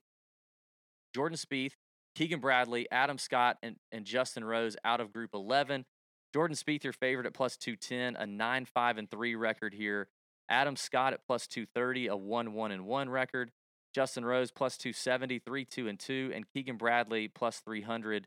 Jordan 1.15 1.37
Spieth, 1.37 1.71
Keegan 2.17 2.39
Bradley, 2.39 2.87
Adam 2.91 3.19
Scott, 3.19 3.57
and, 3.61 3.75
and 3.91 4.03
Justin 4.03 4.43
Rose 4.43 4.75
out 4.83 4.99
of 4.99 5.13
Group 5.13 5.31
11. 5.35 5.85
Jordan 6.33 6.57
Spieth, 6.57 6.83
your 6.83 6.93
favorite 6.93 7.27
at 7.27 7.35
plus 7.35 7.57
210, 7.57 8.15
a 8.15 8.25
9 8.25 8.65
5 8.65 8.97
and 8.97 9.11
3 9.11 9.35
record 9.35 9.75
here. 9.75 10.07
Adam 10.49 10.75
Scott 10.75 11.13
at 11.13 11.19
plus 11.27 11.45
230, 11.45 12.07
a 12.07 12.17
1 12.17 12.53
1 12.53 12.71
and 12.71 12.85
1 12.87 13.09
record. 13.09 13.51
Justin 13.93 14.25
Rose 14.25 14.49
plus 14.49 14.77
270, 14.77 15.39
3 15.39 15.65
2 15.65 15.87
and 15.87 15.99
2. 15.99 16.31
And 16.33 16.45
Keegan 16.51 16.77
Bradley 16.77 17.27
plus 17.27 17.59
300, 17.59 18.25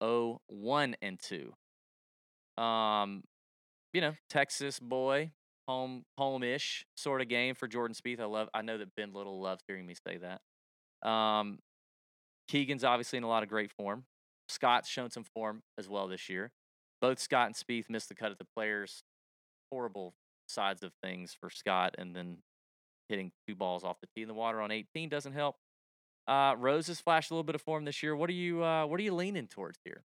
0 0.00 0.40
1 0.46 0.96
and 1.02 1.18
2 1.20 1.52
um, 2.62 3.24
you 3.92 4.00
know, 4.00 4.14
Texas 4.28 4.78
boy, 4.78 5.32
home 5.66 6.04
home-ish 6.16 6.86
sort 6.96 7.20
of 7.20 7.28
game 7.28 7.54
for 7.54 7.66
Jordan 7.66 7.94
Spieth. 7.94 8.20
I 8.20 8.26
love. 8.26 8.48
I 8.54 8.62
know 8.62 8.78
that 8.78 8.94
Ben 8.94 9.12
Little 9.12 9.40
loves 9.40 9.62
hearing 9.66 9.86
me 9.86 9.94
say 10.06 10.18
that. 10.18 11.08
Um, 11.08 11.58
Keegan's 12.52 12.84
obviously 12.84 13.16
in 13.16 13.22
a 13.24 13.28
lot 13.28 13.42
of 13.42 13.48
great 13.48 13.70
form. 13.72 14.04
Scott's 14.48 14.88
shown 14.88 15.10
some 15.10 15.24
form 15.24 15.62
as 15.78 15.88
well 15.88 16.06
this 16.06 16.28
year. 16.28 16.52
Both 17.00 17.18
Scott 17.18 17.46
and 17.46 17.54
Spieth 17.56 17.88
missed 17.88 18.10
the 18.10 18.14
cut 18.14 18.30
at 18.30 18.38
the 18.38 18.46
Players. 18.54 19.02
Horrible 19.70 20.14
sides 20.48 20.82
of 20.82 20.92
things 21.02 21.34
for 21.40 21.48
Scott, 21.48 21.94
and 21.96 22.14
then 22.14 22.36
hitting 23.08 23.32
two 23.48 23.54
balls 23.54 23.84
off 23.84 23.96
the 24.02 24.06
tee 24.14 24.20
in 24.20 24.28
the 24.28 24.34
water 24.34 24.60
on 24.60 24.70
18 24.70 25.08
doesn't 25.08 25.32
help. 25.32 25.56
Uh, 26.28 26.54
Rose 26.58 26.88
has 26.88 27.00
flashed 27.00 27.30
a 27.30 27.34
little 27.34 27.42
bit 27.42 27.54
of 27.54 27.62
form 27.62 27.86
this 27.86 28.02
year. 28.02 28.14
What 28.14 28.28
are 28.28 28.34
you 28.34 28.62
uh, 28.62 28.84
What 28.86 29.00
are 29.00 29.02
you 29.02 29.14
leaning 29.14 29.46
towards 29.48 29.78
here? 29.84 30.04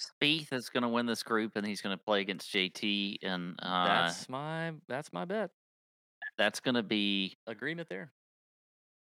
Spieth 0.00 0.52
is 0.52 0.68
going 0.70 0.82
to 0.82 0.88
win 0.88 1.06
this 1.06 1.22
group, 1.22 1.52
and 1.56 1.66
he's 1.66 1.80
going 1.82 1.96
to 1.96 2.02
play 2.02 2.20
against 2.20 2.52
JT, 2.52 3.16
and 3.22 3.54
uh, 3.62 3.86
That's 3.86 4.28
my 4.28 4.72
that's 4.88 5.12
my 5.12 5.24
bet. 5.24 5.50
that's 6.36 6.60
going 6.60 6.74
to 6.74 6.82
be 6.82 7.36
Agreement 7.46 7.88
there. 7.88 8.12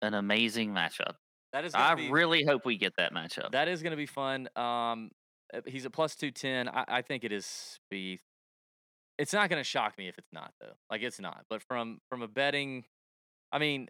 an 0.02 0.14
amazing 0.14 0.72
matchup. 0.72 1.16
That 1.56 1.64
is. 1.64 1.74
I 1.74 1.96
be, 1.96 2.12
really 2.12 2.44
hope 2.44 2.66
we 2.66 2.78
get 2.78 2.98
that 2.98 3.14
matchup. 3.14 3.52
That 3.52 3.70
is 3.70 3.82
going 3.82 3.92
to 3.92 3.98
be 3.98 4.06
fun. 4.06 4.50
Um, 4.58 5.12
uh, 5.54 5.62
he's 5.66 5.86
a 5.86 5.90
plus 5.90 6.18
two 6.18 6.30
ten. 6.30 6.68
I, 6.68 6.84
I 6.86 7.02
think 7.02 7.24
it 7.24 7.32
is 7.32 7.80
Spieth. 7.94 8.20
It's 9.18 9.32
not 9.32 9.50
going 9.50 9.62
to 9.62 9.64
shock 9.64 9.98
me 9.98 10.10
if 10.10 10.18
it's 10.18 10.34
not 10.34 10.52
though. 10.60 10.74
Like 10.92 11.02
it's 11.02 11.18
not. 11.18 11.46
But 11.50 11.64
from 11.64 12.00
from 12.10 12.24
a 12.24 12.28
betting, 12.28 12.84
I 13.54 13.60
mean, 13.60 13.88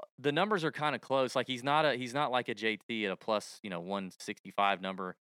uh, 0.00 0.06
the 0.20 0.30
numbers 0.30 0.62
are 0.62 0.70
kind 0.70 0.94
of 0.94 1.00
close. 1.00 1.34
Like 1.34 1.48
he's 1.48 1.64
not 1.64 1.84
a 1.84 1.96
he's 1.96 2.14
not 2.14 2.30
like 2.30 2.48
a 2.48 2.54
JT 2.54 3.04
at 3.04 3.10
a 3.10 3.16
plus 3.16 3.58
you 3.64 3.70
know 3.70 3.80
one 3.80 4.12
sixty 4.20 4.52
five 4.52 4.80
number. 4.80 5.16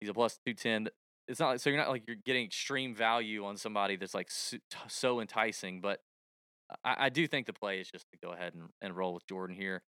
He's 0.00 0.10
a 0.10 0.14
plus 0.14 0.38
two 0.44 0.52
ten. 0.52 0.90
It's 1.28 1.40
not 1.40 1.62
so 1.62 1.70
you're 1.70 1.78
not 1.78 1.88
like 1.88 2.02
you're 2.06 2.18
getting 2.26 2.44
extreme 2.44 2.94
value 2.94 3.46
on 3.46 3.56
somebody 3.56 3.96
that's 3.96 4.12
like 4.12 4.30
so, 4.30 4.58
so 4.86 5.20
enticing. 5.20 5.80
But 5.80 6.00
I, 6.84 7.06
I 7.06 7.08
do 7.08 7.26
think 7.26 7.46
the 7.46 7.54
play 7.54 7.80
is 7.80 7.90
just 7.90 8.04
to 8.12 8.18
go 8.22 8.34
ahead 8.34 8.52
and, 8.52 8.64
and 8.82 8.94
roll 8.94 9.14
with 9.14 9.26
Jordan 9.26 9.56
here. 9.56 9.82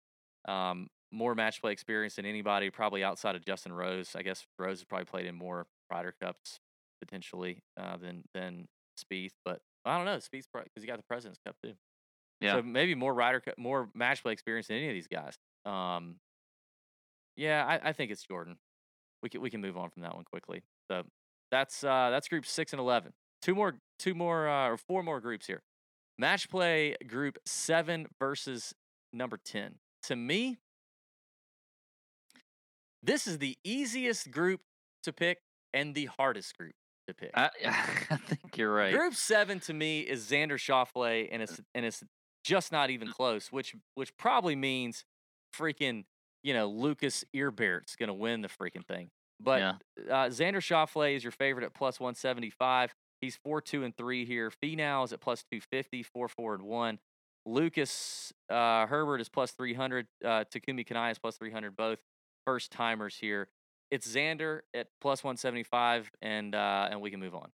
Um, 0.47 0.87
more 1.13 1.35
match 1.35 1.61
play 1.61 1.73
experience 1.73 2.17
than 2.17 2.27
anybody, 2.27 2.71
probably 2.71 3.05
outside 3.05 3.37
of 3.37 3.45
Justin 3.45 3.73
Rose. 3.73 4.15
I 4.17 4.23
guess 4.23 4.45
Rose 4.59 4.81
has 4.81 4.85
probably 4.85 5.05
played 5.07 5.27
in 5.27 5.35
more 5.35 5.67
Ryder 5.91 6.15
Cups 6.21 6.59
potentially 7.01 7.63
uh, 7.79 7.97
than 7.97 8.25
than 8.35 8.69
Spieth, 8.99 9.33
but 9.45 9.61
I 9.85 9.97
don't 9.97 10.07
know. 10.07 10.17
Spieth's 10.17 10.49
because 10.53 10.83
he 10.83 10.87
got 10.87 10.97
the 10.97 11.05
President's 11.05 11.41
Cup 11.47 11.57
too. 11.63 11.75
Yeah. 12.41 12.55
So 12.55 12.63
maybe 12.63 12.95
more 12.95 13.15
Ryder 13.15 13.41
Cup, 13.41 13.59
more 13.59 13.89
match 13.95 14.23
play 14.23 14.33
experience 14.33 14.67
than 14.67 14.77
any 14.79 14.89
of 14.89 14.95
these 14.95 15.09
guys. 15.09 15.37
Um, 15.65 16.17
yeah, 17.37 17.65
I, 17.65 17.91
I 17.91 17.93
think 17.93 18.11
it's 18.11 18.23
Jordan. 18.23 18.57
We 19.23 19.29
can 19.29 19.41
we 19.41 19.51
can 19.51 19.61
move 19.61 19.77
on 19.77 19.91
from 19.91 20.03
that 20.03 20.15
one 20.15 20.25
quickly. 20.25 20.63
So 20.91 21.05
that's 21.51 21.85
uh, 21.85 22.11
that's 22.11 22.29
group 22.29 22.47
six 22.47 22.73
and 22.73 22.81
eleven. 22.81 23.13
Two 23.43 23.55
more, 23.55 23.77
two 23.99 24.15
more, 24.15 24.49
uh, 24.49 24.69
or 24.71 24.77
four 24.77 25.03
more 25.03 25.21
groups 25.21 25.47
here. 25.47 25.63
Match 26.19 26.49
play 26.49 26.97
group 27.07 27.39
seven 27.45 28.07
versus 28.19 28.75
number 29.13 29.39
ten. 29.43 29.77
to 30.05 30.17
me, 30.17 30.59
this 33.03 33.27
is 33.27 33.39
the 33.39 33.57
easiest 33.65 34.31
group 34.31 34.61
to 35.05 35.13
pick 35.13 35.39
and 35.73 35.95
the 35.95 36.07
hardest 36.07 36.57
group 36.57 36.73
to 37.09 37.15
pick. 37.15 37.31
I, 37.35 37.51
I 38.11 38.17
think 38.17 38.57
you're 38.57 38.73
right. 38.75 38.93
Group 38.95 39.15
seven 39.15 39.61
to 39.61 39.75
me 39.75 40.01
is 40.01 40.25
Xander 40.29 40.53
Schauffele, 40.59 41.29
and 41.31 41.43
it's 41.43 41.61
and 41.75 41.85
it's 41.87 42.03
just 42.45 42.73
not 42.73 42.91
even 42.91 43.09
close, 43.09 43.53
which 43.53 43.75
which 43.95 44.17
probably 44.17 44.57
means 44.57 45.05
freaking 45.55 46.05
you 46.43 46.55
know 46.55 46.69
Lucas 46.69 47.25
Herbert's 47.35 47.97
gonna 47.97 48.15
win 48.15 48.43
the 48.43 48.49
freaking 48.49 48.85
thing. 48.87 49.11
But 49.39 49.61
Yeah. 49.61 49.73
uh, 50.09 50.29
Xander 50.31 50.57
Schauffele 50.63 51.15
is 51.15 51.23
your 51.23 51.33
favorite 51.33 51.65
at 51.65 51.75
plus 51.75 52.01
one 52.01 52.15
seventy 52.15 52.51
five. 52.51 52.95
He's 53.21 53.37
four 53.37 53.61
two 53.61 53.85
and 53.85 53.97
three 53.97 54.25
here. 54.25 54.51
Finau 54.63 55.05
is 55.05 55.13
at 55.13 55.21
plus 55.21 55.45
two 55.51 55.61
fifty, 55.61 56.03
four 56.03 56.29
four 56.29 56.55
and 56.55 56.63
one. 56.65 56.99
Lucas 57.45 58.33
uh, 58.51 58.87
Herbert 58.87 59.21
is 59.21 59.29
plus 59.29 59.53
three 59.53 59.75
hundred. 59.75 60.07
Uh, 60.25 60.45
Takumi 60.45 60.87
Kanaya 60.87 61.13
is 61.13 61.19
plus 61.19 61.37
three 61.37 61.53
hundred. 61.53 61.77
Both 61.77 61.99
first 62.47 62.71
timers 62.71 63.15
here. 63.17 63.49
It's 63.91 64.07
Xander 64.09 64.61
at 64.75 64.87
plus 65.01 65.23
one 65.23 65.37
seventy 65.37 65.63
five, 65.63 66.11
and 66.23 66.55
uh, 66.55 66.89
and 66.91 67.01
we 67.01 67.11
can 67.11 67.21
move 67.21 67.35
on. 67.35 67.51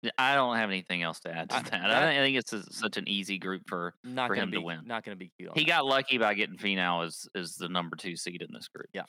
Yeah, 0.00 0.12
I 0.16 0.36
don't 0.36 0.56
have 0.56 0.70
anything 0.70 1.02
else 1.02 1.18
to 1.20 1.30
add 1.34 1.50
to 1.50 1.56
I- 1.56 1.62
that. 1.62 1.70
that- 1.72 2.02
I, 2.04 2.14
think- 2.18 2.36
it's 2.36 2.52
a, 2.52 2.62
such 2.72 2.96
an 2.98 3.08
easy 3.08 3.36
group 3.38 3.62
for. 3.66 3.94
Not 4.04 4.28
For 4.28 4.36
him 4.36 4.50
be 4.52 4.58
to 4.58 4.62
win. 4.62 4.80
not 4.86 5.04
gonna 5.04 5.16
be 5.16 5.32
cute. 5.36 5.50
He 5.54 5.64
that. 5.64 5.66
got 5.68 5.86
lucky 5.86 6.18
by 6.18 6.34
getting 6.34 6.56
Finau 6.56 7.04
as 7.04 7.26
as 7.34 7.56
the 7.56 7.68
number 7.68 7.96
two 7.96 8.14
seed 8.14 8.40
in 8.40 8.48
this 8.52 8.68
group. 8.68 8.86
Yeah. 8.92 9.02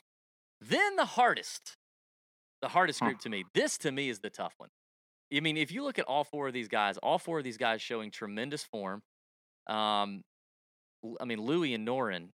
Then 0.62 0.96
the 0.96 1.06
hardest, 1.06 1.78
the 2.64 2.70
hardest 2.70 3.00
Huh. 3.02 3.06
group 3.10 3.20
to 3.20 3.30
me. 3.30 3.46
This 3.54 3.78
to 3.80 3.92
me 3.92 4.10
is 4.10 4.20
the 4.20 4.32
tough 4.32 4.56
one. 4.58 4.70
I 5.32 5.42
mean, 5.42 5.58
if 5.58 5.72
you 5.72 5.84
look 5.84 6.00
at 6.00 6.06
all 6.06 6.24
four 6.24 6.48
of 6.48 6.54
these 6.56 6.68
guys, 6.68 6.98
all 6.98 7.20
four 7.20 7.38
of 7.38 7.44
these 7.44 7.58
guys 7.58 7.84
showing 7.84 8.10
tremendous 8.10 8.64
form. 8.64 9.04
Um, 9.68 10.24
I 11.22 11.26
mean, 11.26 11.40
Louis 11.40 11.76
and 11.76 11.88
Noren 11.88 12.30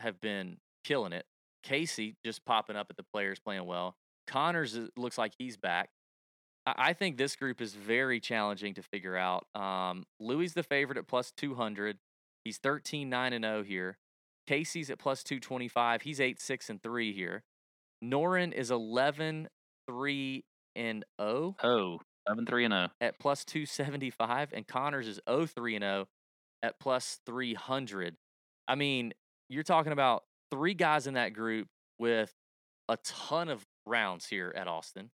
have 0.00 0.18
been 0.22 0.56
killing 0.84 1.12
it. 1.12 1.26
Casey 1.62 2.16
just 2.24 2.44
popping 2.44 2.76
up 2.76 2.86
at 2.90 2.96
the 2.96 3.04
players 3.14 3.38
playing 3.38 3.66
well. 3.66 3.96
Conners 4.26 4.78
looks 4.96 5.18
like 5.18 5.32
he's 5.38 5.56
back. 5.56 5.90
I 6.66 6.92
think 6.92 7.16
this 7.16 7.36
group 7.36 7.60
is 7.60 7.74
very 7.74 8.20
challenging 8.20 8.74
to 8.74 8.82
figure 8.82 9.16
out. 9.16 9.46
Um, 9.54 10.04
Louis 10.20 10.52
the 10.52 10.62
favorite 10.62 10.98
at 10.98 11.08
plus 11.08 11.32
200. 11.36 11.98
He's 12.44 12.58
13 12.58 13.08
9 13.08 13.32
and 13.32 13.44
0 13.44 13.62
here. 13.64 13.98
Casey's 14.46 14.90
at 14.90 14.98
plus 14.98 15.22
225. 15.22 16.02
He's 16.02 16.20
8 16.20 16.40
6 16.40 16.70
and 16.70 16.82
3 16.82 17.12
here. 17.12 17.42
Noren 18.04 18.52
is 18.52 18.70
11 18.70 19.48
3 19.88 20.44
and 20.76 21.04
0 21.20 21.56
Oh, 21.62 21.98
7 22.28 22.46
3 22.46 22.64
and 22.66 22.72
0. 22.72 22.88
at 23.00 23.18
plus 23.18 23.44
275 23.44 24.52
and 24.52 24.66
Conners 24.66 25.08
is 25.08 25.20
0 25.28 25.46
03 25.46 25.76
and 25.76 25.82
0 25.82 26.06
at 26.62 26.78
plus 26.78 27.20
300. 27.26 28.16
I 28.68 28.74
mean, 28.74 29.12
you're 29.48 29.62
talking 29.64 29.92
about 29.92 30.22
three 30.50 30.74
guys 30.74 31.06
in 31.06 31.14
that 31.14 31.32
group 31.32 31.68
with 31.98 32.32
a 32.88 32.96
ton 33.04 33.48
of 33.48 33.64
rounds 33.86 34.26
here 34.26 34.52
at 34.56 34.66
Austin. 34.68 35.10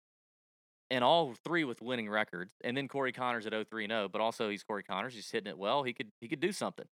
And 0.92 1.04
all 1.04 1.34
three 1.44 1.62
with 1.62 1.80
winning 1.80 2.10
records. 2.10 2.50
And 2.64 2.76
then 2.76 2.88
Corey 2.88 3.12
Conners 3.12 3.46
at 3.46 3.52
03 3.52 3.84
and 3.84 3.92
0, 3.92 4.08
but 4.08 4.20
also 4.20 4.50
he's 4.50 4.64
Corey 4.64 4.82
Conners, 4.82 5.14
he's 5.14 5.30
hitting 5.30 5.48
it 5.48 5.56
well. 5.56 5.84
He 5.84 5.92
could 5.92 6.10
he 6.20 6.26
could 6.26 6.40
do 6.40 6.50
something. 6.50 6.86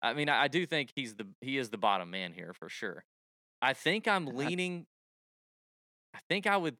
I 0.00 0.14
mean, 0.14 0.28
I, 0.30 0.44
I 0.44 0.48
do 0.48 0.64
think 0.64 0.90
he's 0.96 1.16
the 1.16 1.26
he 1.42 1.58
is 1.58 1.68
the 1.68 1.76
bottom 1.76 2.10
man 2.10 2.32
here 2.32 2.54
for 2.54 2.70
sure. 2.70 3.04
I 3.60 3.74
think 3.74 4.08
I'm 4.08 4.26
leaning 4.26 4.86
I 6.14 6.18
think 6.28 6.46
I 6.46 6.56
would 6.56 6.76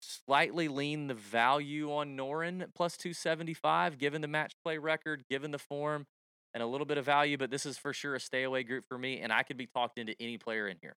slightly 0.00 0.68
lean 0.68 1.06
the 1.06 1.14
value 1.14 1.92
on 1.92 2.16
Noren 2.16 2.66
plus 2.74 2.96
275, 2.96 3.98
given 3.98 4.20
the 4.20 4.28
match 4.28 4.52
play 4.62 4.78
record, 4.78 5.24
given 5.30 5.50
the 5.50 5.58
form, 5.58 6.06
and 6.54 6.62
a 6.62 6.66
little 6.66 6.86
bit 6.86 6.98
of 6.98 7.04
value. 7.04 7.36
But 7.36 7.50
this 7.50 7.66
is 7.66 7.76
for 7.76 7.92
sure 7.92 8.14
a 8.14 8.20
stay 8.20 8.44
away 8.44 8.62
group 8.62 8.84
for 8.88 8.98
me, 8.98 9.20
and 9.20 9.32
I 9.32 9.42
could 9.42 9.56
be 9.56 9.66
talked 9.66 9.98
into 9.98 10.14
any 10.20 10.38
player 10.38 10.68
in 10.68 10.76
here. 10.80 10.94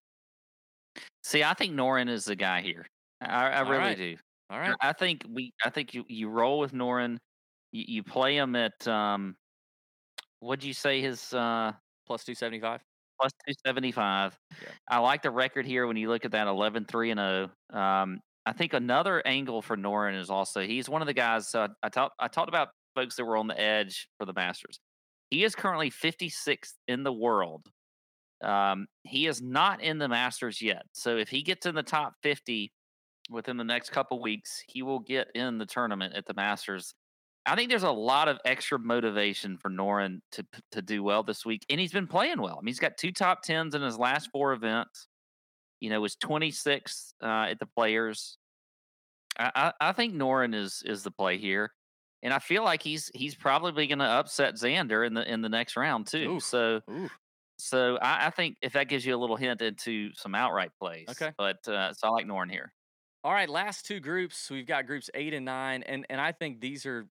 See, 1.23 1.43
I 1.43 1.53
think 1.53 1.73
Noren 1.73 2.09
is 2.09 2.25
the 2.25 2.35
guy 2.35 2.61
here. 2.61 2.87
I, 3.21 3.47
I 3.49 3.59
really 3.61 3.77
right. 3.77 3.97
do. 3.97 4.15
All 4.49 4.59
right. 4.59 4.75
I 4.81 4.93
think 4.93 5.23
we. 5.29 5.51
I 5.63 5.69
think 5.69 5.93
you 5.93 6.05
you 6.07 6.29
roll 6.29 6.59
with 6.59 6.71
Noren. 6.71 7.17
You, 7.71 7.83
you 7.87 8.03
play 8.03 8.37
him 8.37 8.55
at 8.55 8.87
um. 8.87 9.35
What'd 10.39 10.63
you 10.63 10.73
say 10.73 11.01
his 11.01 11.33
uh 11.33 11.73
Plus 12.07 12.23
275. 12.23 12.81
plus 13.19 13.31
two 13.45 13.53
seventy 13.65 13.91
five? 13.91 14.37
Yeah. 14.61 14.69
I 14.87 14.99
like 14.99 15.21
the 15.21 15.31
record 15.31 15.65
here 15.65 15.85
when 15.85 15.97
you 15.97 16.09
look 16.09 16.23
at 16.23 16.31
that 16.31 16.47
11-3 16.47 17.11
and 17.11 17.19
zero. 17.19 17.49
Um, 17.81 18.21
I 18.45 18.53
think 18.53 18.73
another 18.73 19.21
angle 19.27 19.61
for 19.61 19.75
Noren 19.75 20.17
is 20.17 20.29
also 20.29 20.61
he's 20.61 20.87
one 20.87 21.01
of 21.01 21.07
the 21.07 21.13
guys. 21.13 21.53
I, 21.53 21.67
I 21.83 21.89
talked 21.89 22.15
I 22.17 22.29
talked 22.29 22.47
about 22.47 22.69
folks 22.95 23.17
that 23.17 23.25
were 23.25 23.35
on 23.35 23.47
the 23.47 23.59
edge 23.59 24.07
for 24.17 24.25
the 24.25 24.33
Masters. 24.33 24.79
He 25.29 25.43
is 25.43 25.55
currently 25.55 25.91
56th 25.91 26.73
in 26.87 27.03
the 27.03 27.13
world. 27.13 27.67
Um, 28.43 28.87
he 29.03 29.27
is 29.27 29.41
not 29.41 29.81
in 29.81 29.97
the 29.97 30.07
Masters 30.07 30.61
yet. 30.61 30.83
So 30.93 31.17
if 31.17 31.29
he 31.29 31.41
gets 31.41 31.65
in 31.65 31.75
the 31.75 31.83
top 31.83 32.13
50 32.21 32.71
within 33.29 33.57
the 33.57 33.63
next 33.63 33.89
couple 33.91 34.21
weeks, 34.21 34.63
he 34.67 34.83
will 34.83 34.99
get 34.99 35.27
in 35.33 35.57
the 35.57 35.65
tournament 35.65 36.13
at 36.15 36.25
the 36.25 36.33
Masters. 36.33 36.93
I 37.45 37.55
think 37.55 37.69
there's 37.69 37.83
a 37.83 37.91
lot 37.91 38.27
of 38.27 38.39
extra 38.45 38.77
motivation 38.77 39.57
for 39.57 39.69
Noren 39.69 40.19
to 40.33 40.45
to 40.73 40.81
do 40.81 41.01
well 41.01 41.23
this 41.23 41.45
week, 41.45 41.65
and 41.69 41.79
he's 41.79 41.93
been 41.93 42.07
playing 42.07 42.41
well. 42.41 42.57
I 42.57 42.61
mean, 42.61 42.67
he's 42.67 42.79
got 42.79 42.97
two 42.97 43.11
top 43.11 43.41
tens 43.41 43.73
in 43.73 43.81
his 43.81 43.97
last 43.97 44.29
four 44.31 44.51
events. 44.51 45.07
You 45.79 45.89
know, 45.89 46.01
was 46.01 46.17
26th 46.17 47.13
uh, 47.23 47.47
at 47.49 47.59
the 47.59 47.67
Players. 47.67 48.37
I, 49.39 49.51
I, 49.55 49.89
I 49.89 49.91
think 49.93 50.13
Noren 50.13 50.53
is 50.53 50.83
is 50.85 51.03
the 51.03 51.11
play 51.11 51.37
here, 51.37 51.71
and 52.23 52.33
I 52.33 52.39
feel 52.39 52.63
like 52.63 52.81
he's 52.81 53.11
he's 53.13 53.35
probably 53.35 53.87
going 53.87 53.99
to 53.99 54.05
upset 54.05 54.55
Xander 54.55 55.05
in 55.05 55.13
the 55.13 55.31
in 55.31 55.41
the 55.41 55.49
next 55.49 55.77
round 55.77 56.07
too. 56.07 56.35
Oof. 56.35 56.43
So 56.43 56.81
Ooh. 56.89 57.09
so 57.57 57.97
I, 57.97 58.27
I 58.27 58.29
think 58.29 58.57
if 58.61 58.73
that 58.73 58.89
gives 58.89 59.05
you 59.05 59.15
a 59.15 59.19
little 59.19 59.35
hint 59.35 59.61
into 59.61 60.13
some 60.13 60.35
outright 60.35 60.71
plays. 60.79 61.07
Okay. 61.09 61.31
But 61.37 61.67
uh, 61.67 61.93
so 61.93 62.07
I 62.07 62.11
like 62.11 62.25
Noren 62.25 62.51
here. 62.51 62.73
All 63.23 63.33
right, 63.33 63.49
last 63.49 63.85
two 63.85 63.99
groups. 63.99 64.49
We've 64.49 64.67
got 64.67 64.87
groups 64.87 65.09
eight 65.13 65.33
and 65.33 65.45
nine, 65.45 65.83
and 65.83 66.05
and 66.09 66.21
I 66.21 66.31
think 66.31 66.61
these 66.61 66.85
are 66.85 67.07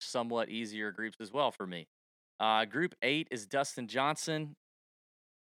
somewhat 0.00 0.48
easier 0.48 0.92
groups 0.92 1.16
as 1.20 1.32
well 1.32 1.50
for 1.50 1.66
me. 1.66 1.88
Uh, 2.38 2.64
group 2.64 2.94
eight 3.02 3.28
is 3.30 3.46
Dustin 3.46 3.88
Johnson. 3.88 4.54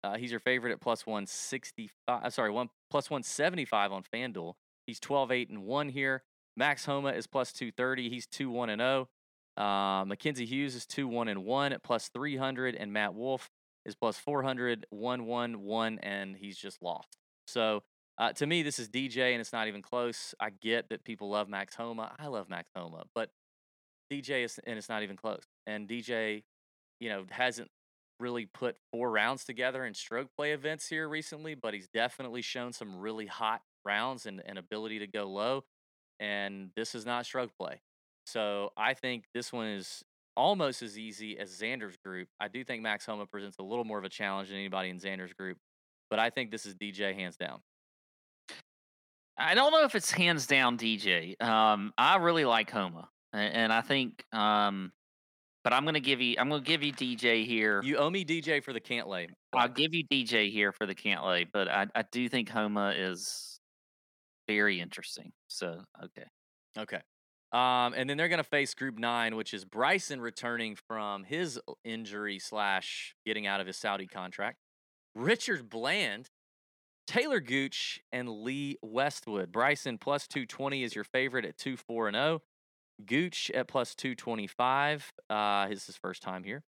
Uh, 0.05 0.17
he's 0.17 0.31
your 0.31 0.41
favorite 0.41 0.73
at 0.73 0.81
plus 0.81 1.07
one 1.07 1.27
sixty 1.27 1.91
five. 2.07 2.33
Sorry, 2.35 2.51
one 2.51 2.69
plus 2.91 3.09
one 3.11 3.23
seventy 3.23 3.65
five 3.65 3.93
on 3.93 4.03
FanDuel. 4.13 4.55
He's 4.87 5.01
12-8 5.01 5.51
and 5.51 5.63
one 5.63 5.89
here. 5.89 6.23
Max 6.57 6.85
Homa 6.85 7.11
is 7.11 7.27
plus 7.27 7.53
two 7.53 7.71
thirty. 7.73 8.09
He's 8.09 8.27
two 8.27 8.51
one 8.51 8.71
and 8.71 8.81
zero. 8.81 9.09
Uh, 9.57 10.05
Mackenzie 10.07 10.47
Hughes 10.47 10.75
is 10.75 10.87
two 10.87 11.09
one 11.09 11.29
and 11.29 11.45
one 11.45 11.73
at 11.73 11.83
plus 11.83 12.09
three 12.09 12.37
hundred, 12.37 12.75
and 12.75 12.93
Matt 12.93 13.15
Wolff 13.15 13.51
is 13.85 13.95
plus 13.95 14.17
400, 14.19 14.87
1 14.91 15.27
1 15.27 15.61
1, 15.61 15.99
and 16.03 16.37
he's 16.37 16.57
just 16.57 16.83
lost. 16.83 17.19
So 17.47 17.83
uh, 18.19 18.33
to 18.35 18.47
me, 18.47 18.63
this 18.63 18.79
is 18.79 18.89
DJ, 18.89 19.33
and 19.33 19.41
it's 19.41 19.53
not 19.53 19.69
even 19.69 19.83
close. 19.83 20.35
I 20.39 20.51
get 20.51 20.89
that 20.91 21.05
people 21.05 21.31
love 21.31 21.49
Max 21.49 21.75
Homa. 21.75 22.15
I 22.19 22.29
love 22.29 22.49
Max 22.49 22.71
Homa, 22.77 23.05
but 23.15 23.31
DJ 24.13 24.45
is, 24.45 24.61
and 24.67 24.79
it's 24.79 24.89
not 24.89 25.03
even 25.03 25.17
close. 25.17 25.43
And 25.67 25.89
DJ, 25.89 26.43
you 27.01 27.09
know, 27.09 27.25
hasn't 27.31 27.69
really 28.21 28.47
put 28.47 28.77
four 28.93 29.11
rounds 29.11 29.45
together 29.45 29.85
in 29.85 29.95
stroke 29.95 30.29
play 30.37 30.53
events 30.53 30.87
here 30.87 31.09
recently, 31.09 31.55
but 31.55 31.75
he's 31.75 31.89
definitely 31.89 32.43
shown 32.43 32.73
some 32.73 32.97
really 32.97 33.27
hot 33.27 33.63
rounds 33.85 34.27
and, 34.27 34.43
and 34.47 34.59
ability 34.59 35.01
to 35.01 35.07
go 35.07 35.25
low. 35.25 35.65
And 36.23 36.71
this 36.77 36.95
is 36.95 37.05
not 37.05 37.27
stroke 37.27 37.51
play. 37.59 37.81
So 38.27 38.71
I 38.77 38.95
think 38.95 39.25
this 39.35 39.53
one 39.53 39.67
is 39.67 40.05
almost 40.37 40.81
as 40.81 40.97
easy 40.97 41.37
as 41.37 41.51
Xander's 41.51 41.97
group. 41.97 42.29
I 42.39 42.47
do 42.47 42.63
think 42.63 42.81
Max 42.81 43.05
Homa 43.05 43.27
presents 43.27 43.57
a 43.59 43.63
little 43.65 43.85
more 43.85 43.99
of 43.99 44.05
a 44.05 44.09
challenge 44.09 44.49
than 44.49 44.57
anybody 44.57 44.89
in 44.89 44.99
Xander's 45.01 45.33
group, 45.33 45.59
but 46.11 46.21
I 46.21 46.31
think 46.31 46.53
this 46.53 46.65
is 46.65 46.77
DJ 46.77 47.13
hands 47.15 47.37
down. 47.37 47.59
I 49.37 49.55
don't 49.55 49.73
know 49.73 49.83
if 49.85 49.97
it's 49.97 50.13
hands 50.13 50.47
down 50.47 50.79
DJ. 50.79 51.41
Um, 51.43 51.93
I 51.99 52.17
really 52.19 52.45
like 52.45 52.71
Homa, 52.71 53.09
a- 53.35 53.39
and 53.39 53.73
I 53.73 53.81
think, 53.81 54.25
um, 54.33 54.93
but 55.65 55.73
I'm 55.73 55.85
gonna 55.85 55.99
give 56.01 56.21
you, 56.21 56.37
I'm 56.39 56.49
gonna 56.49 56.63
give 56.63 56.85
you 56.85 56.93
DJ 56.93 57.45
here. 57.45 57.83
You 57.83 57.97
owe 57.97 58.11
me 58.11 58.25
DJ 58.25 58.63
for 58.63 58.73
the 58.73 58.81
Cantlay. 58.81 59.29
I'll 59.53 59.69
give 59.69 59.93
you 59.93 60.05
DJ 60.07 60.53
here 60.53 60.71
for 60.71 60.87
the 60.87 60.95
Cantlay, 60.95 61.49
but 61.53 61.67
I, 61.69 61.87
I 61.97 62.03
do 62.13 62.29
think 62.29 62.49
Homa 62.49 62.95
is 62.97 63.52
very 64.55 64.81
interesting. 64.81 65.33
So 65.49 65.83
okay, 66.05 66.27
Okay. 66.79 67.01
Um, 67.53 67.93
and 67.95 68.09
then 68.09 68.17
they're 68.17 68.29
going 68.31 68.39
to 68.39 68.45
face 68.45 68.73
Group 68.73 68.99
Nine, 68.99 69.37
which 69.37 69.53
is 69.53 69.67
Bryson 69.67 70.23
returning 70.23 70.75
from 70.89 71.25
his 71.25 71.59
uh, 71.69 71.73
injury 71.85 72.39
slash 72.39 73.15
getting 73.27 73.47
out 73.47 73.61
of 73.61 73.67
his 73.67 73.77
Saudi 73.77 74.07
contract. 74.07 74.57
Richard 75.15 75.69
Bland, 75.69 76.31
Taylor 77.07 77.41
Gooch, 77.41 78.01
and 78.11 78.27
Lee 78.29 78.79
Westwood. 78.81 79.53
Bryson 79.53 79.99
plus 79.99 80.27
two 80.27 80.47
twenty 80.47 80.83
is 80.83 80.95
your 80.95 81.05
favorite 81.05 81.45
at 81.45 81.59
two 81.59 81.77
four 81.77 82.09
and 82.09 82.15
zero. 82.15 82.41
Gooch 83.05 83.51
at 83.55 83.69
plus 83.69 83.95
two 83.95 84.15
twenty 84.15 84.47
five. 84.47 85.13
Uh, 85.29 85.69
this 85.69 85.81
is 85.81 85.87
his 85.87 85.97
first 85.97 86.23
time 86.23 86.45
here. 86.45 86.63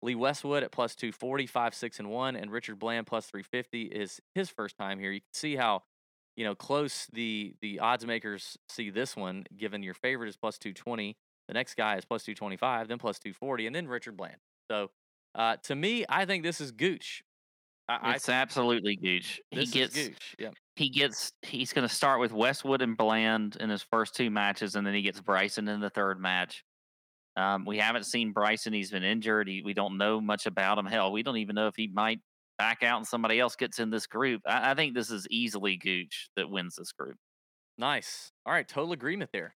Lee 0.00 0.14
Westwood 0.14 0.62
at 0.62 0.70
plus 0.70 0.94
240, 0.94 1.46
5, 1.46 1.74
6, 1.74 1.98
and 1.98 2.10
1. 2.10 2.36
And 2.36 2.52
Richard 2.52 2.78
Bland 2.78 3.06
plus 3.06 3.26
350 3.26 3.82
is 3.82 4.20
his 4.34 4.48
first 4.48 4.76
time 4.76 5.00
here. 5.00 5.10
You 5.10 5.20
can 5.20 5.34
see 5.34 5.56
how, 5.56 5.82
you 6.38 6.44
know, 6.44 6.54
close 6.54 7.08
the 7.12 7.56
the 7.60 7.80
odds 7.80 8.06
makers 8.06 8.56
see 8.68 8.90
this 8.90 9.16
one, 9.16 9.44
given 9.56 9.82
your 9.82 9.92
favorite 9.92 10.28
is 10.28 10.36
plus 10.36 10.56
220. 10.56 11.16
The 11.48 11.54
next 11.54 11.74
guy 11.74 11.96
is 11.96 12.04
plus 12.04 12.22
225, 12.22 12.86
then 12.86 12.98
plus 12.98 13.18
240, 13.18 13.66
and 13.66 13.74
then 13.74 13.88
Richard 13.88 14.16
Bland. 14.16 14.36
So 14.70 14.90
uh, 15.34 15.56
to 15.64 15.74
me, 15.74 16.04
I 16.08 16.26
think 16.26 16.44
this 16.44 16.60
is 16.60 16.70
Gooch. 16.70 17.24
I, 17.88 18.14
It's 18.14 18.28
absolutely 18.28 18.94
Gooch. 18.96 19.40
I 19.52 19.60
He 19.60 19.66
gets 19.66 19.96
Gooch. 19.96 20.36
Yeah. 20.38 20.50
he 20.76 20.90
gets 20.90 21.32
he's 21.42 21.72
going 21.72 21.88
to 21.88 21.92
start 21.92 22.20
with 22.20 22.32
Westwood 22.32 22.82
and 22.82 22.96
Bland 22.96 23.56
in 23.58 23.68
his 23.68 23.82
first 23.82 24.14
two 24.14 24.30
matches, 24.30 24.76
and 24.76 24.86
then 24.86 24.94
he 24.94 25.02
gets 25.02 25.20
Bryson 25.20 25.66
in 25.66 25.80
the 25.80 25.90
third 25.90 26.20
match. 26.20 26.62
Um, 27.36 27.64
we 27.64 27.78
haven't 27.78 28.06
seen 28.06 28.30
Bryson; 28.32 28.72
he's 28.72 28.92
been 28.92 29.02
injured. 29.02 29.48
He, 29.48 29.62
we 29.64 29.74
don't 29.74 29.98
know 29.98 30.20
much 30.20 30.46
about 30.46 30.78
him. 30.78 30.86
Hell, 30.86 31.10
we 31.10 31.24
don't 31.24 31.38
even 31.38 31.56
know 31.56 31.66
if 31.66 31.74
he 31.76 31.88
might 31.88 32.20
back 32.58 32.82
out 32.82 32.98
and 32.98 33.06
somebody 33.06 33.38
else 33.40 33.56
gets 33.56 33.78
in 33.78 33.90
this 33.90 34.06
group. 34.06 34.42
I, 34.46 34.72
I 34.72 34.74
think 34.74 34.94
this 34.94 35.10
is 35.10 35.26
easily 35.30 35.76
Gooch 35.76 36.28
that 36.36 36.50
wins 36.50 36.76
this 36.76 36.92
group. 36.92 37.16
Nice. 37.78 38.32
All 38.44 38.52
right, 38.52 38.66
total 38.66 38.92
agreement 38.92 39.30
there. 39.32 39.54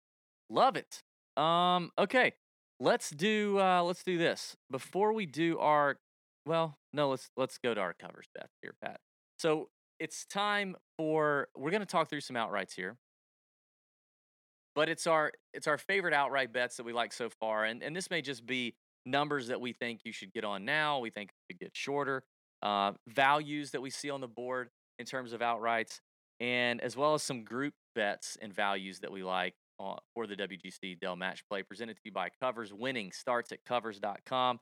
Love 0.49 0.77
it. 0.77 1.03
Um, 1.41 1.91
okay. 1.99 2.35
Let's 2.79 3.11
do 3.11 3.61
uh 3.61 3.83
let's 3.83 4.03
do 4.03 4.19
this. 4.19 4.57
Before 4.71 5.13
we 5.13 5.25
do 5.25 5.59
our 5.61 5.99
well, 6.47 6.77
no, 6.93 7.11
let's 7.11 7.31
let's 7.37 7.59
go 7.59 7.75
to 7.75 7.81
our 7.81 7.95
covers 7.95 8.27
bet 8.35 8.49
here, 8.61 8.75
Pat. 8.83 8.99
So 9.39 9.69
it's 10.01 10.27
time 10.27 10.75
for 10.99 11.49
we're 11.57 11.71
gonna 11.71 11.87
talk 11.87 12.11
through 12.11 12.23
some 12.23 12.35
outrights 12.35 12.75
here. 12.75 12.97
But 14.75 14.89
it's 14.89 15.07
our 15.07 15.33
it's 15.55 15.69
our 15.69 15.79
favorite 15.79 16.15
outright 16.15 16.53
bets 16.53 16.77
that 16.77 16.85
we 16.85 16.93
like 16.93 17.13
so 17.13 17.31
far. 17.31 17.65
And 17.65 17.83
and 17.85 17.95
this 17.95 18.11
may 18.11 18.21
just 18.21 18.47
be 18.47 18.75
numbers 19.07 19.49
that 19.49 19.61
we 19.61 19.73
think 19.73 20.01
you 20.05 20.13
should 20.13 20.33
get 20.33 20.45
on 20.45 20.65
now. 20.65 20.99
We 20.99 21.11
think 21.11 21.31
could 21.49 21.61
get 21.61 21.71
shorter. 21.75 22.25
Uh, 22.63 22.93
values 23.09 23.73
that 23.73 23.81
we 23.81 23.91
see 23.91 24.11
on 24.11 24.21
the 24.21 24.29
board 24.29 24.71
in 24.99 25.07
terms 25.07 25.33
of 25.33 25.41
outrights, 25.41 26.01
and 26.41 26.81
as 26.81 26.97
well 26.97 27.15
as 27.15 27.23
some 27.23 27.43
group 27.45 27.75
bets 27.95 28.39
and 28.41 28.53
values 28.53 29.01
that 29.01 29.11
we 29.11 29.23
like 29.23 29.55
uh, 29.81 29.97
for 30.15 30.27
the 30.27 30.37
WGC 30.37 31.01
Dell 31.01 31.17
Match 31.17 31.45
Play, 31.49 31.63
presented 31.63 31.95
to 31.95 32.01
you 32.05 32.13
by 32.13 32.29
Covers. 32.41 32.73
Winning 32.73 33.13
starts 33.13 33.53
at 33.53 33.65
covers.com. 33.65 34.61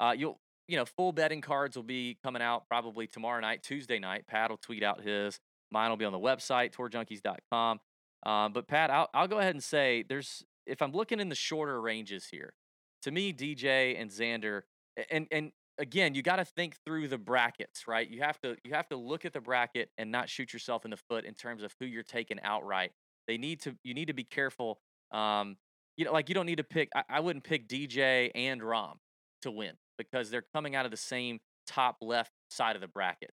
Uh, 0.00 0.14
you'll 0.16 0.40
you 0.68 0.76
know 0.76 0.84
full 0.84 1.12
betting 1.12 1.40
cards 1.40 1.76
will 1.76 1.82
be 1.82 2.16
coming 2.24 2.42
out 2.42 2.66
probably 2.68 3.06
tomorrow 3.06 3.40
night, 3.40 3.62
Tuesday 3.62 3.98
night. 3.98 4.26
Pat 4.26 4.50
will 4.50 4.56
tweet 4.56 4.82
out 4.82 5.02
his. 5.02 5.38
Mine 5.70 5.90
will 5.90 5.96
be 5.96 6.04
on 6.04 6.12
the 6.12 6.18
website 6.18 6.72
tourjunkies.com. 6.72 7.80
Um, 8.24 8.52
but 8.52 8.66
Pat, 8.68 8.90
I'll, 8.90 9.08
I'll 9.12 9.28
go 9.28 9.38
ahead 9.38 9.54
and 9.54 9.62
say 9.62 10.04
there's 10.08 10.44
if 10.66 10.80
I'm 10.80 10.92
looking 10.92 11.20
in 11.20 11.28
the 11.28 11.34
shorter 11.34 11.80
ranges 11.80 12.28
here, 12.30 12.54
to 13.02 13.10
me 13.10 13.32
DJ 13.32 14.00
and 14.00 14.10
Xander, 14.10 14.62
and 15.10 15.26
and 15.30 15.52
again 15.78 16.14
you 16.14 16.22
got 16.22 16.36
to 16.36 16.44
think 16.44 16.76
through 16.84 17.08
the 17.08 17.18
brackets, 17.18 17.86
right? 17.86 18.08
You 18.08 18.20
have 18.22 18.40
to 18.42 18.56
you 18.64 18.74
have 18.74 18.88
to 18.88 18.96
look 18.96 19.24
at 19.24 19.32
the 19.32 19.40
bracket 19.40 19.90
and 19.98 20.10
not 20.10 20.28
shoot 20.28 20.52
yourself 20.52 20.84
in 20.84 20.90
the 20.90 20.96
foot 20.96 21.24
in 21.24 21.34
terms 21.34 21.62
of 21.62 21.74
who 21.80 21.86
you're 21.86 22.02
taking 22.02 22.38
outright. 22.42 22.92
They 23.26 23.38
need 23.38 23.60
to 23.62 23.76
you 23.82 23.94
need 23.94 24.06
to 24.06 24.14
be 24.14 24.24
careful. 24.24 24.78
Um, 25.12 25.56
you 25.96 26.04
know, 26.04 26.12
like 26.12 26.28
you 26.28 26.34
don't 26.34 26.46
need 26.46 26.58
to 26.58 26.64
pick. 26.64 26.88
I, 26.94 27.02
I 27.08 27.20
wouldn't 27.20 27.44
pick 27.44 27.68
DJ 27.68 28.30
and 28.34 28.60
Rahm 28.60 28.94
to 29.42 29.50
win 29.50 29.74
because 29.98 30.30
they're 30.30 30.44
coming 30.54 30.74
out 30.74 30.84
of 30.84 30.90
the 30.90 30.96
same 30.96 31.40
top 31.66 31.96
left 32.00 32.32
side 32.50 32.74
of 32.74 32.82
the 32.82 32.88
bracket. 32.88 33.30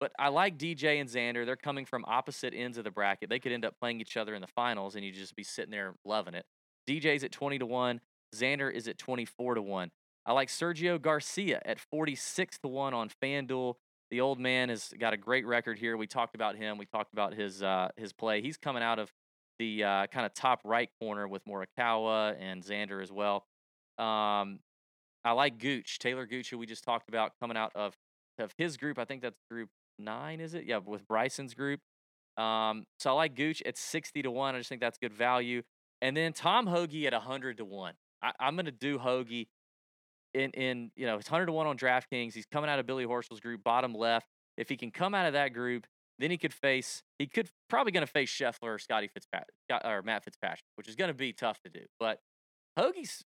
But 0.00 0.12
I 0.18 0.28
like 0.28 0.58
DJ 0.58 1.00
and 1.00 1.08
Xander. 1.08 1.46
They're 1.46 1.56
coming 1.56 1.86
from 1.86 2.04
opposite 2.06 2.54
ends 2.54 2.76
of 2.76 2.84
the 2.84 2.90
bracket. 2.90 3.30
They 3.30 3.38
could 3.38 3.52
end 3.52 3.64
up 3.64 3.74
playing 3.80 4.00
each 4.00 4.16
other 4.16 4.34
in 4.34 4.40
the 4.40 4.48
finals, 4.48 4.96
and 4.96 5.04
you 5.04 5.12
just 5.12 5.36
be 5.36 5.44
sitting 5.44 5.70
there 5.70 5.94
loving 6.04 6.34
it. 6.34 6.44
DJ's 6.88 7.22
at 7.22 7.30
20 7.30 7.60
to 7.60 7.66
1. 7.66 8.00
Xander 8.34 8.72
is 8.72 8.88
at 8.88 8.98
24 8.98 9.54
to 9.54 9.62
1. 9.62 9.90
I 10.24 10.32
like 10.32 10.48
Sergio 10.48 11.00
Garcia 11.00 11.60
at 11.64 11.80
46 11.80 12.58
to 12.58 12.68
1 12.68 12.94
on 12.94 13.10
FanDuel. 13.22 13.74
The 14.10 14.20
old 14.20 14.38
man 14.38 14.68
has 14.68 14.92
got 14.98 15.12
a 15.12 15.16
great 15.16 15.46
record 15.46 15.78
here. 15.78 15.96
We 15.96 16.06
talked 16.06 16.34
about 16.34 16.56
him. 16.56 16.78
We 16.78 16.86
talked 16.86 17.12
about 17.12 17.34
his 17.34 17.62
uh, 17.62 17.88
his 17.96 18.12
play. 18.12 18.42
He's 18.42 18.56
coming 18.56 18.82
out 18.82 18.98
of 18.98 19.10
the 19.58 19.84
uh, 19.84 20.06
kind 20.08 20.26
of 20.26 20.34
top 20.34 20.60
right 20.64 20.90
corner 21.00 21.26
with 21.26 21.42
Morikawa 21.46 22.36
and 22.38 22.62
Xander 22.62 23.02
as 23.02 23.10
well. 23.10 23.46
Um, 23.98 24.60
I 25.24 25.32
like 25.32 25.58
Gooch, 25.58 25.98
Taylor 25.98 26.26
Gooch, 26.26 26.50
who 26.50 26.58
we 26.58 26.66
just 26.66 26.84
talked 26.84 27.08
about, 27.08 27.32
coming 27.40 27.56
out 27.56 27.72
of 27.74 27.94
of 28.38 28.52
his 28.58 28.76
group. 28.76 28.98
I 28.98 29.04
think 29.04 29.22
that's 29.22 29.38
group 29.50 29.70
nine, 29.98 30.40
is 30.40 30.54
it? 30.54 30.64
Yeah, 30.64 30.78
with 30.78 31.06
Bryson's 31.08 31.54
group. 31.54 31.80
Um, 32.36 32.84
so 32.98 33.10
I 33.10 33.12
like 33.14 33.34
Gooch 33.34 33.62
at 33.64 33.76
60 33.76 34.22
to 34.22 34.30
1. 34.30 34.54
I 34.54 34.58
just 34.58 34.68
think 34.68 34.80
that's 34.80 34.98
good 34.98 35.12
value. 35.12 35.62
And 36.00 36.16
then 36.16 36.32
Tom 36.32 36.66
Hoge 36.66 37.04
at 37.04 37.12
100 37.12 37.58
to 37.58 37.64
1. 37.64 37.94
I, 38.22 38.32
I'm 38.40 38.56
going 38.56 38.66
to 38.66 38.72
do 38.72 38.98
Hoge 38.98 39.46
in, 40.34 40.50
in, 40.52 40.90
you 40.96 41.06
know, 41.06 41.16
it's 41.16 41.30
100 41.30 41.46
to 41.46 41.52
1 41.52 41.66
on 41.66 41.76
DraftKings. 41.76 42.34
He's 42.34 42.46
coming 42.46 42.70
out 42.70 42.78
of 42.78 42.86
Billy 42.86 43.04
Horschel's 43.04 43.40
group, 43.40 43.62
bottom 43.62 43.94
left. 43.94 44.26
If 44.56 44.68
he 44.68 44.76
can 44.76 44.90
come 44.90 45.14
out 45.14 45.26
of 45.26 45.32
that 45.32 45.52
group, 45.52 45.86
then 46.18 46.30
he 46.30 46.38
could 46.38 46.52
face, 46.52 47.02
he 47.18 47.26
could 47.26 47.48
probably 47.68 47.92
going 47.92 48.06
to 48.06 48.12
face 48.12 48.30
Scheffler 48.30 48.74
or 48.74 48.78
Scotty 48.78 49.08
Fitzpatrick, 49.08 49.54
or 49.84 50.02
Matt 50.02 50.24
Fitzpatrick, 50.24 50.64
which 50.76 50.88
is 50.88 50.94
going 50.94 51.08
to 51.08 51.14
be 51.14 51.32
tough 51.32 51.60
to 51.62 51.70
do. 51.70 51.80
But 51.98 52.18
Hoge's, 52.78 53.24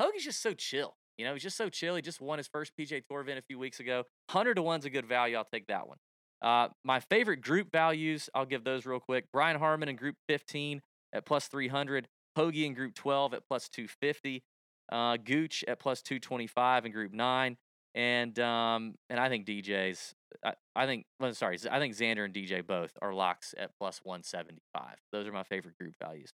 Hoge's 0.00 0.24
just 0.24 0.42
so 0.42 0.52
chill. 0.52 0.96
You 1.18 1.24
know, 1.24 1.32
he's 1.32 1.42
just 1.42 1.56
so 1.56 1.68
chill. 1.68 1.96
He 1.96 2.02
just 2.02 2.20
won 2.20 2.38
his 2.38 2.46
first 2.46 2.72
PGA 2.78 3.02
Tour 3.08 3.20
event 3.20 3.38
a 3.38 3.42
few 3.42 3.58
weeks 3.58 3.80
ago. 3.80 4.04
100 4.32 4.54
to 4.54 4.62
1's 4.62 4.84
a 4.84 4.90
good 4.90 5.06
value. 5.06 5.36
I'll 5.36 5.48
take 5.50 5.66
that 5.68 5.88
one. 5.88 5.96
Uh, 6.42 6.68
my 6.84 7.00
favorite 7.00 7.40
group 7.40 7.72
values, 7.72 8.28
I'll 8.34 8.44
give 8.44 8.64
those 8.64 8.84
real 8.84 9.00
quick. 9.00 9.24
Brian 9.32 9.58
Harman 9.58 9.88
in 9.88 9.96
group 9.96 10.16
15 10.28 10.82
at 11.14 11.24
plus 11.24 11.48
300. 11.48 12.06
Hoge 12.36 12.58
in 12.58 12.74
group 12.74 12.94
12 12.94 13.32
at 13.32 13.42
plus 13.48 13.68
250. 13.70 14.42
Uh, 14.90 15.16
Gooch 15.16 15.64
at 15.66 15.78
plus 15.78 16.02
225 16.02 16.86
in 16.86 16.92
group 16.92 17.12
9. 17.12 17.56
And 17.94 18.38
um, 18.38 18.94
and 19.08 19.18
I 19.18 19.30
think 19.30 19.46
DJ's, 19.46 20.14
I, 20.44 20.52
I 20.74 20.84
think, 20.84 21.06
well, 21.18 21.32
sorry, 21.32 21.58
I 21.70 21.78
think 21.78 21.94
Xander 21.94 22.26
and 22.26 22.34
DJ 22.34 22.64
both 22.64 22.92
are 23.00 23.14
locks 23.14 23.54
at 23.56 23.70
plus 23.80 24.00
175. 24.04 24.96
Those 25.12 25.26
are 25.26 25.32
my 25.32 25.44
favorite 25.44 25.78
group 25.78 25.94
values. 25.98 26.30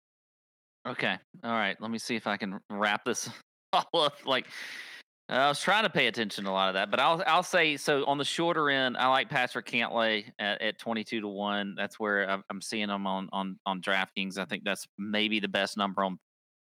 Okay. 0.86 1.16
All 1.42 1.50
right. 1.50 1.76
Let 1.80 1.90
me 1.90 1.98
see 1.98 2.14
if 2.14 2.28
I 2.28 2.36
can 2.36 2.60
wrap 2.70 3.04
this 3.04 3.28
all 3.72 4.02
up. 4.02 4.14
Like, 4.24 4.46
I 5.28 5.48
was 5.48 5.60
trying 5.60 5.82
to 5.82 5.90
pay 5.90 6.06
attention 6.06 6.44
to 6.44 6.50
a 6.50 6.52
lot 6.52 6.68
of 6.68 6.74
that, 6.74 6.90
but 6.90 7.00
I'll 7.00 7.22
I'll 7.26 7.42
say 7.42 7.76
so 7.76 8.04
on 8.06 8.16
the 8.16 8.24
shorter 8.24 8.70
end, 8.70 8.96
I 8.96 9.08
like 9.08 9.28
Patrick 9.28 9.66
Cantlay 9.66 10.24
at, 10.38 10.62
at 10.62 10.78
twenty 10.78 11.04
two 11.04 11.20
to 11.20 11.28
one. 11.28 11.74
That's 11.76 12.00
where 12.00 12.42
I'm, 12.48 12.62
seeing 12.62 12.88
him 12.88 13.06
on 13.06 13.28
on 13.32 13.58
on 13.66 13.82
DraftKings. 13.82 14.38
I 14.38 14.46
think 14.46 14.64
that's 14.64 14.86
maybe 14.96 15.38
the 15.38 15.48
best 15.48 15.76
number 15.76 16.02
on 16.02 16.18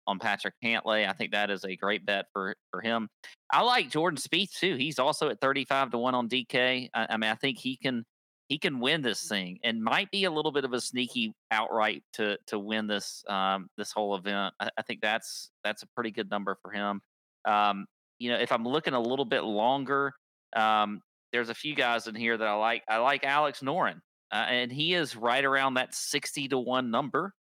on 0.10 0.18
Patrick 0.18 0.55
Cantlay. 0.64 1.07
I 1.07 1.14
think 1.14 1.32
that 1.32 1.51
is 1.51 1.64
a 1.64 1.76
great 1.76 2.05
bet 2.05 2.26
for 2.34 2.55
for 2.72 2.82
him. 2.82 3.07
I 3.51 3.62
like 3.62 3.91
Jordan 3.91 4.18
Spieth 4.18 4.53
too. 4.57 4.76
He's 4.76 4.97
also 4.97 5.30
at 5.30 5.39
thirty 5.39 5.66
five 5.66 5.91
to 5.91 5.97
one 5.99 6.16
on 6.16 6.28
DK. 6.28 6.89
I, 6.93 7.07
I 7.12 7.18
mean, 7.18 7.30
I 7.30 7.36
think 7.36 7.60
he 7.60 7.78
can 7.78 8.03
he 8.47 8.57
can 8.57 8.80
win 8.80 9.03
this 9.03 9.28
thing 9.28 9.60
and 9.64 9.84
might 9.84 10.10
be 10.10 10.24
a 10.24 10.32
little 10.32 10.51
bit 10.51 10.66
of 10.66 10.74
a 10.74 10.82
sneaky 10.82 11.34
outright 11.51 12.03
to 12.14 12.38
to 12.47 12.57
win 12.57 12.88
this 12.88 13.24
um, 13.30 13.68
this 13.78 13.91
whole 13.91 14.16
event. 14.16 14.53
I, 14.60 14.70
I, 14.78 14.82
think 14.82 15.01
that's 15.01 15.51
that's 15.64 15.84
a 15.84 15.88
pretty 15.95 16.10
good 16.10 16.32
number 16.32 16.57
for 16.64 16.72
him. 16.72 17.01
Um, 17.45 17.86
you 18.18 18.32
know, 18.32 18.39
if 18.39 18.51
I'm 18.51 18.66
looking 18.66 18.95
a 18.95 18.99
little 18.99 19.26
bit 19.26 19.43
longer, 19.43 20.14
um, 20.55 21.01
there's 21.32 21.49
a 21.49 21.53
few 21.53 21.76
guys 21.76 22.07
in 22.07 22.16
here 22.16 22.36
that 22.36 22.47
I 22.47 22.55
like. 22.55 22.84
I 22.89 22.97
like 22.97 23.24
Alex 23.24 23.60
Noren, 23.60 23.99
uh, 24.31 24.48
and 24.49 24.72
he 24.72 24.95
is 24.95 25.15
right 25.15 25.45
around 25.45 25.76
that 25.76 25.94
sixty 25.94 26.48
to 26.48 26.57
one 26.57 26.90
number. 26.90 27.34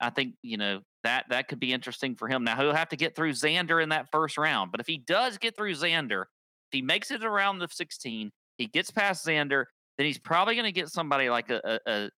I 0.00 0.10
think 0.10 0.34
you 0.42 0.58
know 0.58 0.80
that 1.04 1.26
that 1.30 1.48
could 1.48 1.60
be 1.60 1.72
interesting 1.72 2.14
for 2.14 2.28
him. 2.28 2.44
Now 2.44 2.56
he'll 2.56 2.74
have 2.74 2.90
to 2.90 2.96
get 2.96 3.14
through 3.14 3.32
Xander 3.32 3.82
in 3.82 3.90
that 3.90 4.08
first 4.12 4.38
round, 4.38 4.70
but 4.70 4.80
if 4.80 4.86
he 4.86 4.98
does 4.98 5.38
get 5.38 5.56
through 5.56 5.74
Xander, 5.74 6.22
if 6.22 6.72
he 6.72 6.82
makes 6.82 7.10
it 7.10 7.24
around 7.24 7.58
the 7.58 7.68
16, 7.70 8.30
he 8.58 8.66
gets 8.66 8.90
past 8.90 9.26
Xander, 9.26 9.64
then 9.98 10.06
he's 10.06 10.18
probably 10.18 10.54
going 10.54 10.64
to 10.64 10.72
get 10.72 10.88
somebody 10.88 11.28
like 11.28 11.50
a, 11.50 11.80
a 11.86 12.10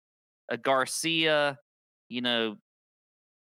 a 0.51 0.57
Garcia, 0.57 1.57
you 2.09 2.21
know, 2.21 2.57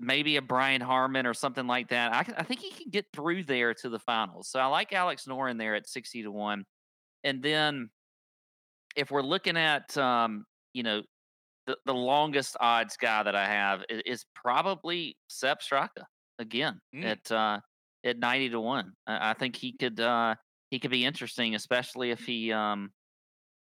maybe 0.01 0.37
a 0.37 0.43
Brian 0.43 0.81
Harman 0.81 1.27
or 1.27 1.35
something 1.35 1.67
like 1.67 1.89
that. 1.89 2.13
I, 2.13 2.41
I 2.41 2.43
think 2.43 2.61
he 2.61 2.71
can 2.71 2.91
get 2.91 3.07
through 3.15 3.45
there 3.45 3.75
to 3.75 3.89
the 3.89 3.99
finals. 3.99 4.49
So 4.49 4.59
I 4.59 4.67
like 4.67 4.93
Alex 4.93 5.27
Noren 5.27 5.59
there 5.59 5.75
at 5.75 5.89
60 5.89 6.23
to 6.23 6.31
1. 6.31 6.65
And 7.25 7.43
then 7.43 7.91
if 8.95 9.11
we're 9.11 9.23
looking 9.23 9.57
at, 9.57 9.97
um, 9.97 10.45
you 10.73 10.83
know, 10.83 11.03
the, 11.67 11.77
the 11.85 11.95
longest 11.95 12.57
odds 12.61 12.97
guy 12.97 13.23
that 13.23 13.35
I 13.35 13.47
have 13.47 13.83
is, 13.89 14.03
is 14.07 14.25
probably 14.35 15.17
Sepp 15.29 15.61
Straka 15.61 16.05
again 16.39 16.81
mm. 16.95 17.05
at 17.05 17.33
uh, 17.33 17.61
at 18.05 18.19
90 18.19 18.51
to 18.51 18.61
1. 18.61 18.93
I, 19.07 19.31
I 19.31 19.35
think 19.35 19.57
he 19.57 19.73
could 19.73 20.01
uh, 20.01 20.35
he 20.71 20.79
could 20.79 20.91
be 20.91 21.05
interesting, 21.05 21.55
especially 21.55 22.11
if 22.11 22.21
he 22.21 22.53
um, 22.53 22.91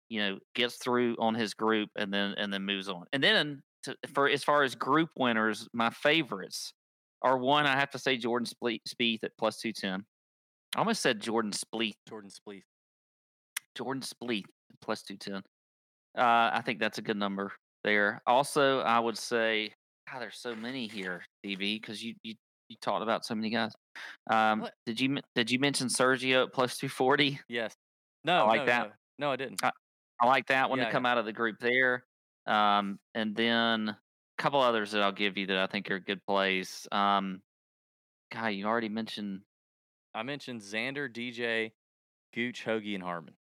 you 0.09 0.21
know 0.21 0.39
gets 0.55 0.77
through 0.77 1.17
on 1.19 1.35
his 1.35 1.55
group 1.55 1.91
and 1.97 2.13
then 2.13 2.35
and 2.39 2.53
then 2.53 2.65
moves 2.65 2.89
on. 2.89 3.05
And 3.13 3.23
then 3.23 3.63
to, 3.85 3.95
for 4.15 4.29
as 4.29 4.43
far 4.43 4.63
as 4.63 4.75
group 4.75 5.11
winners, 5.17 5.69
my 5.73 5.91
favorites 5.91 6.73
are 7.23 7.37
one 7.37 7.67
I 7.67 7.79
have 7.79 7.91
to 7.91 7.99
say 7.99 8.17
Jordan 8.17 8.49
Spieth 8.63 9.25
at 9.25 9.33
plus 9.39 9.59
two 9.59 9.73
ten. 9.73 10.05
I 10.75 10.79
almost 10.79 11.03
said 11.03 11.21
Jordan 11.21 11.53
Spieth. 11.53 11.97
Jordan 12.09 12.31
Spieth. 12.31 12.63
Jordan 13.77 14.03
Spieth 14.03 14.45
plus 14.81 15.03
two 15.03 15.17
ten. 15.17 15.43
Uh, 16.17 16.51
I 16.53 16.63
think 16.65 16.81
that's 16.81 16.99
a 16.99 17.03
good 17.03 17.17
number 17.17 17.53
there. 17.85 18.23
Also, 18.27 18.81
I 18.81 18.99
would 18.99 19.19
say, 19.19 19.73
God, 20.11 20.21
there's 20.21 20.39
so 20.39 20.55
many 20.55 20.87
here, 20.87 21.23
DB, 21.45 21.81
because 21.81 22.03
you 22.03 22.15
you 22.23 22.35
you 22.69 22.77
talked 22.81 23.03
about 23.03 23.25
so 23.25 23.35
many 23.35 23.51
guys. 23.51 23.73
Um, 24.31 24.61
what? 24.61 24.75
did 24.87 25.01
you 25.01 25.19
did 25.35 25.51
you 25.51 25.59
mention 25.59 25.89
Sergio 25.89 26.45
at 26.47 26.53
plus 26.53 26.79
two 26.79 26.89
forty? 26.89 27.41
Yes. 27.49 27.75
No, 28.25 28.45
I 28.45 28.47
like 28.47 28.61
no, 28.61 28.67
that. 28.67 28.87
No. 29.19 29.27
no, 29.27 29.33
I 29.33 29.37
didn't. 29.37 29.65
I, 29.65 29.71
I 30.21 30.27
like 30.27 30.47
that 30.47 30.69
one 30.69 30.79
Yeah, 30.79 30.87
to 30.87 30.91
come 30.93 31.07
out 31.07 31.19
of 31.19 31.25
the 31.25 31.33
group 31.33 31.57
there. 31.61 32.05
Um, 32.47 32.99
and 33.15 33.35
then 33.35 33.89
a 33.89 33.97
couple 34.39 34.61
others 34.61 34.93
that 34.93 35.03
I'll 35.03 35.13
give 35.13 35.39
you 35.39 35.47
that 35.47 35.59
I 35.59 35.67
think 35.67 35.91
are 35.91 36.01
good 36.01 36.21
plays. 36.27 36.87
Um, 36.93 37.41
God, 38.33 38.49
you 38.49 38.67
already 38.67 38.89
mentioned. 38.89 39.41
I 40.15 40.23
mentioned 40.23 40.61
Xander, 40.61 41.09
DJ, 41.09 41.73
Gooch, 42.35 42.65
Hoge, 42.65 42.95
and 42.95 43.03
Harman. 43.03 43.35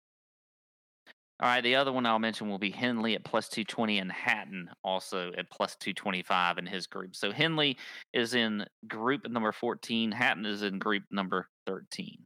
All 1.43 1.49
right, 1.49 1.62
the 1.62 1.75
other 1.77 1.91
one 1.91 2.05
I'll 2.05 2.19
mention 2.19 2.51
will 2.51 2.59
be 2.59 2.71
Henley 2.71 3.15
at 3.15 3.25
plus 3.25 3.49
220 3.49 3.99
and 3.99 4.12
Hatton 4.12 4.69
also 4.85 5.33
at 5.39 5.51
plus 5.51 5.75
225 5.77 6.59
in 6.59 6.67
his 6.67 6.87
group. 6.87 7.17
So 7.17 7.33
Henley 7.33 7.79
is 8.12 8.35
in 8.35 8.67
group 8.89 9.27
number 9.29 9.51
14, 9.51 10.12
Hatton 10.12 10.45
is 10.45 10.62
in 10.62 10.79
group 10.79 11.05
number 11.11 11.49
13. 11.67 12.19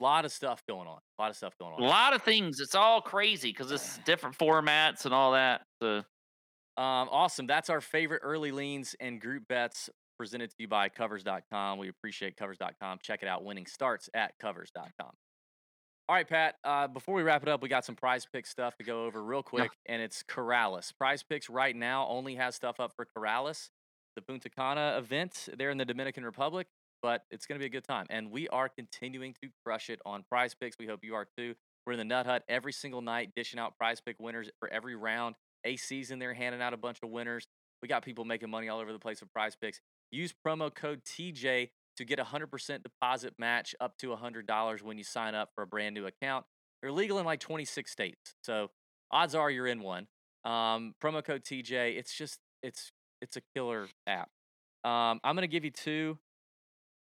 A 0.00 0.02
lot 0.02 0.24
of 0.24 0.30
stuff 0.30 0.62
going 0.68 0.86
on. 0.86 0.98
A 1.18 1.22
lot 1.22 1.30
of 1.30 1.36
stuff 1.36 1.54
going 1.58 1.72
on. 1.74 1.82
A 1.82 1.84
lot 1.84 2.14
of 2.14 2.22
things. 2.22 2.60
It's 2.60 2.76
all 2.76 3.00
crazy 3.00 3.50
because 3.50 3.72
it's 3.72 3.98
different 4.04 4.38
formats 4.38 5.04
and 5.04 5.12
all 5.12 5.32
that. 5.32 5.62
So 5.82 5.98
Um, 6.76 7.08
awesome. 7.10 7.46
That's 7.46 7.70
our 7.70 7.80
favorite 7.80 8.20
early 8.24 8.52
leans 8.52 8.94
and 9.00 9.20
group 9.20 9.48
bets 9.48 9.90
presented 10.16 10.50
to 10.50 10.56
you 10.58 10.68
by 10.68 10.88
covers.com. 10.88 11.78
We 11.78 11.88
appreciate 11.88 12.36
covers.com. 12.36 12.98
Check 13.02 13.22
it 13.22 13.28
out. 13.28 13.44
Winning 13.44 13.66
starts 13.66 14.08
at 14.14 14.32
covers.com. 14.40 15.10
All 16.06 16.14
right, 16.14 16.28
Pat. 16.28 16.56
Uh, 16.62 16.86
before 16.86 17.14
we 17.14 17.22
wrap 17.22 17.42
it 17.42 17.48
up, 17.48 17.62
we 17.62 17.70
got 17.70 17.86
some 17.86 17.94
prize 17.94 18.26
pick 18.30 18.46
stuff 18.46 18.76
to 18.76 18.84
go 18.84 19.06
over 19.06 19.22
real 19.22 19.42
quick, 19.42 19.70
and 19.86 20.02
it's 20.02 20.22
Corales. 20.22 20.92
Prize 20.98 21.22
picks 21.22 21.48
right 21.48 21.74
now 21.74 22.06
only 22.08 22.34
has 22.34 22.54
stuff 22.54 22.78
up 22.78 22.92
for 22.94 23.06
Corales, 23.16 23.70
the 24.14 24.20
Punta 24.20 24.50
Cana 24.50 24.96
event 24.98 25.48
there 25.56 25.70
in 25.70 25.78
the 25.78 25.84
Dominican 25.86 26.22
Republic, 26.22 26.66
but 27.02 27.22
it's 27.30 27.46
going 27.46 27.58
to 27.58 27.60
be 27.60 27.64
a 27.66 27.70
good 27.70 27.84
time. 27.84 28.04
And 28.10 28.30
we 28.30 28.48
are 28.48 28.68
continuing 28.68 29.34
to 29.42 29.48
crush 29.64 29.88
it 29.88 29.98
on 30.04 30.24
prize 30.30 30.54
picks. 30.54 30.76
We 30.78 30.86
hope 30.86 31.00
you 31.02 31.14
are 31.14 31.26
too. 31.38 31.54
We're 31.86 31.94
in 31.94 31.98
the 31.98 32.04
Nut 32.04 32.26
Hut 32.26 32.44
every 32.50 32.72
single 32.74 33.00
night, 33.00 33.30
dishing 33.34 33.58
out 33.58 33.78
prize 33.78 34.02
pick 34.02 34.16
winners 34.20 34.50
for 34.60 34.68
every 34.68 34.96
round. 34.96 35.36
A 35.64 35.76
season, 35.76 36.18
they're 36.18 36.34
handing 36.34 36.60
out 36.60 36.74
a 36.74 36.76
bunch 36.76 36.98
of 37.02 37.08
winners. 37.08 37.46
We 37.80 37.88
got 37.88 38.04
people 38.04 38.26
making 38.26 38.50
money 38.50 38.68
all 38.68 38.78
over 38.78 38.92
the 38.92 38.98
place 38.98 39.22
with 39.22 39.32
prize 39.32 39.56
picks. 39.58 39.80
Use 40.10 40.34
promo 40.46 40.74
code 40.74 41.00
TJ 41.04 41.70
to 41.96 42.04
get 42.04 42.18
a 42.18 42.24
100% 42.24 42.82
deposit 42.82 43.34
match 43.38 43.74
up 43.80 43.96
to 43.98 44.08
$100 44.08 44.82
when 44.82 44.98
you 44.98 45.04
sign 45.04 45.34
up 45.34 45.50
for 45.54 45.62
a 45.62 45.66
brand 45.66 45.94
new 45.94 46.06
account. 46.06 46.44
They're 46.82 46.92
legal 46.92 47.18
in 47.18 47.24
like 47.24 47.40
26 47.40 47.90
states. 47.90 48.34
So 48.42 48.70
odds 49.10 49.34
are 49.34 49.50
you're 49.50 49.66
in 49.66 49.80
one. 49.82 50.06
Um, 50.44 50.94
promo 51.02 51.24
code 51.24 51.44
TJ. 51.44 51.96
It's 51.96 52.16
just, 52.16 52.38
it's, 52.62 52.92
it's 53.22 53.36
a 53.36 53.40
killer 53.54 53.88
app. 54.06 54.28
Um, 54.84 55.20
I'm 55.24 55.34
going 55.34 55.42
to 55.42 55.48
give 55.48 55.64
you 55.64 55.70
two. 55.70 56.18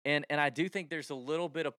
And, 0.04 0.26
and 0.28 0.40
I 0.40 0.50
do 0.50 0.68
think 0.68 0.90
there's 0.90 1.10
a 1.10 1.14
little 1.14 1.48
bit 1.48 1.66
of, 1.66 1.74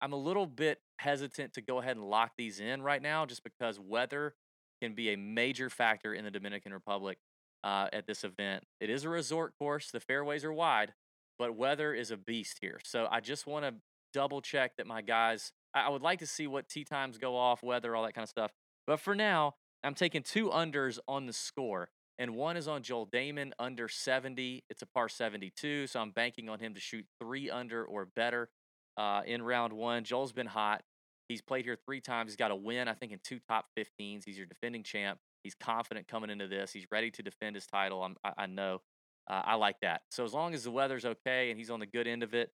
I'm 0.00 0.12
a 0.12 0.16
little 0.16 0.46
bit 0.46 0.78
hesitant 0.98 1.54
to 1.54 1.62
go 1.62 1.80
ahead 1.80 1.96
and 1.96 2.04
lock 2.04 2.32
these 2.36 2.60
in 2.60 2.82
right 2.82 3.00
now 3.00 3.26
just 3.26 3.42
because 3.42 3.80
weather 3.80 4.34
can 4.82 4.94
be 4.94 5.10
a 5.10 5.16
major 5.16 5.70
factor 5.70 6.14
in 6.14 6.24
the 6.24 6.30
Dominican 6.30 6.72
Republic 6.72 7.18
uh, 7.64 7.88
at 7.92 8.06
this 8.06 8.22
event. 8.22 8.64
It 8.80 8.90
is 8.90 9.04
a 9.04 9.08
resort 9.08 9.54
course. 9.58 9.90
The 9.90 10.00
fairways 10.00 10.44
are 10.44 10.52
wide, 10.52 10.92
but 11.38 11.56
weather 11.56 11.94
is 11.94 12.10
a 12.10 12.16
beast 12.16 12.58
here. 12.60 12.80
So 12.84 13.06
I 13.10 13.20
just 13.20 13.46
want 13.46 13.64
to 13.64 13.74
double 14.12 14.40
check 14.40 14.76
that 14.76 14.86
my 14.86 15.02
guys. 15.02 15.52
I, 15.74 15.88
would 15.88 16.02
like 16.02 16.20
to 16.20 16.26
see 16.26 16.46
what 16.46 16.68
tee 16.68 16.84
times 16.84 17.18
go 17.18 17.36
off, 17.36 17.62
weather, 17.62 17.96
all 17.96 18.04
that 18.04 18.14
kind 18.14 18.22
of 18.22 18.28
stuff. 18.28 18.52
But 18.86 19.00
for 19.00 19.14
now, 19.14 19.54
I'm 19.82 19.94
taking 19.94 20.22
two 20.22 20.48
unders 20.50 20.98
on 21.08 21.26
the 21.26 21.32
score, 21.32 21.88
and 22.18 22.36
one 22.36 22.56
is 22.56 22.68
on 22.68 22.82
Joel 22.82 23.08
Dahmen 23.08 23.50
under 23.58 23.88
70. 23.88 24.64
It's 24.70 24.82
a 24.82 24.86
par 24.86 25.08
72, 25.08 25.88
so 25.88 26.00
I'm 26.00 26.12
banking 26.12 26.48
on 26.48 26.60
him 26.60 26.74
to 26.74 26.80
shoot 26.80 27.04
three 27.20 27.50
under 27.50 27.84
or 27.84 28.06
better 28.14 28.48
uh, 28.96 29.22
in 29.26 29.42
round 29.42 29.72
one. 29.72 30.04
Joel's 30.04 30.32
been 30.32 30.46
hot. 30.46 30.82
He's 31.28 31.42
played 31.42 31.64
here 31.64 31.76
three 31.84 32.00
times. 32.00 32.30
He's 32.30 32.36
got 32.36 32.50
a 32.50 32.56
win, 32.56 32.86
I 32.86 32.94
think, 32.94 33.12
in 33.12 33.18
two 33.24 33.40
top 33.48 33.66
15s. 33.78 34.22
He's 34.24 34.36
your 34.36 34.46
defending 34.46 34.82
champ. 34.82 35.18
He's 35.42 35.54
confident 35.54 36.06
coming 36.06 36.30
into 36.30 36.46
this. 36.46 36.72
He's 36.72 36.86
ready 36.90 37.10
to 37.12 37.22
defend 37.22 37.56
his 37.56 37.66
title. 37.66 38.02
I'm, 38.02 38.16
I, 38.22 38.32
I 38.38 38.46
know. 38.46 38.80
Uh, 39.28 39.42
I 39.44 39.54
like 39.54 39.76
that. 39.82 40.02
So 40.10 40.24
as 40.24 40.34
long 40.34 40.54
as 40.54 40.64
the 40.64 40.70
weather's 40.70 41.04
okay 41.04 41.50
and 41.50 41.58
he's 41.58 41.70
on 41.70 41.80
the 41.80 41.86
good 41.86 42.06
end 42.06 42.22
of 42.22 42.34
it, 42.34 42.50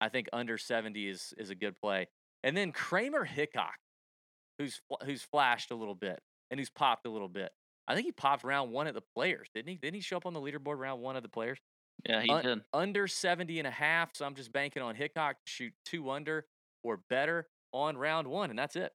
I 0.00 0.08
think 0.08 0.28
under 0.32 0.58
70 0.58 1.08
is 1.08 1.32
is 1.38 1.50
a 1.50 1.54
good 1.54 1.76
play. 1.80 2.08
And 2.44 2.56
then 2.56 2.72
Kramer 2.72 3.24
Hickok, 3.24 3.74
who's 4.58 4.80
who's 5.04 5.22
flashed 5.22 5.70
a 5.70 5.74
little 5.74 5.94
bit 5.94 6.20
and 6.50 6.58
who's 6.60 6.70
popped 6.70 7.06
a 7.06 7.10
little 7.10 7.28
bit. 7.28 7.50
I 7.88 7.94
think 7.94 8.06
he 8.06 8.12
popped 8.12 8.44
round 8.44 8.70
one 8.70 8.86
at 8.86 8.94
the 8.94 9.02
players, 9.16 9.48
didn't 9.54 9.68
he? 9.68 9.76
Didn't 9.76 9.96
he 9.96 10.00
show 10.00 10.16
up 10.16 10.26
on 10.26 10.34
the 10.34 10.40
leaderboard 10.40 10.78
round 10.78 11.02
one 11.02 11.16
of 11.16 11.22
the 11.22 11.28
players? 11.28 11.58
yeah, 12.08 12.20
he 12.22 12.30
Un- 12.30 12.42
did. 12.44 12.60
Under 12.72 13.06
70 13.08 13.58
and 13.58 13.66
a 13.66 13.72
half. 13.72 14.14
So 14.14 14.24
I'm 14.24 14.34
just 14.34 14.52
banking 14.52 14.82
on 14.82 14.94
Hickok 14.94 15.36
to 15.36 15.50
shoot 15.50 15.72
two 15.84 16.10
under 16.10 16.46
or 16.82 17.00
better 17.10 17.48
on 17.72 17.96
round 17.96 18.28
one, 18.28 18.50
and 18.50 18.58
that's 18.58 18.76
it. 18.76 18.92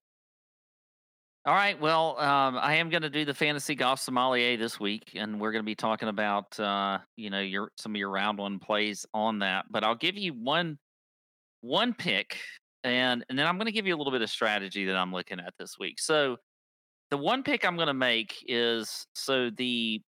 All 1.46 1.54
right. 1.54 1.80
Well, 1.80 2.18
um, 2.18 2.58
I 2.58 2.74
am 2.74 2.90
going 2.90 3.02
to 3.02 3.10
do 3.10 3.24
the 3.24 3.32
fantasy 3.32 3.74
golf 3.74 4.00
sommelier 4.00 4.56
this 4.56 4.78
week, 4.78 5.12
and 5.14 5.40
we're 5.40 5.52
going 5.52 5.62
to 5.62 5.66
be 5.66 5.74
talking 5.74 6.08
about 6.08 6.58
uh, 6.60 6.98
you 7.16 7.30
know 7.30 7.40
your 7.40 7.70
some 7.78 7.92
of 7.92 7.96
your 7.96 8.10
round 8.10 8.38
one 8.38 8.58
plays 8.58 9.06
on 9.14 9.38
that. 9.38 9.66
But 9.70 9.84
I'll 9.84 9.94
give 9.94 10.16
you 10.16 10.34
one 10.34 10.78
one 11.60 11.94
pick, 11.94 12.38
and 12.84 13.24
and 13.28 13.38
then 13.38 13.46
I'm 13.46 13.56
going 13.56 13.66
to 13.66 13.72
give 13.72 13.86
you 13.86 13.94
a 13.94 13.98
little 13.98 14.12
bit 14.12 14.20
of 14.20 14.28
strategy 14.30 14.84
that 14.86 14.96
I'm 14.96 15.12
looking 15.12 15.40
at 15.40 15.54
this 15.58 15.78
week. 15.78 16.00
So 16.00 16.36
the 17.10 17.16
one 17.16 17.42
pick 17.42 17.64
I'm 17.64 17.76
going 17.76 17.88
to 17.88 17.94
make 17.94 18.44
is 18.46 19.06
so 19.14 19.48
the 19.50 20.02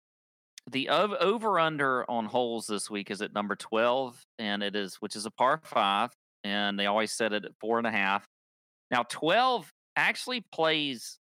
the 0.71 0.89
over 0.89 1.59
under 1.59 2.09
on 2.09 2.25
holes 2.25 2.67
this 2.67 2.89
week 2.89 3.11
is 3.11 3.21
at 3.21 3.33
number 3.33 3.55
12, 3.55 4.19
and 4.39 4.63
it 4.63 4.75
is 4.75 4.95
which 4.95 5.15
is 5.15 5.25
a 5.25 5.31
par 5.31 5.59
five, 5.63 6.11
and 6.43 6.79
they 6.79 6.87
always 6.87 7.11
set 7.11 7.33
it 7.33 7.45
at 7.45 7.51
four 7.59 7.77
and 7.77 7.85
a 7.87 7.91
half. 7.91 8.25
Now 8.89 9.03
12 9.03 9.71
actually 9.97 10.45
plays 10.53 11.19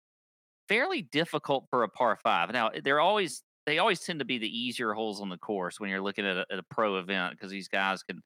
fairly 0.68 1.02
difficult 1.04 1.68
for 1.70 1.84
a 1.84 1.90
par 1.90 2.18
five. 2.24 2.52
Now 2.52 2.72
they're 2.84 3.00
always 3.00 3.44
they 3.68 3.78
always 3.78 4.00
tend 4.00 4.20
to 4.20 4.26
be 4.26 4.40
the 4.40 4.48
easier 4.48 4.94
holes 4.94 5.22
on 5.22 5.30
the 5.30 5.38
course 5.38 5.80
when 5.80 5.90
you're 5.92 6.02
looking 6.02 6.26
at 6.26 6.38
a, 6.38 6.46
at 6.52 6.58
a 6.58 6.64
pro 6.64 6.98
event 6.98 7.34
because 7.34 7.52
these 7.52 7.68
guys 7.68 8.02
can 8.02 8.22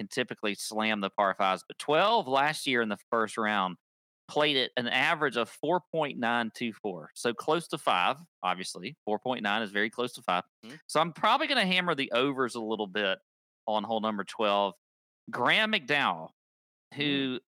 can 0.00 0.08
typically 0.08 0.54
slam 0.54 1.00
the 1.00 1.10
par 1.10 1.34
fives. 1.36 1.62
But 1.68 1.78
12 1.78 2.26
last 2.26 2.66
year 2.66 2.82
in 2.82 2.88
the 2.88 2.96
first 3.10 3.36
round 3.36 3.76
played 4.28 4.56
it 4.56 4.70
an 4.76 4.88
average 4.88 5.36
of 5.36 5.50
4.924, 5.62 7.06
so 7.14 7.34
close 7.34 7.66
to 7.68 7.78
five. 7.78 8.16
Obviously, 8.42 8.96
4.9 9.08 9.62
is 9.62 9.70
very 9.72 9.90
close 9.90 10.12
to 10.14 10.22
5 10.22 10.44
Mhm. 10.64 10.78
So 10.86 11.00
I'm 11.00 11.12
probably 11.12 11.48
going 11.48 11.60
to 11.60 11.66
hammer 11.66 11.94
the 11.94 12.10
overs 12.12 12.54
a 12.54 12.60
little 12.60 12.86
bit 12.86 13.18
on 13.66 13.82
hole 13.82 14.00
number 14.00 14.24
12. 14.24 14.74
Graham 15.30 15.72
McDowell, 15.72 16.30
who 16.94 17.40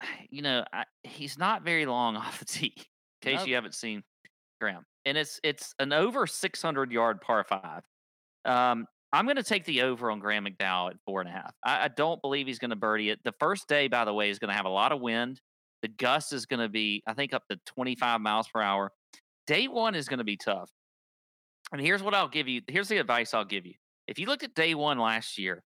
you 0.30 0.42
know, 0.42 0.64
I, 0.72 0.84
he's 1.02 1.38
not 1.38 1.64
very 1.64 1.86
long 1.86 2.16
off 2.16 2.38
the 2.38 2.44
tee. 2.44 2.74
In 2.76 3.32
case 3.32 3.38
Nope. 3.40 3.48
you 3.48 3.54
haven't 3.54 3.74
seen 3.74 4.02
Graham, 4.60 4.84
and 5.04 5.16
it's 5.16 5.40
it's 5.42 5.74
an 5.78 5.92
over 5.92 6.26
600 6.26 6.92
yard 6.92 7.20
par 7.20 7.44
five. 7.44 7.82
Um, 8.44 8.86
I'm 9.12 9.24
going 9.24 9.36
to 9.36 9.42
take 9.42 9.64
the 9.64 9.82
over 9.82 10.10
on 10.10 10.18
Graham 10.18 10.46
McDowell 10.46 10.90
at 10.90 10.96
four 11.06 11.20
and 11.20 11.28
a 11.28 11.32
half. 11.32 11.52
I, 11.64 11.84
I 11.84 11.88
don't 11.88 12.20
believe 12.20 12.46
he's 12.46 12.58
going 12.58 12.70
to 12.70 12.76
birdie 12.76 13.10
it. 13.10 13.20
The 13.24 13.32
first 13.40 13.68
day, 13.68 13.88
by 13.88 14.04
the 14.04 14.12
way, 14.12 14.30
is 14.30 14.38
going 14.38 14.50
to 14.50 14.56
have 14.56 14.66
a 14.66 14.70
lot 14.70 14.92
of 14.92 15.00
wind. 15.00 15.40
The 15.82 15.88
gust 15.88 16.32
is 16.32 16.46
going 16.46 16.60
to 16.60 16.68
be, 16.68 17.02
I 17.06 17.14
think, 17.14 17.32
up 17.32 17.44
to 17.50 17.58
25 17.66 18.20
miles 18.20 18.48
per 18.48 18.60
hour. 18.60 18.92
Day 19.46 19.68
one 19.68 19.94
is 19.94 20.08
going 20.08 20.18
to 20.18 20.24
be 20.24 20.36
tough. 20.36 20.70
And 21.72 21.80
here's 21.80 22.02
what 22.02 22.14
I'll 22.14 22.28
give 22.28 22.48
you. 22.48 22.62
Here's 22.68 22.88
the 22.88 22.98
advice 22.98 23.32
I'll 23.34 23.44
give 23.44 23.66
you. 23.66 23.74
If 24.06 24.18
you 24.18 24.26
looked 24.26 24.42
at 24.42 24.54
day 24.54 24.74
one 24.74 24.98
last 24.98 25.38
year, 25.38 25.62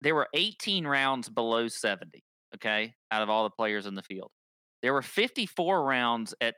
there 0.00 0.14
were 0.14 0.28
18 0.34 0.86
rounds 0.86 1.28
below 1.28 1.68
70 1.68 2.22
okay, 2.56 2.94
out 3.10 3.22
of 3.22 3.30
all 3.30 3.44
the 3.44 3.50
players 3.50 3.86
in 3.86 3.94
the 3.94 4.02
field. 4.02 4.30
There 4.82 4.92
were 4.92 5.02
54 5.02 5.84
rounds 5.84 6.34
at 6.40 6.54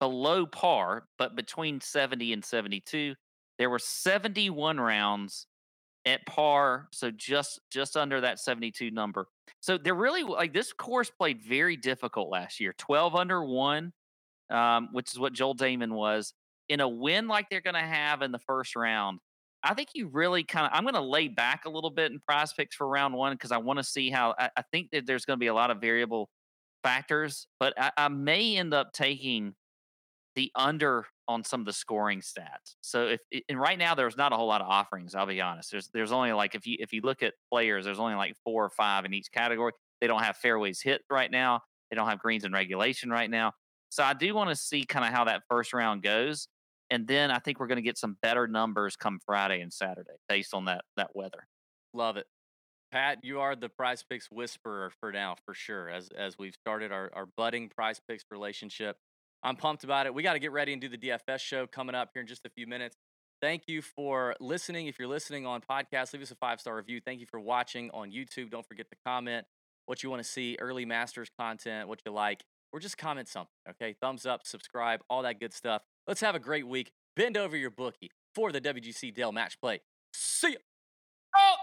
below 0.00 0.46
par, 0.46 1.04
but 1.18 1.36
between 1.36 1.80
70 1.80 2.32
and 2.32 2.44
72. 2.44 3.14
There 3.58 3.70
were 3.70 3.78
71 3.78 4.78
rounds 4.78 5.46
at 6.04 6.26
par, 6.26 6.88
so 6.92 7.10
just 7.10 7.60
just 7.70 7.96
under 7.96 8.20
that 8.20 8.38
72 8.38 8.90
number. 8.90 9.28
So 9.60 9.78
they're 9.78 9.94
really 9.94 10.22
like 10.22 10.52
this 10.52 10.72
course 10.72 11.10
played 11.10 11.42
very 11.42 11.76
difficult 11.76 12.30
last 12.30 12.60
year. 12.60 12.74
12 12.76 13.14
under 13.14 13.44
one, 13.44 13.92
um, 14.50 14.88
which 14.92 15.12
is 15.12 15.18
what 15.18 15.32
Joel 15.32 15.56
Dahmen 15.56 15.92
was. 15.92 16.34
In 16.68 16.80
a 16.80 16.88
win 16.88 17.28
like 17.28 17.48
they're 17.50 17.60
going 17.60 17.74
to 17.74 17.80
have 17.80 18.22
in 18.22 18.32
the 18.32 18.38
first 18.38 18.74
round, 18.74 19.20
I 19.64 19.74
think 19.74 19.90
you 19.94 20.08
really 20.08 20.44
kind 20.44 20.66
of. 20.66 20.72
I'm 20.74 20.84
going 20.84 20.94
to 20.94 21.00
lay 21.00 21.28
back 21.28 21.64
a 21.64 21.70
little 21.70 21.90
bit 21.90 22.12
in 22.12 22.20
prize 22.20 22.52
picks 22.52 22.76
for 22.76 22.86
round 22.86 23.14
one 23.14 23.32
because 23.32 23.50
I 23.50 23.56
want 23.56 23.78
to 23.78 23.84
see 23.84 24.10
how. 24.10 24.34
I, 24.38 24.50
I 24.56 24.62
think 24.70 24.90
that 24.92 25.06
there's 25.06 25.24
going 25.24 25.38
to 25.38 25.40
be 25.40 25.46
a 25.48 25.54
lot 25.54 25.70
of 25.70 25.80
variable 25.80 26.28
factors, 26.82 27.48
but 27.58 27.74
I, 27.78 27.90
I 27.96 28.08
may 28.08 28.56
end 28.56 28.74
up 28.74 28.92
taking 28.92 29.54
the 30.36 30.50
under 30.54 31.06
on 31.28 31.44
some 31.44 31.60
of 31.60 31.66
the 31.66 31.72
scoring 31.72 32.20
stats. 32.20 32.76
So 32.82 33.06
if 33.06 33.20
and 33.48 33.58
right 33.58 33.78
now 33.78 33.94
there's 33.94 34.16
not 34.16 34.32
a 34.32 34.36
whole 34.36 34.46
lot 34.48 34.60
of 34.60 34.68
offerings. 34.68 35.14
I'll 35.14 35.26
be 35.26 35.40
honest. 35.40 35.70
There's 35.70 35.88
there's 35.94 36.12
only 36.12 36.32
like 36.32 36.54
if 36.54 36.66
you 36.66 36.76
if 36.80 36.92
you 36.92 37.00
look 37.02 37.22
at 37.22 37.34
players, 37.50 37.84
there's 37.84 37.98
only 37.98 38.14
like 38.14 38.34
four 38.44 38.64
or 38.64 38.70
five 38.70 39.04
in 39.04 39.14
each 39.14 39.30
category. 39.32 39.72
They 40.00 40.06
don't 40.06 40.22
have 40.22 40.36
fairways 40.36 40.82
hit 40.82 41.02
right 41.10 41.30
now. 41.30 41.60
They 41.90 41.96
don't 41.96 42.08
have 42.08 42.18
greens 42.18 42.44
in 42.44 42.52
regulation 42.52 43.10
right 43.10 43.30
now. 43.30 43.52
So 43.90 44.02
I 44.02 44.12
do 44.12 44.34
want 44.34 44.50
to 44.50 44.56
see 44.56 44.84
kind 44.84 45.04
of 45.04 45.12
how 45.12 45.24
that 45.24 45.42
first 45.48 45.72
round 45.72 46.02
goes. 46.02 46.48
And 46.94 47.08
then 47.08 47.32
I 47.32 47.40
think 47.40 47.58
we're 47.58 47.66
going 47.66 47.76
to 47.76 47.82
get 47.82 47.98
some 47.98 48.16
better 48.22 48.46
numbers 48.46 48.94
come 48.94 49.18
Friday 49.26 49.60
and 49.60 49.72
Saturday 49.72 50.14
based 50.28 50.54
on 50.54 50.66
that 50.66 50.84
that 50.96 51.10
weather. 51.12 51.48
Love 51.92 52.16
it. 52.16 52.26
Pat, 52.92 53.18
you 53.24 53.40
are 53.40 53.56
the 53.56 53.68
prize 53.68 54.04
picks 54.08 54.30
whisperer 54.30 54.92
for 55.00 55.10
now, 55.10 55.34
for 55.44 55.54
sure, 55.54 55.88
as 55.90 56.08
as 56.16 56.38
we've 56.38 56.54
started 56.54 56.92
our, 56.92 57.10
our 57.12 57.26
budding 57.36 57.68
prize 57.68 58.00
picks 58.08 58.22
relationship. 58.30 58.96
I'm 59.42 59.56
pumped 59.56 59.82
about 59.82 60.06
it. 60.06 60.14
We 60.14 60.22
got 60.22 60.34
to 60.34 60.38
get 60.38 60.52
ready 60.52 60.72
and 60.72 60.80
do 60.80 60.88
the 60.88 60.96
DFS 60.96 61.40
show 61.40 61.66
coming 61.66 61.96
up 61.96 62.10
here 62.14 62.20
in 62.22 62.28
just 62.28 62.46
a 62.46 62.50
few 62.50 62.68
minutes. 62.68 62.96
Thank 63.42 63.64
you 63.66 63.82
for 63.82 64.36
listening. 64.38 64.86
If 64.86 65.00
you're 65.00 65.08
listening 65.08 65.46
on 65.46 65.62
podcast, 65.68 66.12
leave 66.12 66.22
us 66.22 66.30
a 66.30 66.36
five 66.36 66.60
star 66.60 66.76
review. 66.76 67.00
Thank 67.04 67.18
you 67.18 67.26
for 67.26 67.40
watching 67.40 67.90
on 67.92 68.12
YouTube. 68.12 68.50
Don't 68.50 68.66
forget 68.68 68.88
to 68.90 68.96
comment 69.04 69.46
what 69.86 70.04
you 70.04 70.10
want 70.10 70.22
to 70.22 70.28
see, 70.28 70.56
early 70.60 70.84
masters 70.84 71.28
content, 71.36 71.88
what 71.88 71.98
you 72.06 72.12
like. 72.12 72.44
or 72.72 72.78
just 72.78 72.96
comment 72.96 73.26
something. 73.26 73.50
Okay, 73.70 73.96
thumbs 74.00 74.26
up, 74.26 74.46
subscribe, 74.46 75.00
all 75.10 75.22
that 75.22 75.40
good 75.40 75.52
stuff. 75.52 75.82
Let's 76.06 76.20
have 76.20 76.34
a 76.34 76.40
great 76.40 76.66
week. 76.66 76.92
Bend 77.16 77.36
over 77.36 77.56
your 77.56 77.70
bookie 77.70 78.10
for 78.34 78.52
the 78.52 78.60
WGC 78.60 79.14
Dell 79.14 79.32
match 79.32 79.60
play. 79.60 79.80
See 80.12 80.52
ya. 80.52 80.58
Oh! 81.36 81.54